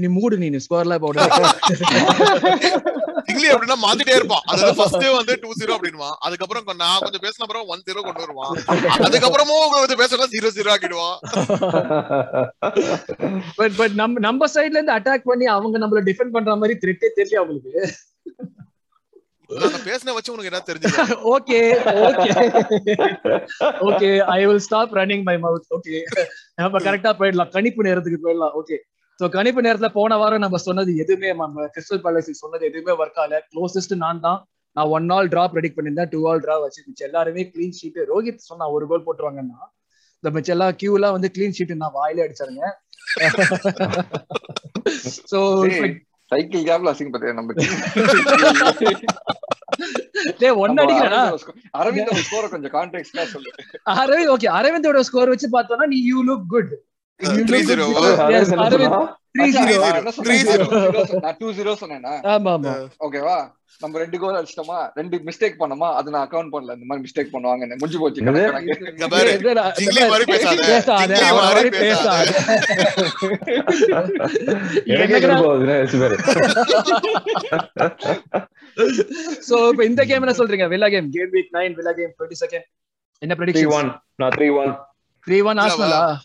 நீ 0.00 0.08
மூடு 0.08 0.38
நீ 0.38 0.48
ஸ்கோர்லாம் 0.66 0.98
போட 0.98 1.18
இங்கிலி 3.30 3.48
அப்படின்னா 3.52 3.76
மாத்திட்டே 3.84 4.16
இருப்பான் 4.18 4.44
அதாவது 4.50 4.76
ஃபர்ஸ்ட் 4.78 5.06
வந்து 5.18 5.34
டூ 5.42 5.50
ஜீரோ 5.60 5.74
அப்படின்வான் 5.76 6.16
அதுக்கப்புறம் 6.26 6.80
நான் 6.84 7.02
கொஞ்சம் 7.04 7.24
பேசின 7.26 7.44
அப்புறம் 7.46 7.68
ஒன் 7.74 7.84
ஜீரோ 7.88 8.00
கொண்டு 8.06 8.24
வருவான் 8.24 8.52
அதுக்கப்புறமும் 9.06 9.74
கொஞ்சம் 9.74 10.00
பேசினா 10.02 10.28
ஜீரோ 10.34 10.50
ஜீரோ 10.58 10.72
ஆக்கிடுவான் 10.74 11.16
பட் 13.60 13.76
பட் 13.80 13.94
நம்ம 14.02 14.24
நம்ம 14.28 14.48
சைடுல 14.56 14.78
இருந்து 14.78 14.96
அட்டாக் 14.98 15.28
பண்ணி 15.30 15.48
அவங்க 15.56 15.84
நம்மள 15.84 16.02
டிஃபெண்ட் 16.10 16.36
பண்ற 16.36 16.56
மாதிரி 16.62 16.76
த்ரெட்டே 16.84 17.10
தெரியல 17.18 17.40
அவங்களுக்கு. 17.42 17.72
பேசின 19.86 20.12
வச்சு 20.14 20.32
உனக்கு 20.32 20.50
என்ன 20.50 20.60
தெரிஞ்சது? 20.68 21.16
Okay 21.34 21.58
okay 22.08 22.30
okay 23.88 24.08
I 24.36 24.38
will 24.48 24.62
stop 24.66 24.94
running 24.98 25.24
my 25.28 25.34
mouth 25.44 25.68
okay 25.76 25.98
நம்ம 26.62 26.80
கரெக்டா 26.86 27.12
போயிடலாம். 27.20 27.52
கணிப்பு 27.56 27.86
நேரத்துக்கு 27.88 28.20
போயிடலாம். 28.24 28.54
ஓகே 28.60 28.76
சோ 29.20 29.24
கணிப்பு 29.36 29.60
நேரத்துல 29.66 29.88
போன 29.96 30.16
வாரம் 30.20 30.44
நம்ம 30.44 30.58
சொன்னது 30.66 30.92
எதுவுமே 31.02 31.28
நம்ம 31.42 31.66
கிறிஸ்டல் 31.74 32.02
பேலஸ் 32.04 32.30
சொன்னது 32.42 32.64
எதுவுமே 32.70 32.94
ஒர்க் 33.02 33.20
ஆகல. 33.22 33.38
க்ளோசஸ்ட் 33.50 33.94
நான் 34.04 34.22
தான். 34.26 34.38
நான் 34.76 34.90
ஒன் 34.96 35.08
ஆல் 35.16 35.28
டிரா 35.32 35.44
ப்ரெடிக்ட் 35.52 35.76
பண்ணியிருந்தேன். 35.76 36.10
டூ 36.14 36.20
ஆல் 36.30 36.42
டிரா 36.44 36.54
வச்சு 36.62 36.80
எல்லாருமே 37.08 37.42
க்ளீன் 37.52 37.76
ஷீட் 37.78 38.00
ரோஹித் 38.12 38.48
சொன்னா 38.50 38.66
ஒரு 38.76 38.84
கோல் 38.90 39.04
போட்டுருவாங்கன்னா 39.06 39.60
இந்த 40.24 40.30
மிச்சம் 40.36 40.54
எல்லாம் 40.56 40.74
கியூலாம் 40.80 41.14
வந்து 41.16 41.28
க்ளீன் 41.34 41.54
ஷீட் 41.56 41.72
நான் 41.82 41.96
வாயிலே 41.98 42.24
அடிச்சாருங்க. 42.26 42.64
சோ 45.30 45.38
சைக்கிள் 46.30 46.62
கேப்ல 46.68 46.92
அசிங்க 46.92 47.10
பாத்தியா 47.14 47.34
நம்ம 47.38 47.52
டேய் 50.40 50.58
ஒன்னு 50.62 50.82
அடிக்கிறா? 50.82 51.20
அரவிந்த் 51.78 52.10
ஸ்கோர 52.26 52.44
கொஞ்சம் 52.52 52.72
கான்டெக்ட்ல 52.76 53.24
சொல்லு. 53.32 53.50
அரவிந்த் 53.94 54.32
ஓகே 54.34 54.48
அரவிந்தோட 54.58 55.00
ஸ்கோர் 55.08 55.32
வச்சு 55.32 55.48
பார்த்தோம்னா 55.54 55.86
நீ 55.92 55.98
யூ 56.10 56.18
லுக் 56.28 56.46
குட் 56.54 56.72
நான். 61.96 62.60
நான் 62.60 62.90
ஓகேவா 63.00 63.50
நம்ம 63.80 63.98
ரெண்டு 63.98 64.18
கோல் 64.18 64.38
அடிச்சிட்டோமா? 64.38 64.90
ரெண்டு 64.94 65.20
மிஸ்டேக் 65.26 65.60
பண்ணோமா? 65.60 65.98
அது 65.98 66.10
நான் 66.10 66.26
அக்கவுண்ட் 66.26 66.54
பண்ணல 66.54 66.76
இந்த 66.76 66.86
மாதிரி 66.88 67.06
மிஸ்டேக் 67.06 67.32
பண்ணுவாங்க 67.32 67.74
முடிஞ்சு 67.74 67.98
போச்சு 67.98 68.24
இப்ப 79.68 79.84
இந்த 79.84 80.04
கேம் 80.04 80.24
என்ன 80.24 80.34
சொல்றீங்க? 80.38 80.68
Villa 80.68 80.88
game 80.88 81.10
game 81.16 81.30
week 81.34 81.56
nine 81.56 81.74
Villa 81.78 81.92
game 81.92 82.12
என்ன 83.22 83.34
ப்ரெடிக்ஷன் 83.34 83.76
ஒன் 83.76 84.00
நான் 84.16 84.30
three 84.30 84.56
one 84.56 84.74
three 85.26 85.50
one 85.50 85.58
ஆஸ்னலா 85.64 86.20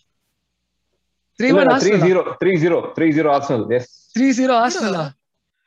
three 1.40 1.50
one 1.54 1.70
three 1.84 1.94
zero 2.04 2.22
three 2.42 2.52
zero 2.64 2.78
three 2.96 3.08
zero 3.18 3.30
Arsenal 3.36 3.66
yes 3.78 3.90
three 4.16 4.28
zero 4.40 4.56
ஆஸ்னலா 4.66 5.06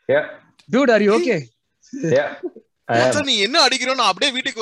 Yeah. 0.09 0.25
Dude 0.68 0.91
are 0.95 1.03
you 1.05 1.11
okay 1.16 1.37
yeah 2.12 2.25
நீ 3.23 3.35
என்ன 3.47 3.57
அடிக்கிறோம் 3.66 4.09
அப்படியே 4.09 4.31
வீட்டுக்கு 4.35 4.61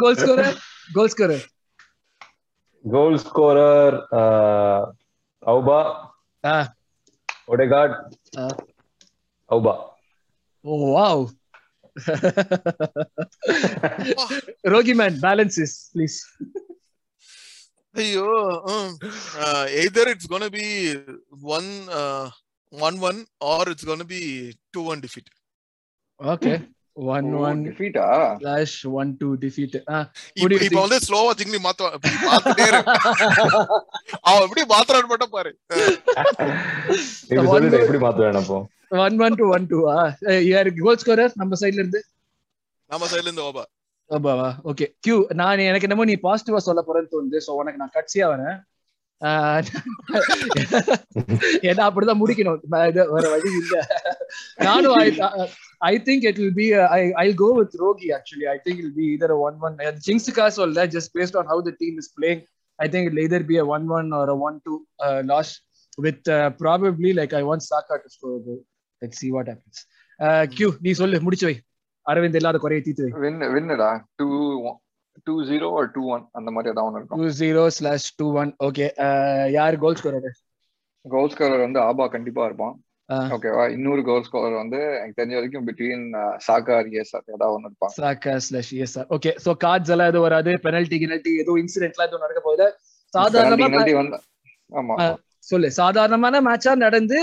goal 0.00 0.18
scorer 0.20 0.56
goal 0.90 1.10
scorer 1.12 1.44
goal 2.84 3.18
scorer 3.18 3.96
Auba 5.42 5.78
Odegaard. 7.48 7.94
Auba 9.50 9.74
oh 10.64 10.78
wow 10.94 11.24
Rogi 14.72 14.94
man 15.00 15.16
balances 15.24 15.76
please 15.92 16.18
ஐயோ 17.94 18.26
either 19.80 20.10
it's 20.12 20.30
gonna 20.30 20.46
be 20.50 20.66
one 21.52 21.70
one 22.72 22.98
one 23.08 23.18
or 23.50 23.70
it's 23.72 23.88
gonna 23.88 24.06
be 24.12 24.20
two 24.74 24.82
one 24.92 25.02
defeat 25.04 25.30
okay 26.20 26.52
one 27.08 27.28
one 27.40 27.60
Defeat-ஆ? 27.66 28.06
Slash 28.40 28.74
one 28.94 29.10
two 29.20 29.28
defeat 29.42 29.76
இப்ப 30.66 30.80
வந்து 30.80 30.98
ஸ்லோவா 31.06 31.30
இப்படி 31.34 31.60
பார்த்துட்டே 32.24 32.66
இரு. 32.68 32.80
அவன் 34.26 34.44
எப்படி 34.46 34.64
மாத்துறான்னு 34.72 35.10
மட்டும் 35.12 35.34
பாரு. 35.36 35.50
எப்படி 37.30 38.00
மாத்துவேன் 38.04 38.40
அப்போ? 38.42 38.58
One 39.04 39.16
one 39.26 39.38
to 39.40 39.46
one 39.54 39.66
two 39.70 39.78
யார் 40.48 40.70
கோல் 40.80 41.00
ஸ்கோரர் 41.02 41.38
நம்ம 41.42 41.58
சைடுல 41.62 41.82
இருந்து. 41.82 42.02
நம்ம 42.90 43.06
சைடுல 43.06 43.28
இருந்து 43.28 43.46
ஓபா. 43.48 43.64
அப்பாவா? 44.12 44.48
ஓகே 44.70 44.86
கியூ 45.04 45.16
நான் 45.40 45.66
எனக்கு 45.68 45.86
என்னமோ 45.88 46.06
நீ 46.10 46.16
பாசிட்டிவா 46.24 46.60
சொல்ல 46.66 46.80
போறேன்னு 46.86 47.12
தோணுது. 47.12 47.38
சோ 47.46 47.52
உனக்கு 47.60 47.82
நான் 47.82 47.96
கட்சியா 47.96 48.26
வரேன். 48.32 48.56
ஏன்னா 51.68 51.82
அப்படிதான் 51.88 52.20
முடிக்கணும். 52.20 52.60
வேற 52.74 53.26
வழி 53.34 53.50
இல்ல. 53.60 53.76
நானும் 54.66 54.94
I 55.82 55.92
think 56.06 56.24
it 56.30 56.40
will 56.40 56.56
be 56.56 56.66
I 57.20 57.28
go 57.40 57.48
with 57.58 57.76
Rogi 57.82 58.08
actually 58.16 58.46
I 58.54 58.58
think 58.64 58.80
I'll 58.84 58.94
be 58.98 59.06
either 59.16 59.34
one 59.46 59.58
one 59.68 59.76
ஜிங்ஸுக்கா 60.06 60.46
சொல்ல 60.58 60.86
just 60.96 61.12
based 61.18 61.38
on 61.40 61.50
how 61.52 61.62
the 61.68 61.74
team 61.82 61.98
is 62.02 62.10
playing 62.16 62.42
I 62.78 62.88
think 62.92 63.08
it 63.10 63.20
either 63.26 63.46
be 63.50 63.58
a 63.58 63.66
one 63.70 63.86
one 63.98 64.10
ஒரு 64.20 64.34
one 64.48 64.58
two 64.66 64.74
loss 65.30 65.52
with 65.98 66.28
probably 66.60 67.12
like 67.20 67.34
I 67.34 67.44
want 67.50 67.66
Saka 67.70 67.96
to 68.04 68.10
score 68.16 68.40
let 69.02 69.18
see 69.20 69.28
what 69.30 69.50
happens 69.52 69.82
Q 70.52 70.68
நீ 70.80 70.92
சொல்லு. 70.94 71.18
முடிச்சு 71.20 71.46
வை. 71.46 71.56
அரவிந்த் 72.06 72.38
இல்லாத 72.40 72.58
குறைய 72.62 72.82
தீத்து 72.86 73.06
win 73.24 73.42
வின்னுடா. 73.54 73.90
Two 74.18 74.28
two 75.26 75.34
zero 75.48 75.68
two 75.94 76.02
one 76.14 76.24
அந்த 76.38 76.50
மாதிரி 76.54 76.72
ஏதாவது 76.74 76.98
இருக்கும். 76.98 77.18
Two 77.20 77.28
zero 77.40 77.64
slash 77.78 78.08
two 78.20 78.26
one 78.42 78.52
okay 78.68 78.86
யார் 79.56 79.82
கோல் 79.84 79.98
ஸ்கோரர் 80.00 80.30
கோல் 81.04 81.32
ஸ்கோரர் 81.34 81.66
வந்து 81.66 81.80
ஆபா 81.88 82.04
கண்டிப்பா 82.14 82.42
இருப்பான். 82.48 82.74
ஓகேவா 83.34 83.64
இன்னொரு 83.76 84.02
கோல் 84.08 84.26
ஸ்கோரர் 84.26 84.60
வந்து 84.60 84.78
எனக்கு 84.98 85.18
தெரிஞ்ச 85.18 85.34
வரைக்கும் 85.38 85.66
பிட்வீன் 85.68 86.04
சாக்கா 86.46 86.76
எஸ்ஆர் 87.02 87.32
ஏதாவது 87.36 87.54
ஒன்று 87.56 87.70
இருப்பான். 87.70 87.92
Saka 87.98 88.34
slash 88.46 88.72
SR 88.84 89.08
okay 89.16 89.32
so 89.44 89.52
cards 89.64 89.92
எல்லாம் 89.94 90.10
எதுவும் 90.12 90.26
வராது. 90.28 90.52
பெனல்டி 90.66 90.98
கினல்டி 91.02 91.32
எதுவும் 91.42 91.60
இன்சிடென்ட்லாம் 91.62 92.08
எதுவும் 92.10 92.24
நடக்க 92.26 92.42
போகுது. 92.48 92.68
சாதாரணமா 93.12 93.68
ஆமா. 94.80 94.96
சொல்லு. 95.44 95.68
சாதாரணமான 95.78 96.40
மேட்சா 96.46 96.72
நடந்து 96.84 97.18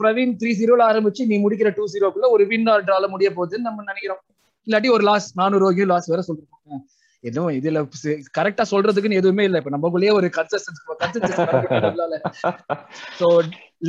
பிரவீன் 0.00 0.34
த்ரீ 0.40 0.50
ஜீரோல 0.60 0.82
ஆரம்பிச்சு 0.90 1.22
நீ 1.30 1.36
முடிக்கிற 1.44 1.70
டூ 1.76 1.84
ஜீரோக்குள்ள 1.94 2.28
ஒரு 2.36 2.44
வின் 2.50 2.68
ஆர் 2.72 2.84
டிரால 2.88 3.08
முடிய 3.14 3.30
போகுதுன்னு 3.36 3.68
நம்ம 3.68 3.84
நினைக்கிறோம். 3.90 4.22
இல்லாட்டி 4.66 4.90
ஒரு 4.96 5.04
லாஸ் 5.10 5.28
நானூறு 5.40 5.62
ரூபாய்க்கு 5.62 5.92
லாஸ் 5.92 6.10
வேற 6.12 6.22
சொல்றோம் 6.28 6.82
எதுவும் 7.24 7.54
இதுல 7.58 7.78
கரெக்டா 8.38 8.64
சொல்றதுக்குன்னு 8.70 9.20
எதுவுமே 9.20 9.44
இல்ல. 9.48 9.60
இப்ப 9.60 9.70
நமக்குள்ளேயே 9.74 10.12
ஒரு 10.18 10.26
சோ 13.20 13.28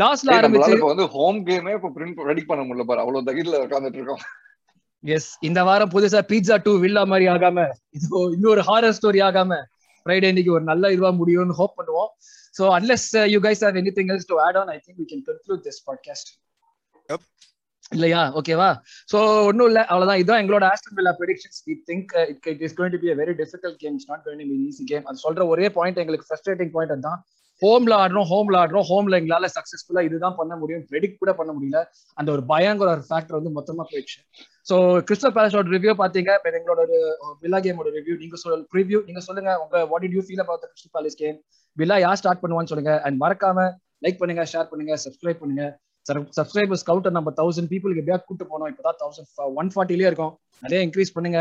லாஸ்ட்ல 0.02 0.36
ஆரம்பிச்சு 0.38 0.76
இப்ப 0.76 0.90
வந்து 0.92 1.06
ஹோம் 1.16 1.40
கேமே 1.50 1.74
இப்ப 1.78 1.92
பிரிண்ட் 1.98 2.22
ரெடி 2.30 2.44
பண்ண 2.50 2.62
முடியல 2.68 2.86
பாரு. 2.90 3.02
அவ்வளவு 3.04 3.28
தகிரில 3.30 3.60
உட்காந்துட்டு 3.66 4.00
இருக்கோம். 4.00 4.24
எஸ் 5.04 5.30
இந்த 5.48 5.60
வாரம் 5.70 5.92
புதுசா 5.96 6.20
பீட்சா 6.32 6.56
டூ 6.64 6.72
வில்லா 6.84 7.04
மாதிரி 7.12 7.26
ஆகாம 7.34 7.66
இது 7.98 8.08
இன்னொரு 8.36 8.62
ஹாரர் 8.70 8.96
ஸ்டோரி 9.00 9.22
ஆகாம 9.30 9.60
ஃப்ரைடே 10.06 10.30
இன்னைக்கு 10.34 10.56
ஒரு 10.58 10.66
நல்ல 10.72 10.92
இதுவா 10.96 11.12
முடியும்னு 11.20 11.60
ஹோப் 11.60 11.78
பண்ணுவோம். 11.80 12.10
So 12.56 12.64
unless 12.78 13.06
you 13.34 13.40
guys 13.42 13.64
have 13.66 13.78
anything 13.82 14.12
else 14.14 14.30
to 14.32 14.38
add 14.46 14.58
on 14.58 14.72
I 14.74 14.80
think 14.86 15.00
we 15.02 15.08
can 15.12 15.24
conclude 15.30 15.64
this 15.68 15.82
podcast 15.90 16.32
Yep. 17.10 17.24
இல்லையா? 17.92 18.22
ஓகேவா 18.40 18.68
சோ 19.12 19.18
ஒண்ணும் 19.50 19.68
இல்ல. 19.68 19.80
அவ்வளவுதான். 19.86 20.20
இதுதான் 20.22 20.42
எங்களோட 20.44 20.66
Aston 20.70 20.96
Villa 21.00 21.12
predictions 21.20 21.60
we 21.68 21.74
think 21.90 22.14
it 22.52 22.64
is 22.68 22.76
going 22.78 22.94
to 22.96 23.00
be 23.04 23.10
a 23.12 23.18
very 23.20 23.34
difficult 23.42 23.78
game 23.84 23.96
it's 23.98 24.10
not 24.12 24.24
going 24.26 24.42
to 24.42 24.48
be 24.52 24.58
easy 24.70 24.86
game 24.92 25.06
அது 25.10 25.22
சொல்ற 25.26 25.46
ஒரே 25.54 25.68
பாயிண்ட் 25.76 26.00
எங்களுக்கு 26.04 26.28
ஃப்ரஸ்ட்ரேட்டிங் 26.30 26.72
பாயிண்ட் 26.76 26.94
அதான் 26.96 27.20
ஹோம்ல 27.64 27.94
ஆடுறோம் 28.04 28.28
ஹோம்ல 28.32 28.56
ஆடுறோம். 28.62 28.86
ஹோம்ல 28.90 29.20
எங்களால 29.22 29.50
சக்சஸ்ஃபுல்லா 29.56 30.02
இதுதான் 30.08 30.36
பண்ண 30.40 30.54
முடியும். 30.62 30.84
ப்ரெடிக்ட் 30.92 31.22
கூட 31.22 31.34
பண்ண 31.40 31.52
முடியல. 31.58 31.82
அந்த 32.20 32.30
ஒரு 32.36 32.44
பயங்கர 32.52 32.90
ஒரு 32.96 33.04
ஃபேக்டர் 33.10 33.38
வந்து 33.40 33.54
மொத்தமா 33.58 33.86
போயிடுச்சு. 33.92 34.20
சோ 34.70 34.76
கிறிஸ்டல் 35.08 35.34
பேலஸோட 35.38 35.74
ரிவ்யூ 35.76 35.94
பாத்தீங்க. 36.04 36.32
இப்ப 36.40 36.52
எங்களோட 36.60 36.82
ஒரு 36.86 36.98
வில்லா 37.46 37.62
கேமோட 37.66 37.90
ரிவ்யூ 37.98 38.16
நீங்க 38.24 38.38
சொல்ல 38.44 38.60
ப்ரிவ்யூ 38.76 39.00
நீங்க 39.10 39.24
சொல்லுங்க. 39.30 39.52
உங்க 39.64 39.86
what 39.94 40.06
did 40.06 40.18
you 40.18 40.24
feel 40.28 40.44
about 40.46 40.68
Crystal 40.72 40.94
Palace 40.98 41.20
game 41.24 41.40
Villa 41.78 41.98
யார் 42.06 42.20
ஸ்டார்ட் 42.22 42.44
பண்ணுவான்னு 42.44 42.72
சொல்லுங்க. 42.74 42.94
அண்ட் 43.08 43.18
மறக்காம 43.24 43.68
லைக் 44.06 44.22
பண்ணுங்க 44.22 44.46
ஷேர் 44.54 44.70
பண்ணுங்க 44.72 44.96
சப்ஸ்கிரைப் 45.06 45.42
பண்ணுங்க. 45.44 45.66
சப்ஸ்கிரைபர்ஸ் 46.38 46.88
கவுண்டர் 46.88 47.18
நம்ம 47.18 47.30
தௌசண்ட் 47.38 47.70
பீப்புளுக்கு 47.70 48.02
எப்படியா 48.02 48.18
கூட்டு 48.30 48.46
போனோம் 48.50 48.70
இப்பதான் 48.72 49.00
தௌசண்ட் 49.04 49.56
ஒன் 49.62 49.72
ஃபார்ட்டிலே 49.76 50.10
இருக்கும். 50.12 50.34
நிறைய 50.66 50.80
இன்க்ரீஸ் 50.88 51.16
பண்ணுங்க. 51.16 51.40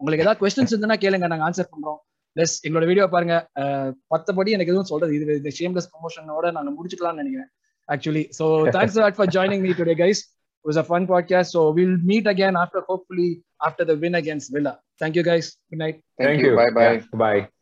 உங்களுக்கு 0.00 0.24
ஏதாவது 0.24 0.40
கொஸ்டின்ஸ் 0.42 0.72
இருந்ததுன்னா 0.72 0.98
கேளுங்க. 1.02 1.26
நாங்க 1.32 1.44
ஆன்சர் 1.48 1.72
பண்றோம். 1.74 1.98
பிளஸ் 2.36 2.54
எங்களோட 2.64 2.86
வீடியோ 2.86 3.06
பாருங்க 3.08 3.34
அஹ், 3.60 3.90
மத்தபடி 4.12 4.50
எனக்கு 4.50 4.72
எதுவும் 4.72 4.90
சொல்றது 4.90 5.12
இது 5.16 5.36
இந்த 5.38 5.52
ஷேம்லெஸ் 5.58 5.90
ப்ரமோஷனோட 5.92 6.50
நாங்க 6.52 6.72
முடிச்சுக்கலாம்னு 6.76 7.22
நினைக்கிறேன் 7.22 7.50
actually 7.88 8.24
so 8.38 8.44
thanks 8.76 8.98
lot 9.00 9.18
for 9.18 9.32
joining 9.36 9.64
me 9.66 9.72
today 9.74 9.96
guys 10.00 10.22
It 10.64 10.70
was 10.70 10.78
a 10.78 10.84
fun 10.84 11.06
podcast. 11.06 11.48
So 11.50 11.70
we'll 11.70 11.96
meet 12.04 12.26
again 12.26 12.54
after, 12.56 12.80
hopefully, 12.82 13.28
after 13.60 13.84
the 13.84 13.96
win 13.96 14.16
against 14.16 14.46
Villa. 14.50 14.72
Thank 15.00 15.14
you, 15.14 15.24
guys. 15.24 15.46
Good 15.70 15.78
night. 15.78 15.98
Thank 16.20 16.42
you. 16.42 17.55